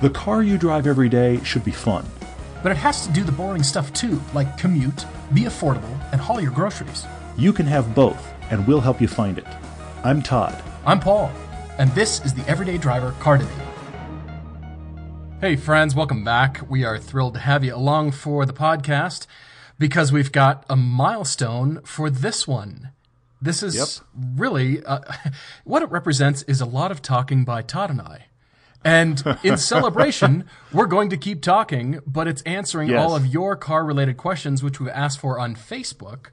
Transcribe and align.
The 0.00 0.10
car 0.10 0.42
you 0.42 0.56
drive 0.56 0.86
every 0.86 1.08
day 1.08 1.42
should 1.44 1.64
be 1.64 1.70
fun. 1.72 2.06
But 2.62 2.72
it 2.72 2.78
has 2.78 3.06
to 3.06 3.12
do 3.12 3.22
the 3.24 3.32
boring 3.32 3.62
stuff 3.62 3.92
too, 3.92 4.20
like 4.34 4.56
commute, 4.58 5.04
be 5.34 5.42
affordable, 5.42 5.98
and 6.12 6.20
haul 6.20 6.40
your 6.40 6.50
groceries. 6.52 7.06
You 7.36 7.52
can 7.52 7.66
have 7.66 7.94
both, 7.94 8.32
and 8.50 8.66
we'll 8.66 8.80
help 8.80 9.00
you 9.00 9.08
find 9.08 9.38
it. 9.38 9.46
I'm 10.04 10.22
Todd. 10.22 10.62
I'm 10.86 11.00
Paul, 11.00 11.30
and 11.78 11.90
this 11.94 12.24
is 12.24 12.34
the 12.34 12.46
Everyday 12.48 12.78
Driver 12.78 13.12
Car 13.20 13.38
Debate. 13.38 13.54
Hey, 15.40 15.56
friends, 15.56 15.94
welcome 15.94 16.22
back. 16.24 16.60
We 16.68 16.84
are 16.84 16.98
thrilled 16.98 17.34
to 17.34 17.40
have 17.40 17.64
you 17.64 17.74
along 17.74 18.12
for 18.12 18.44
the 18.44 18.52
podcast 18.52 19.26
because 19.78 20.12
we've 20.12 20.32
got 20.32 20.64
a 20.68 20.76
milestone 20.76 21.80
for 21.84 22.10
this 22.10 22.46
one. 22.46 22.90
This 23.40 23.62
is 23.62 23.74
Yep. 23.76 24.06
really 24.38 24.84
uh, 24.84 25.00
what 25.64 25.82
it 25.82 25.90
represents 25.90 26.42
is 26.42 26.60
a 26.60 26.66
lot 26.66 26.90
of 26.90 27.00
talking 27.00 27.44
by 27.44 27.62
Todd 27.62 27.88
and 27.90 28.00
I. 28.02 28.26
And 28.84 29.22
in 29.42 29.56
celebration, 29.74 30.44
we're 30.72 30.86
going 30.86 31.10
to 31.10 31.16
keep 31.16 31.42
talking, 31.42 32.00
but 32.06 32.26
it's 32.28 32.42
answering 32.42 32.88
Yes. 32.90 33.00
all 33.00 33.14
of 33.16 33.26
your 33.26 33.56
car 33.56 33.84
related 33.84 34.16
questions, 34.16 34.62
which 34.62 34.80
we've 34.80 34.88
asked 34.90 35.20
for 35.20 35.38
on 35.38 35.54
Facebook. 35.54 36.26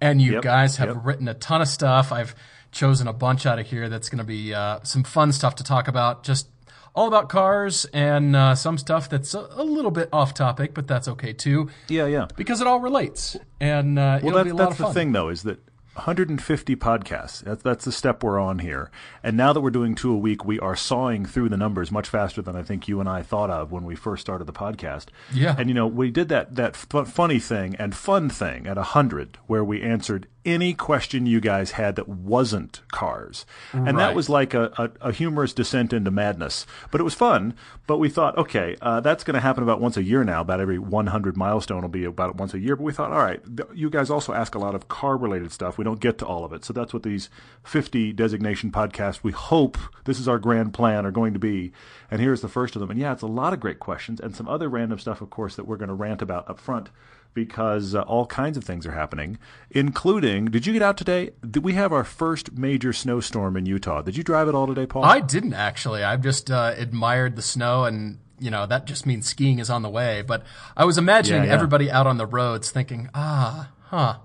And 0.00 0.20
you 0.20 0.34
Yep, 0.34 0.42
guys 0.42 0.76
have 0.76 0.88
yep. 0.88 0.98
written 1.04 1.28
a 1.28 1.34
ton 1.34 1.60
of 1.60 1.68
stuff. 1.68 2.12
I've 2.12 2.34
chosen 2.72 3.06
a 3.06 3.12
bunch 3.12 3.46
out 3.46 3.58
of 3.58 3.66
here 3.66 3.88
that's 3.88 4.08
going 4.08 4.18
to 4.18 4.24
be 4.24 4.52
uh, 4.54 4.80
some 4.82 5.04
fun 5.04 5.32
stuff 5.32 5.56
to 5.56 5.64
talk 5.64 5.88
about. 5.88 6.24
Just 6.24 6.48
all 6.94 7.08
about 7.08 7.28
cars 7.28 7.84
and 7.92 8.34
uh, 8.36 8.54
some 8.54 8.76
stuff 8.78 9.08
that's 9.08 9.32
a, 9.34 9.46
a 9.52 9.64
little 9.64 9.90
bit 9.90 10.08
off 10.12 10.34
topic, 10.34 10.74
but 10.74 10.86
that's 10.86 11.08
okay 11.08 11.32
too 11.32 11.70
Yeah, 11.88 12.06
yeah. 12.06 12.26
because 12.36 12.60
it 12.60 12.66
all 12.66 12.80
relates. 12.80 13.36
And 13.60 13.98
uh, 13.98 14.20
Well, 14.22 14.36
it'll 14.36 14.38
that, 14.38 14.44
be 14.44 14.50
a 14.50 14.54
lot 14.54 14.68
that's 14.70 14.78
the 14.78 14.92
thing, 14.92 15.12
though, 15.12 15.28
is 15.30 15.42
that 15.44 15.58
150 15.94 16.76
podcasts. 16.76 17.40
That's, 17.42 17.62
that's 17.62 17.84
the 17.84 17.92
step 17.92 18.22
we're 18.22 18.40
on 18.40 18.60
here. 18.60 18.90
And 19.22 19.36
now 19.36 19.52
that 19.52 19.60
we're 19.60 19.70
doing 19.70 19.94
two 19.94 20.12
a 20.12 20.16
week, 20.16 20.44
we 20.44 20.58
are 20.58 20.74
sawing 20.74 21.26
through 21.26 21.50
the 21.50 21.56
numbers 21.56 21.92
much 21.92 22.08
faster 22.08 22.40
than 22.40 22.56
I 22.56 22.62
think 22.62 22.88
you 22.88 22.98
and 23.00 23.08
I 23.08 23.22
thought 23.22 23.50
of 23.50 23.72
when 23.72 23.84
we 23.84 23.94
first 23.94 24.22
started 24.22 24.46
the 24.46 24.52
podcast. 24.52 25.06
Yeah. 25.32 25.54
And 25.58 25.68
you 25.68 25.74
know, 25.74 25.86
we 25.86 26.10
did 26.10 26.28
that 26.30 26.54
that 26.56 26.76
fu- 26.76 27.04
funny 27.04 27.38
thing 27.38 27.76
and 27.76 27.94
fun 27.94 28.30
thing 28.30 28.66
at 28.66 28.76
100, 28.76 29.38
where 29.46 29.64
we 29.64 29.82
answered 29.82 30.28
any 30.44 30.74
question 30.74 31.26
you 31.26 31.40
guys 31.40 31.72
had 31.72 31.96
that 31.96 32.08
wasn't 32.08 32.80
cars, 32.90 33.46
and 33.72 33.98
that 33.98 34.14
was 34.14 34.28
like 34.28 34.54
a, 34.54 34.72
a, 34.76 35.08
a 35.08 35.12
humorous 35.12 35.52
descent 35.52 35.92
into 35.92 36.10
madness. 36.10 36.66
But 36.90 37.00
it 37.00 37.04
was 37.04 37.14
fun. 37.14 37.54
But 37.86 37.98
we 37.98 38.08
thought, 38.08 38.36
okay, 38.38 38.76
uh, 38.80 39.00
that's 39.00 39.24
going 39.24 39.34
to 39.34 39.40
happen 39.40 39.62
about 39.62 39.80
once 39.80 39.96
a 39.96 40.02
year 40.02 40.24
now. 40.24 40.40
About 40.40 40.60
every 40.60 40.78
100 40.78 41.36
milestone 41.36 41.82
will 41.82 41.88
be 41.88 42.04
about 42.04 42.36
once 42.36 42.54
a 42.54 42.58
year. 42.58 42.76
But 42.76 42.84
we 42.84 42.92
thought, 42.92 43.12
all 43.12 43.18
right, 43.18 43.40
th- 43.44 43.68
you 43.74 43.90
guys 43.90 44.10
also 44.10 44.32
ask 44.32 44.54
a 44.54 44.58
lot 44.58 44.74
of 44.74 44.88
car 44.88 45.16
related 45.16 45.52
stuff. 45.52 45.78
We 45.78 45.84
don't 45.84 46.00
get 46.00 46.18
to 46.18 46.26
all 46.26 46.44
of 46.44 46.52
it. 46.52 46.64
So 46.64 46.72
that's 46.72 46.92
what 46.92 47.02
these 47.02 47.28
50 47.64 48.12
designation 48.12 48.70
podcasts, 48.70 49.22
we 49.22 49.32
hope 49.32 49.78
this 50.04 50.18
is 50.18 50.28
our 50.28 50.38
grand 50.38 50.74
plan, 50.74 51.04
are 51.04 51.10
going 51.10 51.32
to 51.32 51.38
be. 51.38 51.72
And 52.10 52.20
here's 52.20 52.40
the 52.40 52.48
first 52.48 52.76
of 52.76 52.80
them. 52.80 52.90
And 52.90 53.00
yeah, 53.00 53.12
it's 53.12 53.22
a 53.22 53.26
lot 53.26 53.52
of 53.52 53.60
great 53.60 53.78
questions 53.78 54.20
and 54.20 54.34
some 54.34 54.48
other 54.48 54.68
random 54.68 54.98
stuff, 54.98 55.20
of 55.20 55.30
course, 55.30 55.56
that 55.56 55.66
we're 55.66 55.76
going 55.76 55.88
to 55.88 55.94
rant 55.94 56.22
about 56.22 56.48
up 56.48 56.60
front 56.60 56.90
because 57.34 57.94
uh, 57.94 58.02
all 58.02 58.26
kinds 58.26 58.56
of 58.56 58.64
things 58.64 58.86
are 58.86 58.92
happening, 58.92 59.38
including. 59.70 60.46
Did 60.46 60.66
you 60.66 60.72
get 60.72 60.82
out 60.82 60.96
today? 60.96 61.30
Did 61.48 61.64
we 61.64 61.74
have 61.74 61.92
our 61.92 62.04
first 62.04 62.52
major 62.52 62.92
snowstorm 62.92 63.56
in 63.56 63.66
Utah? 63.66 64.02
Did 64.02 64.16
you 64.16 64.22
drive 64.22 64.48
at 64.48 64.54
all 64.54 64.66
today, 64.66 64.86
Paul? 64.86 65.04
I 65.04 65.20
didn't 65.20 65.54
actually. 65.54 66.02
I've 66.04 66.22
just 66.22 66.50
uh, 66.50 66.74
admired 66.76 67.36
the 67.36 67.42
snow, 67.42 67.84
and 67.84 68.18
you 68.38 68.50
know 68.50 68.66
that 68.66 68.86
just 68.86 69.06
means 69.06 69.26
skiing 69.28 69.58
is 69.58 69.70
on 69.70 69.82
the 69.82 69.90
way. 69.90 70.22
But 70.22 70.44
I 70.76 70.84
was 70.84 70.98
imagining 70.98 71.42
Yeah, 71.44 71.48
yeah. 71.48 71.54
everybody 71.54 71.90
out 71.90 72.06
on 72.06 72.16
the 72.18 72.26
roads 72.26 72.70
thinking, 72.70 73.08
ah, 73.14 73.70
huh, 73.84 74.16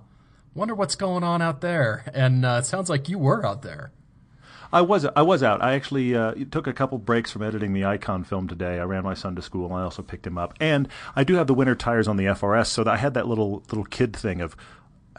wonder 0.53 0.75
what's 0.75 0.95
going 0.95 1.23
on 1.23 1.41
out 1.41 1.61
there. 1.61 2.03
And 2.13 2.45
uh, 2.45 2.58
it 2.61 2.66
sounds 2.66 2.89
like 2.89 3.09
you 3.09 3.19
were 3.19 3.45
out 3.45 3.61
there. 3.61 3.91
I 4.71 4.81
was 4.81 5.05
I 5.15 5.21
was 5.21 5.43
out. 5.43 5.61
I 5.61 5.73
actually 5.73 6.15
uh, 6.15 6.33
took 6.51 6.67
a 6.67 6.73
couple 6.73 6.97
breaks 6.97 7.31
from 7.31 7.41
editing 7.43 7.73
the 7.73 7.85
Icon 7.85 8.23
film 8.23 8.47
today. 8.47 8.79
I 8.79 8.83
ran 8.83 9.03
my 9.03 9.13
son 9.13 9.35
to 9.35 9.41
school, 9.41 9.65
and 9.67 9.75
I 9.75 9.81
also 9.83 10.01
picked 10.01 10.27
him 10.27 10.37
up. 10.37 10.53
And 10.59 10.87
I 11.15 11.23
do 11.23 11.35
have 11.35 11.47
the 11.47 11.53
winter 11.53 11.75
tires 11.75 12.07
on 12.07 12.17
the 12.17 12.25
FRS, 12.25 12.67
so 12.67 12.83
I 12.85 12.97
had 12.97 13.13
that 13.13 13.27
little 13.27 13.63
little 13.69 13.85
kid 13.85 14.16
thing 14.16 14.41
of, 14.41 14.56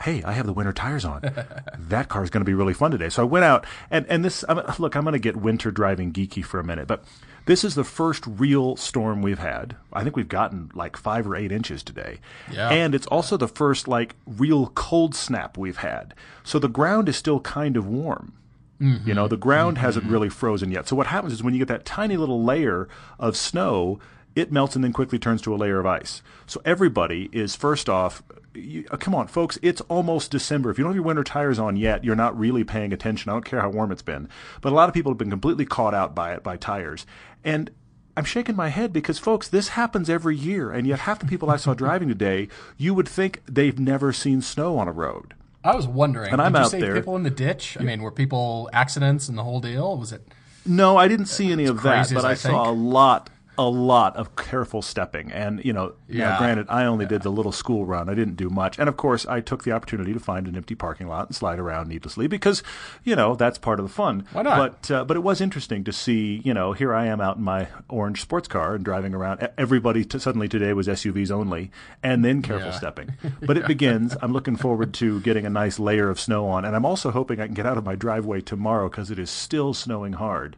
hey, 0.02 0.22
I 0.22 0.32
have 0.32 0.46
the 0.46 0.52
winter 0.52 0.72
tires 0.72 1.04
on. 1.04 1.22
that 1.78 2.08
car 2.08 2.22
is 2.22 2.30
going 2.30 2.42
to 2.42 2.44
be 2.48 2.54
really 2.54 2.74
fun 2.74 2.90
today. 2.90 3.08
So 3.08 3.22
I 3.22 3.26
went 3.26 3.44
out, 3.44 3.66
and 3.90 4.06
and 4.08 4.24
this 4.24 4.44
I'm, 4.48 4.60
look, 4.78 4.94
I'm 4.96 5.04
going 5.04 5.12
to 5.14 5.18
get 5.18 5.36
winter 5.36 5.70
driving 5.70 6.12
geeky 6.12 6.44
for 6.44 6.60
a 6.60 6.64
minute, 6.64 6.86
but 6.86 7.04
this 7.46 7.64
is 7.64 7.74
the 7.74 7.84
first 7.84 8.24
real 8.26 8.76
storm 8.76 9.22
we've 9.22 9.38
had. 9.38 9.74
I 9.90 10.02
think 10.04 10.14
we've 10.16 10.28
gotten 10.28 10.70
like 10.74 10.98
five 10.98 11.26
or 11.26 11.34
eight 11.34 11.50
inches 11.50 11.82
today, 11.82 12.18
Yeah. 12.52 12.68
and 12.68 12.94
it's 12.94 13.06
also 13.06 13.38
the 13.38 13.48
first 13.48 13.88
like 13.88 14.14
real 14.26 14.66
cold 14.74 15.14
snap 15.14 15.56
we've 15.56 15.78
had. 15.78 16.12
So 16.44 16.58
the 16.58 16.68
ground 16.68 17.08
is 17.08 17.16
still 17.16 17.40
kind 17.40 17.78
of 17.78 17.86
warm. 17.86 18.34
You 18.80 19.14
know, 19.14 19.26
the 19.26 19.36
ground 19.36 19.78
hasn't 19.78 20.06
really 20.06 20.28
frozen 20.28 20.70
yet. 20.70 20.86
So 20.86 20.94
what 20.94 21.08
happens 21.08 21.32
is 21.32 21.42
when 21.42 21.52
you 21.52 21.58
get 21.58 21.68
that 21.68 21.84
tiny 21.84 22.16
little 22.16 22.44
layer 22.44 22.88
of 23.18 23.36
snow, 23.36 23.98
it 24.36 24.52
melts 24.52 24.76
and 24.76 24.84
then 24.84 24.92
quickly 24.92 25.18
turns 25.18 25.42
to 25.42 25.54
a 25.54 25.56
layer 25.56 25.80
of 25.80 25.86
ice. 25.86 26.22
So 26.46 26.60
everybody 26.64 27.28
is 27.32 27.56
first 27.56 27.88
off, 27.88 28.22
you, 28.54 28.86
uh, 28.90 28.96
come 28.96 29.14
on, 29.14 29.26
folks, 29.26 29.58
it's 29.62 29.80
almost 29.82 30.30
December. 30.30 30.70
If 30.70 30.78
you 30.78 30.84
don't 30.84 30.92
have 30.92 30.96
your 30.96 31.04
winter 31.04 31.24
tires 31.24 31.58
on 31.58 31.76
yet, 31.76 32.04
you're 32.04 32.16
not 32.16 32.38
really 32.38 32.64
paying 32.64 32.92
attention. 32.92 33.30
I 33.30 33.34
don't 33.34 33.44
care 33.44 33.60
how 33.60 33.70
warm 33.70 33.90
it's 33.90 34.02
been. 34.02 34.28
But 34.60 34.72
a 34.72 34.76
lot 34.76 34.88
of 34.88 34.94
people 34.94 35.10
have 35.10 35.18
been 35.18 35.30
completely 35.30 35.66
caught 35.66 35.94
out 35.94 36.14
by 36.14 36.32
it, 36.32 36.42
by 36.42 36.56
tires. 36.56 37.04
And 37.44 37.70
I'm 38.16 38.24
shaking 38.24 38.56
my 38.56 38.68
head 38.68 38.92
because, 38.92 39.18
folks, 39.18 39.48
this 39.48 39.68
happens 39.68 40.10
every 40.10 40.36
year. 40.36 40.70
And 40.70 40.86
yet, 40.86 41.00
half 41.00 41.20
the 41.20 41.26
people 41.26 41.50
I 41.50 41.56
saw 41.56 41.74
driving 41.74 42.08
today, 42.08 42.48
you 42.76 42.94
would 42.94 43.08
think 43.08 43.42
they've 43.46 43.78
never 43.78 44.12
seen 44.12 44.40
snow 44.40 44.78
on 44.78 44.88
a 44.88 44.92
road. 44.92 45.34
I 45.68 45.76
was 45.76 45.86
wondering. 45.86 46.32
And 46.32 46.40
I'm 46.40 46.52
did 46.52 46.58
you 46.58 46.64
out 46.64 46.70
say 46.70 46.80
there. 46.80 46.94
people 46.94 47.14
in 47.16 47.24
the 47.24 47.30
ditch? 47.30 47.76
I 47.78 47.82
mean, 47.82 48.00
were 48.00 48.10
people 48.10 48.70
accidents 48.72 49.28
and 49.28 49.36
the 49.36 49.44
whole 49.44 49.60
deal? 49.60 49.98
Was 49.98 50.12
it? 50.12 50.26
No, 50.64 50.96
I 50.96 51.08
didn't 51.08 51.26
see 51.26 51.52
any 51.52 51.66
of 51.66 51.82
that, 51.82 52.10
but 52.12 52.24
I, 52.24 52.30
I 52.30 52.34
saw 52.34 52.70
a 52.70 52.72
lot, 52.72 53.28
a 53.58 53.68
lot 53.68 54.16
of 54.16 54.36
careful 54.36 54.80
stepping. 54.80 55.30
And 55.32 55.62
you 55.64 55.72
know, 55.72 55.94
now 56.08 56.38
granted, 56.38 56.66
I 56.70 56.84
only 56.84 57.04
did 57.04 57.22
the 57.22 57.30
little 57.30 57.52
school 57.52 57.84
run. 57.84 58.08
I 58.08 58.14
didn't 58.14 58.36
do 58.36 58.48
much, 58.48 58.78
and 58.78 58.88
of 58.88 58.96
course, 58.96 59.26
I 59.26 59.40
took 59.40 59.64
the 59.64 59.72
opportunity 59.72 60.12
to 60.14 60.20
find 60.20 60.46
an 60.46 60.56
empty 60.56 60.74
parking 60.74 61.08
lot 61.08 61.26
and 61.26 61.34
slide 61.36 61.58
around 61.58 61.88
needlessly 61.88 62.26
because, 62.28 62.62
you 63.04 63.16
know, 63.16 63.34
that's 63.34 63.58
part 63.58 63.80
of 63.80 63.86
the 63.86 63.92
fun. 63.92 64.24
Why 64.32 64.42
not? 64.42 64.56
But 64.86 64.90
uh, 64.90 65.04
but 65.04 65.16
it 65.16 65.20
was 65.20 65.40
interesting 65.40 65.84
to 65.84 65.92
see. 65.92 66.40
You 66.44 66.54
know, 66.54 66.72
here 66.72 66.94
I 66.94 67.06
am 67.06 67.20
out 67.20 67.36
in 67.36 67.42
my 67.42 67.68
orange 67.88 68.22
sports 68.22 68.48
car 68.48 68.74
and 68.76 68.84
driving 68.84 69.14
around. 69.14 69.48
Everybody 69.58 70.04
t- 70.04 70.18
suddenly 70.18 70.48
today 70.48 70.72
was 70.72 70.86
SUVs 70.86 71.30
only, 71.30 71.70
and 72.02 72.24
then 72.24 72.40
careful 72.42 72.68
Yeah. 72.68 72.76
stepping. 72.78 73.10
But 73.42 73.56
it 73.56 73.66
begins. 73.66 74.16
I'm 74.22 74.32
looking 74.32 74.56
forward 74.56 74.94
to 74.94 75.20
getting 75.20 75.44
a 75.44 75.50
nice 75.50 75.78
layer 75.78 76.08
of 76.08 76.20
snow 76.20 76.46
on, 76.48 76.64
and 76.64 76.76
I'm 76.76 76.86
also 76.86 77.10
hoping 77.10 77.40
I 77.40 77.46
can 77.46 77.54
get 77.54 77.66
out 77.66 77.76
of 77.76 77.84
my 77.84 77.96
driveway 77.96 78.40
tomorrow 78.40 78.88
because 78.88 79.10
it 79.10 79.18
is 79.18 79.30
still 79.30 79.74
snowing 79.74 80.12
hard. 80.14 80.56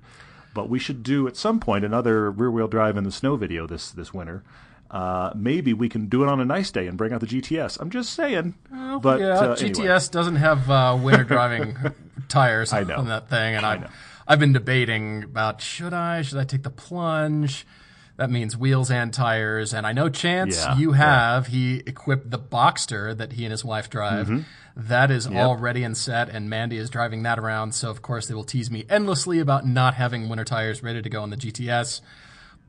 But 0.52 0.68
we 0.68 0.78
should 0.78 1.02
do 1.02 1.28
at 1.28 1.36
some 1.36 1.60
point 1.60 1.84
another 1.84 2.30
rear-wheel 2.30 2.68
drive 2.68 2.96
in 2.96 3.04
the 3.04 3.12
snow 3.12 3.36
video 3.36 3.66
this 3.66 3.90
this 3.90 4.12
winter. 4.12 4.42
Uh, 4.90 5.30
maybe 5.36 5.72
we 5.72 5.88
can 5.88 6.06
do 6.06 6.24
it 6.24 6.28
on 6.28 6.40
a 6.40 6.44
nice 6.44 6.72
day 6.72 6.88
and 6.88 6.98
bring 6.98 7.12
out 7.12 7.20
the 7.20 7.26
GTS. 7.26 7.78
I'm 7.80 7.90
just 7.90 8.12
saying. 8.12 8.54
but 9.00 9.20
yeah, 9.20 9.38
uh, 9.38 9.56
GTS 9.56 9.78
anyway. 9.78 9.98
doesn't 10.10 10.36
have 10.36 10.68
uh, 10.68 10.98
winter 11.00 11.22
driving 11.22 11.76
tires 12.28 12.72
I 12.72 12.82
on 12.82 13.06
that 13.06 13.30
thing, 13.30 13.54
and 13.54 13.64
I, 13.64 13.76
know. 13.76 13.88
I've 14.26 14.40
been 14.40 14.52
debating 14.52 15.22
about 15.24 15.60
should 15.60 15.94
I 15.94 16.22
should 16.22 16.38
I 16.38 16.44
take 16.44 16.64
the 16.64 16.70
plunge. 16.70 17.66
That 18.20 18.28
means 18.30 18.54
wheels 18.54 18.90
and 18.90 19.14
tires, 19.14 19.72
and 19.72 19.86
I 19.86 19.92
know 19.92 20.10
Chance 20.10 20.54
Yeah, 20.62 20.76
you 20.76 20.90
yeah. 20.92 20.98
have. 20.98 21.46
He 21.46 21.76
equipped 21.86 22.30
the 22.30 22.38
Boxster 22.38 23.16
that 23.16 23.32
he 23.32 23.46
and 23.46 23.50
his 23.50 23.64
wife 23.64 23.88
drive. 23.88 24.26
Mm-hmm. 24.26 24.40
That 24.76 25.10
is 25.10 25.26
all 25.26 25.56
ready 25.56 25.82
and 25.84 25.96
set, 25.96 26.28
and 26.28 26.50
Mandy 26.50 26.76
is 26.76 26.90
driving 26.90 27.22
that 27.22 27.38
around. 27.38 27.72
So 27.74 27.88
of 27.88 28.02
course 28.02 28.26
they 28.26 28.34
will 28.34 28.44
tease 28.44 28.70
me 28.70 28.84
endlessly 28.90 29.38
about 29.38 29.66
not 29.66 29.94
having 29.94 30.28
winter 30.28 30.44
tires 30.44 30.82
ready 30.82 31.00
to 31.00 31.08
go 31.08 31.22
on 31.22 31.30
the 31.30 31.36
GTS. 31.38 32.02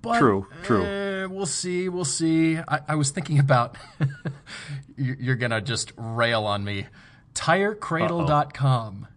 But, 0.02 0.20
True, 0.20 0.48
true. 0.64 0.86
eh, 0.86 1.26
we'll 1.26 1.46
see. 1.46 1.90
We'll 1.90 2.06
see. 2.06 2.58
I, 2.58 2.80
I 2.88 2.96
was 2.96 3.10
thinking 3.12 3.38
about. 3.38 3.76
you're, 4.96 5.18
you're 5.20 5.36
gonna 5.36 5.60
just 5.60 5.92
rail 5.98 6.46
on 6.46 6.64
me. 6.64 6.88
TireCradle.com. 7.34 9.08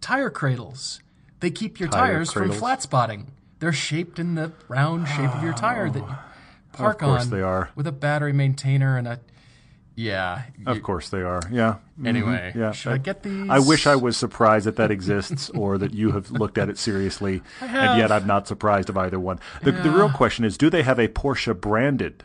Tire 0.00 0.30
cradles. 0.30 1.00
They 1.40 1.50
keep 1.50 1.78
your 1.78 1.90
Tire 1.90 2.14
tires 2.14 2.32
from 2.32 2.50
flat 2.50 2.80
spotting. 2.80 3.30
They're 3.62 3.72
shaped 3.72 4.18
in 4.18 4.34
the 4.34 4.50
round 4.66 5.06
shape 5.06 5.32
of 5.36 5.40
your 5.40 5.52
tire 5.52 5.88
that 5.88 5.98
you 6.00 6.14
park 6.72 6.98
course 6.98 7.22
on. 7.26 7.30
they 7.30 7.42
are. 7.42 7.70
With 7.76 7.86
a 7.86 7.92
battery 7.92 8.32
maintainer 8.32 8.96
and 8.98 9.06
a. 9.06 9.20
Yeah. 9.94 10.42
Of 10.66 10.76
you- 10.78 10.82
course 10.82 11.10
they 11.10 11.22
are. 11.22 11.40
Yeah. 11.48 11.76
Mhm. 12.00 12.06
Anyway, 12.08 12.52
yeah. 12.56 12.72
should 12.72 12.92
I 12.94 12.98
get 12.98 13.22
these? 13.22 13.48
I 13.48 13.60
wish 13.60 13.86
I 13.86 13.94
was 13.94 14.16
surprised 14.16 14.66
that 14.66 14.74
that 14.76 14.90
exists 14.90 15.48
or 15.50 15.78
that 15.78 15.94
you 15.94 16.10
have 16.10 16.32
looked 16.32 16.58
at 16.58 16.68
it 16.70 16.76
seriously, 16.76 17.40
and 17.60 17.70
have. 17.70 17.98
yet 17.98 18.10
I'm 18.10 18.26
not 18.26 18.48
surprised 18.48 18.88
of 18.88 18.96
either 18.96 19.20
one. 19.20 19.38
The, 19.62 19.70
the 19.70 19.90
real 19.90 20.10
question 20.10 20.44
is, 20.44 20.58
do 20.58 20.68
they 20.68 20.82
have 20.82 20.98
a 20.98 21.06
Porsche 21.06 21.58
branded 21.58 22.24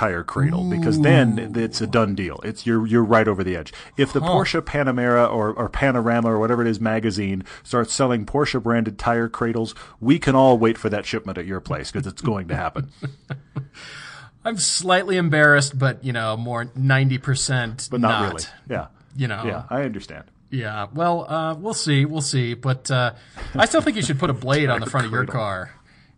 tire 0.00 0.24
cradle? 0.24 0.64
Because 0.70 0.98
then 1.00 1.52
it's 1.56 1.82
a 1.82 1.86
done 1.86 2.14
deal. 2.14 2.40
It's 2.42 2.64
you're 2.64 2.86
you're 2.86 3.04
right 3.04 3.28
over 3.28 3.44
the 3.44 3.54
edge. 3.54 3.70
If 3.98 4.14
the 4.14 4.20
Porsche 4.20 4.62
Panamera 4.62 5.30
or, 5.30 5.52
or 5.52 5.68
Panorama 5.68 6.30
or 6.32 6.38
whatever 6.38 6.62
it 6.62 6.68
is 6.68 6.80
magazine 6.80 7.44
starts 7.62 7.92
selling 7.92 8.24
Porsche 8.24 8.62
branded 8.62 8.98
tire 8.98 9.28
cradles, 9.28 9.74
we 10.00 10.18
can 10.18 10.34
all 10.34 10.56
wait 10.56 10.78
for 10.78 10.88
that 10.88 11.04
shipment 11.04 11.36
at 11.36 11.44
your 11.44 11.60
place 11.60 11.90
because 11.92 12.06
it's 12.06 12.22
going 12.22 12.48
to 12.48 12.56
happen. 12.56 12.90
I'm 14.44 14.56
slightly 14.56 15.18
embarrassed, 15.18 15.78
but 15.78 16.02
you 16.02 16.14
know, 16.14 16.34
more 16.36 16.70
ninety 16.74 17.18
percent. 17.18 17.88
But 17.90 18.00
not, 18.00 18.28
really. 18.32 18.44
Yeah. 18.70 18.86
You 19.14 19.28
know. 19.28 19.42
Yeah, 19.44 19.64
I 19.68 19.82
understand. 19.82 20.24
Yeah. 20.48 20.86
Well, 20.94 21.30
uh, 21.30 21.54
we'll 21.56 21.74
see. 21.74 22.06
We'll 22.06 22.22
see. 22.22 22.54
But 22.54 22.90
uh, 22.90 23.12
I 23.54 23.66
still 23.66 23.82
think 23.82 23.96
you 23.96 24.02
should 24.02 24.18
put 24.18 24.30
a 24.30 24.34
blade 24.34 24.70
on 24.70 24.80
the 24.80 24.86
front 24.86 25.04
of 25.06 25.12
your 25.12 25.26
car. 25.26 25.72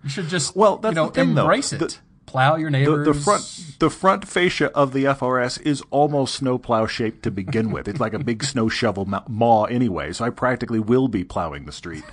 You 0.05 0.09
should 0.11 0.29
just 0.29 0.55
Well, 0.55 0.77
that's 0.77 0.93
you 0.93 0.97
know 1.03 1.07
the 1.09 1.13
thing, 1.15 1.35
though. 1.35 1.43
embrace 1.43 1.71
The- 1.71 1.85
it. 1.85 2.01
Plow 2.27 2.57
your 2.57 2.71
The, 2.71 2.79
neighbors. 2.79 3.07
the 3.07 3.15
front 3.15 3.79
the 3.79 3.91
front 3.91 4.27
fascia 4.29 4.71
of 4.77 4.93
the 4.93 5.05
FRS 5.05 5.61
is 5.63 5.83
almost 5.91 6.35
snowplow 6.37 6.87
shaped 6.87 7.23
to 7.25 7.31
begin 7.31 7.71
with. 7.71 7.89
It's 7.89 8.01
like 8.01 8.15
a 8.15 8.19
big 8.19 8.45
snow 8.53 8.69
shovel 8.69 9.07
maw 9.29 9.65
anyway, 9.65 10.13
so 10.13 10.25
I 10.25 10.31
practically 10.31 10.79
will 10.79 11.09
be 11.09 11.25
plowing 11.25 11.65
the 11.67 11.73
street. 11.73 12.05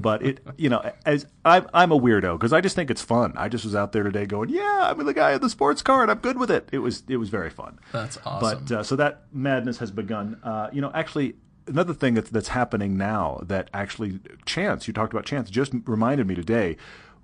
But 0.00 0.22
it, 0.24 0.40
you 0.56 0.68
know, 0.68 0.88
as 1.04 1.26
I'm 1.44 1.66
I'm 1.74 1.90
a 1.92 1.98
weirdo 1.98 2.38
because 2.38 2.52
I 2.52 2.60
just 2.60 2.76
think 2.76 2.90
it's 2.90 3.02
fun. 3.02 3.32
I 3.36 3.48
just 3.48 3.64
was 3.64 3.74
out 3.74 3.92
there 3.92 4.02
today 4.04 4.24
going, 4.24 4.48
yeah, 4.50 4.88
I'm 4.90 5.04
the 5.04 5.12
guy 5.12 5.32
in 5.32 5.40
the 5.40 5.50
sports 5.50 5.82
car 5.82 6.02
and 6.02 6.10
I'm 6.10 6.18
good 6.18 6.38
with 6.38 6.50
it. 6.50 6.68
It 6.72 6.78
was 6.78 7.02
it 7.08 7.16
was 7.16 7.28
very 7.28 7.50
fun. 7.50 7.78
That's 7.92 8.18
awesome. 8.24 8.64
But 8.66 8.72
uh, 8.74 8.82
so 8.82 8.96
that 8.96 9.24
madness 9.32 9.78
has 9.78 9.90
begun. 9.90 10.38
Uh, 10.44 10.68
you 10.72 10.80
know, 10.80 10.90
actually, 10.94 11.34
another 11.66 11.92
thing 11.92 12.14
that's, 12.14 12.30
that's 12.30 12.48
happening 12.48 12.96
now 12.96 13.40
that 13.42 13.68
actually 13.74 14.20
Chance, 14.44 14.86
you 14.86 14.94
talked 14.94 15.12
about 15.12 15.24
Chance, 15.26 15.50
just 15.50 15.72
reminded 15.86 16.26
me 16.28 16.34
today. 16.36 16.76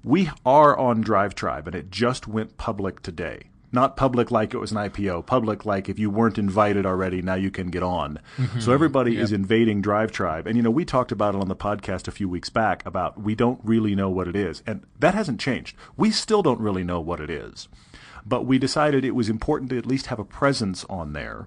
We 0.05 0.31
are 0.45 0.77
on 0.77 1.01
Drive 1.01 1.35
Tribe, 1.37 1.69
and 1.69 1.77
it 1.77 1.91
just 1.91 2.27
went 2.27 2.57
public 2.57 3.03
today. 3.03 3.45
Not 3.71 3.97
public 3.97 4.31
like 4.31 4.53
it 4.53 4.59
was 4.59 4.73
an 4.73 4.79
IPO, 4.79 5.25
public 5.27 5.65
like 5.65 5.89
if 5.89 5.99
you 5.99 6.11
weren't 6.11 6.39
invited 6.39 6.85
already, 6.85 7.23
now 7.23 7.37
you 7.37 7.51
can 7.51 7.71
get 7.71 7.83
on. 7.83 8.19
Mm-hmm. 8.37 8.61
So 8.61 8.73
everybody 8.73 9.17
is 9.17 9.33
invading 9.33 9.81
Drive 9.81 10.13
Tribe. 10.13 10.47
And, 10.47 10.57
you 10.57 10.63
know, 10.63 10.71
we 10.71 10.85
talked 10.85 11.13
about 11.13 11.35
it 11.35 11.41
on 11.41 11.49
the 11.49 11.57
podcast 11.57 12.07
a 12.07 12.11
few 12.11 12.29
weeks 12.29 12.51
back 12.51 12.85
about 12.85 13.23
we 13.23 13.35
don't 13.35 13.61
really 13.63 13.95
know 13.95 14.11
what 14.11 14.29
it 14.29 14.37
is. 14.37 14.63
And 14.67 14.85
that 14.99 15.15
hasn't 15.15 15.41
changed. 15.41 15.75
We 15.97 16.11
still 16.11 16.43
don't 16.43 16.61
really 16.61 16.85
know 16.85 17.01
what 17.01 17.21
it 17.21 17.31
is. 17.31 17.69
But 18.27 18.45
we 18.45 18.59
decided 18.59 19.05
it 19.05 19.15
was 19.15 19.31
important 19.31 19.71
to 19.71 19.79
at 19.79 19.87
least 19.87 20.07
have 20.07 20.19
a 20.19 20.25
presence 20.25 20.85
on 20.91 21.13
there. 21.15 21.47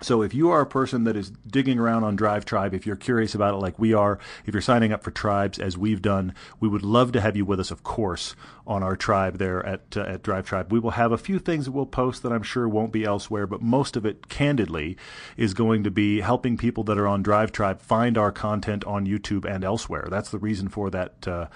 So 0.00 0.22
if 0.22 0.32
you 0.32 0.50
are 0.50 0.60
a 0.60 0.66
person 0.66 1.04
that 1.04 1.16
is 1.16 1.32
digging 1.46 1.78
around 1.78 2.04
on 2.04 2.14
Drive 2.14 2.44
Tribe, 2.44 2.72
if 2.72 2.86
you're 2.86 2.94
curious 2.94 3.34
about 3.34 3.54
it 3.54 3.58
like 3.58 3.78
we 3.80 3.92
are, 3.92 4.20
if 4.46 4.54
you're 4.54 4.60
signing 4.60 4.92
up 4.92 5.02
for 5.02 5.10
tribes 5.10 5.58
as 5.58 5.76
we've 5.76 6.00
done, 6.00 6.34
we 6.60 6.68
would 6.68 6.84
love 6.84 7.10
to 7.12 7.20
have 7.20 7.36
you 7.36 7.44
with 7.44 7.58
us, 7.58 7.72
of 7.72 7.82
course, 7.82 8.36
on 8.64 8.84
our 8.84 8.94
tribe 8.94 9.38
there 9.38 9.64
at 9.66 9.96
uh, 9.96 10.02
at 10.02 10.22
Drive 10.22 10.46
Tribe. 10.46 10.70
We 10.70 10.78
will 10.78 10.92
have 10.92 11.10
a 11.10 11.18
few 11.18 11.40
things 11.40 11.64
that 11.64 11.72
we'll 11.72 11.86
post 11.86 12.22
that 12.22 12.32
I'm 12.32 12.44
sure 12.44 12.68
won't 12.68 12.92
be 12.92 13.04
elsewhere, 13.04 13.48
but 13.48 13.60
most 13.60 13.96
of 13.96 14.06
it, 14.06 14.28
candidly, 14.28 14.96
is 15.36 15.52
going 15.52 15.82
to 15.82 15.90
be 15.90 16.20
helping 16.20 16.56
people 16.56 16.84
that 16.84 16.98
are 16.98 17.08
on 17.08 17.22
Drive 17.22 17.50
Tribe 17.50 17.80
find 17.80 18.16
our 18.16 18.30
content 18.30 18.84
on 18.84 19.04
YouTube 19.04 19.44
and 19.44 19.64
elsewhere. 19.64 20.06
That's 20.08 20.30
the 20.30 20.38
reason 20.38 20.68
for 20.68 20.90
that. 20.90 21.26
Uh, 21.26 21.46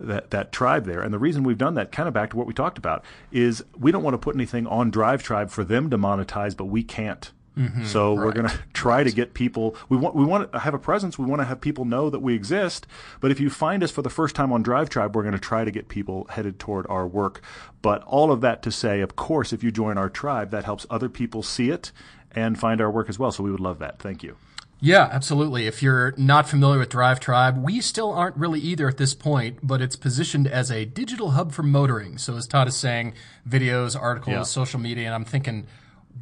that 0.00 0.30
that 0.30 0.52
tribe 0.52 0.84
there. 0.84 1.00
And 1.00 1.12
the 1.12 1.18
reason 1.18 1.42
we've 1.42 1.58
done 1.58 1.74
that, 1.74 1.90
kind 1.90 2.06
of 2.06 2.14
back 2.14 2.30
to 2.30 2.36
what 2.36 2.46
we 2.46 2.54
talked 2.54 2.78
about, 2.78 3.04
is 3.32 3.64
we 3.76 3.90
don't 3.90 4.04
want 4.04 4.14
to 4.14 4.18
put 4.18 4.36
anything 4.36 4.64
on 4.68 4.92
Drive 4.92 5.24
Tribe 5.24 5.50
for 5.50 5.64
them 5.64 5.90
to 5.90 5.98
monetize, 5.98 6.56
but 6.56 6.66
we 6.66 6.84
can't. 6.84 7.32
Mm-hmm. 7.58 7.84
so 7.84 8.14
we're 8.14 8.32
going 8.32 8.48
to 8.48 8.58
try 8.72 9.02
to 9.02 9.10
get 9.10 9.34
people. 9.34 9.74
We 9.88 9.96
want 9.96 10.14
we 10.14 10.24
want 10.24 10.52
to 10.52 10.58
have 10.60 10.74
a 10.74 10.78
presence. 10.78 11.18
We 11.18 11.26
want 11.26 11.40
to 11.40 11.44
have 11.44 11.60
people 11.60 11.84
know 11.84 12.08
that 12.08 12.20
we 12.20 12.34
exist. 12.34 12.86
But 13.20 13.30
if 13.32 13.40
you 13.40 13.50
find 13.50 13.82
us 13.82 13.90
for 13.90 14.02
the 14.02 14.10
first 14.10 14.36
time 14.36 14.52
on 14.52 14.62
Drive 14.62 14.88
Tribe, 14.88 15.16
we're 15.16 15.22
going 15.22 15.32
to 15.34 15.40
try 15.40 15.64
to 15.64 15.70
get 15.70 15.88
people 15.88 16.26
headed 16.30 16.58
toward 16.58 16.86
our 16.88 17.06
work. 17.06 17.40
But 17.82 18.02
all 18.04 18.30
of 18.30 18.40
that 18.42 18.62
to 18.62 18.70
say, 18.70 19.00
of 19.00 19.16
course, 19.16 19.52
if 19.52 19.62
you 19.64 19.70
join 19.72 19.98
our 19.98 20.08
tribe, 20.08 20.50
that 20.52 20.64
helps 20.64 20.86
other 20.88 21.08
people 21.08 21.42
see 21.42 21.70
it 21.70 21.90
and 22.32 22.58
find 22.58 22.80
our 22.80 22.90
work 22.90 23.08
as 23.08 23.18
well. 23.18 23.32
So 23.32 23.42
we 23.42 23.50
would 23.50 23.60
love 23.60 23.78
that. 23.80 23.98
Thank 23.98 24.22
you. 24.22 24.36
Yeah, 24.80 25.08
absolutely. 25.10 25.66
If 25.66 25.82
you're 25.82 26.14
not 26.16 26.48
familiar 26.48 26.78
with 26.78 26.90
Drive 26.90 27.18
Tribe, 27.18 27.60
we 27.64 27.80
still 27.80 28.12
aren't 28.12 28.36
really 28.36 28.60
either 28.60 28.86
at 28.86 28.96
this 28.96 29.12
point, 29.12 29.58
but 29.60 29.80
it's 29.82 29.96
positioned 29.96 30.46
as 30.46 30.70
a 30.70 30.84
digital 30.84 31.32
hub 31.32 31.50
for 31.50 31.64
motoring. 31.64 32.16
So 32.16 32.36
as 32.36 32.46
Todd 32.46 32.68
is 32.68 32.76
saying, 32.76 33.14
videos, 33.48 34.00
articles, 34.00 34.32
Yeah. 34.34 34.42
social 34.44 34.78
media, 34.78 35.06
and 35.06 35.14
I'm 35.16 35.24
thinking 35.24 35.66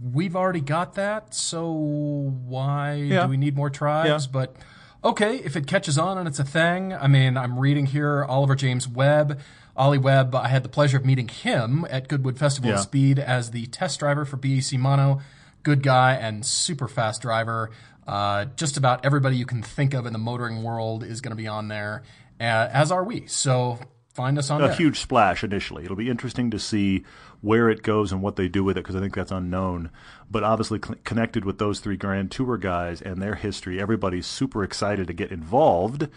we've 0.00 0.36
already 0.36 0.60
got 0.60 0.94
that, 0.94 1.34
so 1.34 1.70
why 1.70 2.94
Yeah. 2.94 3.22
do 3.24 3.28
we 3.28 3.36
need 3.36 3.56
more 3.56 3.70
tribes? 3.70 4.26
Yeah. 4.26 4.30
But 4.32 4.56
okay, 5.04 5.36
if 5.36 5.56
it 5.56 5.66
catches 5.66 5.98
on 5.98 6.18
and 6.18 6.26
it's 6.28 6.38
a 6.38 6.44
thing, 6.44 6.92
I 6.92 7.06
mean, 7.06 7.36
I'm 7.36 7.58
reading 7.58 7.86
here 7.86 8.24
Oliver 8.24 8.54
James 8.54 8.88
Webb. 8.88 9.38
Ollie 9.76 9.98
Webb, 9.98 10.34
I 10.34 10.48
had 10.48 10.62
the 10.62 10.68
pleasure 10.70 10.96
of 10.96 11.04
meeting 11.04 11.28
him 11.28 11.86
at 11.90 12.08
Goodwood 12.08 12.38
Festival 12.38 12.72
of 12.72 12.80
Speed 12.80 13.18
as 13.18 13.50
the 13.50 13.66
test 13.66 13.98
driver 14.00 14.24
for 14.24 14.36
BAC 14.38 14.78
Mono. 14.78 15.20
Good 15.62 15.82
guy 15.82 16.14
and 16.14 16.46
super 16.46 16.88
fast 16.88 17.20
driver. 17.22 17.70
Uh, 18.06 18.46
just 18.56 18.76
about 18.76 19.04
everybody 19.04 19.36
you 19.36 19.44
can 19.44 19.62
think 19.62 19.92
of 19.92 20.06
in 20.06 20.12
the 20.12 20.18
motoring 20.18 20.62
world 20.62 21.02
is 21.04 21.20
going 21.20 21.30
to 21.32 21.36
be 21.36 21.48
on 21.48 21.68
there, 21.68 22.04
uh, 22.40 22.44
as 22.72 22.90
are 22.92 23.02
we. 23.04 23.26
So 23.26 23.78
find 24.14 24.38
us 24.38 24.48
on 24.48 24.62
a 24.62 24.68
there. 24.68 24.76
huge 24.76 24.98
splash 25.00 25.42
initially. 25.44 25.84
It'll 25.84 25.96
be 25.96 26.08
interesting 26.08 26.50
to 26.52 26.58
see 26.58 27.04
where 27.46 27.70
it 27.70 27.84
goes 27.84 28.10
and 28.10 28.20
what 28.20 28.34
they 28.34 28.48
do 28.48 28.64
with 28.64 28.76
it 28.76 28.82
because 28.82 28.96
I 28.96 29.00
think 29.00 29.14
that's 29.14 29.30
unknown. 29.30 29.88
But 30.28 30.42
obviously, 30.42 30.80
cl- 30.84 30.98
connected 31.04 31.44
with 31.44 31.58
those 31.58 31.78
three 31.78 31.96
Grand 31.96 32.32
Tour 32.32 32.56
guys 32.56 33.00
and 33.00 33.22
their 33.22 33.36
history, 33.36 33.80
everybody's 33.80 34.26
super 34.26 34.64
excited 34.64 35.06
to 35.06 35.12
get 35.12 35.30
involved. 35.30 36.08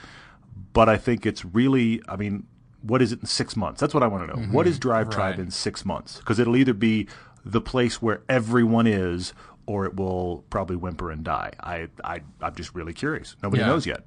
But 0.74 0.90
I 0.90 0.98
think 0.98 1.28
it's 1.28 1.46
really, 1.46 2.02
I 2.10 2.16
mean, 2.16 2.48
what 2.82 3.04
is 3.04 3.12
it 3.12 3.20
in 3.20 3.28
six 3.28 3.56
months? 3.56 3.80
That's 3.80 3.94
what 3.94 4.02
I 4.02 4.08
want 4.08 4.28
to 4.28 4.36
know. 4.36 4.48
What 4.52 4.66
is 4.66 4.80
mm-hmm. 4.80 4.90
Drive 4.90 5.10
Tribe 5.12 5.38
in 5.38 5.52
six 5.52 5.86
months? 5.86 6.18
Because 6.18 6.40
it'll 6.40 6.58
either 6.58 6.74
be 6.74 7.08
the 7.46 7.62
place 7.62 8.02
where 8.02 8.24
everyone 8.28 8.88
is, 8.88 9.34
or 9.68 9.86
it 9.86 9.96
will 9.96 10.44
probably 10.50 10.78
whimper 10.78 11.12
and 11.12 11.24
die. 11.24 11.52
I, 11.60 11.90
I, 12.04 12.22
I'm 12.42 12.56
just 12.56 12.74
really 12.74 12.94
curious. 12.94 13.36
Nobody 13.44 13.62
Yeah. 13.62 13.68
knows 13.68 13.86
yet. 13.86 14.04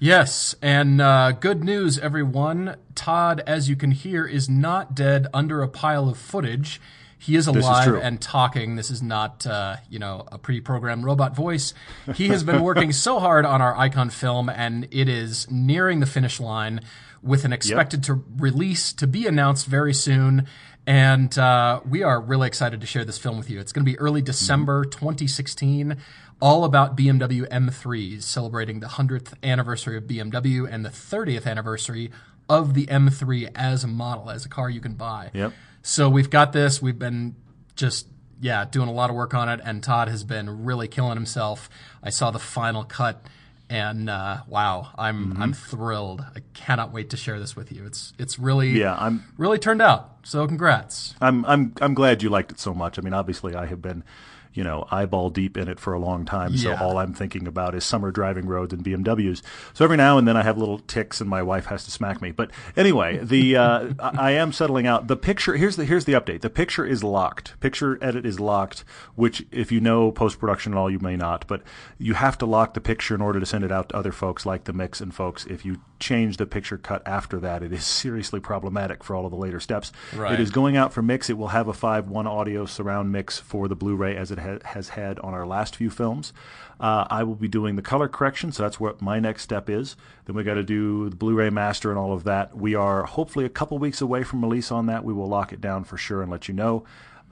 Yes, 0.00 0.54
and 0.62 1.00
uh, 1.00 1.32
good 1.32 1.64
news, 1.64 1.98
everyone. 1.98 2.76
Todd, 2.94 3.42
as 3.46 3.68
you 3.68 3.76
can 3.76 3.90
hear, 3.90 4.26
is 4.26 4.48
not 4.48 4.94
dead 4.94 5.26
under 5.34 5.62
a 5.62 5.68
pile 5.68 6.08
of 6.08 6.18
footage. 6.18 6.80
He 7.18 7.34
is 7.34 7.48
is 7.48 7.56
alive 7.56 7.84
true. 7.84 8.00
and 8.00 8.20
talking. 8.20 8.76
This 8.76 8.90
is 8.90 9.02
not, 9.02 9.44
uh, 9.44 9.76
you 9.90 9.98
know, 9.98 10.26
a 10.30 10.38
pre-programmed 10.38 11.04
robot 11.04 11.34
voice. 11.34 11.74
He 12.14 12.28
has 12.28 12.44
been 12.44 12.62
working 12.62 12.92
so 12.92 13.18
hard 13.18 13.44
on 13.44 13.60
our 13.60 13.76
icon 13.76 14.10
film, 14.10 14.48
and 14.48 14.86
it 14.92 15.08
is 15.08 15.50
nearing 15.50 15.98
the 15.98 16.06
finish 16.06 16.38
line 16.38 16.80
with 17.20 17.44
an 17.44 17.52
expected 17.52 18.04
to 18.04 18.24
release 18.36 18.92
to 18.92 19.06
be 19.08 19.26
announced 19.26 19.66
very 19.66 19.92
soon. 19.92 20.46
And 20.86 21.36
uh, 21.36 21.80
we 21.86 22.02
are 22.02 22.20
really 22.20 22.46
excited 22.46 22.80
to 22.80 22.86
share 22.86 23.04
this 23.04 23.18
film 23.18 23.36
with 23.36 23.50
you. 23.50 23.60
It's 23.60 23.72
going 23.72 23.84
to 23.84 23.90
be 23.90 23.98
early 23.98 24.22
December 24.22 24.84
2016, 24.84 25.98
all 26.40 26.64
about 26.64 26.96
BMW 26.96 27.48
M3s, 27.48 28.22
celebrating 28.22 28.80
the 28.80 28.86
100th 28.86 29.34
anniversary 29.42 29.96
of 29.96 30.04
BMW 30.04 30.68
and 30.70 30.84
the 30.84 30.90
30th 30.90 31.46
anniversary 31.46 32.10
of 32.48 32.74
the 32.74 32.86
M3 32.86 33.50
as 33.54 33.84
a 33.84 33.88
model, 33.88 34.30
as 34.30 34.44
a 34.46 34.48
car 34.48 34.70
you 34.70 34.80
can 34.80 34.94
buy. 34.94 35.30
Yep. 35.34 35.52
So 35.82 36.08
we've 36.08 36.30
got 36.30 36.52
this. 36.52 36.80
We've 36.82 36.98
been 36.98 37.34
just 37.76 38.06
yeah 38.40 38.64
doing 38.64 38.88
a 38.88 38.92
lot 38.92 39.10
of 39.10 39.16
work 39.16 39.34
on 39.34 39.48
it, 39.48 39.60
and 39.64 39.82
Todd 39.82 40.08
has 40.08 40.24
been 40.24 40.64
really 40.64 40.88
killing 40.88 41.14
himself. 41.16 41.68
I 42.02 42.10
saw 42.10 42.30
the 42.30 42.38
final 42.38 42.84
cut, 42.84 43.26
and 43.68 44.08
uh, 44.08 44.38
wow, 44.46 44.88
I'm 44.96 45.32
Mm-hmm. 45.32 45.42
I'm 45.42 45.52
thrilled. 45.52 46.24
I 46.34 46.40
cannot 46.54 46.92
wait 46.92 47.10
to 47.10 47.16
share 47.16 47.38
this 47.38 47.54
with 47.56 47.72
you. 47.72 47.84
It's 47.84 48.12
it's 48.18 48.38
really 48.38 48.70
Yeah, 48.70 48.96
I'm 48.98 49.24
really 49.36 49.58
turned 49.58 49.82
out. 49.82 50.16
So 50.24 50.46
congrats. 50.46 51.14
I'm 51.20 51.44
I'm 51.46 51.72
I'm 51.80 51.94
glad 51.94 52.22
you 52.22 52.28
liked 52.30 52.50
it 52.52 52.60
so 52.60 52.74
much. 52.74 52.98
I 52.98 53.02
mean, 53.02 53.14
obviously, 53.14 53.54
I 53.54 53.66
have 53.66 53.80
been, 53.82 54.04
you 54.54 54.62
know, 54.62 54.86
eyeball 54.90 55.30
deep 55.30 55.56
in 55.56 55.68
it 55.68 55.80
for 55.80 55.92
a 55.92 55.98
long 55.98 56.24
time. 56.24 56.56
So 56.56 56.76
all 56.76 56.98
I'm 56.98 57.12
thinking 57.12 57.46
about 57.46 57.74
is 57.74 57.84
summer 57.84 58.10
driving 58.10 58.46
roads 58.46 58.72
and 58.72 58.84
BMWs. 58.84 59.42
So 59.74 59.84
every 59.84 59.96
now 59.96 60.18
and 60.18 60.28
then 60.28 60.36
I 60.36 60.42
have 60.42 60.58
little 60.58 60.78
ticks, 60.78 61.20
and 61.20 61.28
my 61.28 61.42
wife 61.42 61.66
has 61.66 61.84
to 61.84 61.90
smack 61.90 62.22
me. 62.22 62.30
But 62.30 62.50
anyway, 62.76 63.18
the 63.18 63.56
uh, 63.56 63.88
I 63.98 64.28
I 64.28 64.32
am 64.32 64.52
settling 64.52 64.86
out. 64.86 65.06
The 65.06 65.16
picture 65.16 65.56
here's 65.56 65.76
the 65.76 65.86
here's 65.86 66.04
the 66.04 66.12
update. 66.12 66.42
The 66.42 66.50
picture 66.50 66.84
is 66.84 67.02
locked. 67.02 67.58
Picture 67.60 67.98
edit 68.02 68.26
is 68.26 68.38
locked. 68.38 68.84
Which, 69.14 69.46
if 69.50 69.72
you 69.72 69.80
know 69.80 70.12
post 70.12 70.38
production 70.38 70.72
and 70.72 70.78
all, 70.78 70.90
you 70.90 70.98
may 70.98 71.16
not. 71.16 71.46
But 71.46 71.62
you 71.96 72.12
have 72.12 72.36
to 72.38 72.46
lock 72.46 72.74
the 72.74 72.80
picture 72.82 73.14
in 73.14 73.22
order 73.22 73.40
to 73.40 73.46
send 73.46 73.64
it 73.64 73.72
out 73.72 73.88
to 73.88 73.96
other 73.96 74.12
folks 74.12 74.44
like 74.44 74.64
the 74.64 74.74
mix 74.74 75.00
and 75.00 75.14
folks. 75.14 75.46
If 75.46 75.64
you 75.64 75.80
change 75.98 76.36
the 76.36 76.46
picture 76.46 76.78
cut 76.78 77.02
after 77.06 77.38
that, 77.40 77.62
it 77.62 77.72
is 77.72 77.84
seriously 78.02 78.40
problematic 78.40 79.02
for 79.04 79.14
all 79.14 79.24
of 79.24 79.30
the 79.30 79.36
later 79.36 79.60
steps. 79.60 79.92
Right. 80.14 80.34
It 80.34 80.40
is 80.40 80.50
going 80.50 80.76
out 80.76 80.92
for 80.92 81.02
mix. 81.02 81.30
It 81.30 81.38
will 81.38 81.48
have 81.48 81.68
a 81.68 81.72
5 81.72 82.08
1 82.08 82.26
audio 82.26 82.66
surround 82.66 83.12
mix 83.12 83.38
for 83.38 83.68
the 83.68 83.76
Blu-ray 83.76 84.16
as 84.16 84.30
it 84.30 84.38
ha- 84.38 84.58
has 84.64 84.90
had 84.90 85.18
on 85.20 85.34
our 85.34 85.46
last 85.46 85.76
few 85.76 85.90
films. 85.90 86.32
Uh, 86.80 87.06
I 87.10 87.24
will 87.24 87.34
be 87.34 87.48
doing 87.48 87.76
the 87.76 87.82
color 87.82 88.08
correction, 88.08 88.52
so 88.52 88.62
that's 88.62 88.78
what 88.78 89.02
my 89.02 89.18
next 89.18 89.42
step 89.42 89.68
is. 89.68 89.96
Then 90.26 90.36
we 90.36 90.44
got 90.44 90.54
to 90.54 90.62
do 90.62 91.08
the 91.08 91.16
Blu-ray 91.16 91.50
master 91.50 91.90
and 91.90 91.98
all 91.98 92.12
of 92.12 92.24
that. 92.24 92.56
We 92.56 92.74
are 92.74 93.04
hopefully 93.04 93.44
a 93.44 93.50
couple 93.50 93.78
weeks 93.78 94.00
away 94.00 94.22
from 94.22 94.42
release 94.42 94.70
on 94.70 94.86
that. 94.86 95.04
We 95.04 95.12
will 95.12 95.28
lock 95.28 95.52
it 95.52 95.60
down 95.60 95.84
for 95.84 95.96
sure 95.96 96.22
and 96.22 96.30
let 96.30 96.46
you 96.46 96.54
know. 96.54 96.84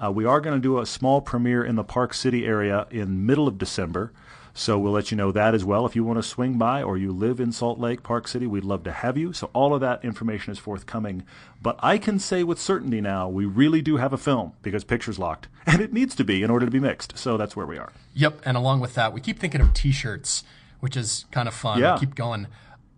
Uh, 0.02 0.11
we 0.11 0.25
are 0.25 0.40
going 0.40 0.56
to 0.56 0.61
do 0.61 0.78
a 0.78 0.87
small 0.87 1.20
premiere 1.20 1.64
in 1.64 1.76
the 1.76 1.85
Park 1.85 2.12
City 2.12 2.44
area 2.44 2.87
in 2.90 3.25
middle 3.25 3.49
of 3.49 3.56
December. 3.56 4.12
So 4.58 4.78
we'll 4.78 4.92
let 4.92 5.10
you 5.10 5.18
know 5.18 5.32
that 5.32 5.54
as 5.54 5.66
well. 5.66 5.84
If 5.84 5.94
you 5.94 6.02
want 6.02 6.18
to 6.18 6.22
swing 6.22 6.56
by 6.56 6.82
or 6.82 6.96
you 6.96 7.12
live 7.12 7.40
in 7.40 7.52
Salt 7.52 7.78
Lake, 7.78 8.02
Park 8.02 8.26
City, 8.26 8.46
we'd 8.46 8.64
love 8.64 8.84
to 8.84 8.92
have 8.92 9.18
you. 9.18 9.34
So 9.34 9.50
all 9.52 9.75
of 9.75 9.82
that 9.82 10.02
information 10.02 10.50
is 10.50 10.58
forthcoming. 10.58 11.25
But 11.60 11.78
I 11.82 11.98
can 11.98 12.18
say 12.18 12.42
with 12.42 12.58
certainty 12.58 13.02
now, 13.02 13.28
we 13.28 13.44
really 13.44 13.82
do 13.82 13.98
have 13.98 14.14
a 14.14 14.16
film 14.18 14.54
because 14.62 14.82
picture's 14.82 15.18
locked. 15.18 15.48
And 15.66 15.82
it 15.82 15.92
needs 15.92 16.14
to 16.14 16.25
be 16.25 16.42
in 16.42 16.50
order 16.50 16.64
to 16.64 16.70
be 16.70 16.78
mixed. 16.80 17.18
So 17.18 17.36
that's 17.36 17.54
where 17.56 17.66
we 17.66 17.76
are. 17.76 17.92
Yep, 18.14 18.40
and 18.46 18.56
along 18.56 18.80
with 18.80 18.94
that, 18.94 19.12
we 19.12 19.20
keep 19.20 19.38
thinking 19.40 19.60
of 19.60 19.75
T-shirts, 19.75 20.42
which 20.80 20.96
is 20.96 21.26
kind 21.32 21.48
of 21.48 21.54
fun. 21.54 21.80
Yeah. 21.80 21.94
We 21.94 22.00
keep 22.00 22.14
going. 22.14 22.46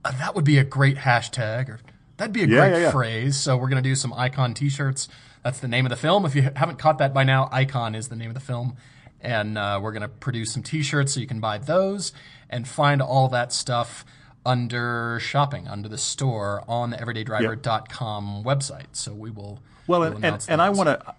Uh, 0.05 0.13
that 0.19 0.35
would 0.37 0.45
be 0.45 0.59
a 0.59 0.65
great 0.65 0.99
hashtag, 0.99 1.71
or 1.71 1.81
that'd 2.19 2.33
be 2.35 2.45
a 2.45 2.47
Yeah, 2.47 2.69
great 2.69 2.73
yeah, 2.73 2.79
yeah. 2.85 2.91
phrase. 2.93 3.37
So 3.37 3.57
we're 3.57 3.69
gonna 3.69 3.83
do 3.83 3.95
some 3.97 4.13
Icon 4.13 4.53
T-shirts. 4.55 5.09
That's 5.43 5.59
the 5.61 5.67
name 5.67 5.87
of 5.87 5.91
the 5.91 5.97
film. 5.97 6.25
If 6.27 6.37
you 6.37 6.43
haven't 6.55 6.79
caught 6.79 6.99
that 6.99 7.13
by 7.15 7.25
now, 7.25 7.49
Icon 7.51 7.95
is 7.95 8.09
the 8.09 8.17
name 8.17 8.29
of 8.29 8.35
the 8.35 8.41
film, 8.41 8.77
and 9.21 9.59
uh, 9.59 9.81
we're 9.83 9.93
gonna 9.93 10.09
produce 10.09 10.53
some 10.53 10.63
T-shirts 10.63 11.15
so 11.15 11.21
you 11.21 11.27
can 11.27 11.41
buy 11.41 11.59
those 11.59 12.13
and 12.51 12.67
find 12.67 13.03
all 13.03 13.29
that 13.29 13.53
stuff 13.53 14.05
under 14.45 15.21
shopping, 15.21 15.69
under 15.69 15.89
the 15.89 15.99
store 15.99 16.65
on 16.67 16.91
the 16.91 16.97
everydaydriver.com 16.97 18.43
website. 18.45 18.87
So 18.93 19.13
we 19.13 19.31
will. 19.31 19.61
Well, 19.87 20.01
we'll 20.01 20.13
and, 20.15 20.25
and, 20.25 20.47
and 20.49 20.63
I 20.63 20.71
want 20.71 20.89
to. 20.89 21.15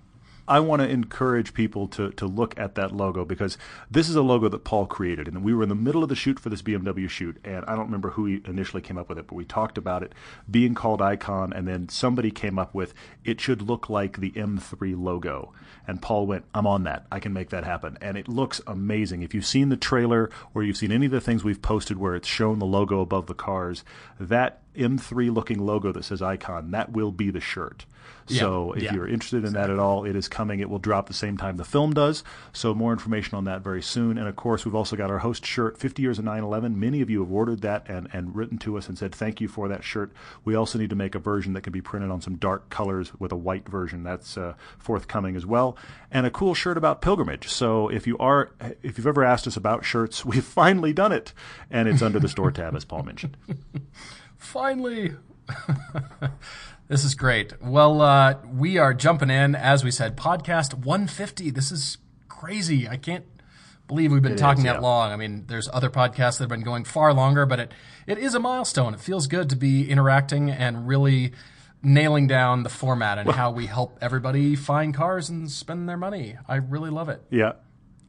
I 0.49 0.59
want 0.61 0.81
to 0.81 0.89
encourage 0.89 1.53
people 1.53 1.87
to, 1.89 2.09
to 2.13 2.25
look 2.25 2.59
at 2.59 2.73
that 2.73 2.91
logo 2.91 3.23
because 3.23 3.55
this 3.91 4.09
is 4.09 4.15
a 4.15 4.23
logo 4.23 4.49
that 4.49 4.63
Paul 4.63 4.87
created. 4.87 5.27
And 5.27 5.43
we 5.43 5.53
were 5.53 5.61
in 5.61 5.69
the 5.69 5.75
middle 5.75 6.01
of 6.01 6.09
the 6.09 6.15
shoot 6.15 6.39
for 6.39 6.49
this 6.49 6.63
BMW 6.63 7.07
shoot. 7.07 7.37
And 7.43 7.63
I 7.65 7.75
don't 7.75 7.85
remember 7.85 8.09
who 8.09 8.25
he 8.25 8.41
initially 8.45 8.81
came 8.81 8.97
up 8.97 9.09
with 9.09 9.19
it, 9.19 9.27
but 9.27 9.35
we 9.35 9.45
talked 9.45 9.77
about 9.77 10.01
it 10.01 10.13
being 10.49 10.73
called 10.73 11.03
Icon. 11.03 11.53
And 11.53 11.67
then 11.67 11.87
somebody 11.87 12.31
came 12.31 12.57
up 12.57 12.73
with 12.73 12.95
it 13.23 13.39
should 13.39 13.61
look 13.61 13.91
like 13.91 14.17
the 14.17 14.31
M3 14.31 14.99
logo. 14.99 15.53
And 15.89 15.99
Paul 15.99 16.27
went, 16.27 16.45
I'm 16.53 16.67
on 16.67 16.83
that. 16.83 17.07
I 17.11 17.19
can 17.19 17.33
make 17.33 17.49
that 17.49 17.63
happen. 17.63 17.97
And 17.99 18.15
it 18.15 18.27
looks 18.27 18.61
amazing. 18.67 19.23
If 19.23 19.33
you've 19.33 19.43
seen 19.43 19.69
the 19.69 19.75
trailer 19.75 20.29
or 20.53 20.61
you've 20.61 20.77
seen 20.77 20.91
any 20.91 21.07
of 21.07 21.11
the 21.11 21.19
things 21.19 21.43
we've 21.43 21.63
posted 21.63 21.97
where 21.97 22.13
it's 22.13 22.27
shown 22.27 22.59
the 22.59 22.65
logo 22.67 23.01
above 23.01 23.25
the 23.25 23.33
cars, 23.33 23.83
that 24.19 24.61
M3 24.75 25.33
looking 25.33 25.57
logo 25.57 25.91
that 25.91 26.05
says 26.05 26.21
Icon, 26.21 26.69
that 26.71 26.91
will 26.91 27.11
be 27.11 27.31
the 27.31 27.41
shirt. 27.41 27.87
So 28.37 28.73
if 28.73 28.83
yeah, 28.83 28.93
you're 28.93 29.07
interested 29.07 29.43
in 29.43 29.53
that 29.53 29.69
at 29.69 29.79
all, 29.79 30.05
it 30.05 30.15
is 30.15 30.27
coming. 30.27 30.59
It 30.59 30.69
will 30.69 30.79
drop 30.79 31.07
the 31.07 31.13
same 31.13 31.37
time 31.37 31.57
the 31.57 31.65
film 31.65 31.93
does. 31.93 32.23
So 32.53 32.73
more 32.73 32.93
information 32.93 33.35
on 33.35 33.45
that 33.45 33.61
very 33.61 33.81
soon. 33.81 34.17
And 34.17 34.27
of 34.27 34.35
course, 34.35 34.65
we've 34.65 34.75
also 34.75 34.95
got 34.95 35.09
our 35.09 35.19
host 35.19 35.45
shirt, 35.45 35.77
50 35.77 36.01
years 36.01 36.19
of 36.19 36.25
911. 36.25 36.79
Many 36.79 37.01
of 37.01 37.09
you 37.09 37.21
have 37.21 37.31
ordered 37.31 37.61
that 37.61 37.89
and 37.89 38.07
and 38.13 38.35
written 38.35 38.57
to 38.59 38.77
us 38.77 38.87
and 38.87 38.97
said 38.97 39.13
thank 39.13 39.41
you 39.41 39.47
for 39.47 39.67
that 39.67 39.83
shirt. 39.83 40.11
We 40.45 40.55
also 40.55 40.77
need 40.77 40.89
to 40.91 40.95
make 40.95 41.15
a 41.15 41.19
version 41.19 41.53
that 41.53 41.61
can 41.61 41.73
be 41.73 41.81
printed 41.81 42.11
on 42.11 42.21
some 42.21 42.35
dark 42.35 42.69
colors 42.69 43.11
with 43.19 43.31
a 43.31 43.35
white 43.35 43.67
version. 43.67 44.03
That's 44.03 44.37
uh, 44.37 44.53
forthcoming 44.77 45.35
as 45.35 45.45
well. 45.45 45.77
And 46.11 46.25
a 46.25 46.31
cool 46.31 46.55
shirt 46.55 46.77
about 46.77 47.01
pilgrimage. 47.01 47.49
So 47.49 47.87
if 47.87 48.07
you 48.07 48.17
are 48.17 48.51
if 48.81 48.97
you've 48.97 49.07
ever 49.07 49.23
asked 49.23 49.45
us 49.45 49.55
about 49.55 49.85
shirts, 49.85 50.25
we've 50.25 50.43
finally 50.43 50.93
done 50.93 51.11
it, 51.11 51.33
and 51.69 51.87
it's 51.87 52.01
under 52.01 52.19
the 52.19 52.29
store 52.29 52.51
tab 52.51 52.75
as 52.75 52.85
Paul 52.85 53.03
mentioned. 53.03 53.37
Finally. 54.37 55.15
this 56.87 57.03
is 57.03 57.13
great. 57.13 57.61
Well, 57.61 58.01
uh, 58.01 58.35
we 58.51 58.77
are 58.77 58.93
jumping 58.93 59.29
in, 59.29 59.53
as 59.53 59.83
we 59.83 59.91
said, 59.91 60.15
podcast 60.15 60.73
150. 60.73 61.49
This 61.49 61.71
is 61.71 61.97
crazy. 62.27 62.87
I 62.87 62.95
can't 62.95 63.25
believe 63.89 64.11
we've 64.11 64.21
been 64.21 64.37
talking 64.37 64.65
is, 64.65 64.71
that 64.71 64.81
long. 64.81 65.11
I 65.11 65.17
mean, 65.17 65.45
there's 65.47 65.67
other 65.73 65.89
podcasts 65.89 66.37
that 66.37 66.43
have 66.43 66.49
been 66.49 66.61
going 66.61 66.85
far 66.85 67.13
longer, 67.13 67.45
but 67.45 67.59
it, 67.59 67.71
it 68.07 68.17
is 68.17 68.35
a 68.35 68.39
milestone. 68.39 68.93
It 68.93 69.01
feels 69.01 69.27
good 69.27 69.49
to 69.49 69.55
be 69.57 69.89
interacting 69.89 70.49
and 70.49 70.87
really 70.87 71.33
nailing 71.81 72.27
down 72.27 72.63
the 72.63 72.69
format 72.69 73.17
and 73.17 73.29
how 73.31 73.51
we 73.51 73.65
help 73.65 73.97
everybody 74.01 74.55
find 74.55 74.93
cars 74.93 75.29
and 75.29 75.49
spend 75.49 75.87
their 75.87 75.97
money. 75.97 76.35
I 76.47 76.55
really 76.57 76.89
love 76.89 77.09
it. 77.09 77.23
Yeah. 77.29 77.53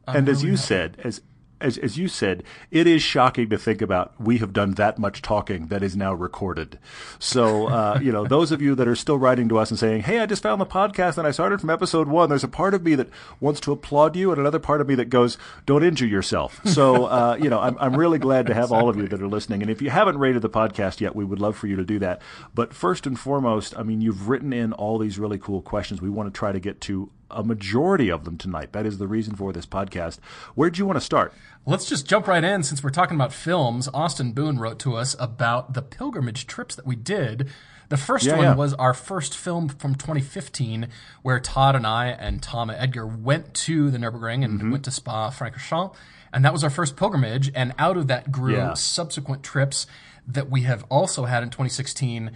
and 0.07 0.27
as 0.27 0.43
you 0.43 0.57
said, 0.57 0.97
as 1.03 1.21
as 1.61 1.77
as 1.77 1.97
you 1.97 2.07
said, 2.07 2.43
it 2.69 2.87
is 2.87 3.01
shocking 3.01 3.49
to 3.49 3.57
think 3.57 3.81
about 3.81 4.13
we 4.19 4.37
have 4.39 4.53
done 4.53 4.71
that 4.71 4.97
much 4.97 5.21
talking 5.21 5.67
that 5.67 5.83
is 5.83 5.95
now 5.95 6.13
recorded. 6.13 6.79
So 7.19 7.67
uh, 7.67 7.99
you 8.03 8.11
know, 8.11 8.25
those 8.25 8.51
of 8.51 8.61
you 8.61 8.75
that 8.75 8.87
are 8.87 8.95
still 8.95 9.17
writing 9.17 9.49
to 9.49 9.57
us 9.57 9.69
and 9.69 9.79
saying, 9.79 10.03
"Hey, 10.03 10.19
I 10.19 10.25
just 10.25 10.43
found 10.43 10.59
the 10.59 10.65
podcast 10.65 11.17
and 11.17 11.27
I 11.27 11.31
started 11.31 11.61
from 11.61 11.69
episode 11.69 12.07
one," 12.07 12.29
there's 12.29 12.43
a 12.43 12.47
part 12.47 12.73
of 12.73 12.83
me 12.83 12.95
that 12.95 13.09
wants 13.39 13.59
to 13.61 13.71
applaud 13.71 14.15
you, 14.15 14.31
and 14.31 14.39
another 14.39 14.59
part 14.59 14.81
of 14.81 14.87
me 14.87 14.95
that 14.95 15.09
goes, 15.09 15.37
"Don't 15.65 15.83
injure 15.83 16.07
yourself." 16.07 16.59
So 16.65 17.05
uh, 17.05 17.37
you 17.39 17.49
know, 17.49 17.59
I'm 17.59 17.77
I'm 17.79 17.95
really 17.95 18.19
glad 18.19 18.47
to 18.47 18.53
have 18.53 18.71
all 18.71 18.89
of 18.89 18.97
you 18.97 19.07
that 19.07 19.21
are 19.21 19.27
listening. 19.27 19.61
And 19.61 19.69
if 19.69 19.81
you 19.81 19.89
haven't 19.89 20.17
rated 20.17 20.41
the 20.41 20.49
podcast 20.49 21.01
yet, 21.01 21.15
we 21.15 21.25
would 21.25 21.39
love 21.39 21.57
for 21.57 21.67
you 21.67 21.75
to 21.75 21.85
do 21.85 21.99
that. 21.99 22.21
But 22.53 22.73
first 22.73 23.05
and 23.05 23.19
foremost, 23.19 23.77
I 23.77 23.83
mean, 23.83 24.01
you've 24.01 24.27
written 24.27 24.53
in 24.53 24.73
all 24.73 24.97
these 24.97 25.19
really 25.19 25.37
cool 25.37 25.61
questions. 25.61 26.01
We 26.01 26.09
want 26.09 26.33
to 26.33 26.37
try 26.37 26.51
to 26.51 26.59
get 26.59 26.81
to 26.81 27.11
a 27.31 27.43
majority 27.43 28.09
of 28.09 28.25
them 28.25 28.37
tonight. 28.37 28.73
That 28.73 28.85
is 28.85 28.97
the 28.97 29.07
reason 29.07 29.35
for 29.35 29.51
this 29.53 29.65
podcast. 29.65 30.19
Where 30.55 30.69
do 30.69 30.77
you 30.79 30.85
want 30.85 30.97
to 30.97 31.05
start? 31.05 31.33
Let's 31.65 31.85
just 31.85 32.07
jump 32.07 32.27
right 32.27 32.43
in 32.43 32.63
since 32.63 32.83
we're 32.83 32.89
talking 32.89 33.15
about 33.15 33.33
films. 33.33 33.87
Austin 33.93 34.31
Boone 34.33 34.57
wrote 34.59 34.79
to 34.79 34.95
us 34.95 35.15
about 35.19 35.73
the 35.73 35.81
pilgrimage 35.81 36.47
trips 36.47 36.75
that 36.75 36.85
we 36.87 36.95
did. 36.95 37.49
The 37.89 37.97
first 37.97 38.25
Yeah, 38.25 38.35
one 38.37 38.43
yeah. 38.45 38.55
was 38.55 38.73
our 38.75 38.93
first 38.93 39.35
film 39.37 39.67
from 39.67 39.95
2015, 39.95 40.87
where 41.23 41.39
Todd 41.39 41.75
and 41.75 41.85
I 41.85 42.07
and 42.07 42.41
Tom 42.41 42.69
and 42.69 42.79
Edgar 42.79 43.05
went 43.05 43.53
to 43.55 43.91
the 43.91 43.97
Nurburgring 43.97 44.45
and 44.45 44.59
Mm-hmm. 44.59 44.71
went 44.71 44.85
to 44.85 44.91
Spa 44.91 45.29
Francorchamps, 45.29 45.93
and 46.31 46.45
that 46.45 46.53
was 46.53 46.63
our 46.63 46.69
first 46.69 46.95
pilgrimage. 46.95 47.51
And 47.53 47.73
out 47.77 47.97
of 47.97 48.07
that 48.07 48.31
grew 48.31 48.55
Yeah. 48.55 48.73
subsequent 48.75 49.43
trips 49.43 49.87
that 50.25 50.49
we 50.49 50.61
have 50.61 50.85
also 50.89 51.25
had 51.25 51.43
in 51.43 51.49
2016. 51.49 52.31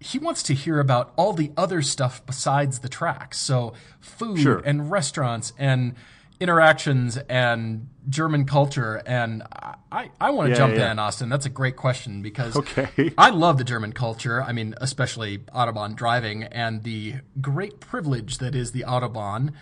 He 0.00 0.18
wants 0.18 0.42
to 0.44 0.54
hear 0.54 0.78
about 0.80 1.12
all 1.16 1.32
the 1.32 1.52
other 1.56 1.82
stuff 1.82 2.24
besides 2.26 2.80
the 2.80 2.88
tracks. 2.88 3.38
So 3.38 3.72
food 4.00 4.40
Sure. 4.40 4.62
and 4.64 4.90
restaurants 4.90 5.52
and 5.58 5.94
interactions 6.38 7.16
and 7.28 7.88
German 8.08 8.44
culture. 8.44 9.02
And 9.06 9.42
I, 9.90 10.10
I 10.20 10.30
want 10.30 10.46
to 10.48 10.50
Yeah, 10.50 10.56
jump 10.56 10.74
yeah. 10.76 10.92
in, 10.92 10.98
Austin. 10.98 11.28
That's 11.28 11.46
a 11.46 11.50
great 11.50 11.76
question 11.76 12.20
because 12.22 12.56
Okay. 12.56 13.14
I 13.18 13.30
love 13.30 13.56
the 13.58 13.64
German 13.64 13.92
culture. 13.92 14.42
I 14.42 14.52
mean, 14.52 14.74
especially 14.78 15.38
Autobahn 15.38 15.94
driving 15.96 16.42
and 16.44 16.82
the 16.82 17.14
great 17.40 17.80
privilege 17.80 18.38
that 18.38 18.54
is 18.54 18.72
the 18.72 18.84
Autobahn 18.86 19.52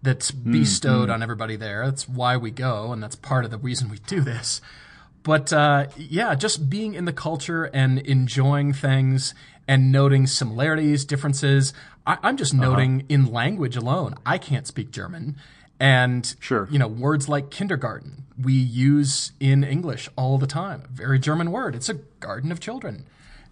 that's 0.00 0.30
mm, 0.32 0.52
bestowed 0.52 1.08
mm. 1.10 1.14
on 1.14 1.22
everybody 1.22 1.54
there. 1.56 1.84
That's 1.84 2.08
why 2.08 2.36
we 2.36 2.50
go, 2.50 2.92
and 2.92 3.02
that's 3.02 3.14
part 3.14 3.44
of 3.44 3.50
the 3.50 3.58
reason 3.58 3.88
we 3.88 3.98
do 3.98 4.20
this. 4.20 4.60
But 5.22 5.52
uh, 5.52 5.86
yeah, 5.96 6.34
just 6.34 6.68
being 6.68 6.94
in 6.94 7.04
the 7.04 7.12
culture 7.12 7.64
and 7.64 7.98
enjoying 8.00 8.72
things 8.72 9.34
and 9.68 9.92
noting 9.92 10.26
similarities, 10.26 11.04
differences. 11.04 11.72
I, 12.06 12.18
I'm 12.22 12.36
just 12.36 12.52
noting 12.52 13.04
in 13.08 13.32
language 13.32 13.76
alone. 13.76 14.16
I 14.26 14.38
can't 14.38 14.66
speak 14.66 14.90
German. 14.90 15.36
And 15.78 16.34
Sure. 16.40 16.68
you 16.70 16.78
know, 16.78 16.88
words 16.88 17.28
like 17.28 17.50
kindergarten 17.50 18.24
we 18.40 18.52
use 18.54 19.32
in 19.40 19.62
English 19.64 20.08
all 20.16 20.38
the 20.38 20.46
time. 20.46 20.84
Very 20.92 21.18
German 21.18 21.52
word. 21.52 21.74
It's 21.74 21.88
a 21.88 21.94
garden 22.20 22.50
of 22.50 22.60
children. 22.60 23.04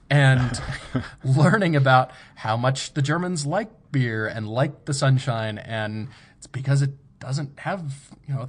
And 0.09 0.61
learning 1.25 1.77
about 1.77 2.11
how 2.37 2.57
much 2.57 2.95
the 2.95 3.03
Germans 3.03 3.47
like 3.47 3.71
beer 3.93 4.27
and 4.27 4.49
like 4.49 4.85
the 4.87 4.95
sunshine, 4.95 5.59
and 5.59 6.09
it's 6.39 6.47
because 6.49 6.83
it 6.83 6.91
doesn't 7.21 7.61
have, 7.61 8.11
you 8.27 8.35
know, 8.35 8.49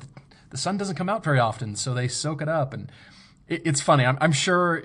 the, 0.52 0.58
sun 0.58 0.78
doesn't 0.78 0.96
come 0.96 1.10
out 1.10 1.24
very 1.24 1.40
often, 1.40 1.76
so 1.76 1.94
they 1.94 2.08
soak 2.08 2.42
it 2.42 2.48
up. 2.48 2.74
And 2.74 2.92
it, 3.48 3.64
it's 3.66 3.82
funny. 3.82 4.06
I'm, 4.06 4.18
I'm 4.22 4.32
sure 4.32 4.84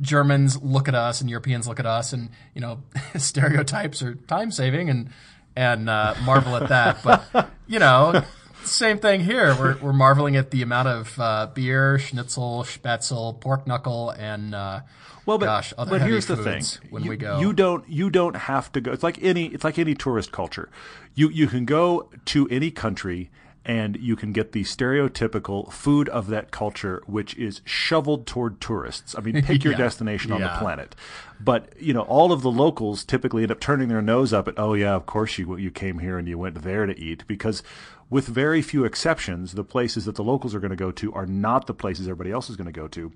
Germans 0.00 0.62
look 0.62 0.88
at 0.88 0.94
us 0.94 1.20
and 1.20 1.28
Europeans 1.28 1.66
look 1.66 1.80
at 1.80 1.86
us, 1.86 2.12
and 2.12 2.30
you 2.54 2.60
know, 2.60 2.82
stereotypes 3.16 4.02
are 4.02 4.14
time 4.14 4.50
saving 4.50 4.90
and 4.90 5.10
and 5.54 5.88
uh, 5.88 6.14
marvel 6.24 6.56
at 6.56 6.68
that. 6.68 7.02
But 7.04 7.50
you 7.66 7.78
know, 7.78 8.22
same 8.64 8.98
thing 8.98 9.20
here. 9.20 9.54
We're 9.58 9.76
we're 9.78 9.92
marveling 9.92 10.36
at 10.36 10.50
the 10.50 10.62
amount 10.62 10.88
of 10.88 11.18
uh, 11.18 11.48
beer, 11.54 11.98
schnitzel, 11.98 12.64
spätzle, 12.64 13.40
pork 13.40 13.66
knuckle, 13.66 14.10
and 14.10 14.54
uh, 14.54 14.80
Well, 15.24 15.38
but, 15.38 15.46
gosh, 15.46 15.72
other 15.78 15.90
but 15.90 16.02
here's 16.02 16.26
the 16.26 16.36
thing: 16.36 16.62
when 16.90 17.04
you, 17.04 17.10
we 17.10 17.16
go. 17.16 17.40
you 17.40 17.52
don't 17.52 17.88
you 17.88 18.10
don't 18.10 18.36
have 18.36 18.70
to 18.72 18.80
go. 18.80 18.92
It's 18.92 19.02
like 19.02 19.22
any 19.22 19.46
it's 19.46 19.64
like 19.64 19.78
any 19.78 19.94
tourist 19.94 20.32
culture. 20.32 20.68
You 21.14 21.30
you 21.30 21.46
can 21.46 21.64
go 21.64 22.08
to 22.26 22.48
any 22.48 22.70
country 22.70 23.30
and 23.66 23.96
you 23.96 24.14
can 24.14 24.32
get 24.32 24.52
the 24.52 24.62
stereotypical 24.62 25.72
food 25.72 26.08
of 26.10 26.28
that 26.28 26.50
culture, 26.52 27.02
which 27.06 27.36
is 27.36 27.60
shoveled 27.64 28.26
toward 28.26 28.60
tourists. 28.60 29.14
I 29.18 29.20
mean, 29.20 29.42
pick 29.44 29.64
your 29.64 29.72
Yeah. 29.72 29.78
destination 29.78 30.30
on 30.32 30.40
the 30.40 30.58
planet. 30.60 30.94
But 31.40 31.72
you 31.78 31.92
know, 31.92 32.02
all 32.02 32.30
of 32.32 32.42
the 32.42 32.50
locals 32.50 33.04
typically 33.04 33.42
end 33.42 33.50
up 33.50 33.60
turning 33.60 33.88
their 33.88 34.00
nose 34.00 34.32
up 34.32 34.46
at, 34.48 34.54
oh 34.58 34.74
yeah, 34.74 34.94
of 34.94 35.04
course 35.06 35.36
you 35.36 35.56
you 35.56 35.70
came 35.70 35.98
here 35.98 36.16
and 36.16 36.26
you 36.28 36.38
went 36.38 36.62
there 36.62 36.86
to 36.86 36.98
eat 36.98 37.26
because. 37.26 37.62
With 38.08 38.28
very 38.28 38.62
few 38.62 38.84
exceptions, 38.84 39.54
the 39.54 39.64
places 39.64 40.04
that 40.04 40.14
the 40.14 40.22
locals 40.22 40.54
are 40.54 40.60
going 40.60 40.70
to 40.70 40.76
go 40.76 40.92
to 40.92 41.12
are 41.12 41.26
not 41.26 41.66
the 41.66 41.74
places 41.74 42.06
everybody 42.06 42.30
else 42.30 42.48
is 42.48 42.54
going 42.54 42.72
to 42.72 42.80
go 42.80 42.86
to. 42.86 43.10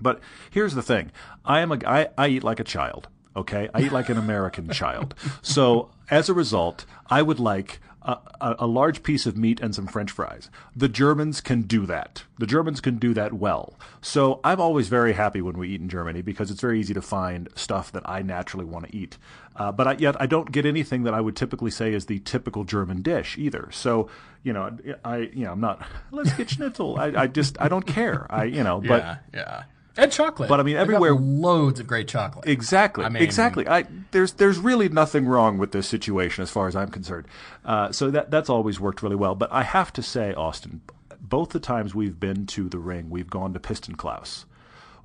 But 0.00 0.18
here's 0.50 0.74
the 0.74 0.82
thing: 0.82 1.12
I 1.44 1.60
am 1.60 1.70
a 1.70 1.78
I, 1.86 2.08
I 2.18 2.26
eat 2.26 2.42
like 2.42 2.58
a 2.58 2.64
child. 2.64 3.06
Okay, 3.36 3.68
I 3.72 3.82
eat 3.82 3.92
like 3.92 4.08
an 4.08 4.18
American 4.18 4.68
child. 4.70 5.14
So 5.42 5.90
as 6.10 6.28
a 6.28 6.34
result, 6.34 6.86
I 7.08 7.22
would 7.22 7.38
like 7.38 7.78
a, 8.02 8.56
a, 8.60 8.66
large 8.66 9.02
piece 9.02 9.26
of 9.26 9.36
meat 9.36 9.60
and 9.60 9.74
some 9.74 9.86
French 9.86 10.10
fries. 10.10 10.48
The 10.74 10.88
Germans 10.88 11.40
can 11.40 11.62
do 11.62 11.84
that. 11.86 12.24
The 12.38 12.46
Germans 12.46 12.80
can 12.80 12.96
do 12.96 13.12
that 13.14 13.34
well. 13.34 13.74
So 14.00 14.40
I'm 14.42 14.60
always 14.60 14.88
very 14.88 15.12
happy 15.12 15.42
when 15.42 15.58
we 15.58 15.68
eat 15.68 15.80
in 15.80 15.88
Germany 15.88 16.22
because 16.22 16.50
it's 16.50 16.60
very 16.60 16.80
easy 16.80 16.94
to 16.94 17.02
find 17.02 17.48
stuff 17.54 17.92
that 17.92 18.08
I 18.08 18.22
naturally 18.22 18.64
want 18.64 18.88
to 18.88 18.96
eat. 18.96 19.18
Uh, 19.54 19.70
but 19.70 19.86
I, 19.86 19.92
yet 19.94 20.20
I 20.20 20.26
don't 20.26 20.50
get 20.50 20.64
anything 20.64 21.02
that 21.02 21.12
I 21.12 21.20
would 21.20 21.36
typically 21.36 21.70
say 21.70 21.92
is 21.92 22.06
the 22.06 22.20
typical 22.20 22.64
German 22.64 23.02
dish 23.02 23.36
either. 23.36 23.68
So 23.70 24.08
you 24.42 24.54
know, 24.54 24.76
I 25.04 25.18
you 25.18 25.44
know 25.44 25.52
I'm 25.52 25.60
not. 25.60 25.86
Let's 26.10 26.32
get 26.32 26.48
schnitzel. 26.48 26.98
I, 26.98 27.12
I 27.22 27.26
just 27.26 27.60
I 27.60 27.68
don't 27.68 27.86
care. 27.86 28.26
I 28.30 28.44
you 28.44 28.64
know, 28.64 28.80
but 28.80 29.02
yeah, 29.02 29.16
yeah, 29.34 29.62
and 30.02 30.12
chocolate. 30.12 30.48
But, 30.48 30.60
I 30.60 30.62
mean, 30.62 30.76
everywhere- 30.76 31.14
loads 31.14 31.80
of 31.80 31.86
great 31.86 32.08
chocolate. 32.08 32.46
Exactly. 32.48 33.04
I 33.04 33.08
mean- 33.08 33.22
exactly. 33.22 33.66
I 33.68 33.84
there's 34.10 34.32
there's 34.32 34.58
really 34.58 34.88
nothing 34.88 35.26
wrong 35.26 35.58
with 35.58 35.72
this 35.72 35.86
situation 35.86 36.42
as 36.42 36.50
far 36.50 36.68
as 36.68 36.74
I'm 36.76 36.90
concerned. 36.90 37.26
Uh, 37.64 37.92
so 37.92 38.10
that 38.10 38.30
that's 38.30 38.50
always 38.50 38.80
worked 38.80 39.02
really 39.02 39.16
well. 39.16 39.34
But 39.34 39.52
I 39.52 39.62
have 39.62 39.92
to 39.94 40.02
say, 40.02 40.34
Austin, 40.34 40.80
both 41.20 41.50
the 41.50 41.60
times 41.60 41.94
we've 41.94 42.18
been 42.18 42.46
to 42.46 42.68
the 42.68 42.78
ring, 42.78 43.10
we've 43.10 43.30
gone 43.30 43.52
to 43.52 43.60
Pistenklause, 43.60 44.44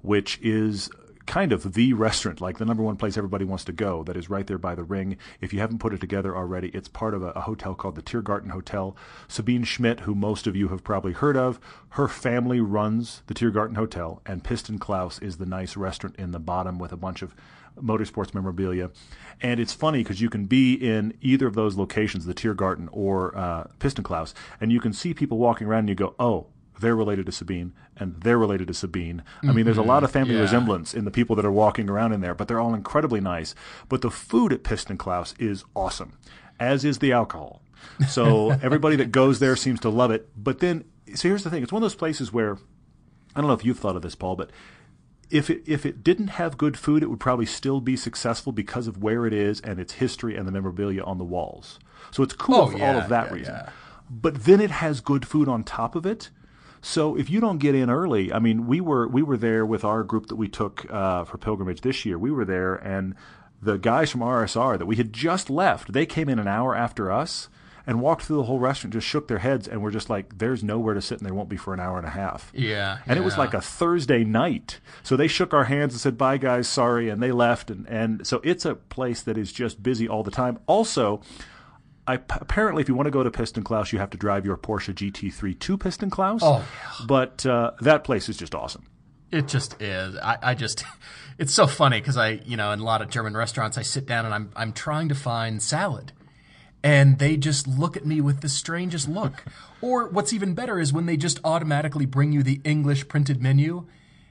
which 0.02 0.40
is 0.42 0.90
kind 1.26 1.52
of 1.52 1.74
the 1.74 1.94
restaurant, 1.94 2.42
like 2.42 2.58
the 2.58 2.66
number 2.66 2.84
one 2.84 2.96
place 2.96 3.18
everybody 3.18 3.46
wants 3.46 3.64
to 3.66 3.72
go, 3.72 4.04
that 4.04 4.18
is 4.18 4.30
right 4.30 4.46
there 4.48 4.58
by 4.58 4.76
the 4.76 4.84
ring. 4.84 5.18
If 5.42 5.54
you 5.54 5.60
haven't 5.60 5.80
put 5.80 5.94
it 5.94 6.02
together 6.02 6.36
already, 6.36 6.70
it's 6.70 6.88
part 6.88 7.14
of 7.14 7.24
a, 7.24 7.30
a, 7.30 7.42
hotel 7.42 7.76
called 7.76 7.96
the 7.96 8.02
Tiergarten 8.02 8.52
Hotel. 8.52 8.96
Sabine 9.28 9.64
Schmitz, 9.64 10.04
who 10.04 10.16
most 10.16 10.48
of 10.48 10.56
you 10.56 10.70
have 10.70 10.84
probably 10.84 11.14
heard 11.14 11.38
of, 11.38 11.60
her 11.90 12.08
family 12.08 12.60
runs 12.60 13.24
the 13.28 13.34
Tiergarten 13.34 13.76
Hotel, 13.76 14.22
and 14.26 14.44
Pistenklause 14.44 15.22
is 15.22 15.38
the 15.38 15.46
nice 15.46 15.76
restaurant 15.76 16.16
in 16.18 16.32
the 16.32 16.40
bottom 16.40 16.78
with 16.80 16.92
a 16.92 16.98
bunch 16.98 17.22
of 17.22 17.36
motorsports 17.82 18.34
memorabilia. 18.34 18.90
And 19.42 19.60
it's 19.60 19.74
funny 19.74 20.00
because 20.00 20.22
you 20.22 20.30
can 20.30 20.46
be 20.46 20.74
in 20.74 21.14
either 21.22 21.48
of 21.48 21.56
those 21.56 21.76
locations, 21.76 22.26
the 22.26 22.34
Tiergarten 22.34 22.88
or 22.92 23.38
uh, 23.38 23.66
Pistenklause, 23.80 24.34
and 24.62 24.72
you 24.72 24.80
can 24.80 24.94
see 24.94 25.14
people 25.14 25.38
walking 25.38 25.68
around 25.68 25.80
and 25.80 25.90
you 25.90 25.96
go, 25.96 26.16
oh, 26.20 26.48
they're 26.80 26.96
related 26.96 27.26
to 27.28 27.32
Sabine, 27.32 27.74
and 27.98 28.22
they're 28.22 28.38
related 28.38 28.68
to 28.68 28.74
Sabine. 28.74 29.24
I 29.44 29.52
mean, 29.54 29.66
there's 29.66 29.78
a 29.78 29.82
lot 29.82 30.04
of 30.04 30.12
family 30.12 30.32
Mm-hmm. 30.34 30.38
Yeah. 30.38 30.42
resemblance 30.44 30.94
in 30.94 31.06
the 31.06 31.12
people 31.12 31.36
that 31.38 31.46
are 31.46 31.52
walking 31.52 31.90
around 31.90 32.14
in 32.14 32.22
there, 32.22 32.34
but 32.36 32.48
they're 32.48 32.60
all 32.60 32.74
incredibly 32.74 33.22
nice. 33.22 33.56
But 33.90 34.02
the 34.02 34.12
food 34.12 34.52
at 34.54 34.64
Pistenklause 34.64 35.34
is 35.40 35.64
awesome, 35.76 36.14
as 36.60 36.84
is 36.86 37.00
the 37.00 37.12
alcohol. 37.12 37.62
So 38.10 38.52
everybody 38.62 38.96
that 38.98 39.12
goes 39.12 39.40
there 39.40 39.56
seems 39.56 39.80
to 39.82 39.90
love 39.90 40.12
it. 40.12 40.30
But 40.36 40.60
then, 40.60 40.86
so 41.14 41.28
here's 41.28 41.44
the 41.44 41.50
thing: 41.50 41.64
it's 41.64 41.72
one 41.72 41.82
of 41.82 41.86
those 41.86 41.96
places 41.96 42.34
where 42.34 42.58
I 43.36 43.42
don't 43.42 43.48
know 43.48 43.54
if 43.54 43.66
you've 43.66 43.80
thought 43.80 43.96
of 43.96 44.02
this, 44.02 44.16
Paul, 44.16 44.36
but 44.36 44.50
if 45.30 45.50
it 45.50 45.64
if 45.66 45.86
it 45.86 46.04
didn't 46.04 46.28
have 46.30 46.58
good 46.58 46.78
food, 46.78 47.02
it 47.04 47.10
would 47.10 47.20
probably 47.20 47.46
still 47.46 47.82
be 47.82 47.96
successful 47.96 48.52
because 48.52 48.88
of 48.88 49.02
where 49.02 49.26
it 49.26 49.34
is 49.34 49.60
and 49.62 49.80
its 49.80 49.94
history 49.94 50.36
and 50.36 50.48
the 50.48 50.52
memorabilia 50.52 51.04
on 51.04 51.18
the 51.18 51.24
walls. 51.24 51.80
So 52.12 52.22
it's 52.24 52.34
cool 52.34 52.56
Oh, 52.56 52.68
for 52.68 52.84
all 52.84 52.98
of 52.98 53.10
that 53.10 53.28
yeah, 53.28 53.34
reason. 53.34 53.54
yeah. 53.56 53.70
But 54.10 54.44
then 54.44 54.62
it 54.62 54.70
has 54.70 55.02
good 55.02 55.28
food 55.28 55.48
on 55.50 55.64
top 55.64 55.96
of 55.96 56.06
it. 56.06 56.30
So 56.86 57.18
if 57.18 57.32
you 57.32 57.40
don't 57.40 57.58
get 57.58 57.74
in 57.74 57.90
early, 57.90 58.32
I 58.32 58.38
mean, 58.38 58.68
we 58.68 58.80
were 58.80 59.08
we 59.08 59.24
were 59.24 59.38
there 59.38 59.66
with 59.66 59.84
our 59.84 60.04
group 60.04 60.28
that 60.28 60.36
we 60.36 60.48
took 60.48 60.86
uh, 60.92 61.24
for 61.24 61.40
pilgrimage 61.40 61.82
this 61.82 62.06
year. 62.06 62.20
We 62.20 62.30
were 62.30 62.46
there, 62.46 62.76
and 62.76 63.16
the 63.60 63.78
guys 63.78 64.12
from 64.12 64.22
RSR 64.22 64.78
that 64.78 64.86
we 64.86 64.96
had 64.96 65.12
just 65.12 65.50
left, 65.50 65.94
they 65.94 66.06
came 66.06 66.30
in 66.30 66.38
an 66.38 66.48
hour 66.48 66.76
after 66.76 67.12
us 67.12 67.50
and 67.88 68.02
walked 68.02 68.24
through 68.24 68.38
the 68.38 68.44
whole 68.44 68.60
restaurant, 68.60 68.94
just 68.94 69.08
shook 69.08 69.28
their 69.28 69.40
heads, 69.40 69.68
and 69.68 69.82
were 69.82 69.90
just 69.90 70.12
like, 70.12 70.38
"There's 70.38 70.64
nowhere 70.64 70.94
to 70.94 71.02
sit, 71.02 71.18
and 71.18 71.26
there 71.26 71.34
won't 71.34 71.50
be 71.50 71.58
for 71.58 71.74
an 71.74 71.80
hour 71.80 71.98
and 71.98 72.06
a 72.06 72.12
half." 72.12 72.52
Yeah, 72.54 73.00
and 73.08 73.18
it 73.18 73.24
was 73.24 73.36
like 73.36 73.56
a 73.56 73.62
Thursday 73.62 74.24
night. 74.24 74.80
So 75.02 75.18
they 75.18 75.28
shook 75.28 75.56
our 75.56 75.64
hands 75.64 75.96
and 75.96 76.00
said, 76.00 76.20
"Bye, 76.20 76.38
guys, 76.38 76.68
sorry," 76.68 77.10
and 77.10 77.22
they 77.22 77.32
left. 77.32 77.72
And 77.72 77.88
and 77.90 78.28
so 78.28 78.42
it's 78.44 78.64
a 78.64 78.76
place 78.76 79.24
that 79.24 79.40
is 79.40 79.52
just 79.52 79.82
busy 79.82 80.08
all 80.08 80.22
the 80.22 80.30
time. 80.30 80.60
Also. 80.68 81.22
I, 82.08 82.16
apparently, 82.16 82.82
if 82.82 82.90
you 82.90 82.96
want 82.96 83.08
to 83.08 83.12
go 83.12 83.24
to 83.24 83.32
Pistenklause, 83.32 83.92
you 83.92 84.00
have 84.00 84.12
to 84.12 84.18
drive 84.18 84.46
your 84.46 84.58
Porsche 84.58 84.94
GT3 84.94 85.60
to 85.60 85.78
Pistenklause. 85.78 86.40
Oh, 86.42 86.66
But 87.08 87.46
uh, 87.46 87.72
that 87.82 88.04
place 88.04 88.30
is 88.30 88.38
just 88.38 88.54
awesome. 88.54 88.86
It 89.32 89.48
just 89.48 89.82
is. 89.82 90.16
I, 90.18 90.38
I 90.42 90.54
just, 90.54 90.84
it's 91.40 91.54
so 91.54 91.66
funny 91.66 92.00
because 92.00 92.16
I, 92.16 92.42
you 92.46 92.58
know, 92.58 92.72
in 92.72 92.80
a 92.80 92.84
lot 92.84 93.02
of 93.02 93.10
German 93.10 93.36
restaurants, 93.36 93.78
I 93.78 93.82
sit 93.82 94.06
down 94.06 94.26
and 94.26 94.34
I'm, 94.34 94.52
I'm 94.56 94.72
trying 94.72 95.10
to 95.10 95.16
find 95.16 95.62
salad. 95.62 96.12
And 96.84 97.18
they 97.18 97.36
just 97.36 97.68
look 97.68 97.98
at 97.98 98.06
me 98.06 98.22
with 98.22 98.42
the 98.42 98.50
strangest 98.50 99.08
look. 99.10 99.44
or 99.82 100.08
what's 100.08 100.32
even 100.32 100.54
better 100.54 100.80
is 100.80 100.94
when 100.94 101.08
they 101.08 101.18
just 101.18 101.40
automatically 101.44 102.06
bring 102.06 102.32
you 102.32 102.44
the 102.44 102.62
English 102.64 103.08
printed 103.08 103.42
menu. 103.42 103.88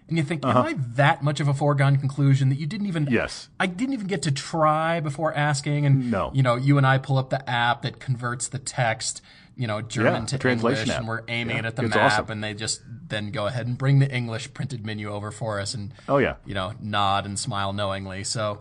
And 0.08 0.18
you 0.18 0.22
think, 0.22 0.44
am 0.44 0.56
I 0.58 0.74
that 0.96 1.22
much 1.22 1.40
of 1.40 1.48
a 1.48 1.54
foregone 1.54 1.96
conclusion 1.96 2.50
that 2.50 2.56
you 2.58 2.66
didn't 2.66 2.86
even? 2.86 3.04
Uh-huh. 3.04 3.14
Yes. 3.14 3.48
I 3.58 3.66
didn't 3.66 3.94
even 3.94 4.06
get 4.06 4.20
to 4.22 4.30
try 4.30 5.00
before 5.00 5.32
asking. 5.34 5.86
And 5.86 6.10
No. 6.10 6.30
you 6.34 6.42
know, 6.42 6.56
you 6.56 6.76
and 6.76 6.86
I 6.86 6.98
pull 6.98 7.16
up 7.16 7.30
the 7.30 7.48
app 7.48 7.82
that 7.82 8.00
converts 8.00 8.48
the 8.48 8.58
text, 8.58 9.22
you 9.56 9.66
know, 9.66 9.80
German 9.80 10.22
Yeah, 10.22 10.26
to 10.26 10.38
translation 10.38 10.80
English, 10.80 10.90
app. 10.94 10.98
and 11.00 11.08
we're 11.08 11.22
aiming 11.28 11.56
Yeah, 11.56 11.60
it 11.60 11.64
at 11.66 11.76
the 11.76 11.82
map, 11.84 11.96
awesome. 12.12 12.30
and 12.32 12.44
they 12.44 12.52
just 12.52 12.82
then 13.08 13.30
go 13.30 13.46
ahead 13.46 13.66
and 13.66 13.78
bring 13.78 13.98
the 13.98 14.10
English 14.14 14.52
printed 14.52 14.84
menu 14.84 15.08
over 15.10 15.30
for 15.30 15.58
us, 15.58 15.72
and 15.74 15.92
Oh, 16.08 16.18
yeah. 16.18 16.34
you 16.44 16.52
know, 16.54 16.72
nod 16.80 17.24
and 17.24 17.38
smile 17.38 17.72
knowingly. 17.72 18.24
So, 18.24 18.60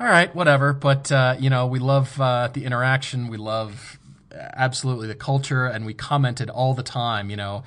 all 0.00 0.06
right, 0.06 0.34
whatever. 0.34 0.72
But 0.72 1.12
uh, 1.12 1.36
you 1.38 1.50
know, 1.50 1.66
we 1.66 1.78
love 1.78 2.18
uh, 2.20 2.48
the 2.52 2.64
interaction. 2.64 3.28
We 3.28 3.36
love 3.36 3.98
uh, 4.32 4.38
absolutely 4.54 5.08
the 5.08 5.14
culture, 5.14 5.66
and 5.66 5.84
we 5.84 5.92
commented 5.92 6.48
all 6.48 6.72
the 6.72 6.82
time. 6.82 7.28
You 7.28 7.36
know, 7.36 7.64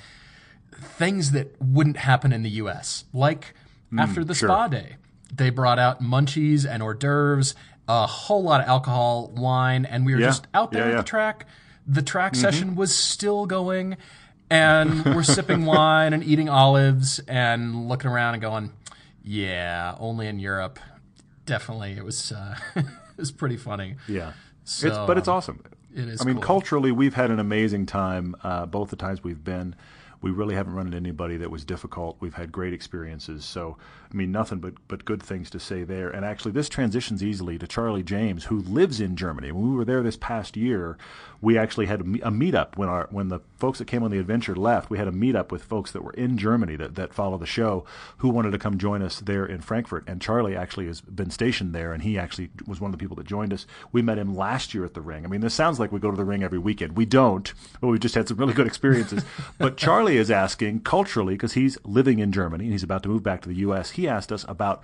things 0.82 1.32
that 1.32 1.56
wouldn't 1.62 1.98
happen 1.98 2.32
in 2.34 2.44
the 2.44 2.50
U.S. 2.52 3.06
Like 3.14 3.54
after 3.98 4.24
the 4.24 4.34
Mm, 4.34 4.38
sure. 4.38 4.50
spa 4.50 4.68
day, 4.68 4.96
they 5.34 5.50
brought 5.50 5.80
out 5.80 6.02
munchies 6.02 6.66
and 6.70 6.82
hors 6.84 6.94
d'oeuvres, 6.96 7.56
a 7.88 8.06
whole 8.06 8.44
lot 8.44 8.62
of 8.62 8.68
alcohol, 8.68 9.32
wine, 9.36 9.86
and 9.86 10.06
we 10.06 10.14
were 10.14 10.20
Yeah. 10.22 10.28
just 10.28 10.48
out 10.54 10.72
there 10.72 10.84
Yeah, 10.84 10.88
at 10.88 10.92
yeah. 10.92 10.98
the 10.98 11.04
track. 11.04 11.46
The 11.88 12.02
track 12.02 12.34
Mm-hmm. 12.34 12.42
session 12.42 12.76
was 12.76 12.94
still 12.96 13.46
going, 13.46 13.98
and 14.50 15.06
we're 15.06 15.24
sipping 15.24 15.66
wine 15.74 16.14
and 16.14 16.24
eating 16.24 16.50
olives 16.50 17.20
and 17.28 17.88
looking 17.88 18.10
around 18.12 18.34
and 18.36 18.42
going, 18.42 18.72
"Yeah, 19.24 19.96
only 20.00 20.28
in 20.28 20.40
Europe." 20.40 20.80
Definitely, 21.46 21.94
it 21.94 22.04
was 22.04 22.32
uh, 22.34 22.56
it 22.76 22.86
was 23.18 23.32
pretty 23.32 23.58
funny. 23.58 23.96
Yeah. 24.08 24.34
So, 24.66 24.88
it's, 24.90 24.98
but 24.98 25.18
it's 25.18 25.30
um, 25.30 25.36
awesome. 25.36 25.64
it 25.96 26.10
is 26.10 26.22
I 26.22 26.26
mean, 26.26 26.36
cool. 26.36 26.44
culturally, 26.44 26.92
we've 26.92 27.14
had 27.14 27.32
an 27.32 27.40
amazing 27.40 27.86
time 27.86 28.36
uh, 28.44 28.66
both 28.66 28.90
the 28.90 28.98
times 28.98 29.24
we've 29.24 29.44
been. 29.44 29.76
We 30.22 30.32
really 30.32 30.56
haven't 30.56 30.74
run 30.74 30.88
into 30.88 30.98
anybody 30.98 31.38
that 31.38 31.52
was 31.52 31.64
difficult. 31.64 32.18
We've 32.20 32.34
had 32.34 32.52
great 32.52 32.74
experiences. 32.74 33.46
So, 33.46 33.78
I 34.12 34.16
mean, 34.16 34.32
nothing 34.32 34.60
but, 34.60 34.74
but 34.88 35.06
good 35.06 35.22
things 35.22 35.50
to 35.52 35.60
say 35.60 35.84
there. 35.84 36.10
And 36.10 36.26
actually, 36.26 36.52
this 36.52 36.70
transitions 36.70 37.24
easily 37.24 37.58
to 37.58 37.68
Charlie 37.68 38.04
James, 38.04 38.46
who 38.46 38.60
lives 38.60 39.00
in 39.00 39.16
Germany. 39.16 39.52
When 39.52 39.70
we 39.70 39.76
were 39.76 39.86
there 39.86 40.02
this 40.04 40.18
past 40.18 40.58
year, 40.58 40.98
we 41.42 41.58
actually 41.58 41.86
had 41.86 42.02
a, 42.02 42.04
meetup 42.04 42.78
when 42.78 42.90
our 42.90 43.08
when 43.12 43.30
the 43.30 43.40
folks 43.58 43.80
that 43.80 43.86
came 43.86 44.04
on 44.04 44.12
the 44.12 44.20
adventure 44.20 44.56
left. 44.56 44.90
We 44.90 44.98
had 44.98 45.08
a 45.08 45.12
meetup 45.12 45.52
with 45.52 45.64
folks 45.64 45.92
that 45.92 46.04
were 46.04 46.14
in 46.14 46.38
Germany 46.38 46.76
that, 46.78 46.96
that 46.96 47.14
follow 47.14 47.38
the 47.38 47.46
show 47.46 47.86
who 48.18 48.30
wanted 48.30 48.52
to 48.52 48.58
come 48.58 48.78
join 48.78 49.02
us 49.02 49.20
there 49.20 49.46
in 49.46 49.62
Frankfurt. 49.62 50.04
And 50.08 50.22
Charlie 50.22 50.56
actually 50.56 50.88
has 50.88 51.02
been 51.02 51.30
stationed 51.30 51.74
there, 51.74 51.94
and 51.94 52.04
he 52.04 52.18
actually 52.18 52.50
was 52.66 52.80
one 52.82 52.92
of 52.94 52.98
the 52.98 53.04
people 53.04 53.16
that 53.18 53.26
joined 53.26 53.54
us. 53.54 53.66
We 53.92 54.02
met 54.02 54.18
him 54.18 54.36
last 54.36 54.74
year 54.74 54.86
at 54.86 54.94
the 54.94 55.02
ring. 55.02 55.26
I 55.26 55.28
mean, 55.28 55.42
this 55.42 55.54
sounds 55.54 55.80
like 55.80 55.92
we 55.92 56.00
go 56.00 56.12
to 56.12 56.18
the 56.18 56.26
ring 56.26 56.44
every 56.44 56.60
weekend. 56.60 56.98
We 56.98 57.06
don't, 57.06 57.54
but 57.82 57.88
we 57.88 58.00
just 58.00 58.16
had 58.16 58.28
some 58.28 58.38
really 58.38 58.54
good 58.54 58.68
experiences. 58.68 59.24
but 59.58 59.78
Charlie 59.78 60.18
is 60.18 60.32
asking 60.32 60.82
culturally 60.82 61.36
because 61.36 61.54
he's 61.54 61.78
living 61.84 62.20
in 62.20 62.32
Germany 62.32 62.66
and 62.66 62.74
he's 62.74 62.84
about 62.84 63.04
to 63.04 63.10
move 63.10 63.24
back 63.24 63.42
to 63.42 63.50
the 63.50 63.56
U.S. 63.56 63.92
He 63.92 64.08
asked 64.08 64.32
us 64.32 64.46
about 64.48 64.84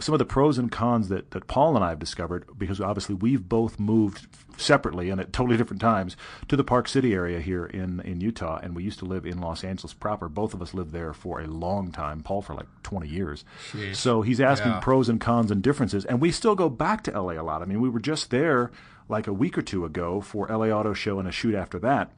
some 0.00 0.14
of 0.14 0.18
the 0.18 0.24
pros 0.24 0.58
and 0.58 0.72
cons 0.72 1.08
that, 1.08 1.30
that 1.32 1.46
Paul 1.46 1.76
and 1.76 1.84
I 1.84 1.90
have 1.90 1.98
discovered 1.98 2.46
because 2.56 2.80
obviously 2.80 3.14
we've 3.14 3.46
both 3.48 3.78
moved 3.78 4.26
separately 4.60 5.10
and 5.10 5.20
at 5.20 5.32
totally 5.32 5.56
different 5.56 5.80
times 5.80 6.16
to 6.48 6.56
the 6.56 6.64
Park 6.64 6.88
City 6.88 7.12
area 7.14 7.40
here 7.40 7.66
in, 7.66 8.00
in 8.00 8.20
Utah 8.20 8.58
and 8.62 8.74
we 8.76 8.82
used 8.82 8.98
to 9.00 9.04
live 9.04 9.24
in 9.26 9.40
Los 9.40 9.64
Angeles 9.64 9.92
proper. 9.94 10.28
Both 10.28 10.54
of 10.54 10.62
us 10.62 10.74
lived 10.74 10.92
there 10.92 11.12
for 11.12 11.40
a 11.40 11.46
long 11.46 11.90
time, 11.92 12.22
Paul 12.22 12.42
for 12.42 12.54
like 12.54 12.66
20 12.82 13.08
years. 13.08 13.44
Jeez. 13.72 13.96
So 13.96 14.22
he's 14.22 14.40
asking 14.40 14.72
Yeah. 14.72 14.80
pros 14.80 15.08
and 15.08 15.20
cons 15.20 15.50
and 15.50 15.62
differences 15.62 16.04
and 16.04 16.20
we 16.20 16.30
still 16.30 16.54
go 16.54 16.68
back 16.68 17.02
to 17.04 17.10
LA 17.12 17.32
a 17.40 17.42
lot. 17.42 17.62
I 17.62 17.64
mean, 17.64 17.80
we 17.80 17.88
were 17.88 18.00
just 18.00 18.30
there 18.30 18.70
like 19.08 19.26
a 19.26 19.32
week 19.32 19.58
or 19.58 19.62
two 19.62 19.84
ago 19.84 20.20
for 20.20 20.46
LA 20.48 20.66
Auto 20.68 20.92
Show 20.94 21.18
and 21.18 21.28
a 21.28 21.32
shoot 21.32 21.54
after 21.54 21.78
that. 21.80 22.10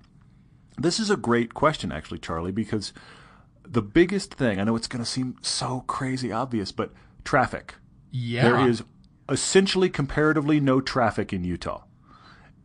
This 0.76 0.98
is 0.98 1.08
a 1.10 1.16
great 1.16 1.54
question, 1.54 1.92
actually, 1.92 2.18
Charlie, 2.18 2.50
because 2.52 2.92
the 3.66 3.80
biggest 3.82 4.34
thing, 4.34 4.60
I 4.60 4.64
know 4.64 4.76
it's 4.76 4.88
going 4.88 5.02
to 5.04 5.10
seem 5.10 5.36
so 5.40 5.84
crazy 5.86 6.30
obvious, 6.32 6.72
but 6.72 6.92
traffic. 7.24 7.76
Yeah, 8.10 8.42
There 8.42 8.68
is 8.68 8.82
essentially 9.28 9.88
comparatively 9.88 10.60
no 10.60 10.80
traffic 10.80 11.32
in 11.32 11.44
Utah. 11.44 11.82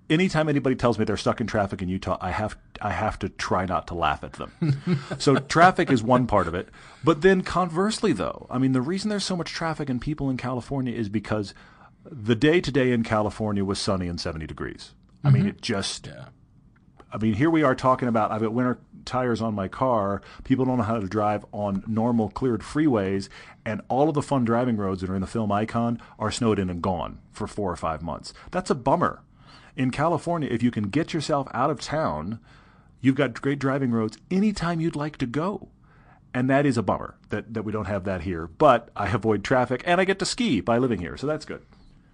Anytime 0.09 0.49
anybody 0.49 0.75
tells 0.75 0.97
me 0.97 1.05
they're 1.05 1.17
stuck 1.17 1.39
in 1.39 1.47
traffic 1.47 1.81
in 1.81 1.89
Utah, 1.89 2.17
I 2.19 2.31
have 2.31 2.57
I 2.81 2.91
have 2.91 3.19
to 3.19 3.29
try 3.29 3.65
not 3.65 3.87
to 3.87 3.93
laugh 3.93 4.23
at 4.23 4.33
them. 4.33 4.99
so 5.19 5.35
traffic 5.35 5.91
is 5.91 6.01
one 6.01 6.25
part 6.25 6.47
of 6.47 6.55
it, 6.55 6.69
but 7.03 7.21
then 7.21 7.41
conversely 7.41 8.13
though, 8.13 8.47
I 8.49 8.57
mean 8.57 8.71
the 8.71 8.81
reason 8.81 9.09
there's 9.09 9.25
so 9.25 9.35
much 9.35 9.51
traffic 9.51 9.89
and 9.89 10.01
people 10.01 10.29
in 10.29 10.37
California 10.37 10.93
is 10.93 11.09
because 11.09 11.53
the 12.03 12.35
day 12.35 12.59
today 12.61 12.91
in 12.91 13.03
California 13.03 13.63
was 13.63 13.77
sunny 13.77 14.07
and 14.07 14.19
70 14.19 14.47
degrees. 14.47 14.93
I 15.23 15.29
mean 15.29 15.43
mm-hmm. 15.43 15.49
it 15.49 15.61
just 15.61 16.07
Yeah. 16.07 16.25
I 17.11 17.17
mean, 17.17 17.33
here 17.33 17.49
we 17.49 17.63
are 17.63 17.75
talking 17.75 18.07
about 18.07 18.31
I've 18.31 18.41
got 18.41 18.53
winter 18.53 18.79
tires 19.05 19.41
on 19.41 19.55
my 19.55 19.67
car. 19.67 20.21
People 20.43 20.65
don't 20.65 20.77
know 20.77 20.83
how 20.83 20.99
to 20.99 21.07
drive 21.07 21.45
on 21.51 21.83
normal 21.87 22.29
cleared 22.29 22.61
freeways, 22.61 23.29
and 23.65 23.81
all 23.87 24.09
of 24.09 24.15
the 24.15 24.21
fun 24.21 24.45
driving 24.45 24.77
roads 24.77 25.01
that 25.01 25.09
are 25.09 25.15
in 25.15 25.21
the 25.21 25.27
film 25.27 25.51
Icon 25.51 25.99
are 26.19 26.31
snowed 26.31 26.59
in 26.59 26.69
and 26.69 26.81
gone 26.81 27.19
for 27.31 27.47
four 27.47 27.71
or 27.71 27.75
five 27.75 28.01
months. 28.01 28.33
That's 28.51 28.69
a 28.69 28.75
bummer. 28.75 29.21
In 29.79 29.91
California, 29.91 30.49
if 30.51 30.61
you 30.61 30.71
can 30.71 30.89
get 30.89 31.13
yourself 31.13 31.47
out 31.53 31.69
of 31.69 31.79
town, 31.79 32.39
you've 32.99 33.15
got 33.15 33.41
great 33.41 33.59
driving 33.59 33.91
roads 33.91 34.17
anytime 34.29 34.81
you'd 34.81 34.97
like 34.97 35.15
to 35.19 35.25
go. 35.25 35.69
And 36.33 36.49
that 36.49 36.65
is 36.65 36.77
a 36.77 36.83
bummer 36.83 37.15
that, 37.29 37.53
that 37.53 37.63
we 37.63 37.71
don't 37.71 37.85
have 37.85 38.03
that 38.03 38.23
here. 38.23 38.45
But 38.45 38.89
I 38.93 39.07
avoid 39.07 39.41
traffic 39.41 39.81
and 39.85 40.01
I 40.01 40.03
get 40.03 40.19
to 40.19 40.25
ski 40.25 40.59
by 40.59 40.79
living 40.79 40.99
here, 40.99 41.15
so 41.15 41.27
that's 41.27 41.45
good. 41.45 41.61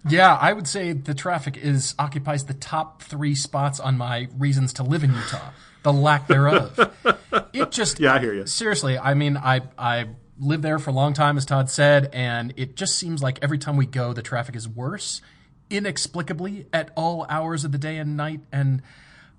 Yeah, 0.08 0.36
I 0.36 0.52
would 0.52 0.68
say 0.68 0.92
the 0.92 1.12
traffic 1.12 1.56
is 1.56 1.96
occupies 1.98 2.44
the 2.44 2.54
top 2.54 3.02
three 3.02 3.34
spots 3.34 3.80
on 3.80 3.98
my 3.98 4.28
reasons 4.38 4.72
to 4.74 4.84
live 4.84 5.02
in 5.02 5.12
Utah. 5.12 5.50
The 5.82 5.92
lack 5.92 6.28
thereof. 6.28 6.92
It 7.52 7.70
just 7.70 7.98
Yeah, 7.98 8.14
I 8.14 8.18
hear 8.20 8.34
you. 8.34 8.46
Seriously, 8.46 8.98
I 8.98 9.14
mean, 9.14 9.36
I 9.36 9.62
I 9.78 10.08
lived 10.38 10.62
there 10.62 10.78
for 10.78 10.90
a 10.90 10.92
long 10.92 11.14
time, 11.14 11.36
as 11.36 11.46
Todd 11.46 11.70
said, 11.70 12.10
and 12.12 12.52
it 12.56 12.76
just 12.76 12.96
seems 12.96 13.22
like 13.22 13.38
every 13.42 13.58
time 13.58 13.76
we 13.76 13.86
go, 13.86 14.12
the 14.12 14.22
traffic 14.22 14.56
is 14.56 14.68
worse, 14.68 15.22
inexplicably 15.70 16.66
at 16.72 16.90
all 16.96 17.26
hours 17.28 17.64
of 17.64 17.72
the 17.72 17.78
day 17.78 17.98
and 17.98 18.16
night, 18.16 18.40
and 18.52 18.82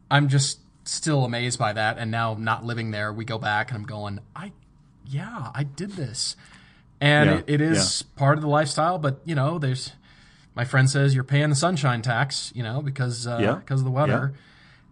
I'm 0.09 0.27
just 0.27 0.59
still 0.85 1.25
amazed 1.25 1.59
by 1.59 1.73
that. 1.73 1.97
And 1.97 2.11
now, 2.11 2.35
not 2.39 2.65
living 2.65 2.91
there, 2.91 3.11
we 3.11 3.25
go 3.25 3.37
back, 3.37 3.69
and 3.69 3.77
I'm 3.77 3.85
going, 3.85 4.19
I, 4.35 4.51
yeah, 5.05 5.51
I 5.53 5.63
did 5.63 5.91
this. 5.91 6.35
and 6.99 7.29
Yeah, 7.29 7.37
it, 7.37 7.45
it 7.47 7.61
is 7.61 8.03
part 8.15 8.37
of 8.37 8.41
the 8.41 8.49
lifestyle. 8.49 8.97
But 8.97 9.19
you 9.25 9.35
know, 9.35 9.59
there's 9.59 9.91
my 10.55 10.65
friend 10.65 10.89
says 10.89 11.13
you're 11.13 11.23
paying 11.23 11.49
the 11.49 11.55
sunshine 11.55 12.01
tax, 12.01 12.51
you 12.55 12.63
know, 12.63 12.81
because 12.81 13.27
uh, 13.27 13.37
Yeah, 13.41 13.55
because 13.55 13.81
of 13.81 13.85
the 13.85 13.91
weather. 13.91 14.33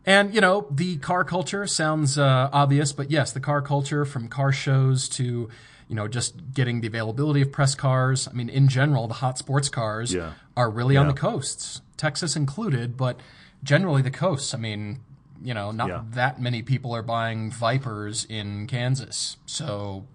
And 0.06 0.36
you 0.36 0.42
know, 0.42 0.68
the 0.70 0.98
car 0.98 1.24
culture 1.24 1.66
sounds 1.66 2.18
uh, 2.20 2.50
obvious, 2.54 2.94
but 2.94 3.10
yes, 3.10 3.32
the 3.32 3.40
car 3.40 3.62
culture 3.64 4.06
from 4.06 4.28
car 4.28 4.52
shows 4.52 5.10
to 5.10 5.50
you 5.88 5.96
know 5.96 6.08
just 6.08 6.54
getting 6.54 6.82
the 6.82 6.88
availability 6.88 7.42
of 7.42 7.52
press 7.52 7.76
cars. 7.76 8.28
I 8.28 8.34
mean, 8.34 8.50
in 8.50 8.68
general, 8.68 9.08
the 9.08 9.16
hot 9.16 9.38
sports 9.38 9.70
cars 9.70 10.14
Yeah. 10.14 10.32
are 10.58 10.70
really 10.70 10.98
on 10.98 11.08
the 11.08 11.14
coasts, 11.14 11.82
Texas 11.98 12.36
included, 12.36 12.98
but 12.98 13.20
generally 13.64 14.02
the 14.02 14.12
coasts. 14.12 14.54
I 14.54 14.58
mean, 14.58 15.00
you 15.44 15.54
know, 15.54 15.72
not 15.72 15.88
Yeah. 15.90 16.02
that 16.12 16.42
many 16.42 16.62
people 16.62 16.96
are 16.96 17.04
buying 17.04 17.52
Vipers 17.52 18.26
in 18.26 18.68
Kansas, 18.68 19.38
so 19.46 20.06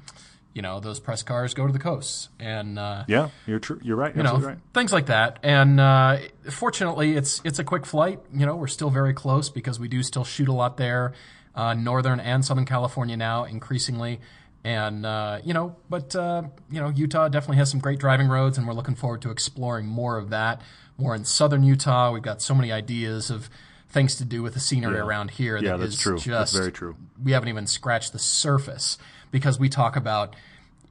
you 0.52 0.62
know 0.62 0.80
those 0.80 0.98
press 0.98 1.22
cars 1.22 1.54
go 1.54 1.66
to 1.68 1.72
the 1.72 1.78
coasts, 1.78 2.28
and 2.40 2.76
uh, 2.78 3.04
Yeah, 3.06 3.28
you're 3.46 3.60
true. 3.60 3.78
You're 3.82 3.96
right. 3.96 4.16
you 4.16 4.22
know 4.24 4.38
right. 4.38 4.58
things 4.74 4.92
like 4.92 5.06
that. 5.06 5.38
And 5.44 5.78
uh, 5.78 6.18
fortunately, 6.50 7.16
it's 7.16 7.40
it's 7.44 7.60
a 7.60 7.64
quick 7.64 7.86
flight. 7.86 8.18
You 8.32 8.46
know, 8.46 8.56
we're 8.56 8.66
still 8.66 8.90
very 8.90 9.14
close 9.14 9.48
because 9.50 9.78
we 9.78 9.86
do 9.86 10.02
still 10.02 10.24
shoot 10.24 10.48
a 10.48 10.52
lot 10.52 10.76
there, 10.76 11.12
uh, 11.54 11.74
northern 11.74 12.18
and 12.18 12.44
southern 12.44 12.64
California 12.64 13.16
now, 13.16 13.44
increasingly. 13.44 14.20
And 14.62 15.06
uh, 15.06 15.40
you 15.44 15.54
know, 15.54 15.76
but 15.88 16.14
uh, 16.14 16.42
you 16.70 16.80
know, 16.80 16.88
Utah 16.90 17.28
definitely 17.28 17.56
has 17.56 17.70
some 17.70 17.80
great 17.80 17.98
driving 17.98 18.28
roads, 18.28 18.58
and 18.58 18.66
we're 18.66 18.74
looking 18.74 18.94
forward 18.94 19.22
to 19.22 19.30
exploring 19.30 19.86
more 19.86 20.18
of 20.18 20.30
that. 20.30 20.60
More 20.98 21.14
in 21.14 21.24
southern 21.24 21.62
Utah, 21.62 22.12
we've 22.12 22.22
got 22.22 22.42
so 22.42 22.54
many 22.54 22.70
ideas 22.70 23.30
of 23.30 23.48
things 23.88 24.16
to 24.16 24.24
do 24.24 24.42
with 24.42 24.52
the 24.54 24.60
scenery 24.60 24.96
Yeah. 24.96 25.02
around 25.04 25.30
here. 25.32 25.56
Yeah, 25.56 25.72
that 25.72 25.78
that's 25.80 25.94
is 25.94 25.98
true. 26.00 26.16
Just, 26.16 26.26
That's 26.28 26.52
very 26.52 26.70
true. 26.72 26.94
we 27.22 27.32
haven't 27.32 27.48
even 27.48 27.66
scratched 27.66 28.12
the 28.12 28.18
surface 28.18 28.98
because 29.30 29.58
we 29.58 29.68
talk 29.70 29.96
about, 29.96 30.36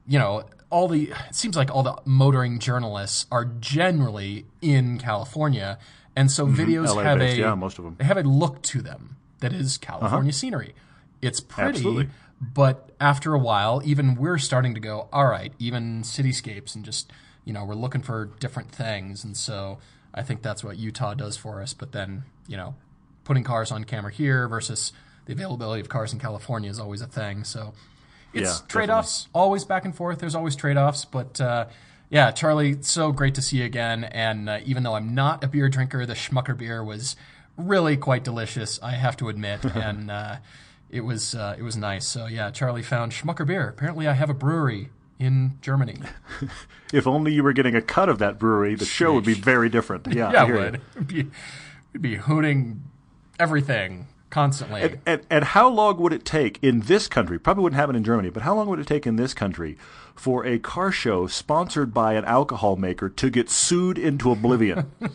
you 0.06 0.18
know, 0.18 0.44
all 0.68 0.86
the, 0.88 1.04
it 1.28 1.34
seems 1.34 1.56
like 1.56 1.70
all 1.74 1.82
the 1.82 1.96
motoring 2.04 2.58
journalists 2.58 3.26
are 3.32 3.44
generally 3.44 4.44
in 4.60 4.98
California. 4.98 5.78
And 6.16 6.30
so 6.30 6.46
videos 6.46 6.94
LA 6.94 7.02
have 7.04 7.18
based, 7.20 7.38
a, 7.38 7.40
yeah, 7.40 7.54
most 7.54 7.78
of 7.78 7.84
them. 7.84 7.96
they 7.98 8.04
have 8.04 8.18
a 8.18 8.22
look 8.22 8.60
to 8.64 8.82
them 8.82 9.16
that 9.38 9.52
is 9.52 9.78
California 9.78 10.32
scenery. 10.32 10.74
It's 11.22 11.40
pretty, 11.40 11.78
Absolutely. 11.78 12.08
But 12.40 12.90
after 12.98 13.34
a 13.34 13.38
while, 13.38 13.82
even 13.84 14.14
we're 14.14 14.38
starting 14.38 14.74
to 14.74 14.80
go, 14.80 15.08
all 15.12 15.26
right, 15.26 15.52
even 15.58 16.02
cityscapes 16.02 16.74
and 16.74 16.84
just, 16.84 17.12
you 17.44 17.52
know, 17.52 17.64
we're 17.64 17.74
looking 17.74 18.02
for 18.02 18.30
different 18.40 18.70
things. 18.72 19.24
And 19.24 19.36
so 19.36 19.78
I 20.14 20.22
think 20.22 20.42
that's 20.42 20.64
what 20.64 20.78
Utah 20.78 21.14
does 21.14 21.36
for 21.36 21.60
us. 21.60 21.74
But 21.74 21.92
then, 21.92 22.24
you 22.48 22.56
know, 22.56 22.74
putting 23.24 23.44
cars 23.44 23.70
on 23.70 23.84
camera 23.84 24.10
here 24.10 24.48
versus 24.48 24.92
the 25.26 25.32
availability 25.34 25.80
of 25.80 25.88
cars 25.88 26.12
in 26.12 26.18
California 26.18 26.70
is 26.70 26.80
always 26.80 27.02
a 27.02 27.06
thing. 27.06 27.44
So 27.44 27.74
it's 28.32 28.60
Yeah, 28.60 28.66
trade 28.68 28.90
offs, 28.90 29.28
always 29.34 29.64
back 29.64 29.84
and 29.84 29.94
forth. 29.94 30.18
There's 30.18 30.34
always 30.34 30.56
trade 30.56 30.78
offs. 30.78 31.04
But 31.04 31.40
uh, 31.42 31.66
yeah, 32.08 32.30
Charlie, 32.30 32.78
so 32.80 33.12
great 33.12 33.34
to 33.34 33.42
see 33.42 33.58
you 33.58 33.64
again. 33.64 34.04
And 34.04 34.48
uh, 34.48 34.60
even 34.64 34.82
though 34.82 34.94
I'm 34.94 35.14
not 35.14 35.44
a 35.44 35.48
beer 35.48 35.68
drinker, 35.68 36.06
the 36.06 36.14
Schmucker 36.14 36.56
beer 36.56 36.82
was 36.82 37.16
really 37.58 37.98
quite 37.98 38.24
delicious, 38.24 38.80
I 38.82 38.92
have 38.92 39.16
to 39.18 39.28
admit. 39.28 39.62
and 39.74 40.10
uh, 40.10 40.36
it 40.90 41.00
was 41.02 41.34
uh, 41.34 41.54
it 41.58 41.62
was 41.62 41.76
nice. 41.76 42.06
So 42.06 42.26
yeah, 42.26 42.50
Charlie 42.50 42.82
found 42.82 43.12
Schmucker 43.12 43.46
beer. 43.46 43.68
Apparently, 43.68 44.06
I 44.08 44.12
have 44.14 44.30
a 44.30 44.34
brewery 44.34 44.90
in 45.18 45.58
Germany. 45.60 45.96
If 46.92 47.06
only 47.06 47.32
you 47.32 47.44
were 47.44 47.52
getting 47.52 47.76
a 47.76 47.80
cut 47.82 48.08
of 48.08 48.18
that 48.18 48.36
brewery, 48.40 48.74
the 48.74 48.84
show 48.84 49.12
would 49.14 49.24
be 49.24 49.34
very 49.34 49.68
different. 49.68 50.06
Yeah, 50.12 50.32
Yeah, 50.32 50.40
I 50.40 50.42
I 50.42 50.46
hear 50.46 50.56
you. 50.56 50.60
would. 50.62 50.80
It'd 50.96 51.06
be, 51.06 51.20
it'd 51.92 52.02
be 52.02 52.16
hooting 52.16 52.82
everything 53.38 54.08
constantly. 54.28 54.98
And, 55.06 55.24
and 55.30 55.44
how 55.44 55.68
long 55.68 55.98
would 55.98 56.12
it 56.12 56.24
take 56.24 56.58
in 56.62 56.80
this 56.80 57.06
country? 57.06 57.38
Probably 57.38 57.62
wouldn't 57.62 57.78
happen 57.78 57.94
in 57.94 58.02
Germany, 58.02 58.30
but 58.30 58.42
how 58.42 58.56
long 58.56 58.66
would 58.70 58.80
it 58.80 58.88
take 58.88 59.06
in 59.06 59.14
this 59.14 59.34
country 59.34 59.78
for 60.16 60.44
a 60.44 60.58
car 60.58 60.90
show 60.90 61.28
sponsored 61.28 61.94
by 61.94 62.14
an 62.14 62.24
alcohol 62.24 62.74
maker 62.74 63.08
to 63.08 63.30
get 63.30 63.48
sued 63.48 63.96
into 63.96 64.32
oblivion? 64.32 64.90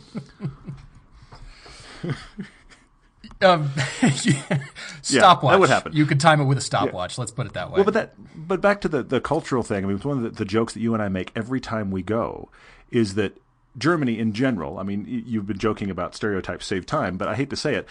Um, 3.42 3.72
yeah. 4.02 4.64
Stopwatch. 5.02 5.52
that 5.54 5.60
would 5.60 5.70
happen. 5.70 5.94
You 5.94 6.06
could 6.06 6.20
time 6.20 6.40
it 6.40 6.46
with 6.46 6.58
a 6.58 6.62
stopwatch. 6.62 7.18
Let's 7.18 7.32
put 7.32 7.46
it 7.46 7.54
that 7.54 7.70
way. 7.70 7.76
well, 7.76 7.84
but 7.84 7.94
that, 7.94 8.14
but 8.36 8.62
back 8.62 8.82
to 8.82 8.88
the 8.88 9.04
the 9.04 9.20
cultural 9.20 9.64
thing. 9.64 9.84
I 9.84 9.88
mean, 9.88 9.98
it's 9.98 10.06
one 10.06 10.18
of 10.18 10.24
the, 10.24 10.30
the 10.30 10.46
jokes 10.46 10.74
that 10.74 10.80
you 10.80 10.94
and 10.94 11.04
I 11.04 11.10
make 11.10 11.32
every 11.36 11.60
time 11.60 11.92
we 11.92 12.02
go 12.02 12.50
is 12.92 13.16
that 13.16 13.38
Germany 13.78 14.20
in 14.20 14.34
general. 14.34 14.80
I 14.80 14.84
mean, 14.84 15.06
you've 15.28 15.48
been 15.48 15.58
joking 15.58 15.90
about 15.90 16.16
stereotypes 16.16 16.66
save 16.66 16.86
time, 16.86 17.18
but 17.18 17.28
I 17.28 17.36
hate 17.36 17.50
to 17.50 17.56
say 17.56 17.76
it. 17.76 17.88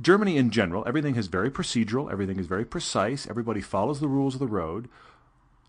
Germany 0.00 0.36
in 0.36 0.50
general, 0.50 0.84
everything 0.86 1.16
is 1.16 1.26
very 1.26 1.50
procedural. 1.50 2.10
Everything 2.10 2.38
is 2.38 2.46
very 2.46 2.64
precise. 2.64 3.26
Everybody 3.28 3.60
follows 3.60 4.00
the 4.00 4.08
rules 4.08 4.34
of 4.34 4.40
the 4.40 4.46
road. 4.46 4.88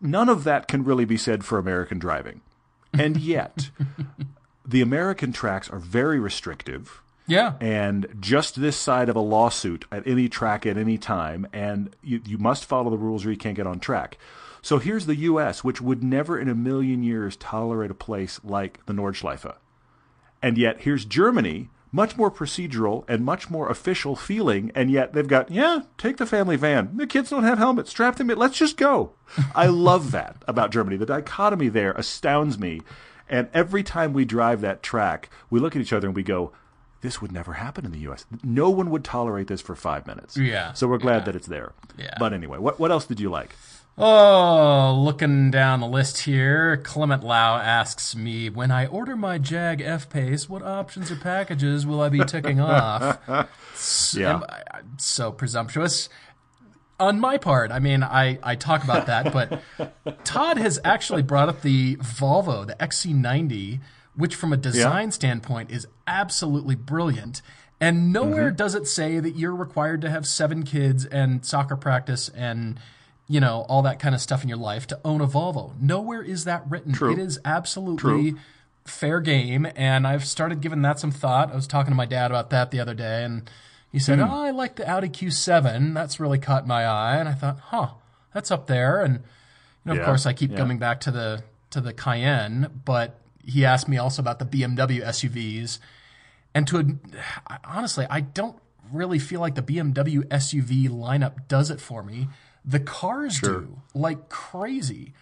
None 0.01 0.29
of 0.29 0.43
that 0.43 0.67
can 0.67 0.83
really 0.83 1.05
be 1.05 1.17
said 1.17 1.45
for 1.45 1.57
American 1.57 1.97
driving, 1.99 2.41
and 2.91 3.17
yet 3.17 3.69
the 4.65 4.81
American 4.81 5.31
tracks 5.31 5.69
are 5.69 5.79
very 5.79 6.19
restrictive 6.19 7.02
yeah. 7.27 7.53
and 7.59 8.07
just 8.19 8.59
this 8.59 8.77
side 8.77 9.09
of 9.09 9.15
a 9.15 9.21
lawsuit 9.21 9.86
at 9.91 10.07
any 10.07 10.29
track 10.29 10.65
at 10.65 10.77
any 10.77 10.97
time, 10.97 11.47
and 11.53 11.95
you, 12.01 12.21
you 12.25 12.38
must 12.38 12.65
follow 12.65 12.89
the 12.89 12.97
rules 12.97 13.25
or 13.25 13.31
you 13.31 13.38
can't 13.38 13.55
get 13.55 13.67
on 13.67 13.79
track. 13.79 14.17
So 14.62 14.77
here's 14.77 15.05
the 15.05 15.15
U.S., 15.15 15.63
which 15.63 15.81
would 15.81 16.03
never 16.03 16.39
in 16.39 16.47
a 16.47 16.55
million 16.55 17.03
years 17.03 17.36
tolerate 17.36 17.91
a 17.91 17.95
place 17.95 18.39
like 18.43 18.86
the 18.86 18.93
Nordschleife. 18.93 19.55
And 20.41 20.57
yet 20.57 20.81
here's 20.81 21.03
Germany, 21.03 21.69
much 21.91 22.17
more 22.17 22.31
procedural 22.31 23.03
and 23.07 23.23
much 23.25 23.49
more 23.49 23.69
official 23.69 24.15
feeling, 24.15 24.71
and 24.73 24.89
yet 24.89 25.13
they've 25.13 25.27
got, 25.27 25.51
yeah, 25.51 25.81
take 25.97 26.17
the 26.17 26.25
family 26.25 26.55
van. 26.55 26.95
The 26.95 27.05
kids 27.05 27.29
don't 27.29 27.43
have 27.43 27.57
helmets. 27.57 27.91
Strap 27.91 28.15
them 28.15 28.29
in. 28.29 28.38
Let's 28.38 28.57
just 28.57 28.77
go. 28.77 29.13
I 29.55 29.67
love 29.67 30.12
that 30.12 30.43
about 30.47 30.71
Germany. 30.71 30.97
The 30.97 31.05
dichotomy 31.05 31.67
there 31.67 31.91
astounds 31.91 32.57
me. 32.57 32.81
And 33.29 33.49
every 33.53 33.83
time 33.83 34.13
we 34.13 34.25
drive 34.25 34.62
that 34.62 34.81
track, 34.81 35.29
we 35.49 35.59
look 35.59 35.75
at 35.75 35.81
each 35.81 35.93
other 35.93 36.07
and 36.07 36.15
we 36.15 36.23
go, 36.23 36.51
this 37.03 37.21
would 37.21 37.31
never 37.31 37.53
happen 37.53 37.85
in 37.85 37.91
the 37.91 37.99
U.S. 37.99 38.25
No 38.43 38.71
one 38.71 38.89
would 38.89 39.03
tolerate 39.03 39.47
this 39.47 39.61
for 39.61 39.75
five 39.75 40.07
minutes. 40.07 40.35
Yeah, 40.35 40.73
So 40.73 40.87
we're 40.87 40.97
glad 40.97 41.25
that 41.25 41.35
it's 41.35 41.45
there. 41.47 41.73
Yeah. 41.97 42.15
But 42.17 42.33
anyway, 42.33 42.57
what, 42.57 42.79
what 42.79 42.89
else 42.89 43.05
did 43.05 43.19
you 43.19 43.29
like? 43.29 43.55
Oh, 43.95 44.99
looking 45.05 45.51
down 45.51 45.79
the 45.79 45.87
list 45.87 46.19
here, 46.23 46.77
Clement 46.77 47.23
Lau 47.23 47.57
asks 47.57 48.15
me, 48.15 48.49
when 48.49 48.71
I 48.71 48.87
order 48.87 49.15
my 49.15 49.37
Jag 49.37 49.81
F 49.81 50.09
Pace, 50.09 50.49
what 50.49 50.63
options 50.63 51.11
or 51.11 51.15
packages 51.15 51.85
will 51.85 52.01
I 52.01 52.09
be 52.09 52.23
ticking 52.25 52.59
off? 52.59 53.19
Yeah. 54.15 54.39
I- 54.49 54.63
I'm 54.77 54.97
so 54.97 55.31
presumptuous. 55.31 56.07
On 56.99 57.19
my 57.19 57.37
part, 57.37 57.69
I 57.71 57.79
mean, 57.79 58.01
I, 58.01 58.39
I 58.41 58.55
talk 58.55 58.83
about 58.83 59.07
that, 59.07 59.33
but 59.33 59.61
Todd 60.23 60.57
has 60.57 60.79
actually 60.85 61.21
brought 61.21 61.49
up 61.49 61.61
the 61.63 61.97
Volvo, 61.97 62.65
the 62.65 62.75
XC90, 62.75 63.81
which 64.15 64.36
from 64.36 64.54
a 64.54 64.58
design 64.58 65.12
standpoint 65.12 65.71
is 65.71 65.88
absolutely 66.08 66.76
brilliant. 66.76 67.41
And 67.82 68.13
nowhere 68.13 68.47
Mm-hmm. 68.49 68.56
does 68.56 68.76
it 68.76 68.88
say 68.88 69.19
that 69.19 69.36
you're 69.36 69.56
required 69.56 70.02
to 70.02 70.10
have 70.10 70.26
seven 70.26 70.63
kids 70.63 71.06
and 71.06 71.45
soccer 71.45 71.76
practice 71.76 72.30
and, 72.30 72.80
you 73.28 73.39
know, 73.41 73.65
all 73.67 73.82
that 73.82 73.99
kind 73.99 74.15
of 74.15 74.21
stuff 74.21 74.41
in 74.43 74.49
your 74.49 74.58
life 74.58 74.88
to 74.88 74.99
own 75.04 75.19
a 75.19 75.28
Volvo. 75.28 75.73
Nowhere 75.82 76.21
is 76.21 76.45
that 76.45 76.63
written. 76.69 76.93
True. 76.93 77.12
It 77.12 77.19
is 77.19 77.39
absolutely 77.43 78.36
fair 78.86 79.19
game. 79.19 79.67
And 79.76 80.06
I've 80.08 80.26
started 80.26 80.62
giving 80.62 80.82
that 80.84 80.99
some 80.99 81.12
thought. 81.12 81.52
I 81.52 81.56
was 81.56 81.67
talking 81.67 81.91
to 81.91 81.95
my 81.95 82.06
dad 82.06 82.32
about 82.32 82.49
that 82.52 82.71
the 82.71 82.80
other 82.80 82.93
day, 82.93 83.23
and 83.23 83.49
he 83.91 83.99
said, 83.99 84.19
Hmm. 84.19 84.26
Oh, 84.30 84.43
I 84.43 84.52
like 84.52 84.76
the 84.78 84.89
Audi 84.89 85.10
Q7. 85.10 85.93
That's 85.93 86.19
really 86.19 86.39
caught 86.39 86.65
my 86.67 86.86
eye. 86.86 87.17
And 87.17 87.28
I 87.28 87.34
thought, 87.34 87.60
huh, 87.60 87.89
that's 88.34 88.52
up 88.52 88.67
there. 88.67 89.04
And, 89.04 89.23
you 89.86 89.93
know, 89.93 89.99
of 89.99 90.06
course, 90.06 90.26
I 90.26 90.32
keep 90.34 90.52
yeah. 90.52 90.58
coming 90.58 90.78
back 90.80 91.02
to 91.02 91.12
the 91.12 91.43
to 91.71 91.82
the 91.82 91.91
Cayenne, 91.91 92.82
but 92.86 93.19
he 93.45 93.65
asked 93.65 93.88
me 93.88 93.97
also 93.97 94.21
about 94.21 94.39
the 94.39 94.45
BMW 94.45 95.03
SUVs. 95.03 95.79
And 96.56 96.67
to 96.67 96.99
honestly, 97.65 98.06
I 98.10 98.21
don't 98.21 98.58
really 98.91 99.19
feel 99.19 99.39
like 99.41 99.56
the 99.56 99.62
BMW 99.63 100.23
SUV 100.27 100.88
lineup 100.89 101.47
does 101.47 101.69
it 101.71 101.82
for 101.82 102.03
me. 102.03 102.27
The 102.65 102.79
cars 102.79 103.39
do 103.39 103.82
like 103.93 104.29
crazy, 104.29 105.13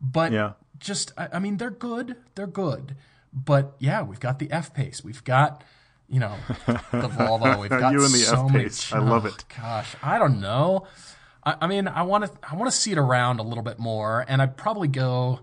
but 0.00 0.32
Yeah. 0.32 0.52
just 0.78 1.12
I, 1.16 1.28
I 1.34 1.38
mean 1.38 1.58
they're 1.58 1.70
good, 1.70 2.16
they're 2.34 2.46
good, 2.46 2.96
but 3.32 3.74
yeah, 3.78 4.02
we've 4.02 4.18
got 4.20 4.38
the 4.38 4.50
F 4.50 4.72
pace, 4.74 5.04
we've 5.04 5.22
got 5.24 5.62
you 6.08 6.18
know 6.20 6.34
the 6.66 6.72
Volvo, 7.08 7.60
we've 7.60 7.70
got 7.70 7.92
You 7.92 8.02
and 8.04 8.12
the 8.12 8.18
so 8.18 8.48
many- 8.48 8.64
F-Pace. 8.64 8.92
I 8.92 8.98
love 8.98 9.26
Oh, 9.26 9.28
it. 9.28 9.44
Gosh, 9.56 9.94
I 10.02 10.18
don't 10.18 10.40
know. 10.40 10.86
I, 11.44 11.56
I 11.60 11.66
mean, 11.66 11.86
I 11.86 12.02
want 12.02 12.24
to 12.24 12.32
I 12.50 12.56
want 12.56 12.70
to 12.72 12.76
see 12.76 12.92
it 12.92 12.98
around 12.98 13.38
a 13.40 13.42
little 13.44 13.62
bit 13.62 13.78
more, 13.78 14.24
and 14.26 14.40
I'd 14.42 14.56
probably 14.56 14.88
go 14.88 15.40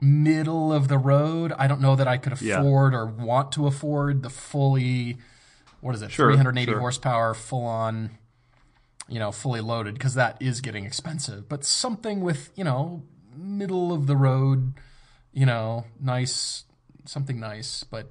middle 0.00 0.72
of 0.72 0.88
the 0.88 0.98
road. 0.98 1.52
I 1.58 1.66
don't 1.66 1.80
know 1.80 1.96
that 1.96 2.08
I 2.08 2.16
could 2.18 2.40
Yeah. 2.40 2.60
afford 2.60 2.94
or 2.94 3.06
want 3.06 3.52
to 3.52 3.66
afford 3.66 4.22
the 4.22 4.30
fully 4.30 5.18
what 5.80 5.94
is 5.94 6.00
it, 6.02 6.10
Sure, 6.10 6.28
380 6.32 6.72
sure. 6.72 6.80
horsepower, 6.80 7.34
full 7.34 7.64
on, 7.66 8.10
you 9.06 9.18
know, 9.18 9.30
fully 9.30 9.60
loaded 9.60 9.92
because 9.94 10.14
that 10.14 10.40
is 10.40 10.60
getting 10.62 10.86
expensive. 10.86 11.46
But 11.48 11.64
something 11.64 12.20
with 12.20 12.50
you 12.56 12.64
know 12.64 13.02
middle 13.36 13.92
of 13.92 14.06
the 14.06 14.16
road, 14.16 14.74
you 15.32 15.44
know, 15.46 15.84
nice 16.00 16.64
something 17.04 17.38
nice. 17.38 17.84
But 17.84 18.10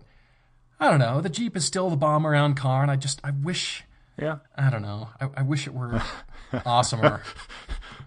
I 0.79 0.89
don't 0.89 0.99
know. 0.99 1.19
The 1.21 1.29
Jeep 1.29 1.57
is 1.57 1.65
still 1.65 1.89
the 1.89 1.95
bomb 1.97 2.27
around 2.27 2.55
car, 2.55 2.81
and 2.83 2.91
I 2.91 2.95
just 2.95 3.19
I 3.23 3.31
wish 3.31 3.83
Yeah. 4.17 4.37
I 4.55 4.69
don't 4.69 4.83
know. 4.83 5.09
I, 5.19 5.29
I 5.37 5.41
wish 5.41 5.65
it 5.65 5.73
were 5.73 6.01
awesomer. 6.53 7.21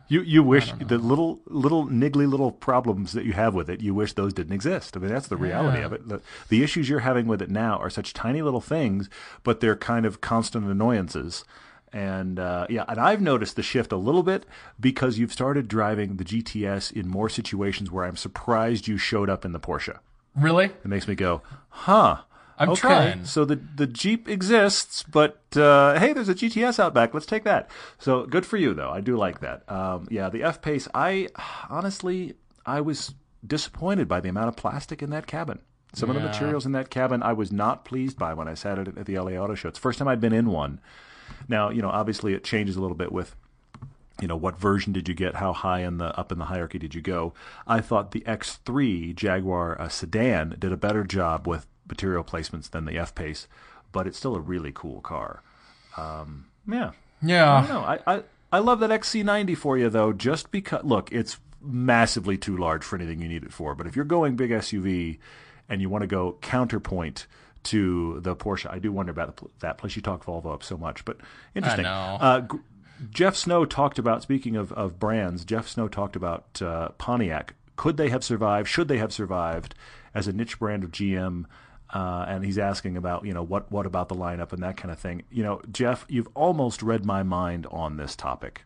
You 0.08 0.20
you 0.22 0.42
wish 0.42 0.72
the 0.72 0.98
little 0.98 1.40
little 1.46 1.86
niggly 1.86 2.28
little 2.28 2.52
problems 2.52 3.12
that 3.12 3.24
you 3.24 3.32
have 3.32 3.54
with 3.54 3.68
it. 3.68 3.80
You 3.80 3.92
wish 3.94 4.12
those 4.12 4.32
didn't 4.32 4.52
exist. 4.52 4.96
I 4.96 5.00
mean, 5.00 5.10
that's 5.10 5.26
the 5.28 5.36
reality 5.36 5.78
Yeah. 5.80 5.86
of 5.86 5.92
it. 5.92 6.08
The, 6.08 6.20
the 6.48 6.62
issues 6.62 6.88
you're 6.88 7.00
having 7.00 7.26
with 7.26 7.42
it 7.42 7.50
now 7.50 7.78
are 7.78 7.90
such 7.90 8.12
tiny 8.14 8.40
little 8.42 8.60
things, 8.60 9.08
but 9.42 9.60
they're 9.60 9.76
kind 9.76 10.06
of 10.06 10.20
constant 10.20 10.66
annoyances. 10.66 11.44
And 11.92 12.38
uh, 12.38 12.66
yeah, 12.68 12.84
and 12.88 13.00
I've 13.00 13.20
noticed 13.20 13.56
the 13.56 13.62
shift 13.62 13.90
a 13.90 13.96
little 13.96 14.22
bit 14.22 14.44
because 14.78 15.18
you've 15.18 15.32
started 15.32 15.66
driving 15.66 16.16
the 16.16 16.24
GTS 16.24 16.92
in 16.92 17.08
more 17.08 17.28
situations 17.28 17.90
where 17.90 18.04
I'm 18.04 18.16
surprised 18.16 18.86
you 18.86 18.98
showed 18.98 19.30
up 19.30 19.44
in 19.44 19.52
the 19.52 19.60
Porsche. 19.60 19.98
Really? 20.36 20.66
It 20.66 20.86
makes 20.86 21.08
me 21.08 21.14
go, 21.14 21.42
huh. 21.70 22.18
I'm 22.58 22.70
okay, 22.70 22.80
trying. 22.80 23.24
so 23.24 23.44
the 23.44 23.56
the 23.56 23.86
Jeep 23.86 24.28
exists, 24.28 25.02
but 25.02 25.42
uh, 25.56 25.98
hey, 25.98 26.12
there's 26.12 26.28
a 26.28 26.34
GTS 26.34 26.78
out 26.78 26.94
back. 26.94 27.12
Let's 27.12 27.26
take 27.26 27.44
that. 27.44 27.70
So 27.98 28.24
good 28.24 28.46
for 28.46 28.56
you, 28.56 28.72
though. 28.72 28.90
I 28.90 29.00
do 29.00 29.16
like 29.16 29.40
that. 29.40 29.70
Um, 29.70 30.08
yeah, 30.10 30.30
the 30.30 30.42
F 30.42 30.62
Pace. 30.62 30.88
I 30.94 31.28
honestly, 31.68 32.34
I 32.64 32.80
was 32.80 33.14
disappointed 33.46 34.08
by 34.08 34.20
the 34.20 34.28
amount 34.28 34.48
of 34.48 34.56
plastic 34.56 35.02
in 35.02 35.10
that 35.10 35.26
cabin. 35.26 35.60
Some 35.94 36.10
of 36.10 36.16
the 36.16 36.20
materials 36.20 36.66
in 36.66 36.72
that 36.72 36.90
cabin, 36.90 37.22
I 37.22 37.32
was 37.32 37.50
not 37.50 37.86
pleased 37.86 38.18
by 38.18 38.34
when 38.34 38.48
I 38.48 38.54
sat 38.54 38.78
at 38.78 38.86
it 38.86 38.98
at 38.98 39.06
the 39.06 39.18
LA 39.18 39.30
Auto 39.32 39.54
Show. 39.54 39.68
It's 39.68 39.78
the 39.78 39.82
first 39.82 39.98
time 39.98 40.08
I'd 40.08 40.20
been 40.20 40.34
in 40.34 40.50
one. 40.50 40.78
Now, 41.48 41.70
you 41.70 41.80
know, 41.80 41.88
obviously 41.88 42.34
it 42.34 42.44
changes 42.44 42.76
a 42.76 42.82
little 42.82 42.96
bit 42.96 43.12
with 43.12 43.34
you 44.20 44.28
know 44.28 44.36
what 44.36 44.58
version 44.58 44.92
did 44.92 45.08
you 45.08 45.14
get 45.14 45.36
how 45.36 45.52
high 45.52 45.80
in 45.80 45.98
the 45.98 46.18
up 46.18 46.32
in 46.32 46.38
the 46.38 46.46
hierarchy 46.46 46.78
did 46.78 46.94
you 46.94 47.02
go 47.02 47.34
i 47.66 47.80
thought 47.80 48.12
the 48.12 48.22
XE 48.22 49.14
jaguar 49.14 49.78
uh, 49.78 49.90
sedan 49.90 50.56
did 50.58 50.72
a 50.72 50.76
better 50.76 51.04
job 51.04 51.46
with 51.46 51.66
material 51.88 52.24
placements 52.24 52.70
than 52.70 52.84
the 52.84 52.98
f-pace 52.98 53.46
but 53.92 54.06
it's 54.06 54.18
still 54.18 54.34
a 54.36 54.40
really 54.40 54.72
cool 54.74 55.00
car 55.00 55.42
um, 55.96 56.46
yeah 56.66 56.88
i 57.22 57.26
Yeah. 57.26 57.60
don't 57.60 57.68
know 57.68 57.80
I, 57.80 57.98
I, 58.06 58.22
I 58.52 58.58
love 58.58 58.80
that 58.80 58.90
xc90 58.90 59.56
for 59.56 59.78
you 59.78 59.88
though 59.88 60.12
just 60.12 60.50
because 60.50 60.84
look 60.84 61.10
it's 61.12 61.38
massively 61.60 62.36
too 62.38 62.56
large 62.56 62.84
for 62.84 62.96
anything 62.96 63.20
you 63.20 63.28
need 63.28 63.42
it 63.44 63.52
for 63.52 63.74
but 63.74 63.86
if 63.86 63.96
you're 63.96 64.04
going 64.04 64.36
big 64.36 64.50
suv 64.50 65.18
and 65.68 65.80
you 65.80 65.88
want 65.88 66.02
to 66.02 66.06
go 66.06 66.36
counterpoint 66.42 67.26
to 67.64 68.20
the 68.20 68.36
Porsche, 68.36 68.70
I 68.70 68.78
do 68.78 68.92
wonder 68.92 69.10
about 69.10 69.40
that. 69.58 69.76
Plus, 69.78 69.96
you 69.96 70.02
talk 70.02 70.24
Volvo 70.24 70.54
up 70.54 70.62
so 70.62 70.76
much, 70.76 71.04
but 71.04 71.16
interesting. 71.52 71.82
know. 71.82 72.18
Uh, 72.20 72.40
gr- 72.42 72.58
Jeff 73.10 73.34
Snow 73.34 73.64
talked 73.64 73.98
about 73.98 74.22
speaking 74.22 74.54
of, 74.54 74.70
of 74.74 75.00
brands. 75.00 75.44
Jeff 75.44 75.66
Snow 75.66 75.88
talked 75.88 76.14
about 76.14 76.62
uh, 76.62 76.90
Pontiac. 76.90 77.54
Could 77.74 77.96
they 77.96 78.08
have 78.10 78.22
survived? 78.22 78.68
Should 78.68 78.86
they 78.86 78.98
have 78.98 79.12
survived 79.12 79.74
as 80.14 80.28
a 80.28 80.32
niche 80.32 80.60
brand 80.60 80.84
of 80.84 80.92
GM? 80.92 81.46
Uh, 81.90 82.24
and 82.28 82.44
he's 82.44 82.58
asking 82.58 82.96
about 82.96 83.24
you 83.24 83.32
know 83.32 83.44
what 83.44 83.70
what 83.70 83.86
about 83.86 84.08
the 84.08 84.14
lineup 84.14 84.52
and 84.52 84.62
that 84.62 84.76
kind 84.76 84.90
of 84.90 84.98
thing. 84.98 85.22
You 85.30 85.42
know, 85.42 85.60
Jeff, 85.70 86.04
you've 86.08 86.28
almost 86.34 86.82
read 86.82 87.04
my 87.04 87.22
mind 87.22 87.66
on 87.70 87.96
this 87.96 88.16
topic. 88.16 88.64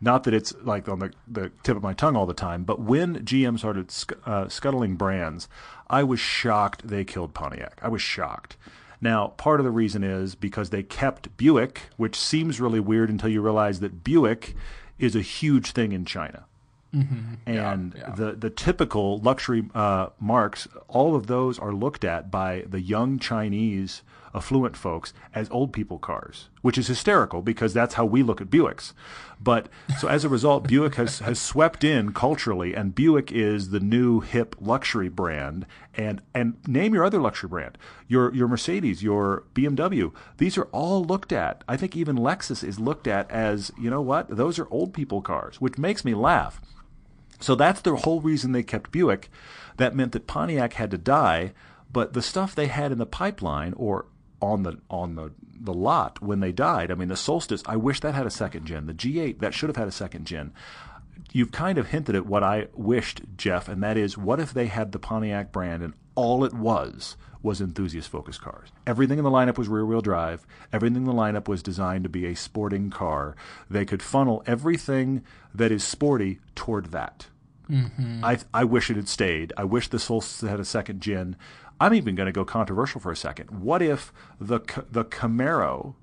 Not 0.00 0.24
that 0.24 0.32
it's 0.32 0.54
like 0.62 0.88
on 0.88 0.98
the, 0.98 1.12
the 1.28 1.52
tip 1.62 1.76
of 1.76 1.82
my 1.82 1.92
tongue 1.92 2.16
all 2.16 2.26
the 2.26 2.32
time, 2.32 2.64
but 2.64 2.80
when 2.80 3.24
GM 3.24 3.58
started 3.58 3.90
sc- 3.90 4.12
uh, 4.26 4.48
scuttling 4.48 4.96
brands, 4.96 5.46
I 5.88 6.04
was 6.04 6.18
shocked 6.18 6.88
they 6.88 7.04
killed 7.04 7.34
Pontiac. 7.34 7.78
I 7.82 7.88
was 7.88 8.00
shocked. 8.00 8.56
Now, 9.02 9.28
part 9.28 9.60
of 9.60 9.64
the 9.64 9.70
reason 9.70 10.02
is 10.02 10.34
because 10.34 10.70
they 10.70 10.82
kept 10.82 11.36
Buick, 11.36 11.82
which 11.96 12.16
seems 12.16 12.60
really 12.60 12.80
weird 12.80 13.10
until 13.10 13.30
you 13.30 13.40
realize 13.42 13.80
that 13.80 14.04
Buick 14.04 14.54
is 14.98 15.16
a 15.16 15.22
huge 15.22 15.72
thing 15.72 15.92
in 15.92 16.04
China. 16.04 16.44
And 17.46 17.94
yeah. 17.96 18.10
the 18.10 18.32
the 18.32 18.50
typical 18.50 19.18
luxury 19.18 19.68
uh, 19.74 20.08
marks, 20.18 20.66
all 20.88 21.14
of 21.14 21.26
those 21.26 21.58
are 21.58 21.72
looked 21.72 22.04
at 22.04 22.30
by 22.30 22.64
the 22.68 22.80
young 22.80 23.18
Chinese 23.18 24.02
affluent 24.34 24.76
folks 24.76 25.12
as 25.34 25.50
old 25.50 25.72
people 25.72 25.98
cars, 25.98 26.48
which 26.62 26.78
is 26.78 26.86
hysterical 26.86 27.42
because 27.42 27.74
that's 27.74 27.94
how 27.94 28.04
we 28.04 28.22
look 28.22 28.40
at 28.40 28.50
Buicks. 28.50 28.92
But 29.40 29.68
so 29.98 30.08
as 30.08 30.24
a 30.24 30.28
result, 30.28 30.68
Buick 30.68 30.96
has, 30.96 31.20
has 31.20 31.40
swept 31.40 31.82
in 31.82 32.12
culturally, 32.12 32.74
and 32.74 32.94
Buick 32.94 33.32
is 33.32 33.70
the 33.70 33.80
new 33.80 34.20
hip 34.20 34.54
luxury 34.60 35.08
brand. 35.08 35.66
And 35.94 36.22
and 36.34 36.56
name 36.68 36.94
your 36.94 37.04
other 37.04 37.20
luxury 37.20 37.48
brand, 37.48 37.76
your 38.06 38.32
your 38.34 38.48
Mercedes, 38.48 39.02
your 39.02 39.44
BMW. 39.54 40.12
These 40.38 40.56
are 40.56 40.68
all 40.72 41.04
looked 41.04 41.32
at. 41.32 41.64
I 41.66 41.76
think 41.76 41.96
even 41.96 42.16
Lexus 42.16 42.62
is 42.62 42.78
looked 42.78 43.08
at 43.08 43.30
as 43.30 43.72
you 43.78 43.90
know 43.90 44.02
what? 44.02 44.28
Those 44.28 44.58
are 44.58 44.68
old 44.70 44.94
people 44.94 45.20
cars, 45.20 45.60
which 45.60 45.78
makes 45.78 46.04
me 46.04 46.14
laugh. 46.14 46.60
So 47.40 47.54
that's 47.54 47.80
the 47.80 47.96
whole 47.96 48.20
reason 48.20 48.52
they 48.52 48.62
kept 48.62 48.92
Buick. 48.92 49.30
That 49.76 49.96
meant 49.96 50.12
that 50.12 50.26
Pontiac 50.26 50.74
had 50.74 50.90
to 50.90 50.98
die, 50.98 51.52
but 51.92 52.12
the 52.12 52.22
stuff 52.22 52.54
they 52.54 52.66
had 52.66 52.92
in 52.92 52.98
the 52.98 53.06
pipeline 53.06 53.72
or 53.76 54.06
on 54.40 54.62
the 54.62 54.78
on 54.88 55.16
the 55.16 55.32
the 55.62 55.74
lot 55.74 56.22
when 56.22 56.40
they 56.40 56.52
died, 56.52 56.90
I 56.90 56.94
mean 56.94 57.08
the 57.08 57.16
Solstice, 57.16 57.62
I 57.66 57.76
wish 57.76 58.00
that 58.00 58.14
had 58.14 58.26
a 58.26 58.30
second 58.30 58.64
gen. 58.66 58.86
The 58.86 58.94
G8 58.94 59.40
that 59.40 59.54
should 59.54 59.68
have 59.68 59.76
had 59.76 59.88
a 59.88 59.92
second 59.92 60.26
gen. 60.26 60.52
You've 61.32 61.52
kind 61.52 61.78
of 61.78 61.88
hinted 61.88 62.14
at 62.14 62.26
what 62.26 62.42
I 62.42 62.68
wished, 62.74 63.22
Jeff, 63.36 63.68
and 63.68 63.82
that 63.82 63.96
is 63.96 64.16
what 64.16 64.40
if 64.40 64.52
they 64.52 64.66
had 64.66 64.92
the 64.92 64.98
Pontiac 64.98 65.52
brand 65.52 65.82
and 65.82 65.94
all 66.14 66.44
it 66.44 66.54
was 66.54 67.16
was 67.42 67.60
enthusiast 67.60 68.08
focused 68.08 68.42
cars. 68.42 68.70
Everything 68.86 69.18
in 69.18 69.24
the 69.24 69.30
lineup 69.30 69.56
was 69.56 69.68
rear 69.68 69.86
wheel 69.86 70.00
drive. 70.00 70.46
Everything 70.72 70.96
in 70.96 71.04
the 71.04 71.12
lineup 71.12 71.48
was 71.48 71.62
designed 71.62 72.04
to 72.04 72.10
be 72.10 72.26
a 72.26 72.34
sporting 72.34 72.90
car. 72.90 73.34
They 73.68 73.84
could 73.84 74.02
funnel 74.02 74.42
everything 74.46 75.22
that 75.54 75.72
is 75.72 75.82
sporty 75.82 76.40
toward 76.54 76.86
that. 76.86 77.26
Mm-hmm. 77.70 78.24
I 78.24 78.38
I 78.52 78.64
wish 78.64 78.90
it 78.90 78.96
had 78.96 79.08
stayed. 79.08 79.52
I 79.56 79.64
wish 79.64 79.88
the 79.88 79.98
Solstice 79.98 80.48
had 80.48 80.60
a 80.60 80.64
second 80.64 81.00
gen. 81.00 81.36
I'm 81.80 81.94
even 81.94 82.14
going 82.14 82.26
to 82.26 82.32
go 82.32 82.44
controversial 82.44 83.00
for 83.00 83.10
a 83.10 83.16
second. 83.16 83.50
What 83.50 83.80
if 83.80 84.12
the 84.40 84.60
the 84.90 85.04
Camaro 85.04 85.94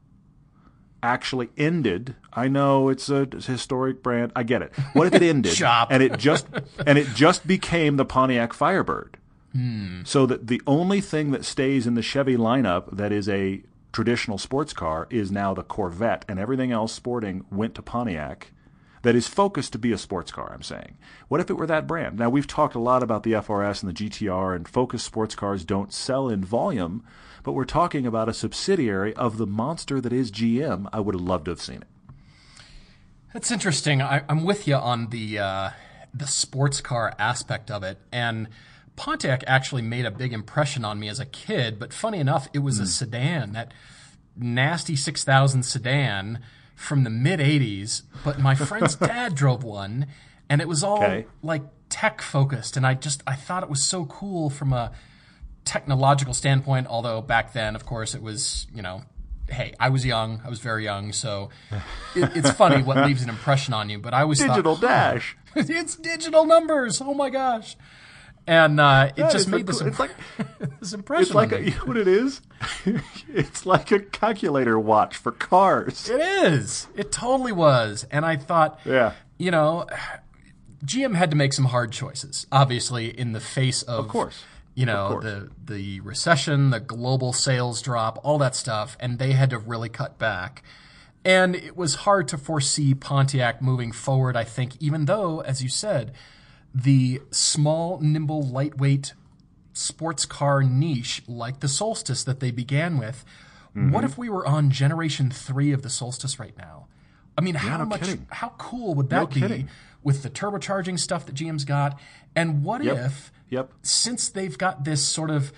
actually 1.04 1.50
ended? 1.58 2.16
I 2.34 2.48
know 2.48 2.90
it's 2.90 3.10
a 3.10 3.26
historic 3.26 4.02
brand. 4.02 4.32
I 4.36 4.44
get 4.44 4.62
it. 4.62 4.74
What 4.94 5.08
if 5.08 5.14
it 5.14 5.22
ended 5.24 5.62
and 5.92 6.02
it 6.02 6.18
just 6.18 6.48
and 6.86 6.98
it 6.98 7.08
just 7.14 7.46
became 7.46 7.98
the 7.98 8.06
Pontiac 8.06 8.54
Firebird? 8.54 9.18
So 10.06 10.26
that 10.26 10.48
the 10.48 10.62
only 10.68 11.02
thing 11.02 11.32
that 11.32 11.46
stays 11.46 11.88
in 11.88 11.96
the 11.96 12.02
Chevy 12.02 12.38
lineup 12.38 12.96
that 12.96 13.12
is 13.12 13.28
a 13.28 13.64
traditional 13.92 14.38
sports 14.38 14.74
car 14.74 15.08
is 15.10 15.32
now 15.32 15.54
the 15.54 15.64
Corvette, 15.64 16.26
and 16.28 16.38
everything 16.40 16.72
else 16.72 16.94
sporting 16.94 17.46
went 17.50 17.74
to 17.76 17.82
Pontiac. 17.82 18.52
That 19.02 19.16
is 19.16 19.28
focused 19.28 19.72
to 19.74 19.80
be 19.80 19.92
a 19.92 19.98
sports 19.98 20.32
car. 20.32 20.52
I'm 20.54 20.62
saying. 20.62 20.98
What 21.28 21.40
if 21.40 21.50
it 21.50 21.54
were 21.54 21.68
that 21.68 21.88
brand? 21.88 22.20
Now 22.20 22.30
we've 22.30 22.48
talked 22.48 22.76
a 22.76 22.80
lot 22.80 23.02
about 23.04 23.24
the 23.24 23.34
FRS 23.34 23.82
and 23.82 23.96
the 23.96 24.10
GTR, 24.10 24.56
and 24.56 24.68
focused 24.68 25.06
sports 25.06 25.34
cars 25.34 25.64
don't 25.64 25.94
sell 25.94 26.30
in 26.30 26.44
volume, 26.44 27.04
but 27.44 27.54
we're 27.54 27.66
talking 27.66 28.06
about 28.06 28.30
a 28.30 28.34
subsidiary 28.34 29.14
of 29.16 29.38
the 29.38 29.48
monster 29.48 30.02
that 30.02 30.14
is 30.14 30.32
GM. 30.32 30.90
I 30.92 31.00
would 31.00 31.16
have 31.16 31.22
loved 31.22 31.46
to 31.46 31.52
have 31.52 31.62
seen 31.62 31.78
it. 31.78 31.88
That's 33.34 33.52
interesting. 33.52 34.02
I, 34.02 34.24
I'm 34.28 34.44
with 34.44 34.68
you 34.68 34.76
on 34.76 35.10
the 35.10 35.40
uh, 35.40 35.70
the 36.14 36.28
sports 36.28 36.82
car 36.82 37.14
aspect 37.18 37.72
of 37.72 37.84
it, 37.84 37.98
and 38.12 38.48
Pontiac 38.98 39.44
actually 39.48 39.82
made 39.84 40.06
a 40.06 40.12
big 40.12 40.34
impression 40.34 40.84
on 40.84 41.00
me 41.00 41.08
as 41.08 41.20
a 41.22 41.26
kid. 41.26 41.80
But 41.80 41.94
funny 41.94 42.20
enough, 42.20 42.50
it 42.54 42.60
Hmm. 42.60 42.66
was 42.66 42.80
a 42.80 42.86
sedan, 42.88 43.54
that 43.54 43.74
nasty 44.36 44.96
six 44.98 45.24
thousand 45.24 45.64
sedan 45.64 46.40
from 46.76 47.04
the 47.06 47.10
mid 47.10 47.40
'80s. 47.40 48.02
But 48.26 48.40
my 48.40 48.56
friend's 48.70 48.96
dad 48.96 49.34
drove 49.36 49.64
one, 49.64 50.08
and 50.50 50.60
it 50.62 50.68
was 50.68 50.84
all 50.84 50.98
Okay. 51.04 51.26
like 51.42 51.64
tech 51.90 52.22
focused, 52.22 52.76
and 52.76 52.86
I 52.86 52.96
just 52.96 53.24
I 53.26 53.36
thought 53.36 53.64
it 53.64 53.70
was 53.70 53.82
so 53.84 54.06
cool 54.06 54.50
from 54.50 54.74
a 54.74 54.92
technological 55.64 56.34
standpoint. 56.34 56.88
Although 56.88 57.22
back 57.22 57.54
then, 57.54 57.76
of 57.76 57.86
course, 57.86 58.14
it 58.16 58.22
was 58.22 58.68
you 58.74 58.82
know. 58.82 59.04
Hey, 59.50 59.74
I 59.80 59.88
was 59.88 60.06
young. 60.06 60.42
I 60.44 60.50
was 60.50 60.60
very 60.60 60.84
young, 60.84 61.14
so 61.14 61.50
it, 62.14 62.30
it's 62.36 62.52
funny 62.52 62.84
what 62.84 62.98
leaves 63.06 63.24
an 63.24 63.30
impression 63.30 63.74
on 63.74 63.90
you. 63.90 63.98
But 63.98 64.14
I 64.14 64.24
always 64.24 64.40
Digital 64.40 64.76
thought, 64.76 64.82
dash. 64.90 65.38
it's 65.56 65.96
digital 65.96 66.44
numbers. 66.44 67.00
Oh 67.02 67.14
my 67.14 67.30
gosh! 67.30 67.78
And 68.48 68.80
uh, 68.80 69.10
it 69.10 69.18
That 69.18 69.32
just 69.34 69.50
made 69.50 69.68
this, 69.68 69.80
cool- 69.80 69.90
it's 69.90 70.00
like 70.00 70.12
this 70.80 70.94
impression. 70.94 71.24
it's 71.24 71.34
like 71.36 71.52
a, 71.52 71.62
you 71.62 71.72
know 71.72 71.84
what 71.86 71.98
it 71.98 72.08
is. 72.08 72.42
it's 73.34 73.66
like 73.66 73.92
a 73.92 74.00
calculator 74.00 74.80
watch 74.80 75.18
for 75.18 75.34
cars. 75.34 76.10
It 76.10 76.22
is. 76.22 76.88
It 76.96 77.12
totally 77.12 77.52
was. 77.52 78.08
And 78.10 78.26
I 78.26 78.38
thought, 78.38 78.80
Yeah. 78.86 79.14
you 79.38 79.52
know, 79.52 79.86
GM 80.86 81.16
had 81.16 81.30
to 81.32 81.36
make 81.36 81.52
some 81.54 81.66
hard 81.66 81.92
choices, 81.92 82.48
obviously, 82.52 83.08
in 83.08 83.34
the 83.34 83.40
face 83.42 83.82
of, 83.82 84.06
Of 84.06 84.12
course. 84.12 84.44
you 84.76 84.86
know, 84.86 85.20
the 85.20 85.50
the 85.66 86.00
recession, 86.02 86.70
the 86.70 86.80
global 86.80 87.34
sales 87.34 87.82
drop, 87.82 88.18
all 88.24 88.38
that 88.38 88.56
stuff, 88.56 88.96
and 89.00 89.20
they 89.20 89.34
had 89.34 89.50
to 89.50 89.58
really 89.58 89.90
cut 89.90 90.18
back. 90.18 90.64
And 91.26 91.54
it 91.56 91.76
was 91.76 91.96
hard 91.96 92.30
to 92.30 92.38
foresee 92.38 92.94
Pontiac 92.94 93.62
moving 93.62 93.92
forward, 93.92 94.38
I 94.38 94.46
think, 94.46 94.78
even 94.80 95.04
though, 95.06 95.42
as 95.42 95.62
you 95.62 95.68
said, 95.68 96.14
the 96.74 97.22
small, 97.32 98.00
nimble, 98.00 98.42
lightweight 98.44 99.14
sports 99.74 100.26
car 100.26 100.64
niche 100.64 101.22
like 101.28 101.60
the 101.60 101.68
Solstice 101.68 102.24
that 102.24 102.40
they 102.40 102.52
began 102.52 102.98
with. 102.98 103.24
Mm-hmm. 103.76 103.92
What 103.92 104.04
if 104.04 104.18
we 104.18 104.30
were 104.30 104.46
on 104.46 104.72
generation 104.72 105.30
three 105.30 105.72
of 105.72 105.82
the 105.84 105.90
Solstice 105.90 106.40
right 106.40 106.58
now? 106.58 106.88
I 107.38 107.42
mean, 107.42 107.56
how 107.56 107.78
no 107.78 107.86
much, 107.86 108.02
kidding. 108.02 108.26
how 108.32 108.54
cool 108.58 108.96
would 108.96 109.10
that 109.12 109.30
be 109.32 109.42
kidding. 109.42 109.70
with 110.04 110.24
the 110.24 110.30
turbocharging 110.30 110.98
stuff 111.00 111.26
that 111.28 111.36
GM's 111.36 111.66
got? 111.66 112.00
And 112.36 112.64
what 112.64 112.84
Yep. 112.84 112.98
if, 112.98 113.32
Yep. 113.50 113.72
since 113.84 114.30
they've 114.30 114.58
got 114.58 114.84
this 114.84 115.06
sort 115.08 115.30
of 115.30 115.54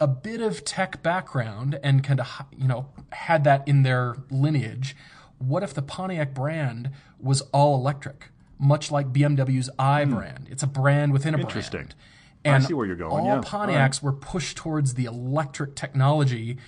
a 0.00 0.06
bit 0.06 0.40
of 0.42 0.64
tech 0.64 1.02
background 1.02 1.78
and 1.82 2.04
kind 2.04 2.20
of, 2.20 2.28
you 2.56 2.68
know, 2.68 2.88
had 3.12 3.44
that 3.44 3.66
in 3.66 3.82
their 3.82 4.16
lineage, 4.30 4.94
what 5.38 5.62
if 5.62 5.72
the 5.72 5.82
Pontiac 5.82 6.34
brand 6.34 6.90
was 7.18 7.40
all 7.52 7.74
electric? 7.76 8.28
Much 8.62 8.90
like 8.90 9.12
BMW's 9.12 9.68
i 9.78 10.04
brand. 10.04 10.46
It's 10.50 10.62
a 10.62 10.66
brand 10.66 11.12
within 11.12 11.34
a 11.34 11.36
Hmm. 11.38 11.42
Interesting. 11.42 11.80
brand. 11.80 11.94
I 12.44 12.48
And 12.48 12.64
see 12.64 12.74
where 12.74 12.86
you're 12.86 12.96
going, 12.96 13.12
All 13.12 13.24
yeah. 13.26 13.36
All 13.36 13.42
Pontiacs 13.42 14.02
were 14.02 14.12
pushed 14.12 14.56
towards 14.56 14.94
the 14.94 15.04
electric 15.04 15.74
technology. 15.76 16.58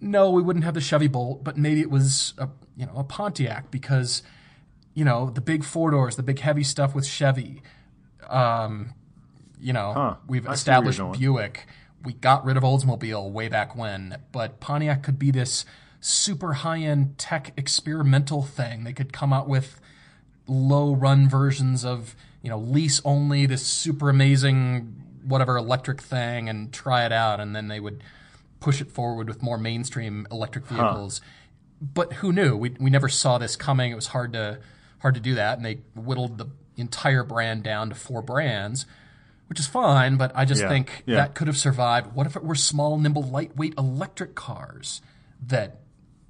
No, 0.00 0.30
we 0.30 0.42
wouldn't 0.42 0.64
have 0.64 0.74
the 0.74 0.80
Chevy 0.80 1.08
Bolt, 1.08 1.42
but 1.42 1.56
maybe 1.56 1.80
it 1.80 1.90
was 1.90 2.34
a 2.38 2.48
you 2.76 2.86
know 2.86 2.92
a 2.96 3.04
Pontiac 3.04 3.70
because 3.70 4.22
you 4.94 5.04
know 5.04 5.30
the 5.30 5.40
big 5.40 5.64
four 5.64 5.90
doors, 5.90 6.16
the 6.16 6.22
big 6.22 6.38
heavy 6.40 6.62
stuff 6.62 6.94
with 6.94 7.06
Chevy. 7.06 7.62
Um, 8.28 8.94
you 9.60 9.72
know, 9.72 10.16
we've 10.28 10.46
I 10.48 10.52
established. 10.52 11.00
Buick. 11.18 11.66
We 12.04 12.12
got 12.12 12.44
rid 12.44 12.56
of 12.56 12.62
Oldsmobile 12.62 13.32
way 13.32 13.48
back 13.48 13.74
when, 13.76 14.18
but 14.30 14.60
Pontiac 14.60 15.02
could 15.02 15.18
be 15.18 15.32
this 15.32 15.64
super 16.00 16.52
high 16.52 16.78
end 16.78 17.18
tech 17.18 17.52
experimental 17.56 18.42
thing. 18.44 18.84
They 18.84 18.92
could 18.92 19.12
come 19.12 19.32
out 19.32 19.48
with 19.48 19.80
low 20.48 20.94
run 20.94 21.28
versions 21.28 21.84
of 21.84 22.16
you 22.42 22.50
know 22.50 22.58
lease 22.58 23.00
only 23.04 23.46
this 23.46 23.66
super 23.66 24.10
amazing 24.10 24.94
whatever 25.24 25.56
electric 25.56 26.00
thing 26.00 26.48
and 26.48 26.72
try 26.72 27.04
it 27.04 27.12
out, 27.12 27.38
and 27.38 27.54
then 27.54 27.68
they 27.68 27.80
would 27.80 28.02
push 28.60 28.80
it 28.80 28.90
forward 28.90 29.28
with 29.28 29.42
more 29.42 29.58
mainstream 29.58 30.26
electric 30.32 30.66
vehicles. 30.66 31.20
But 31.80 32.14
who 32.14 32.32
knew? 32.32 32.56
We 32.56 32.74
we 32.80 32.90
never 32.90 33.08
saw 33.08 33.38
this 33.38 33.54
coming. 33.54 33.92
It 33.92 33.94
was 33.94 34.08
hard 34.08 34.32
to 34.32 34.58
hard 35.00 35.14
to 35.14 35.20
do 35.20 35.34
that, 35.36 35.58
and 35.58 35.64
they 35.66 35.80
whittled 35.94 36.38
the 36.38 36.48
entire 36.76 37.22
brand 37.22 37.62
down 37.62 37.88
to 37.90 37.94
four 37.94 38.22
brands, 38.22 38.86
which 39.48 39.60
is 39.60 39.66
fine. 39.66 40.16
But 40.16 40.32
I 40.34 40.44
just 40.44 40.62
Yeah, 40.62 40.68
think 40.68 41.04
yeah. 41.06 41.16
that 41.16 41.34
could 41.34 41.46
have 41.46 41.58
survived. 41.58 42.14
What 42.14 42.26
if 42.26 42.34
it 42.36 42.42
were 42.42 42.54
small, 42.54 42.98
nimble, 42.98 43.22
lightweight 43.22 43.74
electric 43.78 44.34
cars 44.34 45.00
that 45.46 45.80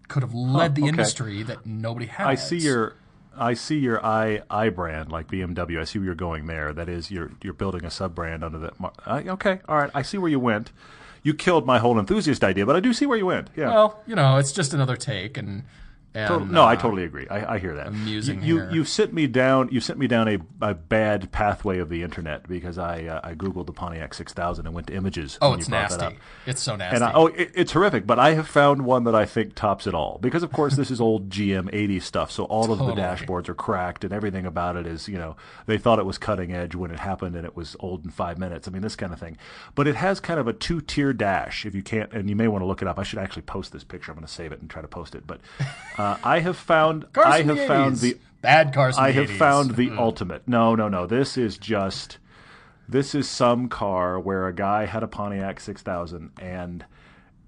could 0.08 0.22
have 0.22 0.34
led 0.34 0.74
the 0.74 0.82
okay. 0.82 0.88
industry 0.90 1.42
that 1.44 1.64
nobody 1.64 2.06
has? 2.06 2.26
I 2.26 2.34
see 2.34 2.58
your 2.58 2.96
I 3.38 3.54
see 3.54 3.78
your 3.78 4.04
i 4.04 4.42
i 4.50 4.68
brand 4.68 5.10
like 5.10 5.28
BMW. 5.28 5.80
I 5.80 5.84
see 5.84 5.98
where 5.98 6.06
you're 6.06 6.14
going 6.14 6.46
there. 6.46 6.72
That 6.72 6.88
is, 6.88 7.10
you're 7.10 7.30
you're 7.42 7.54
building 7.54 7.84
a 7.84 7.90
sub 7.90 8.14
brand 8.14 8.44
under 8.44 8.58
that. 8.58 8.78
mar- 8.80 8.92
okay, 9.06 9.60
all 9.68 9.76
right. 9.76 9.90
I 9.94 10.02
see 10.02 10.18
where 10.18 10.30
you 10.30 10.40
went. 10.40 10.72
You 11.22 11.34
killed 11.34 11.66
my 11.66 11.78
whole 11.78 11.98
enthusiast 11.98 12.44
idea, 12.44 12.64
but 12.64 12.76
I 12.76 12.80
do 12.80 12.92
see 12.92 13.06
where 13.06 13.18
you 13.18 13.26
went. 13.26 13.50
Yeah. 13.56 13.68
Well, 13.68 14.02
you 14.06 14.14
know, 14.14 14.36
it's 14.36 14.52
just 14.52 14.72
another 14.72 14.96
take, 14.96 15.36
and, 15.36 15.64
and 16.18 16.28
Total- 16.28 16.46
no, 16.46 16.62
I 16.62 16.74
uh, 16.74 16.76
totally 16.76 17.04
agree. 17.04 17.28
I, 17.28 17.54
I 17.54 17.58
hear 17.58 17.74
that. 17.76 17.88
amusing 17.88 18.42
You, 18.42 18.64
you 18.64 18.70
you've 18.72 18.88
sent 18.88 19.12
me 19.12 19.26
down. 19.26 19.68
You 19.70 19.80
sent 19.80 19.98
me 19.98 20.06
down 20.06 20.28
a, 20.28 20.38
a 20.60 20.74
bad 20.74 21.30
pathway 21.30 21.78
of 21.78 21.88
the 21.88 22.02
internet 22.02 22.48
because 22.48 22.78
I 22.78 23.04
uh, 23.04 23.20
I 23.22 23.34
googled 23.34 23.66
the 23.66 23.72
Pontiac 23.72 24.14
6000 24.14 24.66
and 24.66 24.74
went 24.74 24.88
to 24.88 24.94
images. 24.94 25.38
Oh, 25.40 25.54
it's 25.54 25.66
you 25.66 25.70
brought 25.70 25.90
that 25.90 26.02
up. 26.02 26.12
nasty. 26.12 26.18
It's 26.46 26.62
so 26.62 26.76
nasty. 26.76 26.96
And 26.96 27.04
I, 27.04 27.12
oh, 27.12 27.26
it, 27.26 27.50
it's 27.54 27.72
horrific. 27.72 28.06
But 28.06 28.18
I 28.18 28.34
have 28.34 28.48
found 28.48 28.82
one 28.82 29.04
that 29.04 29.14
I 29.14 29.24
think 29.24 29.54
tops 29.54 29.86
it 29.86 29.94
all 29.94 30.18
because, 30.20 30.42
of 30.42 30.52
course, 30.52 30.76
this 30.76 30.90
is 30.90 31.00
old 31.00 31.30
GM 31.30 31.68
80 31.72 32.00
stuff. 32.00 32.30
So 32.30 32.44
all 32.44 32.72
of 32.72 32.78
the 32.78 32.92
dashboards 32.92 33.48
are 33.48 33.54
cracked, 33.54 34.04
and 34.04 34.12
everything 34.12 34.46
about 34.46 34.76
it 34.76 34.86
is, 34.86 35.08
you 35.08 35.18
know, 35.18 35.36
they 35.66 35.78
thought 35.78 35.98
it 35.98 36.06
was 36.06 36.18
cutting 36.18 36.52
edge 36.52 36.74
when 36.74 36.90
it 36.90 37.00
happened, 37.00 37.36
and 37.36 37.44
it 37.44 37.56
was 37.56 37.76
old 37.80 38.04
in 38.04 38.10
five 38.10 38.38
minutes. 38.38 38.66
I 38.66 38.70
mean, 38.70 38.82
this 38.82 38.96
kind 38.96 39.12
of 39.12 39.20
thing. 39.20 39.36
But 39.74 39.86
it 39.86 39.96
has 39.96 40.20
kind 40.20 40.40
of 40.40 40.48
a 40.48 40.52
two 40.52 40.80
tier 40.80 41.12
dash. 41.12 41.66
If 41.66 41.74
you 41.74 41.82
can't, 41.82 42.12
and 42.12 42.28
you 42.28 42.36
may 42.36 42.48
want 42.48 42.62
to 42.62 42.66
look 42.66 42.82
it 42.82 42.88
up. 42.88 42.98
I 42.98 43.02
should 43.02 43.18
actually 43.18 43.42
post 43.42 43.72
this 43.72 43.84
picture. 43.84 44.10
I'm 44.12 44.16
going 44.16 44.26
to 44.26 44.32
save 44.32 44.52
it 44.52 44.60
and 44.60 44.70
try 44.70 44.82
to 44.82 44.88
post 44.88 45.14
it. 45.14 45.26
But 45.26 45.40
uh, 45.98 46.07
Uh, 46.08 46.18
I 46.24 46.40
have 46.40 46.56
found. 46.56 47.06
I 47.16 47.42
have 47.42 47.56
the 47.56 47.66
found 47.66 47.96
80s. 47.96 48.00
the 48.00 48.18
bad 48.40 48.72
cars. 48.72 48.96
I 48.96 49.10
have 49.12 49.28
80s. 49.28 49.38
found 49.38 49.76
the 49.76 49.88
hmm. 49.88 49.98
ultimate. 49.98 50.46
No, 50.46 50.74
no, 50.74 50.88
no. 50.88 51.06
This 51.06 51.36
is 51.36 51.58
just 51.58 52.18
this 52.88 53.14
is 53.14 53.28
some 53.28 53.68
car 53.68 54.18
where 54.18 54.46
a 54.46 54.54
guy 54.54 54.86
had 54.86 55.02
a 55.02 55.08
Pontiac 55.08 55.60
6000 55.60 56.30
and 56.40 56.86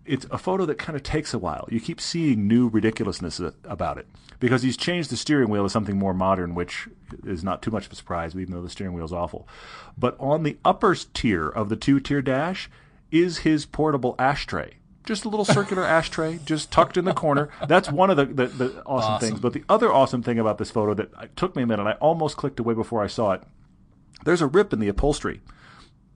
it's 0.04 0.26
a 0.30 0.36
photo 0.36 0.66
that 0.66 0.76
kind 0.76 0.96
of 0.96 1.02
takes 1.02 1.32
a 1.32 1.38
while. 1.38 1.66
You 1.70 1.80
keep 1.80 2.00
seeing 2.00 2.46
new 2.46 2.68
ridiculousness 2.68 3.40
about 3.64 3.96
it 3.96 4.06
because 4.40 4.62
he's 4.62 4.76
changed 4.76 5.10
the 5.10 5.16
steering 5.16 5.48
wheel 5.48 5.62
to 5.62 5.70
something 5.70 5.98
more 5.98 6.12
modern, 6.12 6.54
which 6.54 6.88
is 7.24 7.44
not 7.44 7.62
too 7.62 7.70
much 7.70 7.86
of 7.86 7.92
a 7.92 7.96
surprise, 7.96 8.34
even 8.34 8.52
though 8.52 8.62
the 8.62 8.68
steering 8.68 8.92
wheel 8.92 9.04
is 9.04 9.12
awful. 9.12 9.48
But 9.96 10.16
on 10.18 10.42
the 10.42 10.58
upper 10.64 10.94
tier 10.94 11.48
of 11.48 11.68
the 11.68 11.76
two-tier 11.76 12.22
dash 12.22 12.68
is 13.10 13.38
his 13.38 13.66
portable 13.66 14.14
ashtray. 14.18 14.79
Just 15.04 15.24
a 15.24 15.28
little 15.28 15.44
circular 15.44 15.84
ashtray, 15.84 16.40
just 16.44 16.70
tucked 16.70 16.96
in 16.96 17.04
the 17.04 17.14
corner. 17.14 17.48
That's 17.66 17.90
one 17.90 18.10
of 18.10 18.16
the, 18.16 18.26
the, 18.26 18.46
the 18.46 18.82
awesome, 18.84 19.18
things. 19.18 19.40
But 19.40 19.54
the 19.54 19.64
other 19.68 19.92
awesome 19.92 20.22
thing 20.22 20.38
about 20.38 20.58
this 20.58 20.70
photo 20.70 20.94
that 20.94 21.36
took 21.36 21.56
me 21.56 21.62
a 21.62 21.66
minute, 21.66 21.86
I 21.86 21.92
almost 21.92 22.36
clicked 22.36 22.60
away 22.60 22.74
before 22.74 23.02
I 23.02 23.06
saw 23.06 23.32
it. 23.32 23.42
There's 24.24 24.42
a 24.42 24.46
rip 24.46 24.72
in 24.72 24.78
the 24.78 24.88
upholstery. 24.88 25.40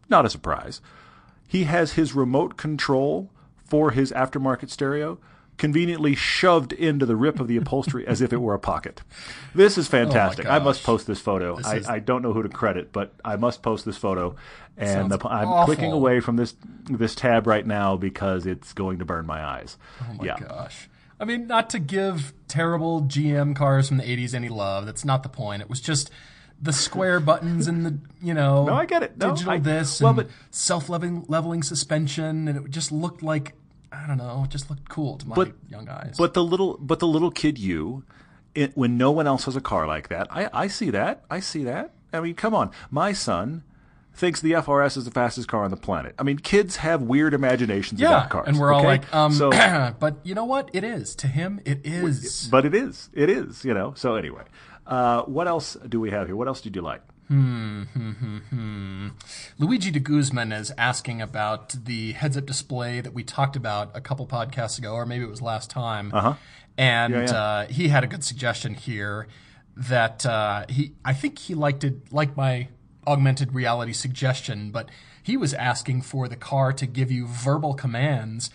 Not 0.09 0.27
a 0.27 0.31
surprise. 0.31 0.81
He 1.49 1.65
has 1.65 1.93
his 1.93 2.15
remote 2.15 2.57
control 2.57 3.31
for 3.65 3.91
his 3.91 4.13
aftermarket 4.13 4.71
stereo 4.71 5.19
conveniently 5.57 6.15
shoved 6.15 6.73
into 6.73 7.07
the 7.07 7.17
rip 7.17 7.39
of 7.41 7.49
the 7.49 7.57
upholstery 7.57 8.07
as 8.07 8.21
if 8.21 8.33
it 8.33 8.39
were 8.39 8.55
a 8.55 8.59
pocket. 8.59 9.03
This 9.55 9.79
is 9.79 9.87
oh, 9.89 9.91
fantastic. 9.91 10.47
I 10.47 10.59
must 10.59 10.83
post 10.83 11.07
this 11.07 11.21
photo. 11.21 11.59
I, 11.65 11.77
is- 11.77 11.87
I 11.89 11.99
don't 12.01 12.23
know 12.23 12.33
who 12.33 12.43
to 12.43 12.49
credit, 12.49 12.93
but 12.93 13.15
I 13.25 13.37
must 13.37 13.63
post 13.63 13.85
this 13.85 13.97
photo. 13.97 14.35
And 14.77 15.11
the, 15.11 15.19
I'm 15.29 15.47
awful. 15.49 15.67
clicking 15.75 15.93
away 15.93 16.19
from 16.19 16.37
this 16.37 16.57
this 16.91 17.15
tab 17.15 17.47
right 17.47 17.65
now 17.65 17.97
because 17.97 18.45
it's 18.45 18.73
going 18.73 18.99
to 18.99 19.05
burn 19.05 19.25
my 19.27 19.45
eyes. 19.45 19.77
Oh 20.03 20.15
my 20.15 20.25
yeah. 20.25 20.37
gosh. 20.39 20.89
I 21.21 21.25
mean, 21.25 21.47
not 21.47 21.71
to 21.71 21.79
give 21.79 22.33
terrible 22.49 23.03
GM 23.03 23.55
cars 23.55 23.87
from 23.87 23.99
the 23.99 24.03
80s 24.03 24.35
any 24.35 24.49
love. 24.49 24.85
That's 24.85 25.05
not 25.05 25.23
the 25.23 25.29
point. 25.29 25.63
It 25.63 25.71
was 25.71 25.81
just 25.81 26.11
the 26.61 26.73
square 26.73 27.21
buttons 27.31 27.69
and 27.69 27.87
the, 27.87 27.99
you 28.21 28.35
know, 28.35 28.65
No, 28.67 28.75
I 28.75 28.85
get 28.85 29.05
it. 29.05 29.17
No, 29.17 29.31
digital 29.31 29.53
I- 29.53 29.59
this 29.59 30.01
well, 30.01 30.11
and 30.11 30.17
but- 30.17 30.31
self-leveling 30.51 31.27
leveling 31.29 31.63
suspension 31.63 32.49
and 32.49 32.67
it 32.67 32.71
just 32.71 32.91
looked 32.91 33.23
like 33.23 33.55
I 33.95 34.07
don't 34.07 34.19
know, 34.19 34.43
it 34.45 34.51
just 34.51 34.71
looked 34.71 34.89
cool 34.89 35.19
to 35.19 35.29
my 35.29 35.35
But- 35.35 35.53
young 35.69 35.89
eyes. 35.89 36.17
But 36.19 36.35
the 36.35 36.43
little, 36.45 36.77
but 36.81 36.99
the 36.99 37.07
little 37.07 37.31
kid, 37.31 37.59
you, 37.59 38.05
it, 38.55 38.77
when 38.77 38.97
no 38.97 39.11
one 39.11 39.27
else 39.27 39.45
has 39.45 39.57
a 39.57 39.61
car 39.61 39.87
like 39.87 40.09
that, 40.09 40.29
I, 40.31 40.49
I 40.53 40.67
see 40.69 40.91
that. 40.91 41.25
I 41.31 41.41
see 41.41 41.65
that. 41.65 41.93
I 42.13 42.21
mean, 42.21 42.35
come 42.35 42.55
on, 42.55 42.71
my 42.91 43.13
son 43.13 43.65
thinks 44.15 44.41
the 44.41 44.53
FRS 44.53 44.97
is 44.97 45.05
the 45.05 45.11
fastest 45.11 45.49
car 45.49 45.65
on 45.65 45.71
the 45.71 45.77
planet. 45.77 46.15
I 46.19 46.23
mean, 46.23 46.39
kids 46.39 46.77
have 46.77 47.03
weird 47.03 47.35
imaginations 47.35 48.01
yeah, 48.01 48.11
about 48.11 48.31
cars. 48.31 48.49
and 48.49 48.59
we're 48.59 48.73
all 48.73 48.81
okay? 48.81 48.87
like, 48.87 49.15
um, 49.15 49.33
so, 49.33 49.51
but 49.99 50.19
you 50.23 50.35
know 50.35 50.45
what? 50.45 50.71
It 50.73 50.85
is 50.85 51.17
to 51.17 51.27
him. 51.27 51.61
It 51.65 51.81
is. 51.85 52.49
but 52.49 52.65
it 52.65 52.75
is, 52.75 53.11
it 53.13 53.29
is, 53.29 53.65
you 53.65 53.75
know. 53.75 53.93
So 53.97 54.15
anyway, 54.15 54.45
uh, 54.87 55.23
what 55.23 55.49
else 55.49 55.77
do 55.89 55.99
we 55.99 56.11
have 56.11 56.29
here? 56.29 56.37
What 56.37 56.47
else 56.47 56.61
did 56.61 56.77
you 56.77 56.83
like? 56.83 57.03
Luigi 59.59 59.91
de 59.91 60.01
Guzman 60.01 60.53
is 60.53 60.73
asking 60.77 61.23
about 61.23 61.85
the 61.85 62.13
heads-up 62.13 62.47
display 62.47 63.01
that 63.01 63.13
we 63.13 63.25
talked 63.25 63.57
about 63.57 63.91
a 63.95 64.01
couple 64.01 64.27
podcasts 64.27 64.79
ago, 64.79 64.95
or 64.95 65.07
maybe 65.07 65.25
it 65.25 65.31
was 65.31 65.43
last 65.43 65.71
time. 65.71 66.11
Uh-huh. 66.13 66.35
And 66.77 67.15
Yeah, 67.15 67.21
yeah. 67.23 67.33
Uh, 67.33 67.67
he 67.67 67.89
had 67.89 68.05
a 68.05 68.07
good 68.07 68.25
suggestion 68.25 68.75
here 68.75 69.27
that 69.77 70.25
uh, 70.27 70.67
he, 70.69 70.93
I 71.05 71.13
think 71.15 71.39
he 71.39 71.55
liked 71.55 71.85
it, 71.85 72.13
like 72.13 72.37
my 72.37 72.69
augmented 73.07 73.55
reality 73.55 73.93
suggestion, 73.93 74.71
but 74.71 74.89
he 75.23 75.37
was 75.37 75.55
asking 75.55 76.03
for 76.03 76.29
the 76.29 76.37
car 76.37 76.73
to 76.73 76.87
give 76.87 77.11
you 77.11 77.27
verbal 77.27 77.75
commands 77.75 78.51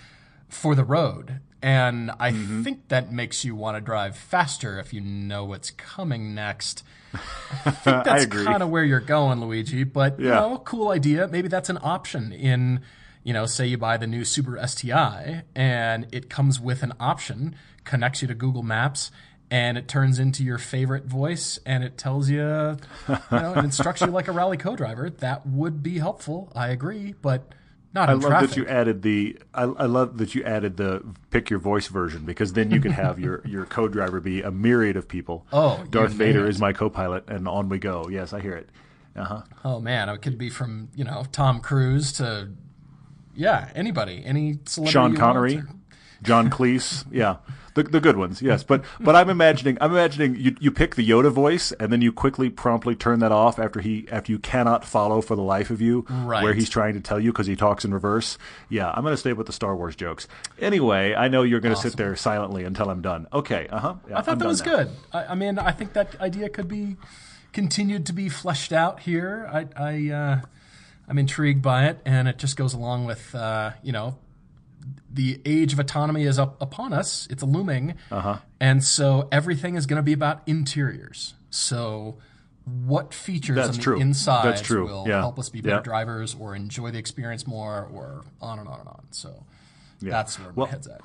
for 0.49 0.75
the 0.75 0.83
road. 0.83 1.39
And 1.61 2.11
I 2.19 2.31
Mm-hmm. 2.31 2.63
think 2.63 2.87
that 2.87 3.11
makes 3.11 3.43
you 3.43 3.53
want 3.55 3.75
to 3.77 3.81
drive 3.81 4.15
faster 4.17 4.79
if 4.79 4.93
you 4.93 5.01
know 5.01 5.43
what's 5.45 5.71
coming 5.71 6.33
next. 6.33 6.83
I 7.13 7.71
think 7.71 8.03
That's 8.05 8.25
kind 8.45 8.63
of 8.63 8.69
where 8.69 8.83
you're 8.83 8.99
going, 9.01 9.41
Luigi. 9.41 9.83
But 9.83 10.19
you 10.19 10.25
know, 10.29 10.59
cool 10.59 10.89
idea. 10.89 11.27
Maybe 11.27 11.47
that's 11.49 11.69
an 11.69 11.79
option 11.81 12.31
in, 12.31 12.81
you 13.23 13.33
know, 13.33 13.45
say 13.45 13.67
you 13.67 13.77
buy 13.77 13.97
the 13.97 14.07
new 14.07 14.21
Subaru 14.21 14.65
STI 14.69 15.43
and 15.55 16.07
it 16.13 16.29
comes 16.29 16.59
with 16.61 16.81
an 16.83 16.93
option, 16.99 17.55
connects 17.83 18.21
you 18.21 18.27
to 18.29 18.35
Google 18.35 18.63
Maps, 18.63 19.11
and 19.51 19.77
it 19.77 19.87
turns 19.87 20.19
into 20.19 20.43
your 20.43 20.59
favorite 20.59 21.05
voice 21.05 21.59
and 21.65 21.83
it 21.83 21.97
tells 21.97 22.29
you, 22.29 22.77
you 23.31 23.39
know, 23.39 23.53
it 23.55 23.63
instructs 23.63 24.05
you 24.05 24.11
like 24.11 24.27
a 24.27 24.31
rally 24.31 24.55
co-driver. 24.57 25.09
That 25.09 25.45
would 25.45 25.83
be 25.83 25.97
helpful. 25.99 26.51
I 26.55 26.69
agree, 26.69 27.15
but 27.21 27.51
not 27.93 28.09
I 28.09 28.13
love 28.13 28.23
traffic. 28.23 28.49
that 28.51 28.57
you 28.57 28.67
added 28.67 29.01
the. 29.01 29.37
I, 29.53 29.63
I 29.63 29.85
love 29.85 30.17
that 30.19 30.35
you 30.35 30.43
added 30.43 30.77
the 30.77 31.03
pick 31.31 31.49
your 31.49 31.59
voice 31.59 31.87
version 31.87 32.23
because 32.23 32.53
then 32.53 32.69
you 32.71 32.79
could 32.79 32.91
have 32.91 33.19
your 33.19 33.41
your 33.47 33.65
co-driver 33.65 34.19
be 34.19 34.41
a 34.41 34.51
myriad 34.51 34.95
of 34.95 35.07
people. 35.07 35.47
Oh, 35.51 35.83
Darth 35.89 36.11
Vader 36.11 36.47
is 36.47 36.59
my 36.59 36.71
co-pilot, 36.71 37.27
and 37.27 37.47
on 37.47 37.67
we 37.69 37.79
go. 37.79 38.07
Yes, 38.09 38.31
I 38.33 38.41
hear 38.41 38.55
it. 38.55 38.69
Uh 39.15 39.23
huh. 39.23 39.41
oh 39.65 39.79
man, 39.79 40.07
it 40.07 40.21
could 40.21 40.37
be 40.37 40.49
from 40.49 40.89
you 40.95 41.03
know 41.03 41.25
Tom 41.31 41.61
Cruise 41.61 42.13
to 42.13 42.49
yeah 43.35 43.71
anybody, 43.73 44.21
any 44.23 44.59
celebrity. 44.65 44.91
Sean 44.91 45.15
Connery. 45.15 45.63
John 46.21 46.49
Cleese, 46.49 47.05
yeah, 47.11 47.37
the 47.75 47.83
the 47.83 47.99
good 47.99 48.17
ones, 48.17 48.41
yes. 48.41 48.63
But 48.63 48.83
but 48.99 49.15
I'm 49.15 49.29
imagining 49.29 49.77
I'm 49.81 49.91
imagining 49.91 50.35
you 50.35 50.55
you 50.59 50.71
pick 50.71 50.95
the 50.95 51.07
Yoda 51.07 51.31
voice 51.31 51.71
and 51.73 51.91
then 51.91 52.01
you 52.01 52.11
quickly 52.11 52.49
promptly 52.49 52.95
turn 52.95 53.19
that 53.19 53.31
off 53.31 53.59
after 53.59 53.79
he 53.81 54.07
after 54.11 54.31
you 54.31 54.39
cannot 54.39 54.83
follow 54.85 55.21
for 55.21 55.35
the 55.35 55.41
life 55.41 55.69
of 55.69 55.81
you 55.81 56.05
Right. 56.09 56.43
where 56.43 56.53
he's 56.53 56.69
trying 56.69 56.93
to 56.95 56.99
tell 56.99 57.19
you 57.19 57.31
because 57.31 57.47
he 57.47 57.55
talks 57.55 57.85
in 57.85 57.93
reverse. 57.93 58.37
Yeah, 58.69 58.89
I'm 58.91 59.03
going 59.03 59.13
to 59.13 59.17
stay 59.17 59.33
with 59.33 59.47
the 59.47 59.53
Star 59.53 59.75
Wars 59.75 59.95
jokes. 59.95 60.27
Anyway, 60.59 61.13
I 61.15 61.27
know 61.27 61.43
you're 61.43 61.59
going 61.59 61.75
to 61.75 61.81
sit 61.81 61.95
there 61.97 62.15
silently 62.15 62.63
until 62.63 62.89
I'm 62.89 63.01
done. 63.01 63.27
Okay, 63.33 63.67
uh 63.69 63.79
huh. 63.79 63.95
I 64.13 64.21
thought 64.21 64.39
that 64.39 64.47
was 64.47 64.61
good. 64.61 64.89
I, 65.13 65.25
I 65.25 65.35
mean, 65.35 65.57
I 65.59 65.71
think 65.71 65.93
that 65.93 66.19
idea 66.21 66.49
could 66.49 66.67
be 66.67 66.97
continued 67.53 68.05
to 68.07 68.13
be 68.13 68.29
fleshed 68.29 68.71
out 68.73 68.99
here. 69.01 69.49
I, 69.51 69.67
I 69.75 70.09
uh, 70.13 70.41
I'm 71.07 71.17
intrigued 71.17 71.61
by 71.61 71.85
it, 71.87 71.99
and 72.05 72.27
it 72.27 72.37
just 72.37 72.55
goes 72.57 72.73
along 72.73 73.05
with 73.05 73.33
uh, 73.33 73.71
you 73.83 73.91
know 73.91 74.17
the 75.11 75.41
age 75.45 75.73
of 75.73 75.79
autonomy 75.79 76.23
is 76.23 76.37
up 76.37 76.61
upon 76.61 76.93
us. 76.93 77.27
It's 77.29 77.43
looming, 77.43 77.95
uh-huh. 78.11 78.39
and 78.59 78.83
so 78.83 79.27
everything 79.31 79.75
is 79.75 79.85
going 79.85 79.97
to 79.97 80.03
be 80.03 80.13
about 80.13 80.41
interiors. 80.47 81.33
So 81.49 82.17
what 82.65 83.13
features 83.13 83.55
That's 83.55 83.69
on 83.69 83.75
the 83.75 83.81
true. 83.81 83.99
inside 83.99 84.69
will 84.69 85.05
Yeah. 85.07 85.19
help 85.19 85.39
us 85.39 85.49
be 85.49 85.61
better 85.61 85.77
Yeah. 85.77 85.81
drivers 85.81 86.35
or 86.39 86.55
enjoy 86.55 86.91
the 86.91 86.99
experience 86.99 87.47
more 87.47 87.89
or 87.91 88.23
on 88.41 88.59
and 88.59 88.67
on 88.67 88.79
and 88.79 88.87
on. 88.89 89.05
So 89.11 89.43
that's 90.01 90.39
where 90.39 90.51
Well- 90.53 90.67
my 90.67 90.71
head's 90.71 90.87
at. 90.87 91.01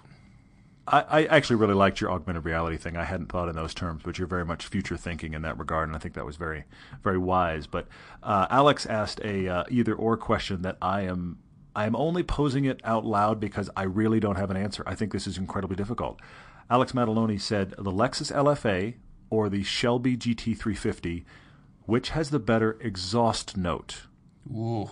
I, 0.87 1.01
I 1.01 1.25
actually 1.25 1.57
really 1.57 1.73
liked 1.73 2.03
your 2.03 2.11
augmented 2.11 2.45
reality 2.45 2.77
thing. 2.77 2.95
I 2.95 3.05
hadn't 3.05 3.31
thought 3.33 3.49
in 3.49 3.57
those 3.57 3.73
terms, 3.73 4.03
but 4.05 4.19
you're 4.19 4.29
very 4.29 4.45
much 4.45 4.67
future 4.67 4.99
thinking 4.99 5.33
in 5.33 5.41
that 5.41 5.59
regard, 5.59 5.89
and 5.89 5.97
I 5.97 5.99
think 5.99 6.15
that 6.15 6.27
was 6.27 6.37
very, 6.37 6.65
very 7.03 7.17
wise. 7.17 7.67
But 7.67 7.89
uh, 8.23 8.47
Alex 8.51 8.85
asked 8.85 9.19
a 9.25 9.49
uh, 9.49 9.65
either 9.71 9.95
or 9.95 10.19
question 10.19 10.61
that 10.61 10.77
I 10.83 11.03
am 11.03 11.39
I 11.75 11.87
am 11.87 11.97
only 11.97 12.23
posing 12.23 12.65
it 12.65 12.81
out 12.85 13.05
loud 13.05 13.41
because 13.41 13.69
I 13.77 13.83
really 13.83 14.21
don't 14.21 14.37
have 14.37 14.51
an 14.51 14.57
answer. 14.57 14.85
I 14.87 14.95
think 14.95 15.13
this 15.13 15.27
is 15.27 15.39
incredibly 15.39 15.77
difficult. 15.77 16.21
Alex 16.71 16.93
Mataloni 16.93 17.41
said 17.41 17.71
the 17.71 17.91
Lexus 17.91 18.33
LFA 18.33 18.95
or 19.31 19.49
the 19.49 19.63
Shelby 19.63 20.17
GT350, 20.17 21.25
which 21.87 22.11
has 22.11 22.31
the 22.31 22.39
better 22.39 22.79
exhaust 22.81 23.57
note? 23.57 24.03
Ooh. 24.51 24.89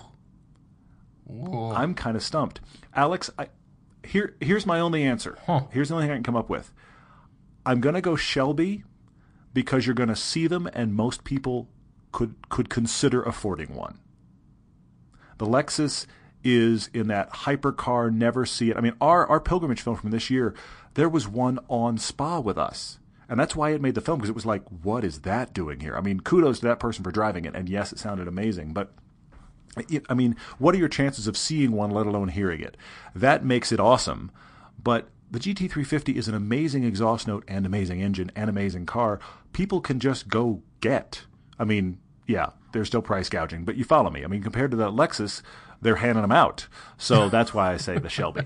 Ooh. 1.31 1.71
I'm 1.71 1.95
kind 1.95 2.17
of 2.17 2.23
stumped. 2.23 2.61
Alex, 2.95 3.31
I, 3.39 3.49
here 4.05 4.35
here's 4.41 4.67
my 4.67 4.81
only 4.81 5.05
answer. 5.05 5.39
Huh. 5.47 5.63
Here's 5.71 5.89
the 5.89 5.95
only 5.95 6.07
thing 6.07 6.13
I 6.13 6.17
can 6.17 6.25
come 6.25 6.37
up 6.37 6.51
with. 6.51 6.73
I'm 7.65 7.81
going 7.81 7.95
to 7.95 8.01
go 8.01 8.17
Shelby 8.17 8.83
because 9.55 9.87
you're 9.87 9.95
going 9.95 10.09
to 10.09 10.17
see 10.17 10.47
them 10.47 10.69
and 10.73 10.95
most 10.95 11.25
people 11.25 11.69
could 12.11 12.49
could 12.49 12.69
consider 12.69 13.23
affording 13.23 13.75
one. 13.75 13.99
The 15.39 15.47
Lexus 15.47 16.07
is 16.45 16.91
in 16.93 17.09
that 17.09 17.31
hypercar 17.33 18.13
never 18.13 18.45
see 18.47 18.71
it. 18.71 18.77
I 18.77 18.81
mean 18.81 18.95
our 19.01 19.27
our 19.27 19.41
pilgrimage 19.41 19.81
film 19.81 19.97
from 19.97 20.11
this 20.11 20.31
year, 20.31 20.55
there 20.95 21.09
was 21.09 21.29
one 21.29 21.59
on 21.69 21.99
Spa 21.99 22.41
with 22.41 22.59
us. 22.59 22.99
And 23.29 23.41
that's 23.41 23.57
why 23.57 23.71
it 23.71 23.81
made 23.81 23.95
the 23.95 24.01
film 24.03 24.19
because 24.19 24.31
it 24.31 24.35
was 24.35 24.47
like 24.47 24.63
what 24.83 25.05
is 25.05 25.21
that 25.21 25.55
doing 25.55 25.81
here? 25.81 25.97
I 25.97 26.01
mean 26.01 26.21
kudos 26.21 26.61
to 26.61 26.67
that 26.67 26.81
person 26.81 27.05
for 27.05 27.11
driving 27.13 27.45
it 27.45 27.55
and 27.55 27.69
yes 27.69 27.93
it 27.93 27.99
sounded 27.99 28.29
amazing, 28.29 28.73
but 28.73 28.93
it- 29.89 30.05
I 30.09 30.15
mean, 30.15 30.37
what 30.59 30.75
are 30.75 30.79
your 30.79 30.89
chances 30.89 31.27
of 31.27 31.37
seeing 31.37 31.73
one, 31.73 31.91
let 31.91 32.07
alone 32.07 32.29
hearing 32.29 32.61
it? 32.61 32.77
That 33.15 33.43
makes 33.45 33.73
it 33.73 33.81
awesome. 33.81 34.31
But 34.83 35.09
the 35.31 35.39
GT350 35.41 36.15
is 36.15 36.29
an 36.29 36.35
amazing 36.35 36.85
exhaust 36.85 37.27
note 37.27 37.43
and 37.49 37.65
amazing 37.65 38.03
engine 38.03 38.31
and 38.37 38.51
amazing 38.51 38.85
car. 38.85 39.19
People 39.55 39.81
can 39.81 39.99
just 39.99 40.29
go 40.29 40.63
get. 40.81 41.25
I 41.59 41.65
mean, 41.65 41.99
yeah, 42.27 42.51
there's 42.73 42.89
still 42.89 43.01
price 43.01 43.31
gouging, 43.31 43.65
but 43.65 43.77
you 43.77 43.85
follow 43.85 44.11
me. 44.11 44.25
I 44.25 44.27
mean, 44.27 44.43
compared 44.43 44.71
to 44.73 44.77
the 44.77 44.91
Lexus, 44.93 45.41
they're 45.83 45.97
handing 45.97 46.23
them 46.23 46.33
out. 46.33 46.67
So 46.97 47.29
that's 47.37 47.53
why 47.53 47.73
I 47.73 47.77
say 47.77 47.99
the 47.99 48.09
Shelby. 48.09 48.43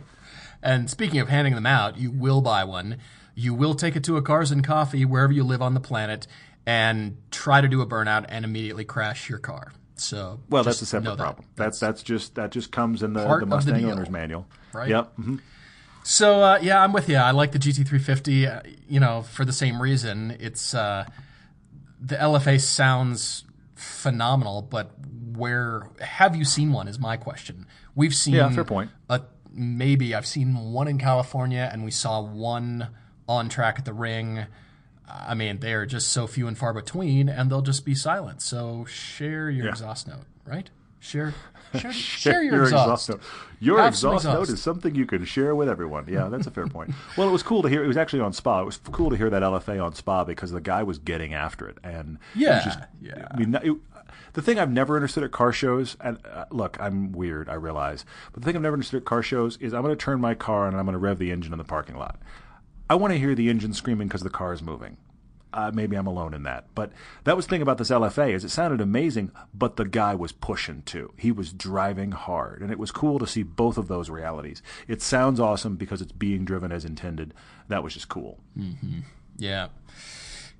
And 0.63 0.91
speaking 0.91 1.21
of 1.21 1.29
handing 1.29 1.55
them 1.55 1.67
out, 1.67 1.97
you 1.99 2.11
will 2.11 2.41
buy 2.41 2.65
one. 2.65 2.99
You 3.35 3.55
will 3.55 3.75
take 3.75 3.95
it 3.95 4.03
to 4.05 4.17
a 4.17 4.23
Cars 4.23 4.51
and 4.51 4.65
Coffee 4.65 5.05
wherever 5.05 5.33
you 5.33 5.45
live 5.45 5.63
on 5.63 5.75
the 5.75 5.81
planet 5.81 6.27
and 6.67 7.19
try 7.31 7.61
to 7.61 7.69
do 7.69 7.81
a 7.83 7.87
burnout 7.87 8.25
and 8.29 8.45
immediately 8.45 8.85
crash 8.85 9.29
your 9.29 9.39
car. 9.39 9.73
So 9.97 10.41
Well, 10.51 10.65
that's 10.65 10.83
a 10.83 10.87
separate 10.87 11.13
that. 11.13 11.19
problem. 11.19 11.47
That's 11.57 11.79
that's 11.79 12.03
just 12.03 12.35
that 12.35 12.51
just 12.51 12.73
comes 12.73 13.03
in 13.03 13.13
the, 13.13 13.21
the 13.21 13.29
of 13.31 13.41
the 13.41 13.47
Mustang 13.47 13.85
owner's 13.85 14.11
manual. 14.11 14.47
right? 14.73 14.89
Yep. 14.89 15.17
mhm. 15.19 15.41
So 16.03 16.43
uh, 16.43 16.59
yeah, 16.63 16.83
I'm 16.83 16.93
with 16.93 17.09
you. 17.09 17.17
I 17.17 17.31
like 17.31 17.53
the 17.53 17.59
GT350. 17.59 18.47
Uh, 18.57 18.61
you 18.89 19.01
know, 19.01 19.23
for 19.23 19.45
the 19.45 19.53
same 19.53 19.81
reason. 19.81 20.37
It's 20.39 20.75
uh, 20.75 21.07
the 22.01 22.17
LFA 22.17 22.61
sounds 22.61 23.45
phenomenal, 23.77 24.63
but 24.63 24.91
where 25.37 25.89
have 26.01 26.35
you 26.35 26.45
seen 26.45 26.73
one? 26.73 26.89
Is 26.89 26.99
my 26.99 27.17
question. 27.17 27.67
We've 27.95 28.15
seen 28.15 28.35
Yeah, 28.35 28.51
fair 28.51 28.65
point. 28.65 28.91
A, 29.09 29.23
maybe 29.53 30.15
I've 30.15 30.27
seen 30.27 30.73
one 30.73 30.89
in 30.89 30.99
California, 30.99 31.69
and 31.73 31.85
we 31.85 31.91
saw 31.91 32.21
one 32.21 32.89
on 33.29 33.49
track 33.49 33.79
at 33.79 33.85
the 33.85 33.93
ring. 33.93 34.47
I 35.09 35.35
mean, 35.35 35.61
they 35.61 35.73
are 35.75 35.87
just 35.87 36.09
so 36.09 36.27
few 36.27 36.49
and 36.49 36.59
far 36.59 36.73
between, 36.73 37.29
and 37.29 37.51
they'll 37.51 37.63
just 37.63 37.85
be 37.85 37.95
silent. 37.95 38.43
So 38.43 38.85
share 38.87 39.49
your 39.51 39.69
exhaust 39.69 40.09
note, 40.09 40.25
right? 40.45 40.69
Share, 40.99 41.35
share, 41.79 41.93
share 41.93 42.43
your, 42.43 42.63
exhaust. 42.65 43.09
note. 43.09 43.21
Your 43.61 43.79
some 43.93 44.15
exhaust, 44.15 44.25
note 44.25 44.49
is 44.51 44.63
something 44.63 44.95
you 44.95 45.07
can 45.07 45.25
share 45.25 45.55
with 45.55 45.69
everyone. 45.69 46.07
Yeah, 46.09 46.29
that's 46.29 46.47
a 46.47 46.51
fair 46.51 46.67
point. 46.67 46.93
Well, 47.17 47.29
it 47.29 47.33
was 47.33 47.43
cool 47.43 47.63
to 47.63 47.69
hear. 47.69 47.83
It 47.83 47.87
was 47.89 47.97
actually 47.97 48.21
on 48.21 48.33
Spa. 48.33 48.61
It 48.61 48.67
was 48.67 48.77
cool 48.93 49.11
to 49.11 49.17
hear 49.17 49.31
that 49.31 49.43
LFA 49.43 49.83
on 49.83 49.95
Spa 49.95 50.25
because 50.25 50.51
the 50.51 50.61
guy 50.61 50.83
was 50.83 50.99
getting 50.99 51.33
after 51.33 51.69
it, 51.69 51.79
and 51.83 52.19
it 52.35 52.41
Yeah, 52.41 52.63
just, 52.65 52.79
yeah. 53.01 53.29
I 53.31 53.37
mean, 53.39 53.55
it, 53.63 53.75
the 54.35 54.43
thing 54.43 54.59
I've 54.59 54.71
never 54.71 54.97
understood 54.97 55.25
at 55.25 55.31
car 55.33 55.53
shows, 55.53 55.97
and 56.01 56.19
uh, 56.31 56.45
look, 56.51 56.77
I'm 56.79 57.13
weird, 57.13 57.49
I 57.49 57.55
realize, 57.55 58.05
but 58.33 58.43
the 58.43 58.47
thing 58.47 58.57
I've 58.57 58.63
never 58.63 58.75
understood 58.75 58.99
at 59.01 59.05
car 59.07 59.23
shows 59.23 59.57
is 59.59 59.73
I'm 59.73 59.83
going 59.83 59.97
to 59.97 60.05
turn 60.05 60.21
my 60.21 60.35
car 60.35 60.69
and 60.69 60.77
I'm 60.77 60.85
going 60.85 60.93
to 60.93 60.99
rev 60.99 61.19
the 61.19 61.31
engine 61.31 61.53
in 61.53 61.59
the 61.59 61.65
parking 61.65 61.97
lot. 61.97 62.19
I 62.91 62.95
want 62.97 63.13
to 63.15 63.19
hear 63.19 63.35
the 63.35 63.49
engine 63.49 63.73
screaming 63.73 64.09
because 64.09 64.23
the 64.23 64.31
car 64.31 64.53
is 64.53 64.63
moving. 64.63 64.99
Uh, 65.57 65.71
maybe 65.73 65.97
I'm 65.97 66.07
alone 66.07 66.35
in 66.35 66.43
that, 66.43 66.67
but 66.75 66.93
that 67.25 67.35
was 67.35 67.47
the 67.47 67.51
thing 67.51 67.63
about 67.63 67.79
this 67.79 67.91
LFA 67.91 68.35
is 68.35 68.45
it 68.45 68.51
sounded 68.51 68.83
amazing, 68.83 69.33
but 69.55 69.77
the 69.77 69.87
guy 69.87 70.15
was 70.15 70.31
pushing 70.31 70.83
too. 70.83 71.15
He 71.17 71.33
was 71.33 71.51
driving 71.51 72.13
hard, 72.13 72.61
and 72.61 72.71
it 72.71 72.79
was 72.79 72.91
cool 72.93 73.19
to 73.19 73.27
see 73.27 73.43
both 73.43 73.79
of 73.79 73.89
those 73.89 74.11
realities. 74.11 74.61
It 74.87 75.01
sounds 75.01 75.41
awesome 75.41 75.77
because 75.77 76.03
it's 76.03 76.13
being 76.13 76.45
driven 76.45 76.71
as 76.73 76.85
intended. 76.85 77.33
That 77.69 77.83
was 77.83 77.95
just 77.95 78.09
cool. 78.11 78.39
Yeah. 79.39 79.69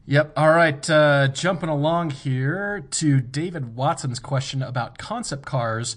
Yep. 0.07 0.33
All 0.37 0.51
right. 0.53 0.89
Uh, 0.89 1.29
jumping 1.29 1.69
along 1.69 2.11
here 2.11 2.87
to 2.93 3.21
David 3.21 3.75
Watson's 3.77 4.19
question 4.19 4.63
about 4.63 4.97
concept 4.97 5.45
cars. 5.45 5.97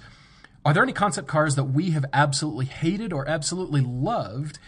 Are 0.65 0.73
there 0.73 0.83
any 0.83 0.93
concept 0.93 1.27
cars 1.27 1.55
that 1.55 1.65
we 1.65 1.91
have 1.91 2.05
absolutely 2.11 2.65
hated 2.65 3.13
or 3.13 3.27
absolutely 3.29 3.81
loved? 3.81 4.59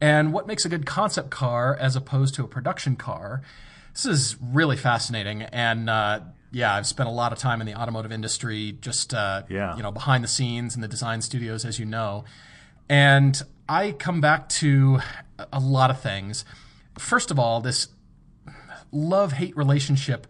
And 0.00 0.32
what 0.32 0.46
makes 0.46 0.64
a 0.64 0.68
good 0.68 0.86
concept 0.86 1.30
car 1.30 1.76
as 1.78 1.96
opposed 1.96 2.34
to 2.36 2.44
a 2.44 2.48
production 2.48 2.94
car? 2.94 3.42
This 3.92 4.06
is 4.06 4.36
really 4.40 4.76
fascinating. 4.76 5.42
And 5.42 5.88
uh, 5.90 6.20
yeah, 6.52 6.74
I've 6.74 6.86
spent 6.86 7.08
a 7.08 7.12
lot 7.12 7.32
of 7.32 7.38
time 7.38 7.60
in 7.60 7.66
the 7.66 7.74
automotive 7.74 8.12
industry, 8.12 8.76
just 8.80 9.14
uh, 9.14 9.42
Yeah. 9.48 9.76
you 9.76 9.82
know 9.82 9.90
behind 9.92 10.24
the 10.24 10.28
scenes 10.28 10.74
in 10.74 10.80
the 10.80 10.88
design 10.88 11.22
studios, 11.22 11.64
as 11.64 11.78
you 11.78 11.86
know. 11.86 12.24
And 12.88 13.40
I 13.68 13.92
come 13.92 14.20
back 14.20 14.48
to 14.60 15.00
a 15.52 15.60
lot 15.60 15.90
of 15.90 16.00
things. 16.00 16.44
First 16.98 17.30
of 17.30 17.38
all, 17.38 17.60
this 17.60 17.88
love 18.92 19.32
hate 19.32 19.56
relationship 19.56 20.26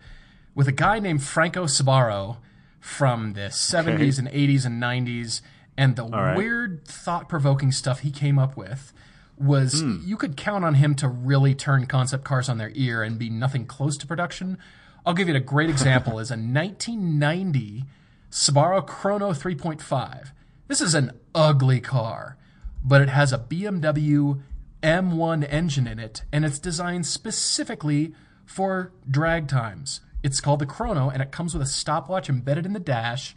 with 0.55 0.69
a 0.69 0.73
guy 0.73 0.99
named 0.99 1.23
Franco 1.23 1.65
Sbarro 1.65 2.37
from 2.81 3.33
the 3.35 3.49
70s 3.49 4.19
and 4.19 4.29
80s 4.29 4.67
and 4.67 4.83
90s. 4.83 5.41
And 5.77 5.97
the 5.97 6.05
right. 6.05 6.37
weird, 6.37 6.85
thought 6.87 7.29
provoking 7.29 7.73
stuff 7.73 8.01
he 8.01 8.11
came 8.11 8.39
up 8.39 8.57
with 8.57 8.93
was 9.41 9.81
hmm. 9.81 9.99
you 10.05 10.17
could 10.17 10.37
count 10.37 10.65
on 10.65 10.75
him 10.75 10.95
to 10.97 11.09
really 11.09 11.55
turn 11.55 11.87
concept 11.87 12.25
cars 12.25 12.49
on 12.49 12.59
their 12.59 12.73
ear 12.75 13.03
and 13.03 13.19
be 13.19 13.31
nothing 13.31 13.67
close 13.67 13.97
to 13.99 14.07
production. 14.07 14.59
I'll 15.05 15.15
give 15.15 15.29
you 15.29 15.35
a 15.35 15.41
great 15.41 15.71
example 15.71 16.19
is 16.19 16.31
a 16.31 16.35
1990 16.37 17.85
Sbarro 18.31 18.87
Chrono 18.87 19.33
3.5. 19.33 20.31
This 20.69 20.81
is 20.81 20.95
an 20.95 21.19
ugly 21.35 21.81
car, 21.81 22.37
but 22.85 23.03
it 23.03 23.09
has 23.09 23.33
a 23.33 23.39
BMW 23.39 24.41
M1 24.83 25.47
engine 25.53 25.89
in 25.89 25.99
it, 25.99 26.23
and 26.33 26.45
it's 26.45 26.61
designed 26.61 27.07
specifically 27.07 28.15
for 28.47 28.93
drag 29.09 29.49
times. 29.49 30.01
It's 30.23 30.41
called 30.41 30.61
the 30.61 30.67
Chrono, 30.67 31.11
and 31.11 31.21
it 31.21 31.33
comes 31.33 31.55
with 31.55 31.63
a 31.63 31.67
stopwatch 31.67 32.29
embedded 32.29 32.67
in 32.67 32.73
the 32.73 32.79
dash, 32.79 33.35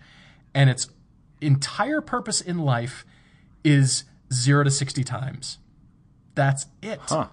and 0.54 0.70
its 0.70 0.88
entire 1.42 2.02
purpose 2.02 2.40
in 2.40 2.60
life 2.60 3.04
is 3.64 4.04
zero 4.32 4.64
to 4.64 4.72
60 4.72 5.04
times. 5.04 5.58
That's 6.36 6.66
it. 6.82 7.00
Huh. 7.08 7.28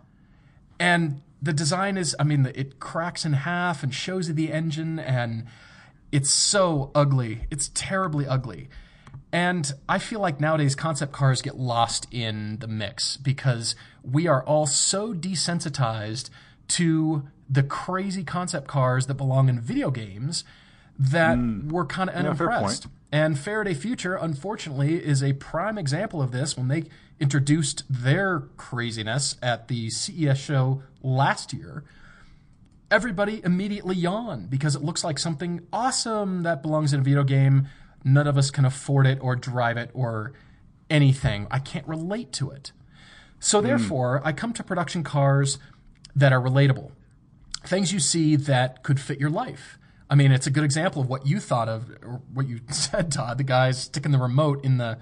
And 0.78 1.22
the 1.42 1.53
design 1.53 1.96
is, 1.96 2.14
I 2.18 2.24
mean, 2.24 2.51
it 2.55 2.80
cracks 2.80 3.24
in 3.24 3.32
half 3.32 3.82
and 3.82 3.94
shows 3.94 4.28
you 4.28 4.34
the 4.34 4.53
engine, 4.53 4.98
and 4.98 5.46
it's 6.12 6.30
so 6.30 6.90
ugly. 6.94 7.42
It's 7.51 7.70
terribly 7.74 8.26
ugly. 8.26 8.68
And 9.32 9.72
I 9.88 9.98
feel 9.98 10.20
like 10.20 10.40
nowadays 10.40 10.74
concept 10.74 11.12
cars 11.12 11.40
get 11.40 11.57
lost 11.57 12.07
in 12.11 12.59
the 12.59 12.66
mix 12.66 13.16
because 13.16 13.76
we 14.03 14.26
are 14.26 14.42
all 14.44 14.66
so 14.66 15.14
desensitized 15.14 16.30
to 16.68 17.28
the 17.48 17.62
crazy 17.62 18.24
concept 18.24 18.66
cars 18.66 19.07
that 19.07 19.14
belong 19.14 19.48
in 19.48 19.61
video 19.61 19.90
games 19.90 20.44
that 20.98 21.36
hmm. 21.36 21.68
we're 21.68 21.86
kind 21.86 22.11
of 22.11 22.14
fair 22.14 22.51
unimpressed. 22.51 22.84
point. 22.84 22.94
And 23.12 23.38
Faraday 23.38 23.74
Future, 23.74 24.14
unfortunately, 24.14 24.94
is 24.94 25.22
a 25.22 25.32
prime 25.34 25.78
example 25.78 26.22
of 26.22 26.30
this 26.30 26.57
when 26.57 26.68
they 26.68 26.84
introduced 27.20 27.84
their 27.88 28.40
craziness 28.56 29.36
at 29.42 29.68
the 29.68 29.90
CES 29.90 30.38
show 30.38 30.82
last 31.02 31.52
year. 31.52 31.84
Everybody 32.90 33.40
immediately 33.44 33.94
yawned 33.94 34.50
because 34.50 34.74
it 34.74 34.82
looks 34.82 35.04
like 35.04 35.18
something 35.18 35.60
awesome 35.72 36.42
that 36.42 36.62
belongs 36.62 36.92
in 36.92 37.00
a 37.00 37.02
video 37.02 37.22
game. 37.22 37.68
None 38.02 38.26
of 38.26 38.36
us 38.36 38.50
can 38.50 38.64
afford 38.64 39.06
it 39.06 39.18
or 39.20 39.36
drive 39.36 39.76
it 39.76 39.90
or 39.94 40.32
anything. 40.88 41.46
I 41.50 41.60
can't 41.60 41.86
relate 41.86 42.32
to 42.32 42.50
it. 42.50 42.72
So, 43.38 43.60
hmm. 43.60 43.66
therefore, 43.66 44.22
I 44.24 44.32
come 44.32 44.52
to 44.54 44.64
production 44.64 45.04
cars 45.04 45.58
that 46.16 46.32
are 46.32 46.40
relatable 46.40 46.90
things 47.64 47.92
you 47.92 48.00
see 48.00 48.36
that 48.36 48.82
could 48.82 49.00
fit 49.00 49.20
your 49.20 49.30
life. 49.30 49.78
I 50.08 50.14
mean, 50.14 50.32
it's 50.32 50.46
a 50.46 50.50
good 50.50 50.64
example 50.64 51.02
of 51.02 51.08
what 51.08 51.26
you 51.26 51.38
thought 51.38 51.68
of, 51.68 51.90
or 52.02 52.20
what 52.32 52.48
you 52.48 52.60
said, 52.70 53.12
Todd. 53.12 53.38
The 53.38 53.44
guy's 53.44 53.80
sticking 53.82 54.12
the 54.12 54.18
remote 54.18 54.64
in 54.64 54.78
the 54.78 54.98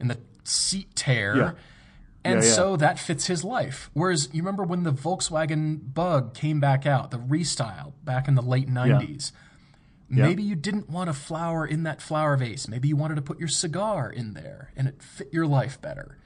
in 0.00 0.08
the 0.08 0.18
seat 0.48 0.94
tear, 0.94 1.36
Yeah. 1.36 1.50
and 2.24 2.42
Yeah, 2.42 2.48
yeah. 2.48 2.54
so 2.54 2.76
that 2.76 2.98
fits 2.98 3.26
his 3.26 3.44
life. 3.44 3.90
Whereas 3.92 4.28
you 4.32 4.42
remember 4.42 4.64
when 4.64 4.82
the 4.82 4.92
Volkswagen 4.92 5.92
Bug 5.94 6.34
came 6.34 6.60
back 6.60 6.86
out, 6.86 7.10
the 7.10 7.18
restyle 7.18 7.92
back 8.04 8.28
in 8.28 8.34
the 8.34 8.42
late 8.42 8.68
'90s. 8.68 9.32
Maybe 10.10 10.42
you 10.42 10.54
didn't 10.54 10.88
want 10.88 11.10
a 11.10 11.12
flower 11.12 11.66
in 11.66 11.82
that 11.82 12.00
flower 12.00 12.34
vase. 12.36 12.66
Maybe 12.66 12.88
you 12.88 12.96
wanted 12.96 13.16
to 13.16 13.22
put 13.22 13.38
your 13.38 13.48
cigar 13.48 14.08
in 14.10 14.32
there 14.32 14.72
and 14.74 14.88
it 14.88 15.02
fit 15.02 15.28
your 15.32 15.46
life 15.46 15.78
better. 15.82 16.16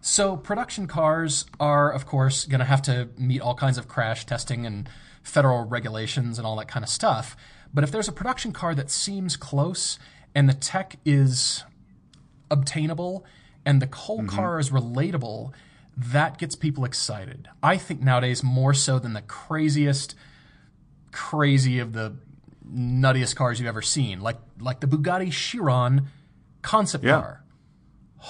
So, 0.00 0.36
production 0.36 0.86
cars 0.86 1.44
are, 1.58 1.90
of 1.90 2.06
course, 2.06 2.44
going 2.44 2.60
to 2.60 2.64
have 2.66 2.82
to 2.82 3.08
meet 3.18 3.40
all 3.40 3.56
kinds 3.56 3.78
of 3.78 3.88
crash 3.88 4.24
testing 4.26 4.64
and 4.64 4.88
federal 5.24 5.64
regulations 5.64 6.38
and 6.38 6.46
all 6.46 6.54
that 6.56 6.68
kind 6.68 6.84
of 6.84 6.88
stuff. 6.88 7.36
But 7.74 7.82
if 7.82 7.90
there's 7.90 8.06
a 8.06 8.12
production 8.12 8.52
car 8.52 8.76
that 8.76 8.90
seems 8.92 9.36
close 9.36 9.98
and 10.32 10.48
the 10.48 10.54
tech 10.54 10.94
is 11.04 11.64
obtainable 12.48 13.24
and 13.66 13.82
the 13.82 13.94
whole 13.94 14.18
mm-hmm. 14.20 14.28
car 14.28 14.58
is 14.58 14.70
relatable, 14.70 15.52
that 15.96 16.38
gets 16.38 16.54
people 16.54 16.84
excited. 16.84 17.48
I 17.62 17.76
think 17.76 18.00
nowadays 18.00 18.42
more 18.42 18.72
so 18.72 18.98
than 18.98 19.12
the 19.12 19.22
craziest, 19.22 20.14
crazy 21.12 21.78
of 21.78 21.92
the 21.92 22.16
nuttiest 22.70 23.36
cars 23.36 23.58
you've 23.58 23.68
ever 23.68 23.82
seen, 23.82 24.20
like 24.20 24.38
like 24.58 24.80
the 24.80 24.86
Bugatti 24.86 25.30
Chiron 25.32 26.06
concept 26.62 27.04
Yeah. 27.04 27.20
car. 27.20 27.44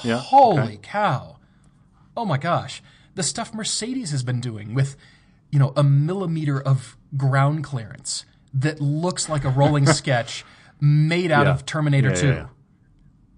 Yeah. 0.02 0.18
Holy 0.18 0.60
okay. 0.62 0.78
cow. 0.82 1.38
Oh 2.16 2.24
my 2.24 2.38
gosh. 2.38 2.82
The 3.14 3.22
stuff 3.22 3.54
Mercedes 3.54 4.10
has 4.10 4.22
been 4.22 4.40
doing 4.40 4.74
with, 4.74 4.96
you 5.50 5.58
know, 5.58 5.72
a 5.76 5.82
millimeter 5.82 6.60
of 6.60 6.96
ground 7.16 7.64
clearance 7.64 8.24
that 8.52 8.80
looks 8.80 9.28
like 9.28 9.44
a 9.44 9.48
rolling 9.48 9.86
sketch 10.00 10.44
made 10.80 11.30
out 11.30 11.46
Yeah. 11.46 11.52
of 11.52 11.64
Terminator 11.66 12.08
Yeah, 12.10 12.14
yeah, 12.14 12.20
2. 12.20 12.28
yeah. 12.28 12.46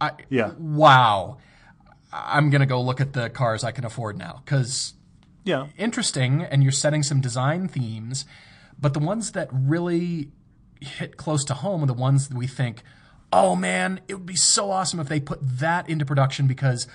I, 0.01 0.11
Yeah. 0.29 0.51
Wow. 0.59 1.39
I'm 2.13 2.51
going 2.51 2.61
to 2.61 2.67
go 2.67 2.81
look 2.81 3.01
at 3.01 3.13
the 3.13 3.31
cars 3.31 3.65
I 3.65 3.73
can 3.73 3.85
afford 3.85 4.17
now 4.17 4.43
because 4.45 4.95
Yeah. 5.45 5.67
interesting 5.77 6.43
and 6.43 6.63
you're 6.63 6.73
setting 6.73 7.03
some 7.03 7.21
design 7.21 7.69
themes, 7.69 8.25
but 8.81 8.95
the 8.95 9.01
ones 9.01 9.33
that 9.33 9.49
really 9.53 10.31
hit 10.81 11.17
close 11.17 11.45
to 11.47 11.55
home 11.55 11.83
are 11.83 11.87
the 11.87 11.95
ones 11.95 12.29
that 12.29 12.37
we 12.37 12.47
think, 12.47 12.83
oh 13.33 13.57
man, 13.57 14.01
it 14.09 14.15
would 14.15 14.27
be 14.27 14.37
so 14.37 14.71
awesome 14.71 15.01
if 15.01 15.09
they 15.09 15.21
put 15.21 15.39
that 15.43 15.89
into 15.89 16.05
production 16.05 16.47
because 16.47 16.87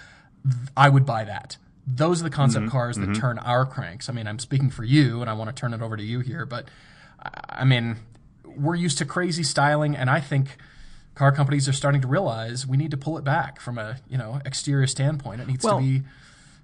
th- 0.44 0.70
I 0.76 0.90
would 0.90 1.06
buy 1.06 1.24
that. 1.26 1.58
Those 1.86 2.22
are 2.22 2.24
the 2.24 2.30
concept 2.30 2.66
mm-hmm. 2.66 2.72
cars 2.72 2.96
that 2.98 3.10
mm-hmm. 3.10 3.22
turn 3.22 3.40
our 3.40 3.66
cranks. 3.66 4.10
I 4.10 4.14
mean, 4.14 4.26
I'm 4.26 4.40
speaking 4.40 4.70
for 4.70 4.84
you 4.84 5.22
and 5.22 5.30
I 5.30 5.34
want 5.34 5.50
to 5.50 5.60
turn 5.60 5.74
it 5.74 5.82
over 5.82 5.98
to 5.98 6.04
you 6.04 6.22
here, 6.22 6.46
but 6.46 6.70
I 7.50 7.66
mean, 7.66 7.98
we're 8.46 8.76
used 8.76 8.98
to 9.00 9.06
crazy 9.06 9.44
styling 9.44 9.96
and 9.96 10.10
I 10.10 10.20
think 10.20 10.58
car 11.16 11.32
companies 11.32 11.70
are 11.70 11.74
starting 11.74 12.02
to 12.02 12.08
realize 12.08 12.66
we 12.66 12.78
need 12.78 12.92
to 12.92 12.98
pull 12.98 13.18
it 13.18 13.24
back 13.24 13.60
from 13.60 13.78
a, 13.78 13.98
you 14.08 14.18
know, 14.18 14.42
exterior 14.46 14.88
standpoint. 14.88 15.42
It 15.42 15.48
needs 15.48 15.64
Well- 15.64 15.78
to 15.80 15.84
be 15.84 16.04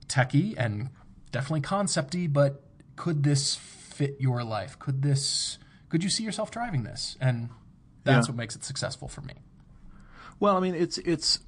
techy 0.07 0.57
and 0.57 0.89
definitely 1.31 1.61
concepty, 1.61 2.31
but 2.31 2.63
could 2.95 3.23
this 3.23 3.55
fit 3.55 4.17
your 4.19 4.43
life? 4.43 4.77
Could 4.79 5.01
this 5.01 5.57
could 5.89 6.03
you 6.03 6.09
see 6.09 6.23
yourself 6.23 6.51
driving 6.51 6.83
this? 6.83 7.17
And 7.19 7.49
that's 8.03 8.27
Yeah. 8.27 8.31
what 8.31 8.37
makes 8.37 8.55
it 8.55 8.63
successful 8.63 9.07
for 9.07 9.21
me. 9.21 9.33
Well, 10.39 10.55
I 10.55 10.59
mean, 10.59 10.75
it's 10.75 10.97
it's 10.99 11.39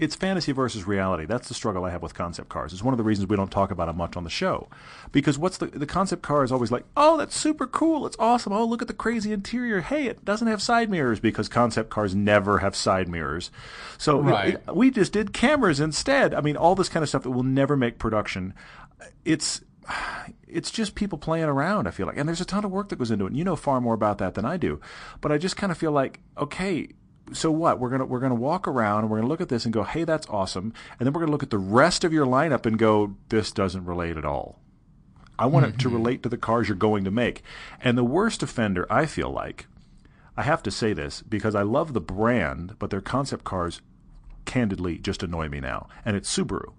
it's 0.00 0.16
fantasy 0.16 0.52
versus 0.52 0.86
reality. 0.86 1.26
That's 1.26 1.48
the 1.48 1.54
struggle 1.54 1.84
I 1.84 1.90
have 1.90 2.02
with 2.02 2.14
concept 2.14 2.48
cars. 2.48 2.72
It's 2.72 2.82
one 2.82 2.94
of 2.94 2.98
the 2.98 3.04
reasons 3.04 3.28
we 3.28 3.36
don't 3.36 3.50
talk 3.50 3.70
about 3.70 3.88
it 3.88 3.94
much 3.94 4.16
on 4.16 4.24
the 4.24 4.30
show, 4.30 4.68
because 5.12 5.38
what's 5.38 5.58
the 5.58 5.66
the 5.66 5.86
concept 5.86 6.22
car 6.22 6.42
is 6.42 6.50
always 6.50 6.72
like, 6.72 6.84
oh, 6.96 7.16
that's 7.16 7.36
super 7.36 7.66
cool, 7.66 8.06
it's 8.06 8.16
awesome. 8.18 8.52
Oh, 8.52 8.64
look 8.64 8.82
at 8.82 8.88
the 8.88 8.94
crazy 8.94 9.32
interior. 9.32 9.80
Hey, 9.82 10.06
it 10.06 10.24
doesn't 10.24 10.48
have 10.48 10.62
side 10.62 10.90
mirrors 10.90 11.20
because 11.20 11.48
concept 11.48 11.90
cars 11.90 12.14
never 12.14 12.58
have 12.58 12.74
side 12.74 13.08
mirrors. 13.08 13.50
So 13.98 14.20
it- 14.20 14.30
it- 14.66 14.74
we 14.74 14.90
just 14.90 15.12
did 15.12 15.32
cameras 15.32 15.80
instead. 15.80 16.34
I 16.34 16.40
mean, 16.40 16.56
all 16.56 16.74
this 16.74 16.88
kind 16.88 17.02
of 17.02 17.08
stuff 17.08 17.22
that 17.24 17.30
will 17.30 17.42
never 17.42 17.76
make 17.76 17.98
production. 17.98 18.54
It's 19.24 19.60
it's 20.46 20.70
just 20.70 20.94
people 20.94 21.18
playing 21.18 21.44
around. 21.46 21.86
I 21.88 21.90
feel 21.90 22.06
like, 22.06 22.16
and 22.16 22.28
there's 22.28 22.40
a 22.40 22.44
ton 22.44 22.64
of 22.64 22.70
work 22.70 22.88
that 22.90 22.96
goes 22.96 23.10
into 23.10 23.24
it. 23.24 23.28
And 23.28 23.36
you 23.36 23.44
know 23.44 23.56
far 23.56 23.80
more 23.80 23.94
about 23.94 24.18
that 24.18 24.34
than 24.34 24.44
I 24.44 24.56
do. 24.56 24.80
But 25.20 25.32
I 25.32 25.38
just 25.38 25.56
kind 25.56 25.70
of 25.72 25.78
feel 25.78 25.92
like, 25.92 26.20
okay, 26.38 26.88
so 27.32 27.50
what? 27.50 27.78
We're 27.78 27.90
gonna 27.90 28.06
we're 28.06 28.20
gonna 28.20 28.34
walk 28.34 28.66
around 28.66 29.00
and 29.00 29.10
we're 29.10 29.18
gonna 29.18 29.28
look 29.28 29.40
at 29.40 29.48
this 29.48 29.64
and 29.64 29.72
go, 29.72 29.82
hey, 29.82 30.04
that's 30.04 30.26
awesome. 30.28 30.72
And 30.98 31.06
then 31.06 31.12
we're 31.12 31.20
gonna 31.20 31.32
look 31.32 31.42
at 31.42 31.50
the 31.50 31.58
rest 31.58 32.04
of 32.04 32.12
your 32.12 32.26
lineup 32.26 32.66
and 32.66 32.78
go, 32.78 33.16
this 33.28 33.52
doesn't 33.52 33.84
relate 33.84 34.16
at 34.16 34.24
all. 34.24 34.60
I 35.38 35.46
want 35.46 35.64
it 35.64 35.78
to 35.78 35.88
mm-hmm. 35.88 35.96
relate 35.96 36.22
to 36.22 36.28
the 36.28 36.36
cars 36.36 36.68
you're 36.68 36.76
going 36.76 37.04
to 37.04 37.10
make. 37.10 37.42
And 37.80 37.96
the 37.96 38.04
worst 38.04 38.42
offender, 38.42 38.86
I 38.90 39.06
feel 39.06 39.30
like, 39.30 39.66
I 40.36 40.42
have 40.42 40.62
to 40.64 40.70
say 40.70 40.92
this 40.92 41.22
because 41.22 41.54
I 41.54 41.62
love 41.62 41.94
the 41.94 42.00
brand, 42.00 42.76
but 42.78 42.90
their 42.90 43.00
concept 43.00 43.44
cars 43.44 43.80
candidly 44.44 44.98
just 44.98 45.22
annoy 45.22 45.48
me 45.48 45.60
now. 45.60 45.88
And 46.04 46.14
it's 46.14 46.34
Subaru. 46.34 46.74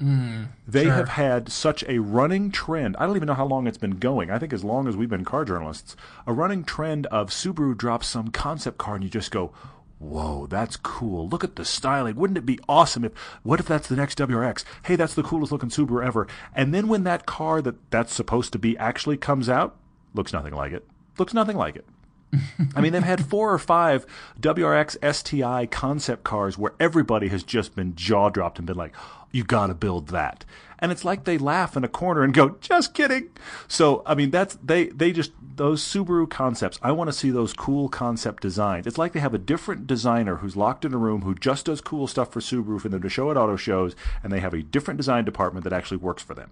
Mm, 0.00 0.48
they 0.66 0.84
sure. 0.84 0.92
have 0.92 1.08
had 1.08 1.50
such 1.50 1.82
a 1.88 1.98
running 1.98 2.52
trend. 2.52 2.96
I 2.98 3.06
don't 3.06 3.16
even 3.16 3.26
know 3.26 3.34
how 3.34 3.46
long 3.46 3.66
it's 3.66 3.78
been 3.78 3.98
going. 3.98 4.30
I 4.30 4.38
think 4.38 4.52
as 4.52 4.62
long 4.62 4.86
as 4.86 4.96
we've 4.96 5.08
been 5.08 5.24
car 5.24 5.44
journalists, 5.44 5.96
a 6.26 6.32
running 6.32 6.62
trend 6.64 7.06
of 7.06 7.30
Subaru 7.30 7.76
drops 7.76 8.06
some 8.06 8.28
concept 8.28 8.78
car 8.78 8.94
and 8.94 9.02
you 9.02 9.10
just 9.10 9.32
go, 9.32 9.52
"Whoa, 9.98 10.46
that's 10.46 10.76
cool. 10.76 11.28
Look 11.28 11.42
at 11.42 11.56
the 11.56 11.64
styling. 11.64 12.14
Wouldn't 12.14 12.38
it 12.38 12.46
be 12.46 12.60
awesome 12.68 13.04
if 13.04 13.12
what 13.42 13.58
if 13.58 13.66
that's 13.66 13.88
the 13.88 13.96
next 13.96 14.18
WRX? 14.18 14.64
Hey, 14.84 14.94
that's 14.94 15.14
the 15.14 15.24
coolest 15.24 15.50
looking 15.50 15.70
Subaru 15.70 16.06
ever." 16.06 16.28
And 16.54 16.72
then 16.72 16.86
when 16.86 17.02
that 17.04 17.26
car 17.26 17.60
that 17.62 17.90
that's 17.90 18.14
supposed 18.14 18.52
to 18.52 18.58
be 18.58 18.78
actually 18.78 19.16
comes 19.16 19.48
out, 19.48 19.76
looks 20.14 20.32
nothing 20.32 20.54
like 20.54 20.72
it. 20.72 20.86
Looks 21.18 21.34
nothing 21.34 21.56
like 21.56 21.74
it. 21.74 21.86
I 22.76 22.80
mean, 22.80 22.92
they've 22.92 23.02
had 23.02 23.24
four 23.24 23.52
or 23.52 23.58
five 23.58 24.06
WRX 24.40 24.96
STI 25.14 25.66
concept 25.66 26.24
cars 26.24 26.58
where 26.58 26.74
everybody 26.78 27.28
has 27.28 27.42
just 27.42 27.74
been 27.74 27.94
jaw 27.96 28.28
dropped 28.28 28.58
and 28.58 28.66
been 28.66 28.76
like, 28.76 28.94
you 29.32 29.44
got 29.44 29.66
to 29.68 29.74
build 29.74 30.08
that. 30.08 30.44
And 30.80 30.92
it's 30.92 31.04
like 31.04 31.24
they 31.24 31.38
laugh 31.38 31.76
in 31.76 31.82
a 31.82 31.88
corner 31.88 32.22
and 32.22 32.32
go, 32.32 32.50
just 32.60 32.94
kidding. 32.94 33.30
So, 33.66 34.02
I 34.06 34.14
mean, 34.14 34.30
that's, 34.30 34.56
they, 34.62 34.86
they 34.86 35.10
just, 35.10 35.32
those 35.56 35.82
Subaru 35.82 36.30
concepts, 36.30 36.78
I 36.82 36.92
want 36.92 37.08
to 37.08 37.12
see 37.12 37.30
those 37.30 37.52
cool 37.52 37.88
concept 37.88 38.42
designs. 38.44 38.86
It's 38.86 38.96
like 38.96 39.12
they 39.12 39.18
have 39.20 39.34
a 39.34 39.38
different 39.38 39.88
designer 39.88 40.36
who's 40.36 40.56
locked 40.56 40.84
in 40.84 40.94
a 40.94 40.98
room 40.98 41.22
who 41.22 41.34
just 41.34 41.66
does 41.66 41.80
cool 41.80 42.06
stuff 42.06 42.32
for 42.32 42.38
Subaru 42.38 42.80
for 42.80 42.88
them 42.88 43.02
to 43.02 43.08
show 43.08 43.30
at 43.32 43.36
auto 43.36 43.56
shows, 43.56 43.96
and 44.22 44.32
they 44.32 44.38
have 44.38 44.54
a 44.54 44.62
different 44.62 44.98
design 44.98 45.24
department 45.24 45.64
that 45.64 45.72
actually 45.72 45.96
works 45.96 46.22
for 46.22 46.34
them. 46.34 46.50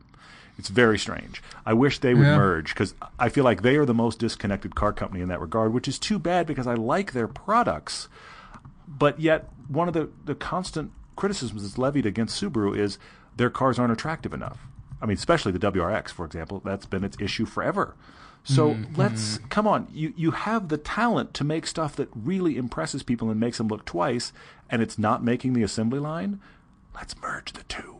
It's 0.58 0.70
very 0.70 0.98
strange. 0.98 1.40
I 1.64 1.74
wish 1.74 2.00
they 2.00 2.14
would 2.14 2.26
Yeah. 2.26 2.36
merge 2.36 2.70
because 2.74 2.94
I 3.18 3.28
feel 3.28 3.44
like 3.44 3.62
they 3.62 3.76
are 3.76 3.84
the 3.84 3.94
most 3.94 4.18
disconnected 4.18 4.74
car 4.74 4.92
company 4.92 5.20
in 5.22 5.28
that 5.28 5.40
regard, 5.40 5.72
which 5.72 5.86
is 5.86 6.00
too 6.00 6.18
bad 6.18 6.46
because 6.48 6.66
I 6.66 6.74
like 6.74 7.12
their 7.12 7.28
products. 7.28 8.08
But 8.88 9.20
yet, 9.20 9.48
one 9.68 9.86
of 9.86 9.94
the, 9.94 10.08
the 10.24 10.34
constant 10.34 10.90
criticisms 11.16 11.62
that's 11.62 11.78
levied 11.78 12.06
against 12.06 12.40
Subaru 12.40 12.76
is 12.76 12.98
their 13.36 13.50
cars 13.50 13.78
aren't 13.78 13.92
attractive 13.92 14.32
enough. 14.32 14.58
I 15.00 15.06
mean, 15.06 15.16
especially 15.16 15.52
the 15.52 15.58
WRX, 15.58 16.10
for 16.10 16.24
example. 16.24 16.62
That's 16.64 16.86
been 16.86 17.04
its 17.04 17.16
issue 17.20 17.44
forever. 17.44 17.94
So 18.44 18.70
mm-hmm. 18.70 18.94
let's 18.94 19.38
come 19.48 19.66
on. 19.66 19.88
You 19.92 20.14
you 20.16 20.30
have 20.30 20.68
the 20.68 20.78
talent 20.78 21.34
to 21.34 21.44
make 21.44 21.66
stuff 21.66 21.96
that 21.96 22.08
really 22.14 22.56
impresses 22.56 23.02
people 23.02 23.28
and 23.28 23.40
makes 23.40 23.58
them 23.58 23.66
look 23.66 23.84
twice, 23.84 24.32
and 24.70 24.80
it's 24.80 24.98
not 24.98 25.24
making 25.24 25.54
the 25.54 25.64
assembly 25.64 25.98
line. 25.98 26.40
Let's 26.94 27.20
merge 27.20 27.52
the 27.52 27.64
two. 27.64 27.96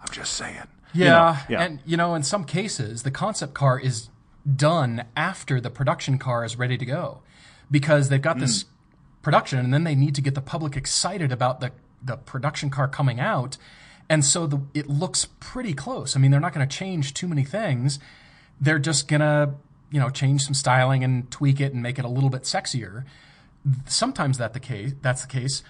I'm 0.00 0.12
just 0.12 0.34
saying. 0.34 0.68
You 0.94 1.06
know, 1.06 1.10
Yeah, 1.10 1.42
yeah. 1.48 1.62
and 1.62 1.80
you 1.84 1.96
know, 1.96 2.14
in 2.14 2.22
some 2.22 2.44
cases, 2.44 3.02
the 3.02 3.10
concept 3.10 3.54
car 3.54 3.78
is 3.78 4.08
done 4.56 5.04
after 5.16 5.60
the 5.60 5.68
production 5.68 6.16
car 6.16 6.44
is 6.44 6.56
ready 6.56 6.78
to 6.78 6.86
go, 6.86 7.22
because 7.68 8.08
they've 8.08 8.22
got 8.22 8.38
this 8.38 8.62
mm. 8.62 8.66
production, 9.22 9.58
and 9.58 9.74
then 9.74 9.82
they 9.82 9.96
need 9.96 10.14
to 10.14 10.22
get 10.22 10.36
the 10.36 10.40
public 10.40 10.76
excited 10.76 11.32
about 11.32 11.58
the 11.58 11.72
the 12.02 12.16
production 12.16 12.70
car 12.70 12.88
coming 12.88 13.20
out, 13.20 13.56
and 14.08 14.24
so 14.24 14.46
the 14.46 14.60
it 14.74 14.88
looks 14.88 15.26
pretty 15.40 15.74
close. 15.74 16.16
I 16.16 16.18
mean, 16.20 16.30
they're 16.30 16.40
not 16.40 16.52
going 16.54 16.66
to 16.68 16.76
change 16.76 17.14
too 17.14 17.28
many 17.28 17.44
things; 17.44 17.98
they're 18.60 18.78
just 18.78 19.08
gonna 19.08 19.54
you 19.90 19.98
know 20.00 20.10
change 20.10 20.42
some 20.42 20.54
styling 20.54 21.02
and 21.04 21.30
tweak 21.30 21.60
it 21.60 21.72
and 21.72 21.82
make 21.82 21.98
it 21.98 22.04
a 22.04 22.08
little 22.08 22.30
bit 22.30 22.42
sexier. 22.42 23.04
Sometimes 23.86 24.38
that 24.38 24.52
the 24.54 24.60
case 24.60 24.92
that's 25.02 25.22
the 25.22 25.28
case. 25.28 25.62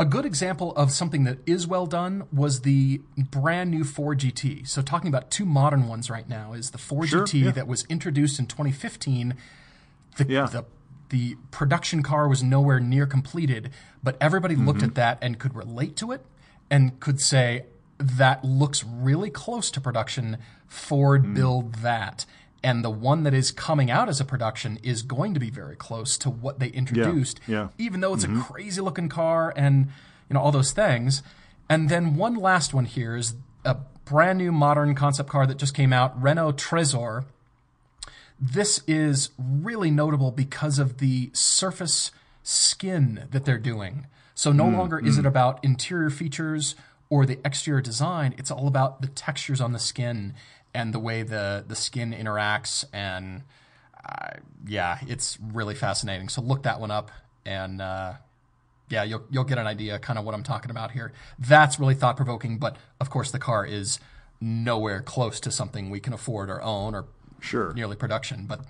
A 0.00 0.04
good 0.04 0.24
example 0.24 0.72
of 0.76 0.92
something 0.92 1.24
that 1.24 1.38
is 1.44 1.66
well 1.66 1.84
done 1.86 2.28
was 2.32 2.60
the 2.60 3.00
brand 3.16 3.72
new 3.72 3.82
Ford 3.82 4.20
GT. 4.20 4.64
So 4.68 4.80
talking 4.80 5.08
about 5.08 5.28
two 5.32 5.44
modern 5.44 5.88
ones 5.88 6.08
right 6.08 6.28
now 6.28 6.52
is 6.52 6.70
the 6.70 6.78
Ford 6.78 7.08
GT 7.08 7.10
Sure, 7.30 7.38
yeah. 7.46 7.50
that 7.50 7.66
was 7.66 7.84
introduced 7.88 8.38
in 8.38 8.46
2015. 8.46 9.34
The, 10.18 10.24
Yeah. 10.26 10.46
the 10.46 10.64
the 11.10 11.36
production 11.50 12.02
car 12.02 12.28
was 12.28 12.42
nowhere 12.42 12.80
near 12.80 13.06
completed, 13.06 13.70
but 14.02 14.16
everybody 14.20 14.54
looked 14.56 14.80
Mm-hmm. 14.80 14.88
at 14.88 14.94
that 14.96 15.18
and 15.22 15.38
could 15.38 15.54
relate 15.54 15.96
to 15.96 16.12
it 16.12 16.24
and 16.70 17.00
could 17.00 17.20
say 17.20 17.64
that 17.98 18.44
looks 18.44 18.84
really 18.84 19.30
close 19.30 19.70
to 19.72 19.80
production. 19.80 20.38
Ford 20.66 21.24
Mm. 21.24 21.34
build 21.34 21.74
that. 21.76 22.26
And 22.62 22.84
the 22.84 22.90
one 22.90 23.22
that 23.22 23.32
is 23.34 23.50
coming 23.52 23.90
out 23.90 24.08
as 24.08 24.20
a 24.20 24.24
production 24.24 24.78
is 24.82 25.02
going 25.02 25.32
to 25.34 25.40
be 25.40 25.48
very 25.48 25.76
close 25.76 26.18
to 26.18 26.28
what 26.30 26.58
they 26.58 26.68
introduced 26.68 27.40
yeah. 27.46 27.68
even 27.78 28.00
though 28.00 28.14
it's 28.14 28.24
a 28.24 28.40
crazy 28.42 28.80
looking 28.80 29.08
car 29.08 29.52
and 29.56 29.86
you 30.28 30.34
know 30.34 30.40
all 30.40 30.52
those 30.52 30.72
things. 30.72 31.22
And 31.70 31.88
then 31.88 32.16
one 32.16 32.34
last 32.34 32.74
one 32.74 32.84
here 32.84 33.16
is 33.16 33.34
a 33.64 33.76
brand 34.04 34.38
new 34.38 34.50
modern 34.52 34.94
concept 34.94 35.28
car 35.30 35.46
that 35.46 35.56
just 35.56 35.72
came 35.74 35.92
out, 35.92 36.20
Renault 36.20 36.52
Trezor. 36.54 37.24
This 38.40 38.82
is 38.86 39.30
really 39.38 39.90
notable 39.90 40.30
because 40.30 40.78
of 40.78 40.98
the 40.98 41.30
surface 41.32 42.10
skin 42.42 43.26
that 43.30 43.44
they're 43.44 43.58
doing. 43.58 44.06
So 44.34 44.52
no 44.52 44.66
hmm, 44.66 44.76
longer 44.76 44.98
is 44.98 45.16
hmm. 45.16 45.20
it 45.20 45.26
about 45.26 45.62
interior 45.64 46.10
features 46.10 46.76
or 47.10 47.24
the 47.26 47.38
exterior 47.44 47.80
design, 47.80 48.34
it's 48.38 48.50
all 48.50 48.68
about 48.68 49.00
the 49.00 49.08
textures 49.08 49.60
on 49.60 49.72
the 49.72 49.78
skin 49.78 50.34
and 50.74 50.92
the 50.92 50.98
way 50.98 51.22
the 51.22 51.64
the 51.66 51.74
skin 51.74 52.12
interacts 52.12 52.84
and 52.92 53.42
uh, 54.04 54.30
yeah, 54.66 54.98
it's 55.06 55.38
really 55.40 55.74
fascinating. 55.74 56.28
So 56.28 56.40
look 56.40 56.62
that 56.62 56.80
one 56.80 56.90
up, 56.90 57.10
and 57.44 57.82
uh, 57.82 58.14
yeah, 58.88 59.02
you'll 59.02 59.24
you'll 59.30 59.44
get 59.44 59.58
an 59.58 59.66
idea 59.66 59.98
kind 59.98 60.18
of 60.18 60.24
what 60.24 60.34
I'm 60.34 60.42
talking 60.42 60.70
about 60.70 60.92
here. 60.92 61.12
That's 61.38 61.78
really 61.78 61.94
thought 61.94 62.16
provoking, 62.16 62.58
but 62.58 62.76
of 63.00 63.10
course 63.10 63.30
the 63.30 63.38
car 63.38 63.66
is 63.66 63.98
nowhere 64.40 65.02
close 65.02 65.40
to 65.40 65.50
something 65.50 65.90
we 65.90 66.00
can 66.00 66.12
afford 66.12 66.48
or 66.48 66.62
own 66.62 66.94
or 66.94 67.06
Sure. 67.40 67.72
nearly 67.74 67.96
production. 67.96 68.46
But 68.46 68.60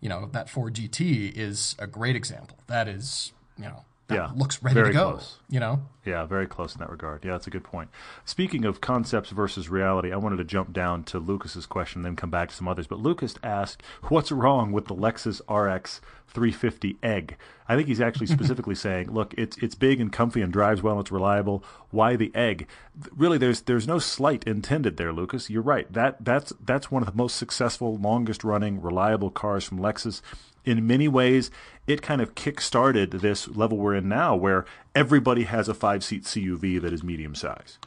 you 0.00 0.08
know 0.08 0.28
that 0.32 0.48
Ford 0.50 0.74
GT 0.74 1.32
is 1.36 1.76
a 1.78 1.86
great 1.86 2.16
example. 2.16 2.58
That 2.66 2.88
is 2.88 3.32
you 3.56 3.64
know 3.64 3.84
that 4.08 4.14
Yeah, 4.14 4.30
looks 4.36 4.62
ready 4.62 4.74
very 4.74 4.88
to 4.88 4.92
go. 4.92 5.10
close. 5.12 5.38
You 5.48 5.60
know. 5.60 5.82
Yeah, 6.04 6.24
very 6.24 6.46
close 6.46 6.74
in 6.74 6.78
that 6.80 6.90
regard. 6.90 7.24
Yeah, 7.24 7.32
that's 7.32 7.48
a 7.48 7.50
good 7.50 7.64
point. 7.64 7.90
Speaking 8.24 8.64
of 8.64 8.80
concepts 8.80 9.30
versus 9.30 9.68
reality, 9.68 10.12
I 10.12 10.16
wanted 10.16 10.36
to 10.36 10.44
jump 10.44 10.72
down 10.72 11.02
to 11.04 11.18
Lucas's 11.18 11.66
question, 11.66 12.02
then 12.02 12.14
come 12.14 12.30
back 12.30 12.50
to 12.50 12.54
some 12.54 12.68
others. 12.68 12.86
But 12.86 13.00
Lucas 13.00 13.34
asked, 13.42 13.82
"What's 14.04 14.30
wrong 14.30 14.70
with 14.70 14.84
the 14.86 14.94
Lexus 14.94 15.40
RX 15.48 16.00
350 16.28 16.96
egg?" 17.02 17.36
I 17.68 17.74
think 17.74 17.88
he's 17.88 18.00
actually 18.00 18.26
specifically 18.36 18.76
saying, 18.76 19.10
"Look, 19.12 19.34
it's 19.36 19.56
it's 19.58 19.74
big 19.74 20.00
and 20.00 20.12
comfy 20.12 20.42
and 20.42 20.52
drives 20.52 20.80
well. 20.82 20.94
and 20.94 21.00
It's 21.00 21.10
reliable. 21.10 21.64
Why 21.90 22.14
the 22.14 22.30
egg?" 22.36 22.68
Really, 23.16 23.38
there's 23.38 23.62
there's 23.62 23.88
no 23.88 23.98
slight 23.98 24.44
intended 24.44 24.96
there, 24.98 25.12
Lucas. 25.12 25.50
You're 25.50 25.62
right. 25.62 25.92
That 25.92 26.24
that's 26.24 26.52
that's 26.64 26.88
one 26.90 27.02
of 27.02 27.10
the 27.10 27.16
most 27.16 27.34
successful, 27.36 27.96
longest 27.96 28.44
running, 28.44 28.80
reliable 28.80 29.30
cars 29.30 29.64
from 29.64 29.80
Lexus 29.80 30.22
in 30.66 30.86
many 30.86 31.08
ways, 31.08 31.50
it 31.86 32.02
kind 32.02 32.20
of 32.20 32.34
kick-started 32.34 33.12
this 33.12 33.48
level 33.48 33.78
we're 33.78 33.94
in 33.94 34.08
now, 34.08 34.34
where 34.34 34.66
everybody 34.94 35.44
has 35.44 35.68
a 35.68 35.74
five-seat 35.74 36.24
CUV 36.24 36.82
that 36.82 36.92
is 36.92 37.02
medium 37.02 37.34
size. 37.34 37.78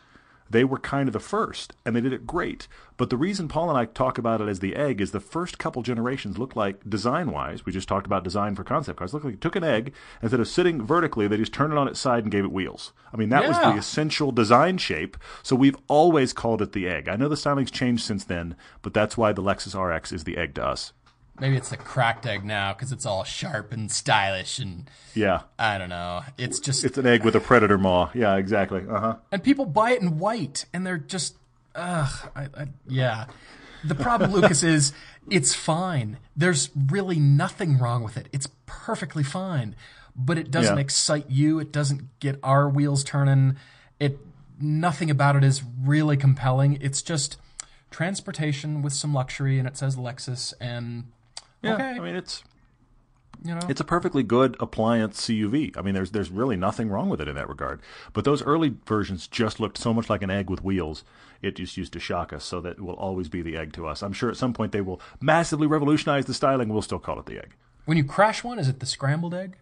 They 0.51 0.63
were 0.63 0.80
kind 0.80 1.07
of 1.07 1.13
the 1.13 1.19
first, 1.19 1.73
and 1.86 1.95
they 1.95 2.01
did 2.01 2.11
it 2.11 2.25
great. 2.25 2.67
But 2.97 3.11
the 3.11 3.17
reason 3.17 3.47
Paul 3.47 3.69
and 3.69 3.77
I 3.77 3.86
talk 3.86 4.17
about 4.17 4.41
it 4.41 4.47
as 4.47 4.61
the 4.61 4.75
egg 4.75 4.99
is 4.99 5.11
the 5.11 5.19
first 5.19 5.59
couple 5.59 5.84
generations 5.84 6.39
looked 6.39 6.55
like, 6.55 6.89
design-wise, 6.89 7.67
we 7.67 7.71
just 7.71 7.88
talked 7.88 8.07
about 8.07 8.23
design 8.23 8.55
for 8.55 8.63
concept 8.63 8.97
cars, 8.97 9.13
looked 9.13 9.25
like 9.25 9.36
it 9.36 9.41
took 9.41 9.55
an 9.55 9.63
egg, 9.63 9.93
instead 10.23 10.39
of 10.39 10.47
sitting 10.47 10.84
vertically, 10.84 11.27
they 11.27 11.38
just 11.38 11.53
turned 11.53 11.71
it 11.71 11.77
on 11.77 11.88
its 11.88 11.99
side 11.99 12.23
and 12.23 12.32
gave 12.32 12.45
it 12.45 12.51
wheels. 12.51 12.93
I 13.13 13.17
mean, 13.17 13.30
that 13.30 13.47
was 13.47 13.59
the 13.59 13.75
essential 13.75 14.32
design 14.32 14.80
shape, 14.80 15.17
so 15.43 15.55
we've 15.55 15.77
always 15.88 16.34
called 16.34 16.63
it 16.63 16.71
the 16.71 16.88
egg. 16.88 17.07
I 17.07 17.15
know 17.15 17.30
the 17.30 17.38
styling's 17.38 17.69
changed 17.69 18.03
since 18.03 18.23
then, 18.23 18.55
but 18.82 18.93
that's 18.93 19.17
why 19.17 19.34
the 19.34 19.43
Lexus 19.43 19.80
RX 19.80 20.11
is 20.11 20.23
the 20.23 20.38
egg 20.38 20.55
to 20.55 20.65
us. 20.65 20.93
Maybe 21.39 21.55
it's 21.55 21.69
the 21.69 21.77
cracked 21.77 22.25
egg 22.25 22.43
now 22.43 22.73
because 22.73 22.91
it's 22.91 23.05
all 23.05 23.23
sharp 23.23 23.71
and 23.71 23.91
stylish, 23.91 24.59
and 24.59 24.89
Yeah. 25.13 25.41
I 25.57 25.77
don't 25.77 25.89
know. 25.89 26.21
It's 26.37 26.59
just 26.59 26.83
It's 26.83 26.97
an 26.97 27.05
egg 27.05 27.23
with 27.23 27.35
a 27.35 27.39
predator 27.39 27.77
maw. 27.77 28.09
Yeah, 28.13 28.35
exactly. 28.35 28.83
Uh 28.89 28.99
huh. 28.99 29.15
and 29.31 29.43
people 29.43 29.65
buy 29.65 29.91
it 29.91 30.01
in 30.01 30.19
white, 30.19 30.65
and 30.73 30.85
they're 30.85 30.97
just, 30.97 31.35
ugh, 31.75 32.29
I, 32.35 32.43
I, 32.43 32.65
yeah. 32.87 33.25
The 33.85 33.95
problem, 33.95 34.31
Lucas, 34.33 34.61
is 34.63 34.91
it's 35.29 35.55
fine. 35.55 36.17
There's 36.35 36.69
really 36.75 37.19
nothing 37.19 37.77
wrong 37.77 38.03
with 38.03 38.17
it. 38.17 38.27
It's 38.33 38.49
perfectly 38.65 39.23
fine, 39.23 39.75
but 40.15 40.37
it 40.37 40.51
doesn't 40.51 40.75
Yeah. 40.75 40.81
excite 40.81 41.29
you. 41.29 41.59
It 41.59 41.71
doesn't 41.71 42.19
get 42.19 42.37
our 42.43 42.67
wheels 42.67 43.03
turning. 43.05 43.55
It 43.99 44.19
nothing 44.59 45.09
about 45.09 45.37
it 45.37 45.43
is 45.45 45.63
really 45.81 46.17
compelling. 46.17 46.77
It's 46.81 47.01
just 47.01 47.37
transportation 47.91 48.81
with 48.81 48.93
some 48.93 49.13
luxury, 49.13 49.57
and 49.59 49.67
it 49.67 49.77
says 49.77 49.95
Lexus, 49.95 50.53
and 50.59 51.05
Yeah. 51.62 51.74
okay, 51.76 51.84
I 51.89 51.99
mean, 51.99 52.16
it's 52.16 52.43
you 53.43 53.53
know, 53.55 53.62
it's 53.70 53.80
a 53.82 53.86
perfectly 53.86 54.24
good 54.24 54.57
appliance 54.60 55.20
CUV. 55.28 55.78
I 55.78 55.82
mean, 55.82 55.93
there's 55.93 56.12
there's 56.12 56.30
really 56.30 56.57
nothing 56.57 56.89
wrong 56.89 57.10
with 57.10 57.22
it 57.22 57.28
in 57.28 57.36
that 57.36 57.47
regard. 57.49 57.82
But 58.14 58.26
those 58.26 58.43
early 58.43 58.76
versions 58.86 59.28
just 59.28 59.60
looked 59.60 59.78
so 59.78 59.93
much 59.93 60.10
like 60.10 60.22
an 60.22 60.30
egg 60.30 60.49
with 60.49 60.64
wheels. 60.64 61.03
It 61.41 61.55
just 61.55 61.78
used 61.78 61.93
to 61.93 61.99
shock 62.01 62.34
us, 62.34 62.43
so 62.43 62.60
that 62.62 62.82
will 62.82 62.95
always 62.95 63.30
be 63.30 63.41
the 63.41 63.55
egg 63.55 63.72
to 63.74 63.88
us. 63.88 64.01
I'm 64.03 64.12
sure 64.14 64.30
at 64.30 64.36
some 64.38 64.53
point 64.53 64.74
they 64.74 64.82
will 64.82 64.99
massively 65.22 65.68
revolutionize 65.68 66.26
the 66.26 66.34
styling. 66.34 66.68
We'll 66.70 66.82
still 66.82 66.99
call 66.99 67.18
it 67.20 67.26
the 67.28 67.38
egg. 67.38 67.53
when 67.86 67.97
you 67.97 68.03
crash 68.03 68.43
one, 68.43 68.60
is 68.60 68.68
it 68.68 68.82
the 68.82 68.86
scrambled 68.86 69.34
egg? 69.34 69.55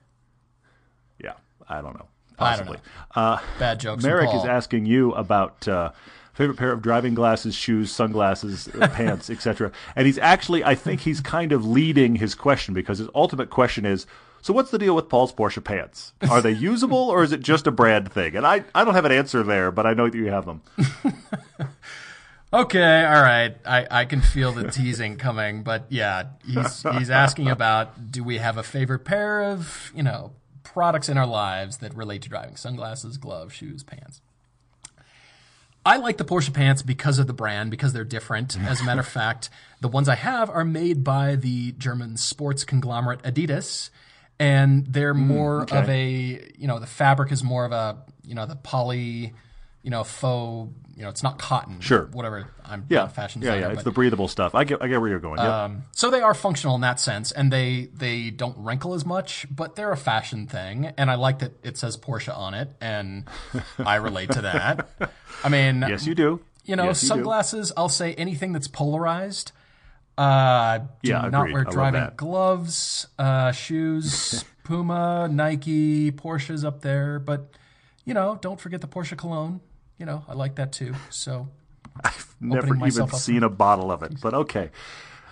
Yeah, 1.23 1.33
I 1.69 1.81
don't 1.81 1.93
know. 1.95 2.07
I 2.39 2.55
don't 2.55 2.65
Possibly. 2.67 2.77
know. 3.15 3.21
Uh, 3.21 3.39
Bad 3.59 3.79
jokes. 3.79 4.03
Merrick 4.03 4.33
is 4.33 4.43
asking 4.45 4.85
you 4.85 5.11
about 5.13 5.67
uh, 5.67 5.91
favorite 6.37 6.57
pair 6.57 6.71
of 6.71 6.83
driving 6.83 7.15
glasses, 7.15 7.55
shoes, 7.55 7.91
sunglasses, 7.91 8.69
uh, 8.79 8.87
pants, 8.93 9.29
etc. 9.29 9.71
And 9.95 10.05
he's 10.05 10.19
actually, 10.19 10.63
I 10.63 10.75
think 10.75 11.01
he's 11.01 11.19
kind 11.19 11.51
of 11.51 11.65
leading 11.65 12.15
his 12.15 12.35
question 12.35 12.75
because 12.75 12.99
his 12.99 13.09
ultimate 13.15 13.49
question 13.49 13.85
is, 13.85 14.05
so 14.43 14.53
what's 14.53 14.69
the 14.69 14.77
deal 14.77 14.95
with 14.95 15.09
Paul's 15.09 15.33
Porsche 15.33 15.63
pants? 15.63 16.13
Are 16.29 16.41
they 16.41 16.51
usable 16.51 17.09
or 17.09 17.23
is 17.23 17.31
it 17.31 17.41
just 17.41 17.65
a 17.65 17.71
brand 17.71 18.11
thing? 18.11 18.35
And 18.35 18.45
I, 18.45 18.63
I 18.75 18.85
don't 18.85 18.93
have 18.93 19.03
an 19.03 19.11
answer 19.11 19.41
there, 19.41 19.71
but 19.71 19.87
I 19.87 19.93
know 19.93 20.07
that 20.07 20.17
you 20.17 20.27
have 20.27 20.45
them. 20.45 20.61
Okay, 22.53 23.03
all 23.03 23.21
right. 23.21 23.57
I, 23.65 23.87
I 23.91 24.05
can 24.05 24.21
feel 24.21 24.53
the 24.53 24.71
teasing 24.71 25.17
coming, 25.17 25.63
but 25.63 25.85
yeah, 25.89 26.27
he's 26.45 26.81
he's 26.93 27.09
asking 27.09 27.49
about 27.49 28.09
do 28.09 28.23
we 28.23 28.37
have 28.37 28.57
a 28.57 28.63
favorite 28.63 29.03
pair 29.03 29.43
of, 29.43 29.91
you 29.93 30.01
know, 30.01 30.31
products 30.63 31.09
in 31.09 31.17
our 31.17 31.27
lives 31.27 31.79
that 31.79 31.93
relate 31.93 32.21
to 32.21 32.29
driving? 32.29 32.55
Sunglasses, 32.55 33.17
gloves, 33.17 33.53
shoes, 33.53 33.83
pants. 33.83 34.21
I 35.87 35.97
like 35.97 36.17
the 36.17 36.25
Porsche 36.25 36.53
pants 36.53 36.81
because 36.81 37.17
of 37.17 37.27
the 37.27 37.33
brand, 37.33 37.71
because 37.71 37.93
they're 37.93 38.03
different. 38.03 38.49
Mm-hmm. 38.49 38.67
As 38.67 38.81
a 38.81 38.83
matter 38.83 38.99
of 38.99 39.07
fact, 39.07 39.49
the 39.79 39.87
ones 39.87 40.09
I 40.09 40.15
have 40.15 40.49
are 40.49 40.65
made 40.65 41.01
by 41.01 41.35
the 41.35 41.71
German 41.71 42.17
sports 42.17 42.65
conglomerate 42.65 43.23
Adidas, 43.23 43.89
and 44.37 44.85
they're 44.85 45.13
mm, 45.13 45.25
more 45.25 45.61
okay. 45.61 45.77
of 45.77 45.89
a, 45.89 46.51
you 46.57 46.67
know, 46.67 46.79
the 46.79 46.87
fabric 46.87 47.31
is 47.31 47.41
more 47.41 47.63
of 47.63 47.71
a, 47.71 47.99
you 48.25 48.35
know, 48.35 48.45
the 48.45 48.57
poly, 48.57 49.33
you 49.81 49.89
know, 49.89 50.03
faux, 50.03 50.73
you 50.97 51.03
know, 51.03 51.09
it's 51.09 51.21
not 51.21 51.37
cotton. 51.37 51.79
Sure. 51.79 52.07
Whatever. 52.11 52.47
I'm 52.65 52.85
Yeah, 52.89 53.01
not 53.01 53.07
a 53.11 53.13
fashion 53.13 53.41
yeah, 53.43 53.51
designer. 53.51 53.67
yeah. 53.67 53.73
It's 53.73 53.83
but- 53.83 53.85
the 53.85 53.91
breathable 53.93 54.27
stuff. 54.27 54.55
I 54.55 54.63
get, 54.63 54.81
I 54.81 54.87
get 54.87 54.99
where 54.99 55.09
you're 55.11 55.19
going. 55.19 55.37
Yep. 55.37 55.47
um, 55.47 55.83
so 55.91 56.09
they 56.09 56.21
are 56.21 56.33
functional 56.33 56.73
in 56.73 56.81
that 56.81 56.99
sense, 56.99 57.31
and 57.31 57.53
they 57.53 57.89
they 57.93 58.31
don't 58.31 58.57
wrinkle 58.57 58.95
as 58.95 59.05
much, 59.05 59.45
but 59.51 59.75
they're 59.75 59.91
a 59.91 59.97
fashion 59.97 60.47
thing, 60.47 60.87
and 60.97 61.11
I 61.11 61.15
like 61.15 61.37
that 61.39 61.53
it 61.63 61.77
says 61.77 61.95
Porsche 61.97 62.35
on 62.35 62.55
it, 62.55 62.71
and 62.81 63.25
I 63.77 63.95
relate 63.95 64.31
to 64.31 64.41
that. 64.41 64.89
I 65.43 65.49
mean, 65.49 65.85
yes, 65.87 66.07
you 66.07 66.15
do. 66.15 66.41
you 66.65 66.75
know, 66.75 66.85
Yes, 66.85 67.03
you 67.03 67.09
do. 67.09 67.13
sunglasses. 67.15 67.71
I'll 67.77 67.89
say 67.89 68.15
anything 68.15 68.51
that's 68.53 68.67
polarized. 68.67 69.51
Uh, 70.17 70.79
do 70.79 70.87
Yeah, 71.03 71.29
not 71.29 71.41
agreed. 71.41 71.53
wear 71.53 71.63
driving 71.65 72.09
gloves, 72.17 73.05
uh, 73.19 73.51
shoes, 73.51 74.43
Puma, 74.63 75.27
Nike, 75.31 76.11
Porsches 76.11 76.65
up 76.65 76.81
there, 76.81 77.19
but 77.19 77.51
you 78.03 78.15
know, 78.15 78.39
don't 78.41 78.59
forget 78.59 78.81
the 78.81 78.87
Porsche 78.87 79.15
cologne. 79.15 79.61
You 79.97 80.05
know, 80.05 80.23
I 80.27 80.33
like 80.33 80.55
that 80.55 80.71
too. 80.71 80.93
So 81.09 81.47
I've 82.03 82.35
Never 82.39 82.75
even 82.85 83.09
seen 83.09 83.43
a 83.43 83.49
bottle 83.49 83.91
of 83.91 84.03
it, 84.03 84.21
but 84.21 84.33
okay. 84.33 84.69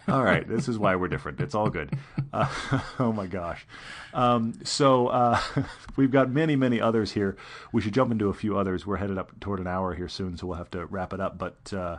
All 0.08 0.24
right, 0.24 0.48
this 0.48 0.68
is 0.68 0.78
why 0.78 0.96
we're 0.96 1.08
different. 1.08 1.40
It's 1.40 1.56
all 1.56 1.70
good. 1.70 1.92
Uh, 2.32 2.48
oh 3.00 3.12
my 3.12 3.26
gosh. 3.26 3.66
Um, 4.14 4.54
so 4.64 5.08
uh, 5.08 5.40
we've 5.96 6.12
got 6.12 6.30
many, 6.30 6.56
many 6.56 6.80
others 6.80 7.12
here. 7.12 7.38
We 7.72 7.82
should 7.82 7.94
jump 7.94 8.12
into 8.12 8.30
a 8.30 8.34
few 8.34 8.56
others. 8.58 8.86
We're 8.86 8.98
headed 8.98 9.18
up 9.18 9.40
toward 9.40 9.60
an 9.60 9.68
hour 9.68 9.96
here 9.96 10.08
soon, 10.08 10.38
so 10.38 10.46
we'll 10.46 10.58
have 10.58 10.70
to 10.72 10.86
wrap 10.86 11.12
it 11.14 11.20
up. 11.20 11.40
But 11.40 11.74
uh, 11.74 11.98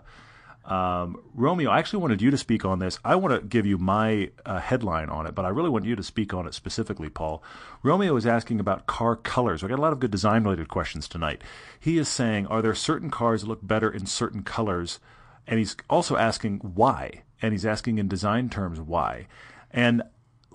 um, 0.66 1.20
Romeo, 1.34 1.70
I 1.70 1.78
actually 1.78 2.00
wanted 2.00 2.20
you 2.20 2.30
to 2.32 2.36
speak 2.36 2.64
on 2.64 2.80
this. 2.80 2.98
I 3.04 3.14
want 3.14 3.40
to 3.40 3.46
give 3.46 3.66
you 3.66 3.78
my 3.78 4.30
uh, 4.44 4.58
headline 4.58 5.08
on 5.08 5.26
it, 5.26 5.34
but 5.34 5.44
I 5.44 5.48
really 5.48 5.70
want 5.70 5.84
you 5.84 5.94
to 5.94 6.02
speak 6.02 6.34
on 6.34 6.46
it 6.46 6.54
specifically, 6.54 7.08
Paul. 7.08 7.42
Romeo 7.84 8.16
is 8.16 8.26
asking 8.26 8.58
about 8.58 8.86
car 8.86 9.14
colors. 9.14 9.62
We 9.62 9.68
got 9.68 9.78
a 9.78 9.82
lot 9.82 9.92
of 9.92 10.00
good 10.00 10.10
design 10.10 10.42
related 10.42 10.68
questions 10.68 11.06
tonight. 11.06 11.42
He 11.78 11.98
is 11.98 12.08
saying, 12.08 12.48
are 12.48 12.62
there 12.62 12.74
certain 12.74 13.10
cars 13.10 13.42
that 13.42 13.48
look 13.48 13.64
better 13.64 13.88
in 13.88 14.06
certain 14.06 14.42
colors? 14.42 14.98
And 15.46 15.60
he's 15.60 15.76
also 15.88 16.16
asking 16.16 16.58
why. 16.58 17.22
And 17.40 17.52
he's 17.52 17.66
asking 17.66 17.98
in 17.98 18.08
design 18.08 18.48
terms 18.48 18.80
why. 18.80 19.28
And 19.70 20.02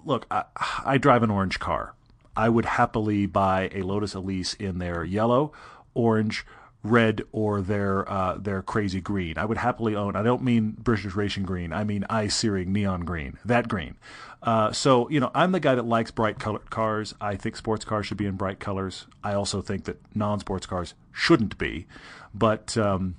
look, 0.04 0.26
I, 0.30 0.44
I 0.84 0.98
drive 0.98 1.24
an 1.24 1.32
orange 1.32 1.60
car. 1.60 1.94
I 2.36 2.50
would 2.50 2.66
happily 2.66 3.28
buy 3.28 3.70
a 3.74 3.82
Lotus 3.84 4.14
Elise 4.14 4.56
in 4.56 4.80
their 4.80 5.06
yellow, 5.06 5.54
orange, 5.94 6.46
red, 6.84 7.22
or 7.32 7.62
their 7.62 8.10
uh, 8.10 8.38
their 8.38 8.62
crazy 8.62 9.02
green. 9.02 9.38
I 9.38 9.46
would 9.46 9.58
happily 9.58 9.96
own. 9.96 10.16
I 10.16 10.24
don't 10.24 10.42
mean 10.42 10.72
British 10.72 11.16
Racing 11.16 11.44
green. 11.44 11.72
I 11.74 11.84
mean 11.84 12.06
eye 12.10 12.28
searing 12.28 12.74
neon 12.74 13.02
green. 13.02 13.38
That 13.46 13.68
green. 13.68 13.98
Uh, 14.42 14.72
so 14.72 15.10
you 15.10 15.20
know, 15.20 15.32
I'm 15.36 15.52
the 15.52 15.60
guy 15.60 15.76
that 15.76 15.86
likes 15.86 16.12
bright 16.12 16.40
colored 16.40 16.70
cars. 16.70 17.14
I 17.22 17.36
think 17.36 17.56
sports 17.56 17.86
cars 17.86 18.06
should 18.06 18.18
be 18.18 18.26
in 18.26 18.36
bright 18.36 18.60
colors. 18.60 19.08
I 19.24 19.34
also 19.34 19.62
think 19.62 19.86
that 19.86 20.02
non-sports 20.16 20.66
cars 20.66 20.94
shouldn't 21.12 21.58
be. 21.58 21.86
But 22.34 22.76
um, 22.78 23.16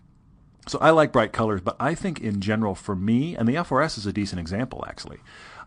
so 0.66 0.78
I 0.80 0.90
like 0.90 1.12
bright 1.12 1.32
colors, 1.32 1.60
but 1.60 1.76
I 1.78 1.94
think 1.94 2.20
in 2.20 2.40
general 2.40 2.74
for 2.74 2.96
me, 2.96 3.36
and 3.36 3.48
the 3.48 3.54
FRS 3.54 3.98
is 3.98 4.06
a 4.06 4.12
decent 4.12 4.40
example 4.40 4.84
actually. 4.88 5.18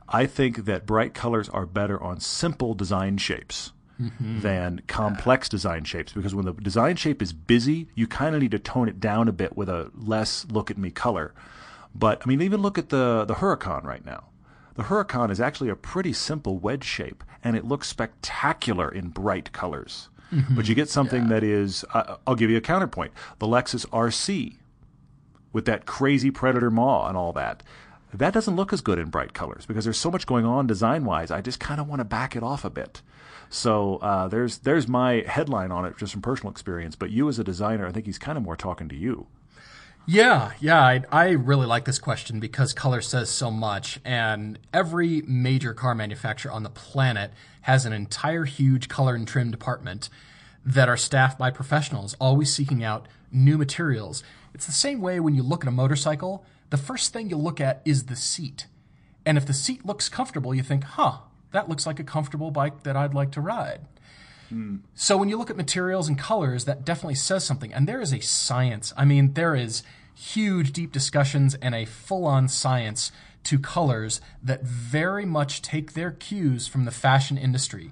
I 0.08 0.28
think 0.28 0.66
that 0.66 0.86
bright 0.86 1.16
colors 1.16 1.50
are 1.50 1.66
better 1.66 2.02
on 2.02 2.20
simple 2.20 2.76
design 2.76 3.18
shapes 3.18 3.72
than 4.20 4.82
complex 4.88 5.48
design 5.48 5.84
shapes 5.86 6.12
because 6.12 6.36
when 6.36 6.46
the 6.46 6.54
design 6.54 6.96
shape 6.96 7.22
is 7.22 7.32
busy, 7.34 7.88
you 7.96 8.08
kind 8.08 8.36
of 8.36 8.42
need 8.42 8.52
to 8.52 8.60
tone 8.60 8.90
it 8.90 9.00
down 9.00 9.28
a 9.28 9.32
bit 9.32 9.56
with 9.56 9.70
a 9.70 9.90
less 9.96 10.46
look 10.50 10.70
at 10.70 10.78
me 10.78 10.92
color. 10.92 11.34
But 11.94 12.22
I 12.24 12.28
mean, 12.28 12.42
even 12.42 12.62
look 12.62 12.78
at 12.78 12.90
the 12.90 13.26
the 13.26 13.36
Huracan 13.36 13.84
right 13.84 14.06
now. 14.06 14.26
The 14.76 14.84
Huracan 14.84 15.32
is 15.32 15.40
actually 15.40 15.70
a 15.70 15.76
pretty 15.78 16.12
simple 16.12 16.58
wedge 16.58 16.84
shape, 16.84 17.24
and 17.44 17.56
it 17.56 17.64
looks 17.64 17.88
spectacular 17.88 18.90
in 18.90 19.08
bright 19.10 19.52
colors. 19.54 20.10
But 20.50 20.68
you 20.68 20.76
get 20.76 20.90
something 20.90 21.30
that 21.30 21.44
is, 21.44 21.86
uh, 21.94 22.18
I'll 22.28 22.36
give 22.36 22.50
you 22.50 22.58
a 22.58 22.62
counterpoint. 22.62 23.14
The 23.40 23.48
Lexus 23.48 23.86
RC 23.88 24.58
with 25.54 25.64
that 25.64 25.86
crazy 25.86 26.30
predator 26.30 26.70
maw 26.70 27.08
and 27.08 27.16
all 27.16 27.32
that. 27.34 27.64
that 28.14 28.34
doesn't 28.34 28.58
look 28.58 28.74
as 28.74 28.82
good 28.82 29.00
in 29.00 29.10
bright 29.10 29.34
colors 29.34 29.66
because 29.66 29.86
there's 29.86 29.98
so 29.98 30.12
much 30.12 30.26
going 30.26 30.44
on 30.46 30.68
design 30.68 31.06
wise. 31.06 31.32
I 31.32 31.40
just 31.40 31.62
kind 31.62 31.80
of 31.80 31.88
want 31.88 32.02
to 32.02 32.04
back 32.06 32.36
it 32.36 32.44
off 32.44 32.66
a 32.66 32.70
bit. 32.70 33.02
So 33.50 33.98
uh, 33.98 34.28
there's 34.28 34.60
there's 34.60 34.88
my 34.88 35.24
headline 35.28 35.72
on 35.72 35.86
it 35.86 35.98
just 35.98 36.14
from 36.14 36.22
personal 36.22 36.52
experience. 36.52 36.96
But 36.96 37.12
you 37.12 37.30
as 37.30 37.40
a 37.40 37.44
designer, 37.44 37.88
I 37.88 37.92
think 37.92 38.06
he's 38.06 38.20
kind 38.20 38.38
of 38.38 38.44
more 38.44 38.56
talking 38.56 38.90
to 38.90 38.96
you. 38.96 39.28
Yeah, 40.08 40.52
yeah, 40.60 40.84
I, 40.84 41.02
I 41.12 41.30
really 41.32 41.66
like 41.66 41.86
this 41.86 41.98
question 41.98 42.40
because 42.40 42.74
color 42.74 43.02
says 43.02 43.28
so 43.32 43.50
much, 43.50 44.00
and 44.06 44.60
every 44.72 45.24
major 45.24 45.74
car 45.74 45.96
manufacturer 45.96 46.52
on 46.52 46.62
the 46.62 46.70
planet 46.70 47.32
has 47.62 47.88
an 47.88 47.94
entire 47.94 48.46
huge 48.46 48.88
color 48.88 49.16
and 49.16 49.28
trim 49.28 49.50
department 49.50 50.10
that 50.64 50.88
are 50.88 50.98
staffed 50.98 51.40
by 51.40 51.50
professionals, 51.50 52.16
always 52.20 52.54
seeking 52.54 52.84
out 52.84 53.08
new 53.32 53.58
materials. 53.58 54.24
It's 54.54 54.68
the 54.68 54.72
same 54.72 55.02
way 55.02 55.20
when 55.20 55.34
you 55.34 55.42
look 55.42 55.64
at 55.64 55.68
a 55.68 55.72
motorcycle, 55.72 56.46
the 56.70 56.78
first 56.78 57.12
thing 57.12 57.32
you 57.32 57.38
look 57.38 57.60
at 57.60 57.82
is 57.84 58.06
the 58.06 58.16
seat. 58.16 58.68
And 59.26 59.40
if 59.40 59.46
the 59.48 59.54
seat 59.54 59.88
looks 59.88 60.08
comfortable, 60.08 60.54
you 60.54 60.62
think, 60.62 60.84
huh, 60.84 61.18
that 61.56 61.70
looks 61.70 61.86
like 61.86 62.00
a 62.00 62.04
comfortable 62.04 62.52
bike 62.52 62.84
that 62.84 62.96
I'd 62.96 63.14
like 63.14 63.32
to 63.32 63.42
ride. 63.42 63.82
So 64.94 65.18
when 65.18 65.28
you 65.30 65.38
look 65.38 65.50
at 65.50 65.58
materials 65.58 66.08
and 66.08 66.18
colors, 66.18 66.66
that 66.66 66.86
definitely 66.86 67.16
says 67.16 67.44
something. 67.44 67.74
And 67.74 67.88
there 67.88 68.00
is 68.00 68.14
a 68.14 68.22
science. 68.22 68.94
I 68.96 69.06
mean, 69.06 69.34
there 69.34 69.56
is 69.56 69.82
huge, 70.14 70.72
deep 70.72 70.92
discussions 70.92 71.56
and 71.56 71.74
a 71.74 71.86
full 71.86 72.26
on 72.26 72.48
science 72.48 73.12
to 73.46 73.60
colors 73.60 74.22
that 74.44 74.64
very 74.64 75.26
much 75.26 75.62
take 75.62 75.94
their 75.94 76.12
cues 76.12 76.68
from 76.68 76.86
the 76.86 76.92
fashion 76.92 77.38
industry. 77.38 77.92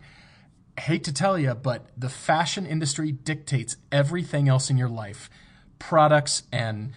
I 0.77 0.81
Hate 0.81 1.03
to 1.05 1.13
tell 1.13 1.37
you, 1.39 1.53
but 1.53 1.87
the 1.97 2.09
fashion 2.09 2.65
industry 2.65 3.11
dictates 3.11 3.77
everything 3.91 4.47
else 4.47 4.69
in 4.69 4.77
your 4.77 4.89
life 4.89 5.29
products 5.79 6.43
and 6.51 6.91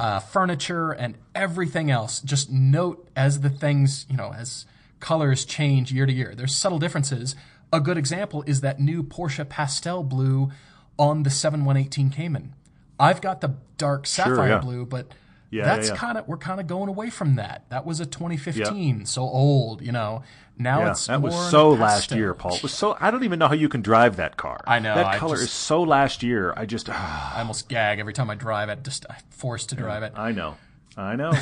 uh, 0.00 0.18
furniture 0.20 0.92
and 0.92 1.16
everything 1.34 1.90
else. 1.90 2.20
Just 2.20 2.50
note 2.50 3.08
as 3.16 3.40
the 3.40 3.50
things, 3.50 4.06
you 4.10 4.16
know, 4.16 4.32
as 4.32 4.66
colors 5.00 5.44
change 5.44 5.92
year 5.92 6.06
to 6.06 6.12
year. 6.12 6.34
There's 6.34 6.54
subtle 6.54 6.78
differences. 6.78 7.34
A 7.72 7.80
good 7.80 7.96
example 7.96 8.42
is 8.46 8.60
that 8.60 8.80
new 8.80 9.02
Porsche 9.02 9.48
pastel 9.48 10.02
blue 10.02 10.50
on 10.98 11.22
the 11.22 11.30
7118 11.30 12.10
Cayman. 12.10 12.54
I've 12.98 13.20
got 13.20 13.40
the 13.40 13.54
dark 13.78 14.06
sapphire 14.06 14.48
yeah. 14.48 14.58
blue, 14.58 14.84
but 14.84 15.08
Yeah, 15.50 15.64
that's 15.64 15.88
yeah, 15.88 15.96
kind 15.96 16.18
of 16.18 16.28
we're 16.28 16.36
kind 16.36 16.60
of 16.60 16.66
going 16.66 16.88
away 16.88 17.08
from 17.10 17.36
that. 17.36 17.64
That 17.70 17.86
was 17.86 17.98
a 18.00 18.06
2015, 18.06 19.06
so 19.06 19.22
old, 19.22 19.80
you 19.82 19.92
know. 19.92 20.22
Now 20.58 20.80
Yeah, 20.80 20.90
it's 20.90 21.06
that 21.06 21.22
was 21.22 21.50
so 21.50 21.70
last 21.70 22.12
year, 22.12 22.34
Paul. 22.34 22.56
It 22.56 22.62
was 22.62 22.74
so 22.74 22.94
I 23.00 23.10
don't 23.10 23.24
even 23.24 23.38
know 23.38 23.48
how 23.48 23.54
you 23.54 23.70
can 23.70 23.80
drive 23.80 24.16
that 24.16 24.36
car. 24.36 24.60
I 24.66 24.78
know, 24.78 24.94
that 24.94 25.06
I 25.06 25.16
color 25.16 25.36
just- 25.36 25.44
is 25.44 25.52
so 25.52 25.82
last 25.82 26.22
year. 26.22 26.52
I 26.54 26.66
just 26.66 26.90
ah, 26.90 27.34
I 27.36 27.40
almost 27.40 27.68
gag 27.68 27.98
every 27.98 28.12
time 28.12 28.28
I 28.28 28.34
drive 28.34 28.68
it. 28.68 28.84
Just 28.84 29.06
I'm 29.08 29.16
forced 29.30 29.70
to 29.70 29.76
drive 29.76 30.02
it. 30.02 30.12
I 30.16 30.32
know, 30.32 30.56
I 30.96 31.16
know. 31.16 31.32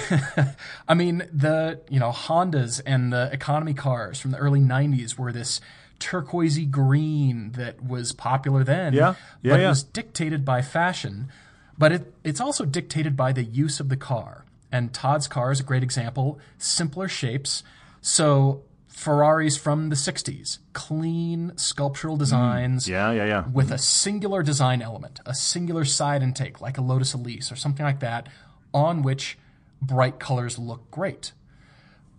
I 0.88 0.94
mean, 0.94 1.28
the 1.32 1.80
you 1.88 1.98
know 1.98 2.10
Hondas 2.10 2.80
and 2.84 3.12
the 3.12 3.30
economy 3.32 3.74
cars 3.74 4.20
from 4.20 4.30
the 4.30 4.38
early 4.38 4.60
'90s 4.60 5.18
were 5.18 5.32
this 5.32 5.60
turquoisey 5.98 6.64
green 6.70 7.52
that 7.52 7.82
was 7.82 8.12
popular 8.12 8.62
then. 8.64 8.92
Yeah, 8.92 9.14
yeah, 9.42 9.54
but 9.54 9.60
it 9.60 9.66
was 9.68 9.82
dictated 9.82 10.44
by 10.44 10.62
fashion. 10.62 11.28
But 11.76 11.92
it, 11.92 12.14
it's 12.24 12.40
also 12.40 12.64
dictated 12.64 13.16
by 13.16 13.32
the 13.32 13.44
use 13.44 13.78
of 13.78 13.88
the 13.88 13.96
car. 13.96 14.44
And 14.72 14.92
Todd's 14.92 15.28
car 15.28 15.52
is 15.52 15.60
a 15.60 15.62
great 15.62 15.82
example. 15.84 16.38
Simpler 16.58 17.06
shapes. 17.08 17.62
So 18.00 18.62
Ferraris 18.88 19.56
from 19.56 19.88
the 19.88 19.96
'60s, 19.96 20.58
clean 20.72 21.52
sculptural 21.56 22.16
designs 22.16 22.86
Mm, 22.86 22.90
yeah, 22.90 23.10
yeah, 23.12 23.24
yeah. 23.26 23.44
with 23.48 23.70
a 23.70 23.78
singular 23.78 24.42
design 24.42 24.82
element, 24.82 25.20
a 25.24 25.34
singular 25.34 25.84
side 25.84 26.22
intake, 26.22 26.60
like 26.60 26.78
a 26.78 26.82
Lotus 26.82 27.14
Elise 27.14 27.50
or 27.52 27.56
something 27.56 27.86
like 27.86 28.00
that, 28.00 28.28
on 28.74 29.02
which 29.02 29.38
bright 29.80 30.18
colors 30.18 30.58
look 30.58 30.90
great. 30.90 31.32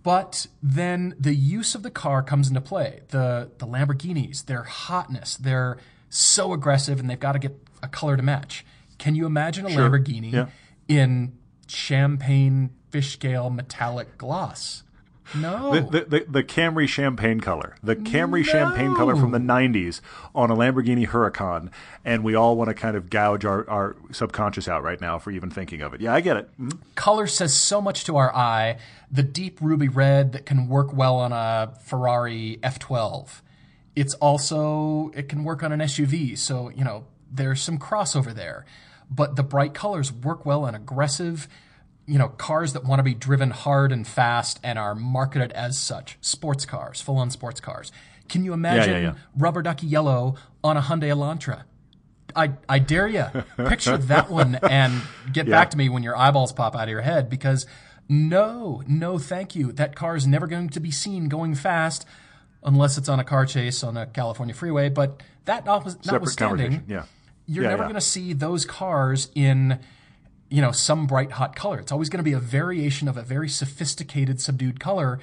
But 0.01 0.47
then 0.63 1.13
the 1.19 1.35
use 1.35 1.75
of 1.75 1.83
the 1.83 1.91
car 1.91 2.23
comes 2.23 2.47
into 2.47 2.61
play. 2.61 3.01
The 3.09 3.51
the 3.57 3.67
Lamborghinis, 3.67 4.45
their 4.45 4.63
hotness, 4.63 5.35
they're 5.35 5.77
so 6.09 6.53
aggressive 6.53 6.99
and 6.99 7.09
they've 7.09 7.19
got 7.19 7.33
to 7.33 7.39
get 7.39 7.55
a 7.83 7.87
color 7.87 8.15
to 8.17 8.23
match. 8.23 8.65
Can 8.97 9.13
you 9.15 9.25
imagine 9.25 9.65
a 9.65 9.69
Lamborghini 9.69 10.31
Yeah. 10.31 10.47
in 10.87 11.33
champagne 11.67 12.71
fish 12.89 13.13
scale 13.13 13.49
metallic 13.49 14.17
gloss? 14.17 14.83
No. 15.35 15.73
The, 15.73 15.81
the, 15.81 16.05
the, 16.05 16.25
the 16.29 16.43
Camry 16.43 16.87
champagne 16.87 17.39
color, 17.39 17.75
the 17.83 17.95
Camry 17.95 18.43
champagne 18.43 18.95
color 18.95 19.15
from 19.15 19.31
the 19.31 19.39
90s 19.39 20.01
on 20.33 20.49
a 20.49 20.55
Lamborghini 20.55 21.07
Huracan, 21.07 21.69
and 22.03 22.23
we 22.23 22.35
all 22.35 22.55
want 22.55 22.69
to 22.69 22.73
kind 22.73 22.95
of 22.97 23.09
gouge 23.09 23.45
our, 23.45 23.69
our 23.69 23.95
subconscious 24.11 24.67
out 24.67 24.83
right 24.83 24.99
now 24.99 25.19
for 25.19 25.31
even 25.31 25.49
thinking 25.49 25.81
of 25.81 25.93
it. 25.93 26.01
Yeah, 26.01 26.13
I 26.13 26.21
get 26.21 26.37
it. 26.37 26.49
Mhm. 26.59 26.77
color 26.95 27.27
says 27.27 27.53
so 27.53 27.81
much 27.81 28.03
to 28.05 28.17
our 28.17 28.35
eye. 28.35 28.77
The 29.11 29.23
deep 29.23 29.59
ruby 29.61 29.87
red 29.87 30.31
that 30.33 30.45
can 30.45 30.67
work 30.67 30.93
well 30.93 31.17
on 31.17 31.31
a 31.31 31.73
Ferrari 31.83 32.59
F12. 32.63 33.41
It's 33.95 34.13
also 34.15 35.11
it 35.13 35.27
can 35.29 35.43
work 35.43 35.63
on 35.63 35.71
an 35.71 35.79
SUV, 35.81 36.37
so 36.37 36.69
you 36.69 36.83
know 36.83 37.05
there's 37.31 37.61
some 37.61 37.77
crossover 37.77 38.33
there. 38.33 38.65
But 39.11 39.35
the 39.35 39.43
bright 39.43 39.73
colors 39.73 40.13
work 40.13 40.45
well 40.45 40.63
on 40.65 40.75
aggressive, 40.75 41.47
you 42.09 42.17
know, 42.17 42.29
cars 42.29 42.73
that 42.73 42.83
want 42.83 42.99
to 42.99 43.03
be 43.03 43.13
driven 43.13 43.51
hard 43.51 43.91
and 43.91 44.07
fast 44.07 44.59
and 44.63 44.79
are 44.79 44.95
marketed 44.95 45.51
as 45.53 45.77
such. 45.77 46.17
Sports 46.21 46.65
cars, 46.65 46.99
full-on 47.01 47.29
sports 47.29 47.59
cars. 47.61 47.91
Can 48.27 48.43
you 48.43 48.53
imagine 48.53 49.03
yeah. 49.03 49.13
rubber 49.37 49.61
ducky 49.61 49.87
yellow 49.87 50.35
on 50.63 50.75
a 50.75 50.81
Hyundai 50.81 51.09
Elantra? 51.13 51.63
I, 52.35 52.53
I 52.67 52.79
dare 52.79 53.07
you 53.07 53.25
picture 53.57 53.97
that 53.97 54.29
one 54.29 54.55
and 54.61 55.01
get 55.31 55.47
Yeah. 55.47 55.51
back 55.59 55.69
to 55.71 55.77
me 55.77 55.89
when 55.89 56.03
your 56.03 56.15
eyeballs 56.15 56.51
pop 56.53 56.75
out 56.75 56.83
of 56.83 56.89
your 56.89 57.01
head 57.01 57.29
because 57.29 57.65
no, 58.07 58.83
no, 58.87 59.17
thank 59.17 59.55
you. 59.55 59.71
That 59.71 59.95
car 59.95 60.15
is 60.15 60.25
never 60.27 60.47
going 60.47 60.69
to 60.69 60.79
be 60.79 60.91
seen 60.91 61.27
going 61.29 61.55
fast 61.55 62.05
unless 62.63 62.97
it's 62.97 63.09
on 63.09 63.19
a 63.19 63.23
car 63.23 63.45
chase 63.45 63.83
on 63.83 63.97
a 63.97 64.05
California 64.05 64.53
freeway. 64.53 64.89
But 64.89 65.21
that 65.45 65.65
Separate 65.65 66.05
notwithstanding. 66.05 66.83
Yeah. 66.87 67.03
you're 67.45 67.63
Yeah, 67.63 67.69
never 67.71 67.83
yeah. 67.83 67.87
going 67.89 67.95
to 67.95 68.01
see 68.01 68.33
those 68.33 68.65
cars 68.65 69.29
in 69.35 69.79
you 70.49 70.61
know 70.61 70.71
some 70.71 71.07
bright 71.07 71.33
hot 71.33 71.55
color. 71.55 71.79
It's 71.79 71.91
always 71.91 72.09
going 72.09 72.19
to 72.19 72.23
be 72.23 72.33
a 72.33 72.39
variation 72.39 73.07
of 73.07 73.17
a 73.17 73.21
very 73.21 73.49
sophisticated 73.49 74.41
subdued 74.41 74.79
color. 74.79 75.19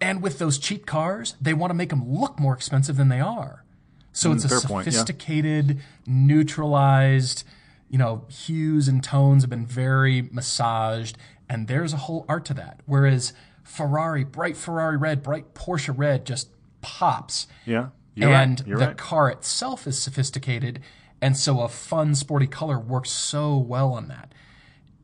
And 0.00 0.22
with 0.22 0.38
those 0.38 0.58
cheap 0.58 0.84
cars, 0.84 1.36
they 1.40 1.54
want 1.54 1.70
to 1.70 1.74
make 1.74 1.88
them 1.88 2.06
look 2.06 2.38
more 2.38 2.52
expensive 2.52 2.96
than 2.96 3.08
they 3.08 3.20
are. 3.20 3.64
So 4.12 4.32
it's 4.32 4.44
a 4.44 4.48
Mm, 4.48 4.50
fair 4.50 4.60
point, 4.60 4.86
yeah. 4.86 4.92
sophisticated, 4.92 5.80
neutralized, 6.06 7.44
you 7.88 7.98
know, 7.98 8.24
hues 8.28 8.88
and 8.88 9.02
tones 9.02 9.42
have 9.42 9.50
been 9.50 9.66
very 9.66 10.22
massaged, 10.32 11.16
and 11.48 11.68
there's 11.68 11.92
a 11.92 11.98
whole 11.98 12.24
art 12.28 12.44
to 12.46 12.54
that. 12.54 12.80
Whereas 12.86 13.32
Ferrari, 13.62 14.24
bright 14.24 14.56
Ferrari 14.56 14.96
red, 14.96 15.22
bright 15.22 15.54
Porsche 15.54 15.94
red 15.96 16.24
just 16.26 16.48
pops. 16.80 17.46
Yeah. 17.64 17.88
And 18.16 18.60
right. 18.60 18.78
The 18.78 18.86
right. 18.86 18.96
car 18.96 19.30
itself 19.30 19.86
is 19.86 19.98
sophisticated, 19.98 20.80
and 21.20 21.36
so 21.36 21.60
a 21.60 21.68
fun, 21.68 22.14
sporty 22.14 22.46
color 22.46 22.78
works 22.78 23.10
so 23.10 23.56
well 23.58 23.92
on 23.92 24.08
that. 24.08 24.32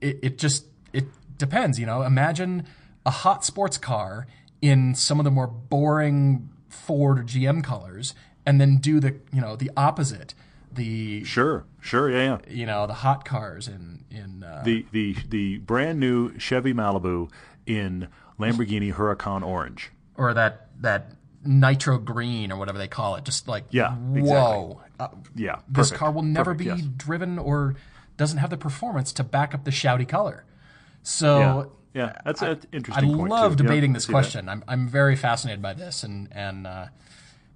It, 0.02 0.18
it 0.22 0.38
just 0.38 0.66
it 0.92 1.04
depends, 1.38 1.78
you 1.78 1.86
know. 1.86 2.02
Imagine 2.02 2.66
a 3.06 3.10
hot 3.10 3.44
sports 3.44 3.78
car 3.78 4.26
in 4.60 4.94
some 4.94 5.18
of 5.20 5.24
the 5.24 5.30
more 5.30 5.46
boring 5.46 6.48
Ford 6.68 7.18
or 7.18 7.22
GM 7.22 7.62
colors, 7.64 8.14
and 8.44 8.60
then 8.60 8.78
do 8.78 9.00
the 9.00 9.16
you 9.32 9.40
know 9.40 9.56
the 9.56 9.70
opposite, 9.76 10.34
the 10.72 11.24
Sure. 11.24 11.64
Sure. 11.80 12.10
Yeah. 12.10 12.38
Yeah. 12.46 12.52
you 12.54 12.66
know 12.66 12.86
the 12.86 12.94
hot 12.94 13.24
cars 13.24 13.68
in 13.68 14.04
in 14.10 14.42
uh, 14.44 14.62
The 14.64 14.86
the 14.92 15.16
the 15.28 15.58
brand 15.58 15.98
new 16.00 16.36
Chevy 16.38 16.72
Malibu 16.74 17.30
in 17.66 18.08
Lamborghini 18.38 18.92
Huracan 18.94 19.42
orange. 19.42 19.90
or 20.16 20.34
that 20.34 20.68
that 20.80 21.12
nitro 21.44 21.98
green 21.98 22.52
or 22.52 22.56
whatever 22.56 22.78
they 22.78 22.88
call 22.88 23.16
it, 23.16 23.24
just 23.24 23.48
like 23.48 23.64
Yeah, 23.70 23.94
whoa. 23.94 24.80
Uh, 25.00 25.08
Yeah. 25.34 25.56
this 25.68 25.90
car 25.90 26.10
will 26.12 26.22
never 26.22 26.54
Perfect, 26.54 26.76
be 26.76 26.82
yes. 26.82 26.88
driven 26.96 27.38
or 27.38 27.74
doesn't 28.16 28.38
have 28.38 28.50
the 28.50 28.56
performance 28.56 29.12
to 29.14 29.24
back 29.24 29.54
up 29.54 29.64
the 29.64 29.70
shouty 29.70 30.06
color. 30.08 30.44
So 31.02 31.38
Yeah. 31.38 31.64
Yeah. 32.06 32.20
That's 32.24 32.42
an 32.42 32.60
I 32.72 32.76
interesting 32.76 33.16
point. 33.16 33.30
love 33.30 33.56
too. 33.56 33.64
Debating 33.64 33.90
I 33.90 33.94
this 33.94 34.04
see 34.04 34.08
that. 34.08 34.12
question. 34.12 34.48
I'm 34.48 34.64
I'm 34.68 34.88
very 34.88 35.16
fascinated 35.16 35.60
by 35.62 35.74
this, 35.74 36.02
and 36.02 36.28
and 36.32 36.66
uh, 36.66 36.86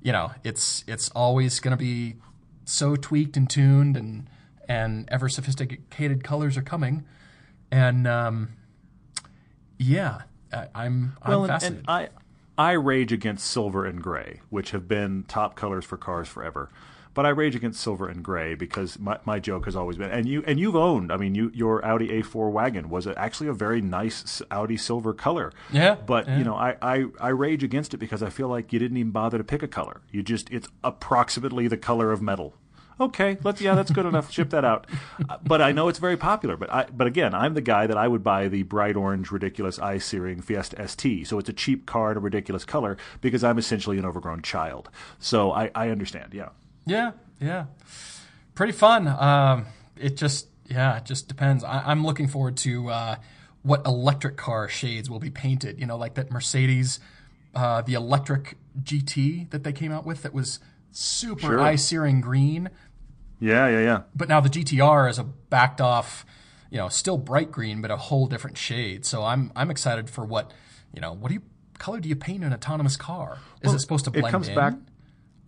you 0.03 0.13
know 0.13 0.33
it's 0.45 0.85
it's 0.87 1.09
always 1.11 1.61
going 1.61 1.73
to 1.73 1.83
be 1.83 2.17
so 2.65 2.97
tweaked 2.97 3.37
and 3.37 3.49
tuned, 3.49 3.97
and 3.97 4.29
and 4.69 5.09
ever 5.11 5.29
sophisticated 5.29 6.25
colors 6.25 6.57
are 6.57 6.63
coming, 6.63 7.07
and 7.71 8.07
um, 8.07 8.49
yeah, 9.79 10.23
I, 10.53 10.69
I'm 10.75 11.17
I'm 11.23 11.31
Well, 11.31 11.45
and, 11.45 11.63
and 11.63 11.85
I 11.89 12.09
I 12.59 12.73
rage 12.73 13.13
against 13.13 13.47
silver 13.51 13.85
and 13.85 14.03
gray, 14.03 14.41
which 14.51 14.71
have 14.73 14.89
been 14.89 15.25
top 15.29 15.55
colors 15.57 15.85
for 15.85 15.97
cars 15.97 16.29
forever. 16.29 16.71
But 17.17 17.25
I 17.27 17.31
rage 17.31 17.57
against 17.57 17.81
silver 17.81 18.09
and 18.09 18.23
gray 18.23 18.55
because 18.55 18.99
my, 18.99 19.19
my 19.25 19.41
joke 19.41 19.65
has 19.65 19.75
always 19.75 19.97
been, 19.97 20.11
and 20.11 20.29
you 20.29 20.45
and 20.47 20.61
you've 20.61 20.77
owned. 20.77 21.11
I 21.11 21.17
mean, 21.17 21.35
you 21.35 21.51
your 21.55 21.83
Audi 21.85 22.09
A4 22.09 22.53
wagon 22.53 22.91
was 22.91 23.07
actually 23.09 23.49
a 23.49 23.55
very 23.55 23.81
nice 23.81 24.43
Audi 24.51 24.77
silver 24.77 25.15
color. 25.15 25.51
Yeah, 25.73 25.95
But 25.95 26.29
yeah. 26.29 26.39
you 26.39 26.45
know, 26.45 26.55
I, 26.55 26.77
I 26.83 27.07
I 27.19 27.29
rage 27.31 27.65
against 27.65 27.95
it 27.95 27.97
because 27.97 28.23
I 28.23 28.29
feel 28.31 28.49
like 28.49 28.73
you 28.73 28.79
didn't 28.79 28.99
even 28.99 29.13
bother 29.13 29.39
to 29.39 29.45
pick 29.45 29.63
a 29.63 29.69
color. 29.69 30.03
You 30.13 30.23
just 30.23 30.51
it's 30.51 30.69
approximately 30.85 31.69
the 31.69 31.79
color 31.79 32.13
of 32.13 32.21
metal. 32.21 32.55
Okay, 32.99 33.37
let's 33.45 33.61
yeah, 33.61 33.75
that's 33.75 33.91
good 33.91 34.07
enough. 34.07 34.31
Ship 34.31 34.49
that 34.51 34.65
out. 34.65 34.87
Uh, 35.29 35.37
but 35.43 35.61
I 35.61 35.73
know 35.73 35.89
it's 35.89 35.99
very 35.99 36.17
popular. 36.17 36.57
But 36.57 36.73
I 36.73 36.87
but 36.95 37.07
again, 37.07 37.35
I'm 37.35 37.55
the 37.55 37.61
guy 37.63 37.87
that 37.87 37.97
I 37.97 38.09
would 38.09 38.23
buy 38.23 38.49
the 38.49 38.63
bright 38.63 38.97
orange, 38.97 39.31
ridiculous 39.31 39.79
eye 39.79 39.99
searing 39.99 40.41
Fiesta 40.43 40.87
ST. 40.89 41.27
So 41.27 41.39
it's 41.39 41.49
a 41.49 41.53
cheap 41.55 41.87
car 41.87 42.11
in 42.13 42.17
a 42.19 42.21
ridiculous 42.21 42.65
color 42.65 42.97
because 43.21 43.43
I'm 43.45 43.59
essentially 43.59 43.99
an 43.99 44.05
overgrown 44.07 44.43
child. 44.43 44.89
So 45.19 45.53
I, 45.53 45.71
I 45.75 45.89
understand. 45.91 46.33
Yeah. 46.35 46.51
Yeah, 46.87 47.13
yeah, 47.41 47.67
pretty 48.55 48.73
fun. 48.73 49.09
Um, 49.09 49.67
it 49.97 50.17
just 50.17 50.47
yeah, 50.69 50.97
it 50.97 51.05
just 51.05 51.29
depends. 51.29 51.65
I, 51.65 51.91
am 51.91 52.05
looking 52.05 52.29
forward 52.29 52.57
to 52.59 52.89
uh, 52.89 53.17
what 53.63 53.85
electric 53.85 54.37
car 54.37 54.69
shades 54.69 55.11
will 55.11 55.19
be 55.19 55.31
painted. 55.31 55.81
You 55.81 55.87
know, 55.87 55.97
like 55.97 56.15
that 56.15 56.31
Mercedes, 56.31 57.01
uh, 57.55 57.83
the 57.83 57.95
electric 57.95 58.57
GT 58.83 59.51
that 59.51 59.65
they 59.65 59.73
came 59.73 59.93
out 59.93 60.07
with 60.07 60.23
that 60.23 60.33
was 60.33 60.61
super 60.93 61.41
sure. 61.41 61.61
eye 61.61 61.77
searing 61.77 62.21
green. 62.21 62.71
Yeah, 63.41 63.69
yeah, 63.69 63.81
yeah. 63.81 64.03
But 64.15 64.29
now 64.29 64.41
the 64.41 64.49
GTR 64.49 65.11
is 65.11 65.19
a 65.19 65.25
backed 65.25 65.81
off, 65.81 66.25
you 66.71 66.79
know, 66.79 66.89
still 66.89 67.19
bright 67.19 67.51
green, 67.51 67.83
but 67.83 67.91
a 67.91 67.97
whole 67.97 68.27
different 68.27 68.57
shade. 68.57 69.05
So 69.05 69.25
I'm 69.25 69.53
I'm 69.55 69.71
excited 69.71 70.09
for 70.09 70.25
what, 70.25 70.53
you 70.95 71.01
know, 71.01 71.13
what 71.13 71.29
do 71.29 71.35
you 71.35 71.43
color 71.79 72.01
do 72.01 72.09
you 72.09 72.17
paint 72.17 72.45
an 72.45 72.53
autonomous 72.53 72.97
car? 72.97 73.39
Is 73.61 73.67
well, 73.69 73.75
it 73.75 73.81
supposed 73.81 74.05
to 74.07 74.11
blend 74.11 74.29
it 74.29 74.31
comes 74.31 74.49
in? 74.49 74.55
Back, 74.55 74.75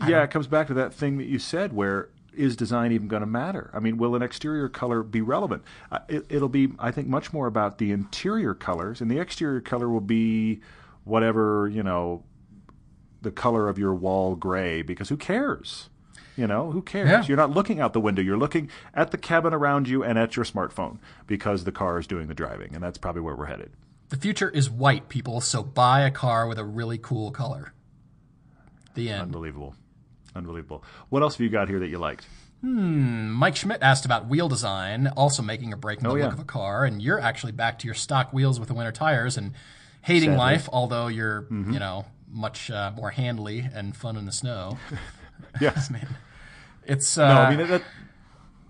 yeah, 0.06 0.22
it 0.22 0.30
comes 0.30 0.46
back 0.46 0.66
to 0.68 0.74
that 0.74 0.94
thing 0.94 1.18
that 1.18 1.26
you 1.26 1.38
said 1.38 1.72
where 1.72 2.10
is 2.38 2.56
design 2.56 2.92
even 2.92 3.08
going 3.08 3.20
to 3.20 3.26
matter? 3.26 3.70
I 3.74 3.80
mean, 3.80 3.98
will 3.98 4.14
an 4.14 4.22
exterior 4.22 4.68
color 4.68 5.02
be 5.02 5.20
relevant? 5.20 5.64
Uh, 5.90 5.98
it, 6.08 6.30
will 6.30 6.48
be, 6.48 6.72
I 6.78 6.92
think, 6.92 7.08
much 7.08 7.32
more 7.32 7.46
about 7.46 7.78
the 7.78 7.90
interior 7.90 8.54
colors, 8.54 9.00
and 9.00 9.10
the 9.10 9.18
exterior 9.18 9.60
color 9.60 9.88
will 9.88 10.00
be 10.00 10.60
whatever 11.04 11.68
you 11.68 11.82
know, 11.82 12.22
the 13.22 13.32
color 13.32 13.68
of 13.68 13.78
your 13.78 13.94
wall 13.94 14.36
gray. 14.36 14.82
Because 14.82 15.08
who 15.08 15.16
cares? 15.16 15.90
You 16.36 16.46
know, 16.46 16.70
who 16.70 16.82
cares? 16.82 17.10
Yeah. 17.10 17.24
You're 17.26 17.36
not 17.36 17.50
looking 17.50 17.80
out 17.80 17.92
the 17.92 18.00
window. 18.00 18.22
You're 18.22 18.38
looking 18.38 18.70
at 18.94 19.10
the 19.10 19.18
cabin 19.18 19.52
around 19.52 19.88
you 19.88 20.04
and 20.04 20.16
at 20.16 20.36
your 20.36 20.44
smartphone 20.44 20.98
because 21.26 21.64
the 21.64 21.72
car 21.72 21.98
is 21.98 22.06
doing 22.06 22.28
the 22.28 22.34
driving, 22.34 22.74
and 22.74 22.82
that's 22.82 22.98
probably 22.98 23.22
where 23.22 23.34
we're 23.34 23.46
headed. 23.46 23.72
The 24.10 24.16
future 24.16 24.48
is 24.48 24.70
white, 24.70 25.08
people. 25.08 25.40
So 25.40 25.64
buy 25.64 26.02
a 26.02 26.10
car 26.12 26.46
with 26.46 26.58
a 26.58 26.64
really 26.64 26.96
cool 26.96 27.32
color. 27.32 27.74
The 28.94 29.10
end. 29.10 29.22
Unbelievable. 29.22 29.74
Unbelievable. 30.34 30.84
What 31.08 31.22
else 31.22 31.34
have 31.34 31.40
you 31.40 31.48
got 31.48 31.68
here 31.68 31.80
that 31.80 31.88
you 31.88 31.98
liked? 31.98 32.26
Hmm. 32.60 33.30
Mike 33.30 33.56
Schmidt 33.56 33.82
asked 33.82 34.04
about 34.04 34.28
wheel 34.28 34.48
design, 34.48 35.06
also 35.16 35.42
making 35.42 35.72
a 35.72 35.76
break 35.76 35.98
in 35.98 36.04
the 36.04 36.10
oh, 36.10 36.14
look 36.14 36.32
of 36.32 36.40
a 36.40 36.44
car, 36.44 36.84
and 36.84 37.00
you're 37.00 37.20
actually 37.20 37.52
back 37.52 37.78
to 37.80 37.86
your 37.86 37.94
stock 37.94 38.32
wheels 38.32 38.58
with 38.58 38.68
the 38.68 38.74
winter 38.74 38.92
tires 38.92 39.36
and 39.36 39.52
hating 40.02 40.30
Sadly. 40.30 40.38
life, 40.38 40.68
although 40.72 41.06
you're, 41.06 41.42
mm-hmm. 41.42 41.72
you 41.72 41.78
know, 41.78 42.04
much 42.30 42.70
uh, 42.70 42.90
more 42.96 43.10
handly 43.10 43.68
and 43.72 43.96
fun 43.96 44.16
in 44.16 44.26
the 44.26 44.32
snow. 44.32 44.76
yes, 45.60 45.90
man. 45.90 46.08
It's 46.84 47.18
uh, 47.18 47.28
no, 47.28 47.40
I 47.40 47.56
mean 47.56 47.68
that, 47.68 47.82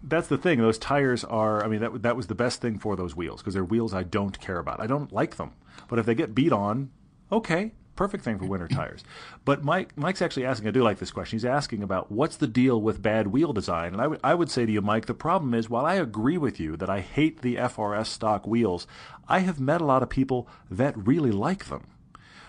that's 0.02 0.28
the 0.28 0.38
thing. 0.38 0.60
Those 0.60 0.78
tires 0.78 1.24
are. 1.24 1.64
I 1.64 1.68
mean 1.68 1.80
that 1.80 2.02
that 2.02 2.16
was 2.16 2.26
the 2.26 2.34
best 2.34 2.60
thing 2.60 2.78
for 2.78 2.96
those 2.96 3.16
wheels 3.16 3.40
because 3.40 3.54
they're 3.54 3.64
wheels 3.64 3.94
I 3.94 4.02
don't 4.02 4.38
care 4.40 4.58
about. 4.58 4.80
I 4.80 4.86
don't 4.86 5.12
like 5.12 5.36
them, 5.36 5.52
but 5.88 5.98
if 5.98 6.06
they 6.06 6.14
get 6.14 6.34
beat 6.34 6.52
on, 6.52 6.90
okay, 7.30 7.72
perfect 7.98 8.22
thing 8.22 8.38
for 8.38 8.46
winter 8.46 8.68
tires. 8.68 9.02
But 9.44 9.64
Mike 9.64 9.98
Mike's 9.98 10.22
actually 10.22 10.46
asking. 10.46 10.68
I 10.68 10.70
do 10.70 10.84
like 10.84 10.98
this 10.98 11.10
question. 11.10 11.36
He's 11.36 11.44
asking 11.44 11.82
about 11.82 12.12
what's 12.12 12.36
the 12.36 12.46
deal 12.46 12.80
with 12.80 13.02
bad 13.02 13.26
wheel 13.26 13.52
design, 13.52 13.92
and 13.92 14.00
I 14.00 14.06
would 14.06 14.20
I 14.22 14.34
would 14.34 14.50
say 14.50 14.64
to 14.64 14.72
you, 14.72 14.80
Mike, 14.80 15.06
the 15.06 15.14
problem 15.14 15.52
is 15.52 15.68
while 15.68 15.84
I 15.84 15.96
agree 15.96 16.38
with 16.38 16.60
you 16.60 16.76
that 16.76 16.88
I 16.88 17.00
hate 17.00 17.42
the 17.42 17.56
FRS 17.56 18.06
stock 18.06 18.46
wheels, 18.46 18.86
I 19.28 19.40
have 19.40 19.58
met 19.58 19.80
a 19.80 19.84
lot 19.84 20.04
of 20.04 20.08
people 20.08 20.48
that 20.70 20.94
really 20.96 21.32
like 21.32 21.66
them. 21.66 21.88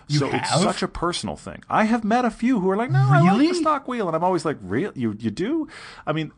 You 0.06 0.20
so 0.20 0.28
have? 0.28 0.40
it's 0.40 0.62
such 0.62 0.82
a 0.82 0.88
personal 0.88 1.36
thing. 1.36 1.62
I 1.68 1.84
have 1.84 2.04
met 2.04 2.24
a 2.24 2.30
few 2.30 2.60
who 2.60 2.70
are 2.70 2.76
like, 2.76 2.92
"No, 2.92 3.10
really? 3.10 3.28
I 3.28 3.32
like 3.32 3.48
the 3.48 3.54
stock 3.56 3.88
wheel," 3.88 4.06
and 4.06 4.14
I'm 4.14 4.24
always 4.24 4.44
like, 4.44 4.58
"Real? 4.62 4.92
You 4.94 5.16
you 5.18 5.32
do?" 5.32 5.66
I 6.06 6.12
mean, 6.12 6.30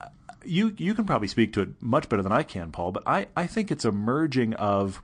you 0.44 0.74
you 0.78 0.94
can 0.94 1.04
probably 1.04 1.28
speak 1.28 1.52
to 1.52 1.60
it 1.60 1.68
much 1.82 2.08
better 2.08 2.22
than 2.22 2.32
I 2.32 2.44
can, 2.44 2.72
Paul. 2.72 2.92
But 2.92 3.02
I 3.06 3.26
I 3.36 3.46
think 3.46 3.70
it's 3.70 3.84
a 3.84 3.92
merging 3.92 4.54
of 4.54 5.02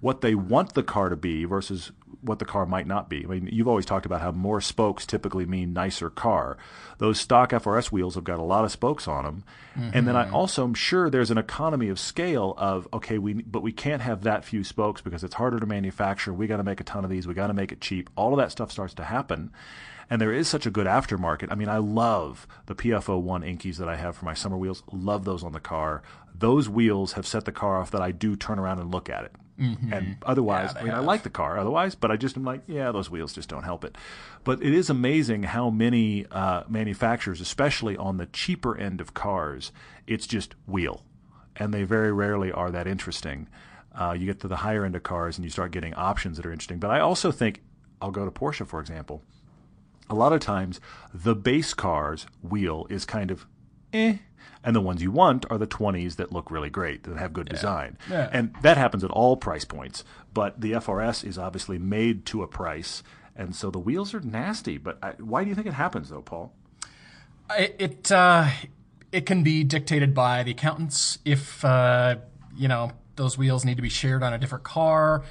what 0.00 0.20
they 0.20 0.34
want 0.34 0.74
the 0.74 0.82
car 0.82 1.08
to 1.08 1.16
be 1.16 1.44
versus 1.44 1.92
what 2.20 2.38
the 2.38 2.44
car 2.44 2.66
might 2.66 2.86
not 2.86 3.08
be. 3.08 3.24
I 3.24 3.28
mean, 3.28 3.48
you've 3.52 3.68
always 3.68 3.86
talked 3.86 4.06
about 4.06 4.20
how 4.20 4.32
more 4.32 4.60
spokes 4.60 5.06
typically 5.06 5.46
mean 5.46 5.72
nicer 5.72 6.10
car. 6.10 6.56
Those 6.98 7.20
stock 7.20 7.50
FRS 7.50 7.92
wheels 7.92 8.16
have 8.16 8.24
got 8.24 8.38
a 8.38 8.42
lot 8.42 8.64
of 8.64 8.72
spokes 8.72 9.06
on 9.06 9.24
them, 9.24 9.44
mm-hmm. 9.76 9.90
and 9.92 10.08
then 10.08 10.16
I 10.16 10.28
also 10.30 10.64
am 10.64 10.74
sure 10.74 11.08
there's 11.08 11.30
an 11.30 11.38
economy 11.38 11.88
of 11.88 11.98
scale 11.98 12.54
of 12.58 12.88
okay, 12.92 13.18
we 13.18 13.34
but 13.34 13.62
we 13.62 13.72
can't 13.72 14.02
have 14.02 14.22
that 14.22 14.44
few 14.44 14.64
spokes 14.64 15.00
because 15.00 15.22
it's 15.22 15.34
harder 15.34 15.60
to 15.60 15.66
manufacture. 15.66 16.32
We 16.32 16.46
got 16.46 16.56
to 16.56 16.64
make 16.64 16.80
a 16.80 16.84
ton 16.84 17.04
of 17.04 17.10
these. 17.10 17.26
We 17.26 17.34
got 17.34 17.48
to 17.48 17.54
make 17.54 17.72
it 17.72 17.80
cheap. 17.80 18.10
All 18.16 18.32
of 18.32 18.38
that 18.38 18.50
stuff 18.50 18.72
starts 18.72 18.94
to 18.94 19.04
happen. 19.04 19.52
And 20.10 20.22
there 20.22 20.32
is 20.32 20.48
such 20.48 20.64
a 20.64 20.70
good 20.70 20.86
aftermarket. 20.86 21.48
I 21.50 21.54
mean, 21.54 21.68
I 21.68 21.76
love 21.76 22.46
the 22.64 22.74
PF01 22.74 23.44
Enkeis 23.44 23.76
that 23.76 23.90
I 23.90 23.96
have 23.96 24.16
for 24.16 24.24
my 24.24 24.32
summer 24.32 24.56
wheels. 24.56 24.82
Love 24.90 25.26
those 25.26 25.44
on 25.44 25.52
the 25.52 25.60
car. 25.60 26.02
Those 26.38 26.68
wheels 26.68 27.12
have 27.12 27.26
set 27.26 27.44
the 27.44 27.52
car 27.52 27.80
off 27.80 27.90
that 27.90 28.02
I 28.02 28.12
do 28.12 28.36
turn 28.36 28.58
around 28.58 28.78
and 28.78 28.90
look 28.90 29.10
at 29.10 29.24
it. 29.24 29.32
Mm-hmm. 29.60 29.92
And 29.92 30.16
otherwise, 30.24 30.70
yeah, 30.74 30.80
I 30.80 30.82
mean, 30.84 30.92
have. 30.92 31.02
I 31.02 31.06
like 31.06 31.24
the 31.24 31.30
car 31.30 31.58
otherwise, 31.58 31.94
but 31.94 32.10
I 32.10 32.16
just 32.16 32.36
am 32.36 32.44
like, 32.44 32.62
yeah, 32.66 32.92
those 32.92 33.10
wheels 33.10 33.32
just 33.32 33.48
don't 33.48 33.64
help 33.64 33.84
it. 33.84 33.96
But 34.44 34.62
it 34.62 34.72
is 34.72 34.88
amazing 34.88 35.42
how 35.44 35.68
many 35.68 36.26
uh, 36.30 36.62
manufacturers, 36.68 37.40
especially 37.40 37.96
on 37.96 38.18
the 38.18 38.26
cheaper 38.26 38.76
end 38.76 39.00
of 39.00 39.14
cars, 39.14 39.72
it's 40.06 40.26
just 40.26 40.54
wheel. 40.66 41.04
And 41.56 41.74
they 41.74 41.82
very 41.82 42.12
rarely 42.12 42.52
are 42.52 42.70
that 42.70 42.86
interesting. 42.86 43.48
Uh, 43.92 44.14
you 44.16 44.26
get 44.26 44.38
to 44.40 44.48
the 44.48 44.56
higher 44.56 44.84
end 44.84 44.94
of 44.94 45.02
cars 45.02 45.36
and 45.38 45.44
you 45.44 45.50
start 45.50 45.72
getting 45.72 45.92
options 45.94 46.36
that 46.36 46.46
are 46.46 46.52
interesting. 46.52 46.78
But 46.78 46.90
I 46.90 47.00
also 47.00 47.32
think, 47.32 47.62
I'll 48.00 48.12
go 48.12 48.24
to 48.24 48.30
Porsche, 48.30 48.64
for 48.64 48.78
example. 48.78 49.22
A 50.08 50.14
lot 50.14 50.32
of 50.32 50.38
times, 50.38 50.80
the 51.12 51.34
base 51.34 51.74
car's 51.74 52.26
wheel 52.42 52.86
is 52.88 53.04
kind 53.04 53.32
of 53.32 53.44
eh 53.92 54.18
and 54.64 54.74
the 54.74 54.80
ones 54.80 55.02
you 55.02 55.10
want 55.10 55.46
are 55.50 55.58
the 55.58 55.66
20s 55.66 56.16
that 56.16 56.32
look 56.32 56.50
really 56.50 56.70
great, 56.70 57.04
that 57.04 57.16
have 57.16 57.32
good 57.32 57.48
yeah. 57.48 57.54
design. 57.54 57.98
Yeah. 58.10 58.28
And 58.32 58.54
that 58.62 58.76
happens 58.76 59.04
at 59.04 59.10
all 59.10 59.36
price 59.36 59.64
points. 59.64 60.04
But 60.34 60.60
the 60.60 60.72
FRS 60.72 61.24
is 61.24 61.38
obviously 61.38 61.78
made 61.78 62.26
to 62.26 62.42
a 62.42 62.46
price. 62.46 63.02
And 63.36 63.54
so 63.54 63.70
the 63.70 63.78
wheels 63.78 64.14
are 64.14 64.20
nasty. 64.20 64.78
But 64.78 64.98
I, 65.02 65.12
why 65.18 65.44
do 65.44 65.48
you 65.48 65.54
think 65.54 65.66
it 65.66 65.74
happens, 65.74 66.10
though, 66.10 66.22
Paul? 66.22 66.52
It, 67.56 67.76
it, 67.78 68.12
uh, 68.12 68.48
it 69.12 69.26
can 69.26 69.42
be 69.42 69.64
dictated 69.64 70.12
by 70.12 70.42
the 70.42 70.50
accountants 70.50 71.18
if, 71.24 71.64
uh, 71.64 72.16
you 72.56 72.68
know, 72.68 72.92
those 73.16 73.38
wheels 73.38 73.64
need 73.64 73.76
to 73.76 73.82
be 73.82 73.88
shared 73.88 74.22
on 74.22 74.32
a 74.32 74.38
different 74.38 74.64
car 74.64 75.24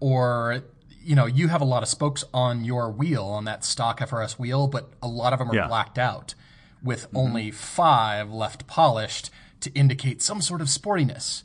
or 0.00 0.62
you 1.02 1.16
know, 1.16 1.26
you 1.26 1.48
have 1.48 1.62
a 1.62 1.64
lot 1.64 1.82
of 1.82 1.88
spokes 1.88 2.24
on 2.34 2.64
your 2.64 2.90
wheel 2.90 3.24
on 3.24 3.44
that 3.46 3.64
stock 3.64 4.00
FRS 4.00 4.38
wheel, 4.38 4.68
but 4.68 4.90
a 5.02 5.08
lot 5.08 5.32
of 5.32 5.38
them 5.38 5.50
are 5.50 5.54
yeah. 5.54 5.66
blacked 5.66 5.98
out 5.98 6.34
with 6.82 7.06
mm-hmm. 7.06 7.16
only 7.16 7.50
five 7.50 8.32
left 8.32 8.66
polished 8.66 9.30
to 9.60 9.70
indicate 9.72 10.22
some 10.22 10.40
sort 10.40 10.60
of 10.60 10.68
sportiness. 10.68 11.42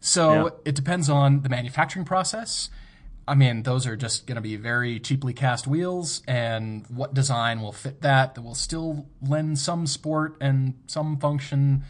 So 0.00 0.32
yeah. 0.32 0.50
it 0.64 0.74
depends 0.74 1.08
on 1.08 1.42
the 1.42 1.48
manufacturing 1.48 2.04
process. 2.04 2.70
I 3.26 3.36
mean, 3.36 3.62
those 3.62 3.86
are 3.86 3.96
just 3.96 4.26
going 4.26 4.36
to 4.36 4.42
be 4.42 4.56
very 4.56 4.98
cheaply 4.98 5.32
cast 5.32 5.68
wheels, 5.68 6.22
and 6.26 6.84
what 6.88 7.14
design 7.14 7.60
will 7.60 7.70
fit 7.70 8.02
that 8.02 8.34
that 8.34 8.42
will 8.42 8.56
still 8.56 9.06
lend 9.22 9.60
some 9.60 9.86
sport 9.86 10.36
and 10.40 10.74
some 10.88 11.18
function. 11.18 11.84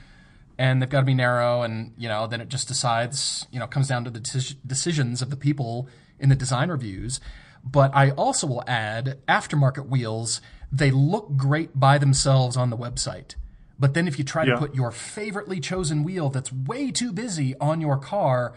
And 0.58 0.80
they've 0.82 0.90
got 0.90 1.00
to 1.00 1.06
be 1.06 1.14
narrow, 1.14 1.62
and 1.62 1.94
you 1.96 2.08
know, 2.08 2.26
then 2.26 2.42
it 2.42 2.50
just 2.50 2.68
decides, 2.68 3.46
you 3.50 3.58
know, 3.58 3.66
comes 3.66 3.88
down 3.88 4.04
to 4.04 4.10
the 4.10 4.20
decisions 4.66 5.22
of 5.22 5.30
the 5.30 5.36
people 5.36 5.88
in 6.20 6.28
the 6.28 6.36
design 6.36 6.68
reviews. 6.68 7.18
But 7.64 7.92
I 7.94 8.10
also 8.10 8.46
will 8.46 8.64
add 8.66 9.18
aftermarket 9.26 9.88
wheels 9.88 10.42
they 10.72 10.90
look 10.90 11.36
great 11.36 11.78
by 11.78 11.98
themselves 11.98 12.56
on 12.56 12.70
the 12.70 12.76
website. 12.76 13.34
But 13.78 13.94
then 13.94 14.08
if 14.08 14.18
you 14.18 14.24
try 14.24 14.44
yeah. 14.44 14.54
to 14.54 14.58
put 14.58 14.74
your 14.74 14.90
favoritely 14.90 15.60
chosen 15.60 16.02
wheel 16.02 16.30
that's 16.30 16.52
way 16.52 16.90
too 16.90 17.12
busy 17.12 17.54
on 17.60 17.80
your 17.80 17.98
car, 17.98 18.54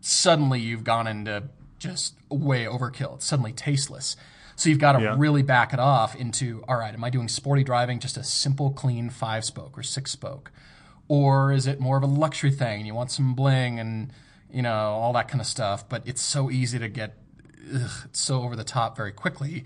suddenly 0.00 0.60
you've 0.60 0.84
gone 0.84 1.06
into 1.06 1.44
just 1.78 2.14
way 2.28 2.64
overkill. 2.64 3.16
It's 3.16 3.26
suddenly 3.26 3.52
tasteless. 3.52 4.16
So 4.56 4.68
you've 4.68 4.78
got 4.78 4.92
to 4.92 5.02
yeah. 5.02 5.14
really 5.16 5.42
back 5.42 5.72
it 5.72 5.78
off 5.78 6.14
into 6.14 6.62
all 6.66 6.76
right, 6.76 6.92
am 6.92 7.04
I 7.04 7.10
doing 7.10 7.28
sporty 7.28 7.62
driving, 7.62 8.00
just 8.00 8.16
a 8.16 8.24
simple, 8.24 8.70
clean 8.70 9.10
five 9.10 9.44
spoke 9.44 9.78
or 9.78 9.82
six 9.82 10.10
spoke? 10.10 10.50
Or 11.08 11.52
is 11.52 11.66
it 11.66 11.78
more 11.78 11.96
of 11.96 12.02
a 12.02 12.06
luxury 12.06 12.50
thing 12.50 12.78
and 12.78 12.86
you 12.86 12.94
want 12.94 13.10
some 13.10 13.34
bling 13.34 13.78
and, 13.78 14.12
you 14.50 14.62
know, 14.62 14.74
all 14.74 15.12
that 15.12 15.28
kind 15.28 15.40
of 15.40 15.46
stuff? 15.46 15.88
But 15.88 16.02
it's 16.06 16.22
so 16.22 16.50
easy 16.50 16.78
to 16.78 16.88
get 16.88 17.14
ugh, 17.72 17.90
it's 18.06 18.20
so 18.20 18.42
over 18.42 18.56
the 18.56 18.64
top 18.64 18.96
very 18.96 19.12
quickly. 19.12 19.64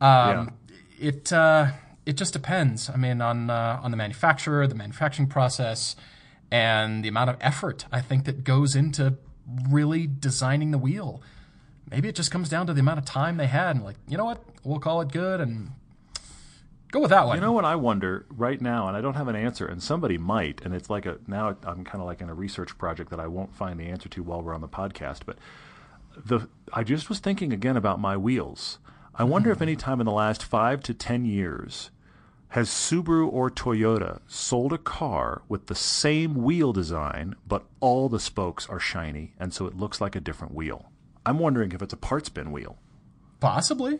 Um, 0.00 0.54
it 0.98 1.32
uh, 1.32 1.72
it 2.06 2.16
just 2.16 2.32
depends. 2.32 2.90
I 2.90 2.96
mean, 2.96 3.20
on 3.20 3.50
uh, 3.50 3.80
on 3.82 3.90
the 3.90 3.96
manufacturer, 3.96 4.66
the 4.66 4.74
manufacturing 4.74 5.28
process, 5.28 5.96
and 6.50 7.04
the 7.04 7.08
amount 7.08 7.30
of 7.30 7.36
effort 7.40 7.86
I 7.92 8.00
think 8.00 8.24
that 8.24 8.44
goes 8.44 8.76
into 8.76 9.14
really 9.68 10.06
designing 10.06 10.70
the 10.70 10.78
wheel. 10.78 11.22
Maybe 11.90 12.08
it 12.08 12.14
just 12.14 12.30
comes 12.30 12.48
down 12.48 12.66
to 12.66 12.72
the 12.72 12.80
amount 12.80 12.98
of 12.98 13.04
time 13.04 13.36
they 13.36 13.46
had, 13.46 13.76
and 13.76 13.84
like, 13.84 13.96
you 14.08 14.16
know 14.16 14.24
what, 14.24 14.42
we'll 14.64 14.80
call 14.80 15.00
it 15.02 15.12
good 15.12 15.40
and 15.40 15.70
go 16.90 17.00
with 17.00 17.10
that 17.10 17.26
one. 17.26 17.36
You 17.36 17.42
know 17.42 17.52
what 17.52 17.64
I 17.64 17.76
wonder 17.76 18.24
right 18.30 18.60
now, 18.60 18.88
and 18.88 18.96
I 18.96 19.00
don't 19.00 19.14
have 19.14 19.28
an 19.28 19.36
answer, 19.36 19.66
and 19.66 19.82
somebody 19.82 20.16
might, 20.16 20.62
and 20.64 20.74
it's 20.74 20.88
like 20.88 21.06
a 21.06 21.18
now 21.26 21.56
I'm 21.64 21.84
kind 21.84 22.00
of 22.00 22.06
like 22.06 22.20
in 22.20 22.28
a 22.28 22.34
research 22.34 22.76
project 22.78 23.10
that 23.10 23.20
I 23.20 23.26
won't 23.26 23.54
find 23.54 23.78
the 23.78 23.84
answer 23.84 24.08
to 24.08 24.22
while 24.22 24.42
we're 24.42 24.54
on 24.54 24.60
the 24.60 24.68
podcast, 24.68 25.20
but 25.26 25.36
the 26.16 26.48
I 26.72 26.84
just 26.84 27.08
was 27.08 27.18
thinking 27.18 27.52
again 27.52 27.76
about 27.76 28.00
my 28.00 28.16
wheels 28.16 28.78
I 29.16 29.24
wonder 29.24 29.50
if 29.52 29.62
any 29.62 29.76
time 29.76 30.00
in 30.00 30.06
the 30.06 30.12
last 30.12 30.42
five 30.44 30.80
to 30.82 30.94
ten 30.94 31.24
years 31.24 31.90
Has 32.48 32.68
Subaru 32.68 33.32
or 33.32 33.50
Toyota 33.50 34.20
sold 34.26 34.72
a 34.72 34.78
car 34.78 35.42
with 35.48 35.66
the 35.66 35.74
same 35.74 36.36
wheel 36.42 36.72
design, 36.72 37.34
but 37.46 37.64
all 37.80 38.08
the 38.08 38.20
spokes 38.20 38.68
are 38.68 38.80
shiny, 38.80 39.34
and 39.38 39.52
so 39.52 39.66
it 39.66 39.76
looks 39.76 40.00
like 40.00 40.14
a 40.16 40.20
different 40.20 40.54
wheel? 40.54 40.90
I'm 41.26 41.38
wondering 41.38 41.72
if 41.72 41.82
it's 41.82 41.92
a 41.92 41.96
parts 41.96 42.28
bin 42.28 42.52
wheel. 42.52 42.78
Possibly. 43.40 43.98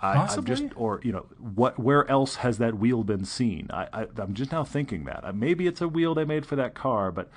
I, 0.00 0.12
I'm 0.12 0.16
Possibly. 0.18 0.54
just, 0.54 0.64
or 0.76 1.00
you 1.02 1.10
know, 1.10 1.26
what? 1.38 1.78
Where 1.78 2.08
else 2.08 2.36
has 2.36 2.58
that 2.58 2.78
wheel 2.78 3.02
been 3.02 3.24
seen? 3.24 3.68
I, 3.72 3.88
I, 3.92 4.06
I'm 4.18 4.34
just 4.34 4.52
now 4.52 4.62
thinking 4.62 5.04
that 5.04 5.24
Uh, 5.24 5.32
maybe 5.32 5.66
it's 5.66 5.80
a 5.80 5.88
wheel 5.88 6.14
they 6.14 6.24
made 6.24 6.46
for 6.46 6.54
that 6.56 6.74
car, 6.74 7.10
but 7.10 7.30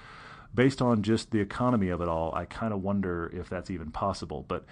based 0.54 0.82
on 0.82 1.02
just 1.02 1.32
the 1.32 1.40
economy 1.40 1.90
of 1.90 2.02
it 2.02 2.08
all, 2.08 2.36
I 2.36 2.46
kind 2.46 2.74
of 2.74 2.84
wonder 2.84 3.32
if 3.34 3.50
that's 3.50 3.72
even 3.72 3.90
possible. 3.90 4.46
But 4.48 4.66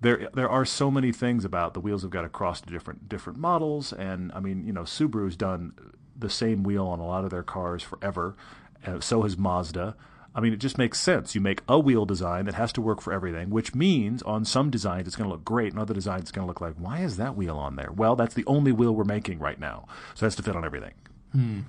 there, 0.00 0.30
there 0.34 0.48
are 0.48 0.64
so 0.64 0.90
many 0.90 1.12
things 1.12 1.44
about 1.44 1.74
the 1.74 1.80
wheels 1.80 2.02
have 2.02 2.10
got 2.10 2.22
to 2.22 2.28
cross 2.28 2.60
to 2.60 2.70
different 2.70 3.08
different 3.08 3.38
models, 3.38 3.92
and 3.92 4.32
I 4.32 4.40
mean, 4.40 4.66
you 4.66 4.72
know, 4.72 4.82
Subaru's 4.82 5.36
done 5.36 5.72
the 6.16 6.30
same 6.30 6.62
wheel 6.62 6.86
on 6.86 7.00
a 7.00 7.06
lot 7.06 7.24
of 7.24 7.30
their 7.30 7.42
cars 7.42 7.82
forever, 7.82 8.36
and 8.84 9.02
so 9.02 9.22
has 9.22 9.36
Mazda. 9.36 9.96
I 10.32 10.40
mean, 10.40 10.52
it 10.52 10.58
just 10.58 10.78
makes 10.78 11.00
sense. 11.00 11.34
You 11.34 11.40
make 11.40 11.62
a 11.68 11.78
wheel 11.78 12.06
design 12.06 12.44
that 12.44 12.54
has 12.54 12.72
to 12.74 12.80
work 12.80 13.00
for 13.00 13.12
everything, 13.12 13.50
which 13.50 13.74
means 13.74 14.22
on 14.22 14.44
some 14.44 14.70
designs 14.70 15.08
it's 15.08 15.16
going 15.16 15.28
to 15.28 15.32
look 15.32 15.44
great, 15.44 15.72
and 15.72 15.80
other 15.80 15.94
designs 15.94 16.22
it's 16.22 16.30
going 16.30 16.44
to 16.44 16.48
look 16.48 16.60
like, 16.60 16.74
why 16.76 17.00
is 17.00 17.16
that 17.16 17.36
wheel 17.36 17.56
on 17.56 17.76
there? 17.76 17.90
Well, 17.92 18.16
that's 18.16 18.34
the 18.34 18.44
only 18.46 18.72
wheel 18.72 18.94
we're 18.94 19.04
making 19.04 19.38
right 19.38 19.58
now, 19.58 19.86
so 20.14 20.24
it 20.24 20.28
has 20.28 20.36
to 20.36 20.42
fit 20.42 20.56
on 20.56 20.64
everything. 20.64 20.94
Hmm. 21.32 21.60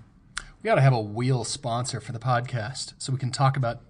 We 0.61 0.67
got 0.67 0.75
to 0.75 0.81
have 0.81 0.93
a 0.93 1.01
wheel 1.01 1.43
sponsor 1.43 1.99
for 1.99 2.11
the 2.11 2.19
podcast 2.19 2.93
so 2.99 3.11
we 3.11 3.17
can 3.17 3.31
talk 3.31 3.57
about 3.57 3.81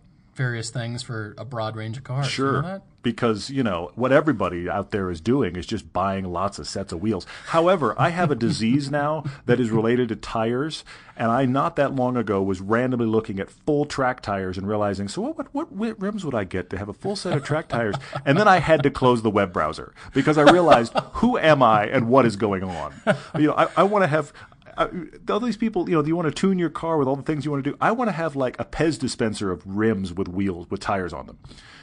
various 0.41 0.71
things 0.71 1.03
for 1.03 1.35
a 1.37 1.45
broad 1.45 1.75
range 1.75 1.97
of 1.97 2.03
cars. 2.03 2.35
You 2.35 2.45
know 2.45 2.61
Sure. 2.61 2.81
Because, 3.03 3.49
you 3.49 3.63
know, 3.63 3.91
what 3.95 4.11
everybody 4.11 4.69
out 4.69 4.91
there 4.91 5.09
is 5.09 5.21
doing 5.21 5.55
is 5.55 5.65
just 5.65 5.91
buying 5.91 6.25
lots 6.25 6.59
of 6.59 6.67
sets 6.67 6.93
of 6.93 7.01
wheels. 7.01 7.25
However, 7.47 7.95
I 7.97 8.09
have 8.09 8.29
a 8.29 8.35
disease 8.35 8.91
now 9.01 9.23
that 9.45 9.59
is 9.59 9.71
related 9.71 10.09
to 10.09 10.15
tires, 10.15 10.83
and 11.17 11.31
I 11.31 11.45
not 11.45 11.75
that 11.77 11.95
long 11.95 12.15
ago 12.15 12.43
was 12.43 12.61
randomly 12.61 13.07
looking 13.07 13.39
at 13.39 13.49
full 13.49 13.85
track 13.85 14.21
tires 14.21 14.55
and 14.55 14.67
realizing, 14.67 15.07
so 15.07 15.21
what, 15.21 15.53
what, 15.53 15.71
what 15.71 15.99
rims 15.99 16.23
would 16.25 16.35
I 16.35 16.43
get 16.43 16.69
to 16.71 16.77
have 16.77 16.89
a 16.89 16.93
full 16.93 17.15
set 17.15 17.35
of 17.35 17.43
track 17.43 17.67
tires? 17.67 17.95
And 18.23 18.37
then 18.37 18.47
I 18.47 18.59
had 18.59 18.83
to 18.83 18.91
close 18.91 19.23
the 19.23 19.31
web 19.31 19.51
browser 19.51 19.93
because 20.13 20.37
I 20.37 20.43
realized 20.43 20.93
who 21.13 21.39
am 21.39 21.63
I 21.63 21.85
and 21.85 22.07
what 22.07 22.27
is 22.27 22.35
going 22.35 22.63
on? 22.63 22.93
You 23.35 23.47
know, 23.47 23.53
I, 23.53 23.67
I 23.77 23.83
want 23.83 24.03
to 24.03 24.07
have 24.07 24.31
uh, 24.78 24.88
all 25.30 25.39
these 25.39 25.57
people, 25.57 25.89
you 25.89 25.95
know, 25.95 26.01
do 26.01 26.07
you 26.07 26.15
want 26.15 26.28
to 26.28 26.34
tune 26.34 26.59
your 26.59 26.69
car 26.69 26.97
with 26.97 27.07
all 27.07 27.15
the 27.15 27.24
things 27.24 27.45
you 27.45 27.51
want 27.51 27.63
to 27.63 27.72
do. 27.72 27.78
I 27.82 27.91
want 27.91 28.09
to 28.09 28.13
have 28.13 28.36
like 28.36 28.59
a 28.59 28.65
Pez 28.65 28.99
dispenser 28.99 29.51
of 29.51 29.65
rims 29.65 30.13
with 30.13 30.28
wheels 30.28 30.69
with 30.69 30.80
tires 30.80 31.13
on 31.13 31.28
them. 31.28 31.39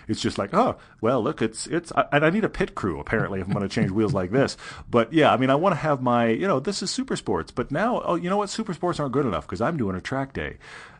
It's 0.08 0.20
just 0.20 0.38
like, 0.38 0.54
oh, 0.54 0.76
well, 1.00 1.22
look, 1.22 1.42
it's 1.42 1.66
it's, 1.66 1.92
I, 1.92 2.06
and 2.12 2.24
I 2.24 2.30
need 2.30 2.44
a 2.44 2.48
pit 2.48 2.74
crew 2.74 2.98
apparently 2.98 3.40
if 3.40 3.46
I'm 3.46 3.52
going 3.52 3.68
to 3.68 3.74
change 3.74 3.90
wheels 3.90 4.14
like 4.14 4.30
this. 4.30 4.56
But 4.90 5.12
yeah, 5.12 5.32
I 5.32 5.36
mean, 5.36 5.50
I 5.50 5.54
want 5.54 5.74
to 5.74 5.80
have 5.80 6.00
my, 6.00 6.28
you 6.28 6.48
know, 6.48 6.60
this 6.60 6.82
is 6.82 6.90
super 6.90 7.14
sports. 7.16 7.50
But 7.50 7.70
now, 7.70 8.00
oh, 8.04 8.14
you 8.14 8.30
know 8.30 8.38
what? 8.38 8.48
Super 8.50 8.72
sports 8.72 8.98
aren't 8.98 9.12
good 9.12 9.26
enough 9.26 9.46
because 9.46 9.60
I'm 9.60 9.76
doing 9.76 9.96
a 9.96 10.00
track 10.00 10.32
day. 10.32 10.56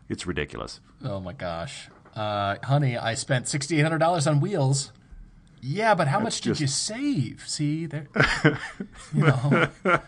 It's 0.07 0.27
ridiculous. 0.27 0.79
Oh 1.03 1.19
my 1.19 1.33
gosh. 1.33 1.89
Uh, 2.15 2.57
honey, 2.63 2.97
I 2.97 3.13
spent 3.13 3.45
$6,800 3.45 4.29
on 4.29 4.41
wheels. 4.41 4.91
Yeah, 5.61 5.95
but 5.95 6.07
how 6.07 6.19
much 6.19 6.41
did 6.41 6.59
you 6.59 6.67
save? 6.67 7.43
See, 7.45 7.85
there, 7.85 8.07
you 9.13 9.23
know, 9.23 9.67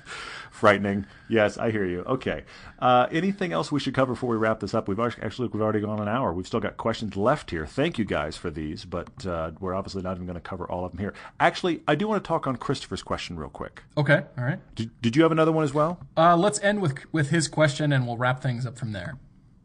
Frightening. 0.61 1.07
Yes, 1.27 1.57
I 1.57 1.71
hear 1.71 1.85
you. 1.85 2.01
Okay. 2.01 2.43
Uh, 2.77 3.07
anything 3.11 3.51
else 3.51 3.71
we 3.71 3.79
should 3.79 3.95
cover 3.95 4.13
before 4.13 4.29
we 4.29 4.37
wrap 4.37 4.59
this 4.59 4.75
up? 4.75 4.87
We've 4.87 4.99
actually 4.99 5.47
we've 5.47 5.59
already 5.59 5.79
gone 5.79 5.99
an 5.99 6.07
hour. 6.07 6.31
We've 6.31 6.45
still 6.45 6.59
got 6.59 6.77
questions 6.77 7.17
left 7.17 7.49
here. 7.49 7.65
Thank 7.65 7.97
you 7.97 8.05
guys 8.05 8.37
for 8.37 8.51
these, 8.51 8.85
but 8.85 9.25
uh, 9.25 9.53
we're 9.59 9.73
obviously 9.73 10.03
not 10.03 10.17
even 10.17 10.27
going 10.27 10.35
to 10.35 10.39
cover 10.39 10.69
all 10.69 10.85
of 10.85 10.91
them 10.91 10.99
here. 10.99 11.15
Actually, 11.39 11.81
I 11.87 11.95
do 11.95 12.07
want 12.07 12.23
to 12.23 12.27
talk 12.27 12.45
on 12.45 12.57
Christopher's 12.57 13.01
question 13.01 13.37
real 13.37 13.49
quick. 13.49 13.81
okay, 13.97 14.21
all 14.37 14.43
right. 14.43 14.59
Did, 14.75 14.91
did 15.01 15.15
you 15.15 15.23
have 15.23 15.31
another 15.31 15.51
one 15.51 15.63
as 15.63 15.73
well? 15.73 15.99
Uh, 16.15 16.37
let's 16.37 16.59
end 16.59 16.79
with 16.79 17.11
with 17.11 17.31
his 17.31 17.47
question, 17.47 17.91
and 17.91 18.05
we'll 18.05 18.17
wrap 18.17 18.43
things 18.43 18.67
up 18.67 18.77
from 18.77 18.91
there. 18.91 19.17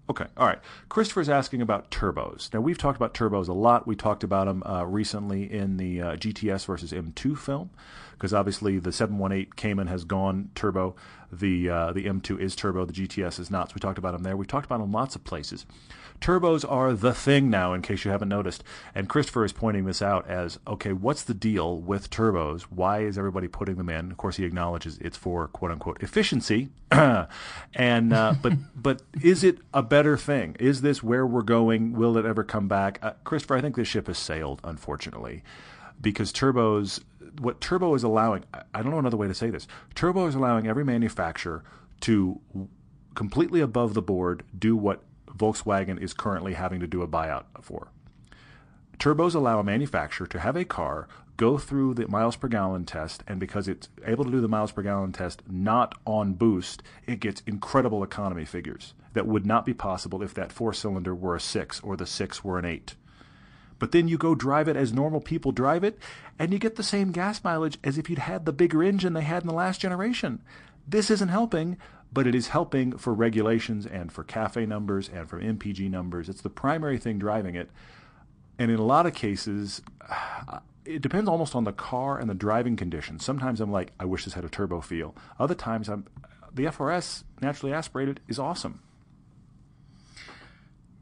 Okay, 0.09 0.27
all 0.37 0.47
right. 0.47 0.61
Christopher's 0.89 1.29
asking 1.29 1.61
about 1.61 1.91
turbos. 1.91 2.55
Now 2.55 2.61
we've 2.61 2.79
talked 2.79 2.97
about 2.97 3.13
turbos 3.13 3.49
a 3.49 3.53
lot. 3.53 3.87
We 3.87 3.97
talked 3.97 4.25
about 4.25 4.47
them 4.47 4.63
uh, 4.65 4.85
recently 4.85 5.53
in 5.53 5.77
the 5.77 6.01
uh, 6.01 6.17
GTS 6.17 6.65
versus 6.65 6.93
M2 6.93 7.37
film, 7.37 7.71
because 8.17 8.33
obviously 8.33 8.79
the 8.79 8.93
718 8.93 9.53
Cayman 9.57 9.87
has 9.89 10.05
gone 10.05 10.51
turbo. 10.55 10.97
The 11.33 11.69
uh, 11.69 11.93
the 11.93 12.05
M2 12.05 12.41
is 12.41 12.55
turbo. 12.57 12.85
The 12.85 12.93
GTS 12.93 13.39
is 13.41 13.51
not. 13.51 13.71
So 13.71 13.75
we 13.77 13.81
talked 13.81 13.99
about 13.99 14.13
them 14.13 14.23
there. 14.23 14.37
We 14.37 14.47
talked 14.47 14.67
about 14.67 14.81
them 14.81 14.93
lots 14.93 15.17
of 15.17 15.25
places. 15.25 15.67
Turbos 16.21 16.65
are 16.71 16.93
the 16.95 17.13
thing 17.13 17.51
now, 17.51 17.75
in 17.75 17.83
case 17.83 18.05
you 18.05 18.11
haven't 18.11 18.29
noticed. 18.29 18.65
And 18.95 19.09
Christopher 19.09 19.45
is 19.45 19.53
pointing 19.53 19.85
this 19.85 20.01
out 20.01 20.27
as 20.29 20.59
okay, 20.67 20.93
what's 20.93 21.23
the 21.23 21.35
deal 21.35 21.79
with 21.79 22.11
turbos? 22.11 22.63
Why 22.63 23.01
is 23.01 23.19
everybody 23.19 23.49
putting 23.49 23.77
them 23.77 23.89
in? 23.89 24.11
Of 24.11 24.17
course, 24.17 24.37
he 24.37 24.45
acknowledges 24.45 24.99
it's 24.99 25.17
for 25.17 25.49
quote 25.49 25.71
unquote 25.71 26.03
efficiency. 26.03 26.71
and 26.91 28.13
uh, 28.13 28.35
but 28.41 28.53
but 28.75 29.03
is 29.23 29.45
it 29.45 29.59
a 29.75 29.83
better 29.83 30.17
thing? 30.17 30.57
Is 30.59 30.81
this 30.81 31.03
where 31.03 31.27
we're 31.27 31.43
going? 31.43 31.93
Will 31.93 32.17
it 32.17 32.25
ever 32.25 32.45
come 32.45 32.69
back? 32.69 32.99
Uh, 33.03 33.13
Christopher, 33.25 33.57
I 33.57 33.61
think 33.61 33.77
this 33.77 33.89
ship 33.89 34.07
has 34.07 34.19
sailed, 34.19 34.61
unfortunately, 34.65 35.43
because 36.01 36.33
turbos. 36.33 37.03
What 37.41 37.61
turbo 37.61 37.95
is 37.95 38.03
allowing, 38.03 38.45
I- 38.53 38.83
don't 38.83 38.91
know 38.91 38.99
another 38.99 39.17
way 39.17 39.29
to 39.29 39.35
say 39.35 39.51
this. 39.51 39.67
Turbo 39.95 40.27
is 40.27 40.35
allowing 40.35 40.67
every 40.67 40.85
manufacturer 40.85 41.65
to 42.01 42.41
completely 43.15 43.61
above 43.61 43.95
the 43.95 44.03
board 44.03 44.43
do 44.57 44.77
what 44.77 45.03
Volkswagen 45.27 46.01
is 46.01 46.15
currently 46.15 46.55
having 46.55 46.81
to 46.81 46.87
do 46.87 47.03
a 47.03 47.09
buyout 47.09 47.45
for. 47.61 47.89
Turbos 48.99 49.35
allow 49.35 49.59
a 49.59 49.65
manufacturer 49.65 50.27
to 50.27 50.39
have 50.39 50.57
a 50.57 50.65
car 50.65 51.07
go 51.37 51.59
through 51.59 51.93
the 51.95 52.09
miles 52.09 52.37
per 52.37 52.49
gallon 52.49 52.87
test, 52.87 53.23
and 53.27 53.39
because 53.39 53.69
it's 53.69 53.91
able 54.07 54.25
to 54.25 54.31
do 54.31 54.41
the 54.41 54.49
miles 54.49 54.73
per 54.73 54.83
gallon 54.83 55.13
test 55.13 55.43
not 55.47 55.95
on 56.07 56.33
boost, 56.33 56.83
it 57.07 57.21
gets 57.21 57.43
incredible 57.47 58.03
economy 58.03 58.47
figures 58.47 58.95
that 59.13 59.27
would 59.27 59.45
not 59.45 59.67
be 59.67 59.75
possible 59.75 60.23
if 60.23 60.33
that 60.33 60.53
four 60.53 60.73
cylinder 60.73 61.15
were 61.15 61.37
a 61.37 61.41
six 61.41 61.81
or 61.81 61.97
the 61.97 62.07
six 62.07 62.43
were 62.43 62.59
an 62.59 62.65
eight. 62.65 62.95
But 63.79 63.93
then 63.93 64.09
you 64.09 64.17
go 64.19 64.35
drive 64.35 64.69
it 64.69 64.77
as 64.77 64.93
normal 64.93 65.21
people 65.21 65.53
drive 65.53 65.85
it, 65.85 65.99
and 66.39 66.53
you 66.53 66.59
get 66.59 66.77
the 66.77 66.83
same 66.83 67.13
gas 67.13 67.43
mileage 67.45 67.79
as 67.85 67.99
if 67.99 68.09
you'd 68.09 68.21
had 68.21 68.47
the 68.47 68.53
bigger 68.53 68.83
engine 68.83 69.13
they 69.13 69.23
had 69.23 69.43
in 69.43 69.49
the 69.49 69.55
last 69.55 69.81
generation. 69.81 70.41
This 70.89 71.11
isn't 71.11 71.29
helping, 71.29 71.77
but 72.13 72.27
it 72.27 72.35
is 72.35 72.49
helping 72.49 72.97
for 72.97 73.13
regulations 73.13 73.87
and 73.87 74.13
for 74.13 74.25
CAFE 74.25 74.67
numbers 74.67 75.11
and 75.13 75.29
for 75.29 75.41
MPG 75.41 75.91
numbers. 75.91 76.29
It's 76.29 76.41
the 76.41 76.51
primary 76.51 76.99
thing 76.99 77.19
driving 77.19 77.55
it. 77.55 77.71
And 78.59 78.71
in 78.71 78.79
a 78.79 78.85
lot 78.85 79.07
of 79.07 79.15
cases, 79.15 79.83
it 80.85 81.03
depends 81.03 81.29
almost 81.29 81.55
on 81.55 81.65
the 81.65 81.73
car 81.73 82.19
and 82.19 82.31
the 82.31 82.35
driving 82.35 82.77
conditions. 82.77 83.25
Sometimes 83.25 83.61
I'm 83.61 83.73
like, 83.73 83.93
I 83.99 84.05
wish 84.05 84.25
this 84.25 84.35
had 84.35 84.45
a 84.45 84.49
turbo 84.49 84.81
feel. 84.81 85.15
Other 85.39 85.55
times, 85.55 85.89
I'm 85.89 86.07
the 86.55 86.65
FRS 86.65 87.25
naturally 87.43 87.75
aspirated 87.75 88.21
is 88.29 88.39
awesome. 88.39 88.81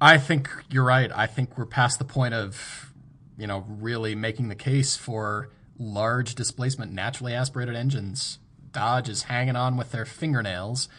I 0.05 0.19
think 0.19 0.51
you're 0.71 0.85
right. 0.85 1.11
I 1.15 1.27
think 1.27 1.57
we're 1.57 1.65
past 1.65 1.99
the 1.99 2.05
point 2.05 2.35
of, 2.35 2.93
you 3.39 3.47
know, 3.47 3.65
really 3.67 4.15
making 4.15 4.49
the 4.49 4.55
case 4.55 4.97
for 4.99 5.49
large 5.79 6.35
displacement 6.35 6.93
naturally 6.93 7.33
aspirated 7.33 7.75
engines. 7.75 8.39
Dodge 8.71 9.09
is 9.09 9.23
hanging 9.25 9.57
on 9.57 9.79
with 9.79 9.93
their 9.93 10.05
fingernails. 10.05 10.91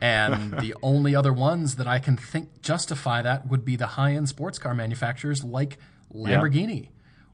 And 0.00 0.52
the 0.60 0.74
only 0.82 1.14
other 1.14 1.32
ones 1.32 1.76
that 1.76 1.86
I 1.86 1.98
can 1.98 2.16
think 2.16 2.62
justify 2.62 3.20
that 3.20 3.46
would 3.46 3.66
be 3.66 3.76
the 3.76 3.86
high 3.86 4.14
end 4.14 4.30
sports 4.30 4.58
car 4.58 4.74
manufacturers 4.74 5.44
like 5.44 5.76
Lamborghini 6.14 6.88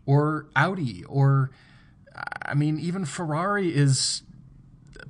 or 0.06 0.48
Audi 0.56 1.04
or, 1.04 1.52
I 2.44 2.54
mean, 2.54 2.80
even 2.80 3.04
Ferrari 3.04 3.68
is 3.72 4.24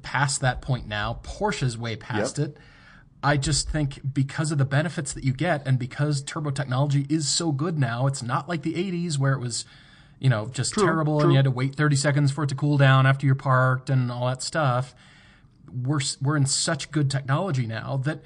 past 0.02 0.42
that 0.42 0.60
point 0.60 0.86
now. 0.86 1.20
Porsche's 1.22 1.78
way 1.78 1.96
past 1.96 2.36
Yep. 2.36 2.48
it. 2.48 2.56
I 3.22 3.36
just 3.36 3.68
think 3.68 4.00
because 4.14 4.50
of 4.50 4.58
the 4.58 4.64
benefits 4.64 5.12
that 5.12 5.24
you 5.24 5.32
get 5.34 5.66
and 5.66 5.78
because 5.78 6.22
turbo 6.22 6.50
technology 6.50 7.06
is 7.10 7.28
so 7.28 7.52
good 7.52 7.78
now, 7.78 8.06
it's 8.06 8.22
not 8.22 8.48
like 8.48 8.62
the 8.62 8.74
80s 8.74 9.18
where 9.18 9.32
it 9.34 9.40
was, 9.40 9.66
you 10.18 10.30
know, 10.30 10.46
just 10.46 10.74
terrible 10.74 11.20
and 11.20 11.30
you 11.30 11.36
had 11.36 11.44
to 11.44 11.50
wait 11.50 11.74
30 11.74 11.96
seconds 11.96 12.32
for 12.32 12.44
it 12.44 12.48
to 12.48 12.54
cool 12.54 12.78
down 12.78 13.06
after 13.06 13.26
you're 13.26 13.34
parked 13.34 13.90
and 13.90 14.10
all 14.10 14.26
that 14.26 14.42
stuff. 14.42 14.94
We're 15.70 16.00
we're 16.22 16.36
in 16.36 16.46
such 16.46 16.90
good 16.90 17.10
technology 17.10 17.66
now 17.66 17.98
that 18.04 18.22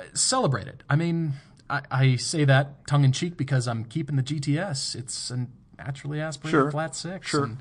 uh, 0.00 0.04
celebrate 0.12 0.66
it. 0.66 0.82
I 0.90 0.96
mean, 0.96 1.34
I, 1.70 1.82
I 1.90 2.16
say 2.16 2.44
that 2.44 2.86
tongue 2.86 3.04
in 3.04 3.12
cheek 3.12 3.36
because 3.36 3.66
I'm 3.68 3.84
keeping 3.84 4.16
the 4.16 4.22
GTS. 4.22 4.94
It's 4.96 5.30
a 5.30 5.46
naturally 5.78 6.20
aspirated 6.20 6.50
Sure. 6.50 6.70
flat 6.70 6.94
six. 6.96 7.28
Sure. 7.28 7.44
and 7.44 7.58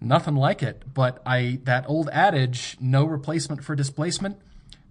nothing 0.00 0.34
like 0.36 0.62
it. 0.62 0.82
But 0.92 1.22
I 1.26 1.60
that 1.64 1.84
old 1.86 2.08
adage, 2.12 2.76
no 2.80 3.04
replacement 3.04 3.62
for 3.62 3.76
displacement, 3.76 4.38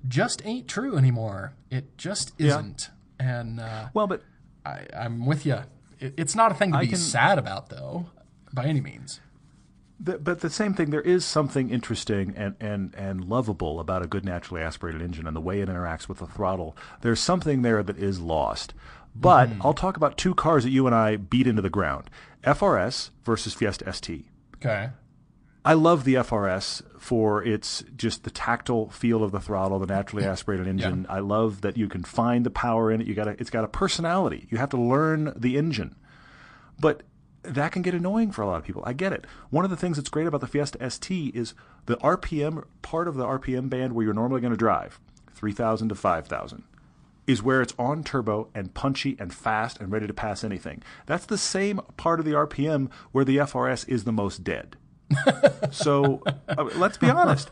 just 0.08 0.42
ain't 0.46 0.68
true 0.68 0.98
anymore. 0.98 1.54
It 1.70 1.98
just 1.98 2.34
isn't. 2.38 2.90
And 3.20 3.60
uh, 3.60 3.90
Well, 3.94 4.08
but 4.08 4.24
I, 4.66 4.86
I'm 4.96 5.26
with 5.26 5.46
you. 5.46 5.60
It, 6.00 6.14
it's 6.18 6.36
not 6.36 6.52
a 6.52 6.56
thing 6.56 6.72
to 6.72 6.78
I 6.80 6.82
be 6.82 6.88
can- 6.88 6.98
sad 6.98 7.38
about, 7.38 7.70
though, 7.70 8.08
by 8.54 8.66
any 8.66 8.82
means. 8.82 9.20
The, 10.04 10.18
but 10.18 10.40
the 10.40 10.50
same 10.50 10.74
thing, 10.74 10.90
there 10.90 11.02
is 11.02 11.24
something 11.24 11.70
interesting 11.70 12.34
and, 12.36 12.56
and, 12.60 12.96
and 12.96 13.24
lovable 13.26 13.80
about 13.80 14.02
a 14.02 14.08
good 14.08 14.26
naturally 14.26 14.64
aspirated 14.64 15.00
engine 15.00 15.28
and 15.28 15.36
the 15.36 15.42
way 15.42 15.62
it 15.62 15.70
interacts 15.70 16.08
with 16.08 16.18
the 16.18 16.26
throttle. 16.26 16.76
There's 17.02 17.20
something 17.20 17.62
there 17.62 17.84
that 17.84 18.00
is 18.00 18.20
lost. 18.20 18.74
But 19.16 19.50
I'll 19.62 19.74
talk 19.76 19.98
about 19.98 20.18
two 20.18 20.34
cars 20.34 20.64
that 20.64 20.72
you 20.72 20.88
and 20.88 20.96
I 20.96 21.18
beat 21.18 21.46
into 21.46 21.62
the 21.62 21.70
ground 21.70 22.10
FRS 22.44 23.12
versus 23.24 23.54
Fiesta 23.54 23.92
ST. 23.94 24.26
Okay. 24.56 24.90
I 25.64 25.74
love 25.74 26.06
the 26.06 26.16
FRS 26.16 26.82
for 27.00 27.44
its 27.44 27.84
just 27.96 28.24
the 28.24 28.32
tactile 28.32 28.90
feel 28.90 29.24
of 29.24 29.32
the 29.32 29.40
throttle, 29.40 29.78
the 29.78 29.86
naturally 29.86 30.26
aspirated 30.26 30.68
engine. 30.68 31.06
I 31.08 31.20
love 31.20 31.62
that 31.62 31.78
you 31.78 31.88
can 31.88 32.04
find 32.04 32.46
the 32.46 32.50
power 32.50 32.92
in 32.92 33.02
it. 33.02 33.08
You 33.08 33.14
got 33.14 33.28
it's 33.28 33.50
got 33.52 33.64
a 33.64 33.68
personality. 33.68 34.48
You 34.50 34.58
have 34.58 34.70
to 34.72 34.78
learn 34.78 35.34
the 35.36 35.58
engine, 35.58 35.96
but 36.80 37.04
that 37.44 37.72
can 37.72 37.82
get 37.82 37.94
annoying 37.94 38.32
for 38.32 38.42
a 38.42 38.48
lot 38.48 38.58
of 38.58 38.64
people. 38.64 38.84
I 38.86 38.94
get 38.94 39.14
it. 39.14 39.26
One 39.50 39.64
of 39.64 39.72
the 39.72 39.78
things 39.78 39.98
that's 39.98 40.10
great 40.10 40.28
about 40.28 40.42
the 40.42 40.48
Fiesta 40.48 40.90
ST 40.90 41.36
is 41.36 41.54
the 41.86 41.98
RPM 41.98 42.66
part 42.82 43.08
of 43.08 43.16
the 43.16 43.26
RPM 43.26 43.70
band 43.70 43.94
where 43.94 44.06
you're 44.06 44.14
normally 44.14 44.42
going 44.42 44.52
to 44.52 44.58
drive, 44.58 45.00
3,000 45.34 45.90
to 45.90 45.96
5,000 45.96 46.64
is 47.28 47.42
where 47.42 47.62
it's 47.62 47.74
on 47.78 48.04
turbo 48.04 48.50
and 48.54 48.74
punchy 48.74 49.16
and 49.20 49.34
fast 49.34 49.80
and 49.80 49.92
ready 49.92 50.08
to 50.08 50.14
pass 50.14 50.44
anything. 50.44 50.84
That's 51.06 51.26
the 51.26 51.38
same 51.38 51.80
part 51.96 52.20
of 52.20 52.26
the 52.26 52.32
RPM 52.32 52.90
where 53.12 53.24
the 53.24 53.38
FRS 53.38 53.88
is 53.88 54.04
the 54.04 54.12
most 54.12 54.44
dead. 54.44 54.76
so 55.72 56.22
uh, 56.48 56.70
let's 56.76 56.98
be 56.98 57.10
honest. 57.10 57.50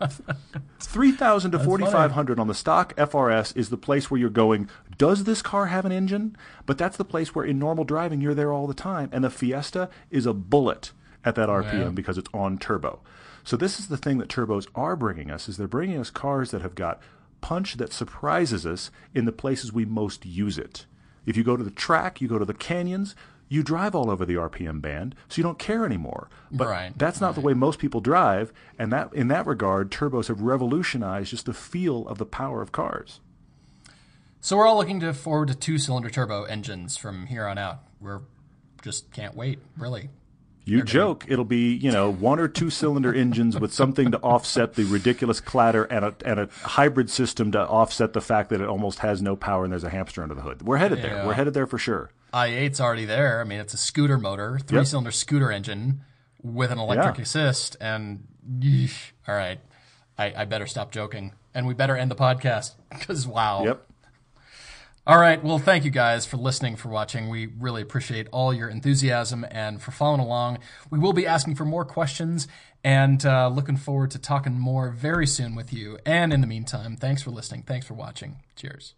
3000 0.79 1.51
to 1.51 1.59
4500 1.59 2.39
on 2.39 2.47
the 2.47 2.53
stock 2.53 2.95
FRS 2.95 3.55
is 3.55 3.69
the 3.69 3.77
place 3.77 4.09
where 4.09 4.19
you're 4.19 4.29
going 4.29 4.69
does 4.97 5.23
this 5.23 5.41
car 5.41 5.67
have 5.67 5.85
an 5.85 5.91
engine? 5.91 6.35
But 6.65 6.77
that's 6.77 6.97
the 6.97 7.05
place 7.05 7.33
where 7.33 7.45
in 7.45 7.57
normal 7.57 7.85
driving 7.85 8.21
you're 8.21 8.35
there 8.35 8.51
all 8.51 8.67
the 8.67 8.73
time 8.73 9.09
and 9.11 9.23
the 9.23 9.29
Fiesta 9.29 9.89
is 10.11 10.25
a 10.25 10.33
bullet 10.33 10.91
at 11.23 11.35
that 11.35 11.49
RPM 11.49 11.95
because 11.95 12.17
it's 12.17 12.29
on 12.33 12.57
turbo. 12.57 12.99
So 13.43 13.57
this 13.57 13.79
is 13.79 13.87
the 13.87 13.97
thing 13.97 14.17
that 14.19 14.27
turbos 14.27 14.67
are 14.75 14.95
bringing 14.95 15.31
us 15.31 15.47
is 15.47 15.57
they're 15.57 15.67
bringing 15.67 15.97
us 15.97 16.09
cars 16.09 16.51
that 16.51 16.61
have 16.61 16.75
got 16.75 17.01
punch 17.41 17.75
that 17.75 17.93
surprises 17.93 18.65
us 18.65 18.91
in 19.15 19.25
the 19.25 19.31
places 19.31 19.71
we 19.71 19.85
most 19.85 20.25
use 20.25 20.57
it. 20.57 20.85
If 21.25 21.37
you 21.37 21.43
go 21.43 21.55
to 21.55 21.63
the 21.63 21.71
track, 21.71 22.21
you 22.21 22.27
go 22.27 22.39
to 22.39 22.45
the 22.45 22.53
canyons, 22.53 23.15
you 23.49 23.63
drive 23.63 23.95
all 23.95 24.09
over 24.09 24.25
the 24.25 24.35
RPM 24.35 24.79
band, 24.79 25.15
so 25.27 25.39
you 25.39 25.43
don't 25.43 25.59
care 25.59 25.85
anymore. 25.85 26.29
But 26.51 26.67
right, 26.67 26.93
that's 26.97 27.19
not 27.19 27.27
right. 27.27 27.35
the 27.35 27.41
way 27.41 27.53
most 27.53 27.79
people 27.79 27.99
drive, 27.99 28.53
and 28.77 28.93
that 28.93 29.11
in 29.13 29.27
that 29.29 29.47
regard, 29.47 29.91
turbos 29.91 30.27
have 30.27 30.41
revolutionized 30.41 31.31
just 31.31 31.47
the 31.47 31.53
feel 31.53 32.07
of 32.07 32.19
the 32.19 32.25
power 32.25 32.61
of 32.61 32.71
cars. 32.71 33.19
So 34.39 34.55
we're 34.55 34.67
all 34.67 34.77
looking 34.77 35.01
to 35.01 35.13
forward 35.13 35.49
to 35.49 35.55
two-cylinder 35.55 36.09
turbo 36.09 36.43
engines 36.43 36.95
from 36.95 37.25
here 37.25 37.45
on 37.45 37.57
out. 37.57 37.79
We're 37.99 38.21
just 38.83 39.11
can't 39.11 39.35
wait, 39.35 39.59
really. 39.75 40.09
You 40.65 40.83
joke 40.83 41.25
it'll 41.27 41.45
be 41.45 41.73
you 41.73 41.91
know 41.91 42.11
one 42.11 42.39
or 42.39 42.47
two 42.47 42.69
cylinder 42.69 43.11
engines 43.11 43.59
with 43.59 43.73
something 43.73 44.11
to 44.11 44.19
offset 44.19 44.75
the 44.75 44.83
ridiculous 44.83 45.41
clatter 45.41 45.85
and 45.85 46.05
a 46.05 46.15
and 46.23 46.39
a 46.39 46.49
hybrid 46.61 47.09
system 47.09 47.51
to 47.53 47.67
offset 47.67 48.13
the 48.13 48.21
fact 48.21 48.51
that 48.51 48.61
it 48.61 48.67
almost 48.67 48.99
has 48.99 49.19
no 49.19 49.35
power 49.35 49.63
and 49.63 49.73
there's 49.73 49.83
a 49.83 49.89
hamster 49.89 50.21
under 50.21 50.35
the 50.35 50.41
hood. 50.41 50.61
We're 50.61 50.77
headed 50.77 50.99
yeah. 50.99 51.07
there. 51.07 51.25
We're 51.25 51.33
headed 51.33 51.55
there 51.55 51.65
for 51.65 51.79
sure. 51.79 52.11
I8's 52.33 52.79
already 52.79 53.05
there. 53.05 53.41
I 53.41 53.43
mean, 53.43 53.59
it's 53.59 53.73
a 53.73 53.77
scooter 53.77 54.17
motor, 54.17 54.59
three 54.59 54.79
yep. 54.79 54.87
cylinder 54.87 55.11
scooter 55.11 55.51
engine 55.51 56.01
with 56.41 56.71
an 56.71 56.79
electric 56.79 57.17
yeah. 57.17 57.23
assist, 57.23 57.75
and 57.81 58.25
yeesh, 58.49 59.11
all 59.27 59.35
right, 59.35 59.59
I, 60.17 60.33
I 60.37 60.45
better 60.45 60.67
stop 60.67 60.91
joking, 60.91 61.33
and 61.53 61.67
we 61.67 61.73
better 61.73 61.95
end 61.95 62.11
the 62.11 62.15
podcast 62.15 62.73
because 62.89 63.27
wow. 63.27 63.63
Yep. 63.65 63.85
All 65.07 65.17
right. 65.17 65.43
Well, 65.43 65.57
thank 65.57 65.85
you 65.85 65.89
guys 65.89 66.27
for 66.27 66.37
listening, 66.37 66.75
for 66.75 66.89
watching. 66.89 67.29
We 67.29 67.47
really 67.47 67.81
appreciate 67.81 68.27
all 68.31 68.53
your 68.53 68.69
enthusiasm 68.69 69.43
and 69.49 69.81
for 69.81 69.89
following 69.89 70.21
along. 70.21 70.59
We 70.91 70.99
will 70.99 71.13
be 71.13 71.25
asking 71.25 71.55
for 71.55 71.65
more 71.65 71.83
questions 71.83 72.47
and 72.83 73.25
uh, 73.25 73.47
looking 73.47 73.77
forward 73.77 74.11
to 74.11 74.19
talking 74.19 74.59
more 74.59 74.91
very 74.91 75.25
soon 75.25 75.55
with 75.55 75.73
you. 75.73 75.97
And 76.05 76.31
in 76.31 76.41
the 76.41 76.47
meantime, 76.47 76.95
thanks 76.95 77.23
for 77.23 77.31
listening. 77.31 77.63
Thanks 77.63 77.87
for 77.87 77.95
watching. 77.95 78.43
Cheers. 78.55 78.93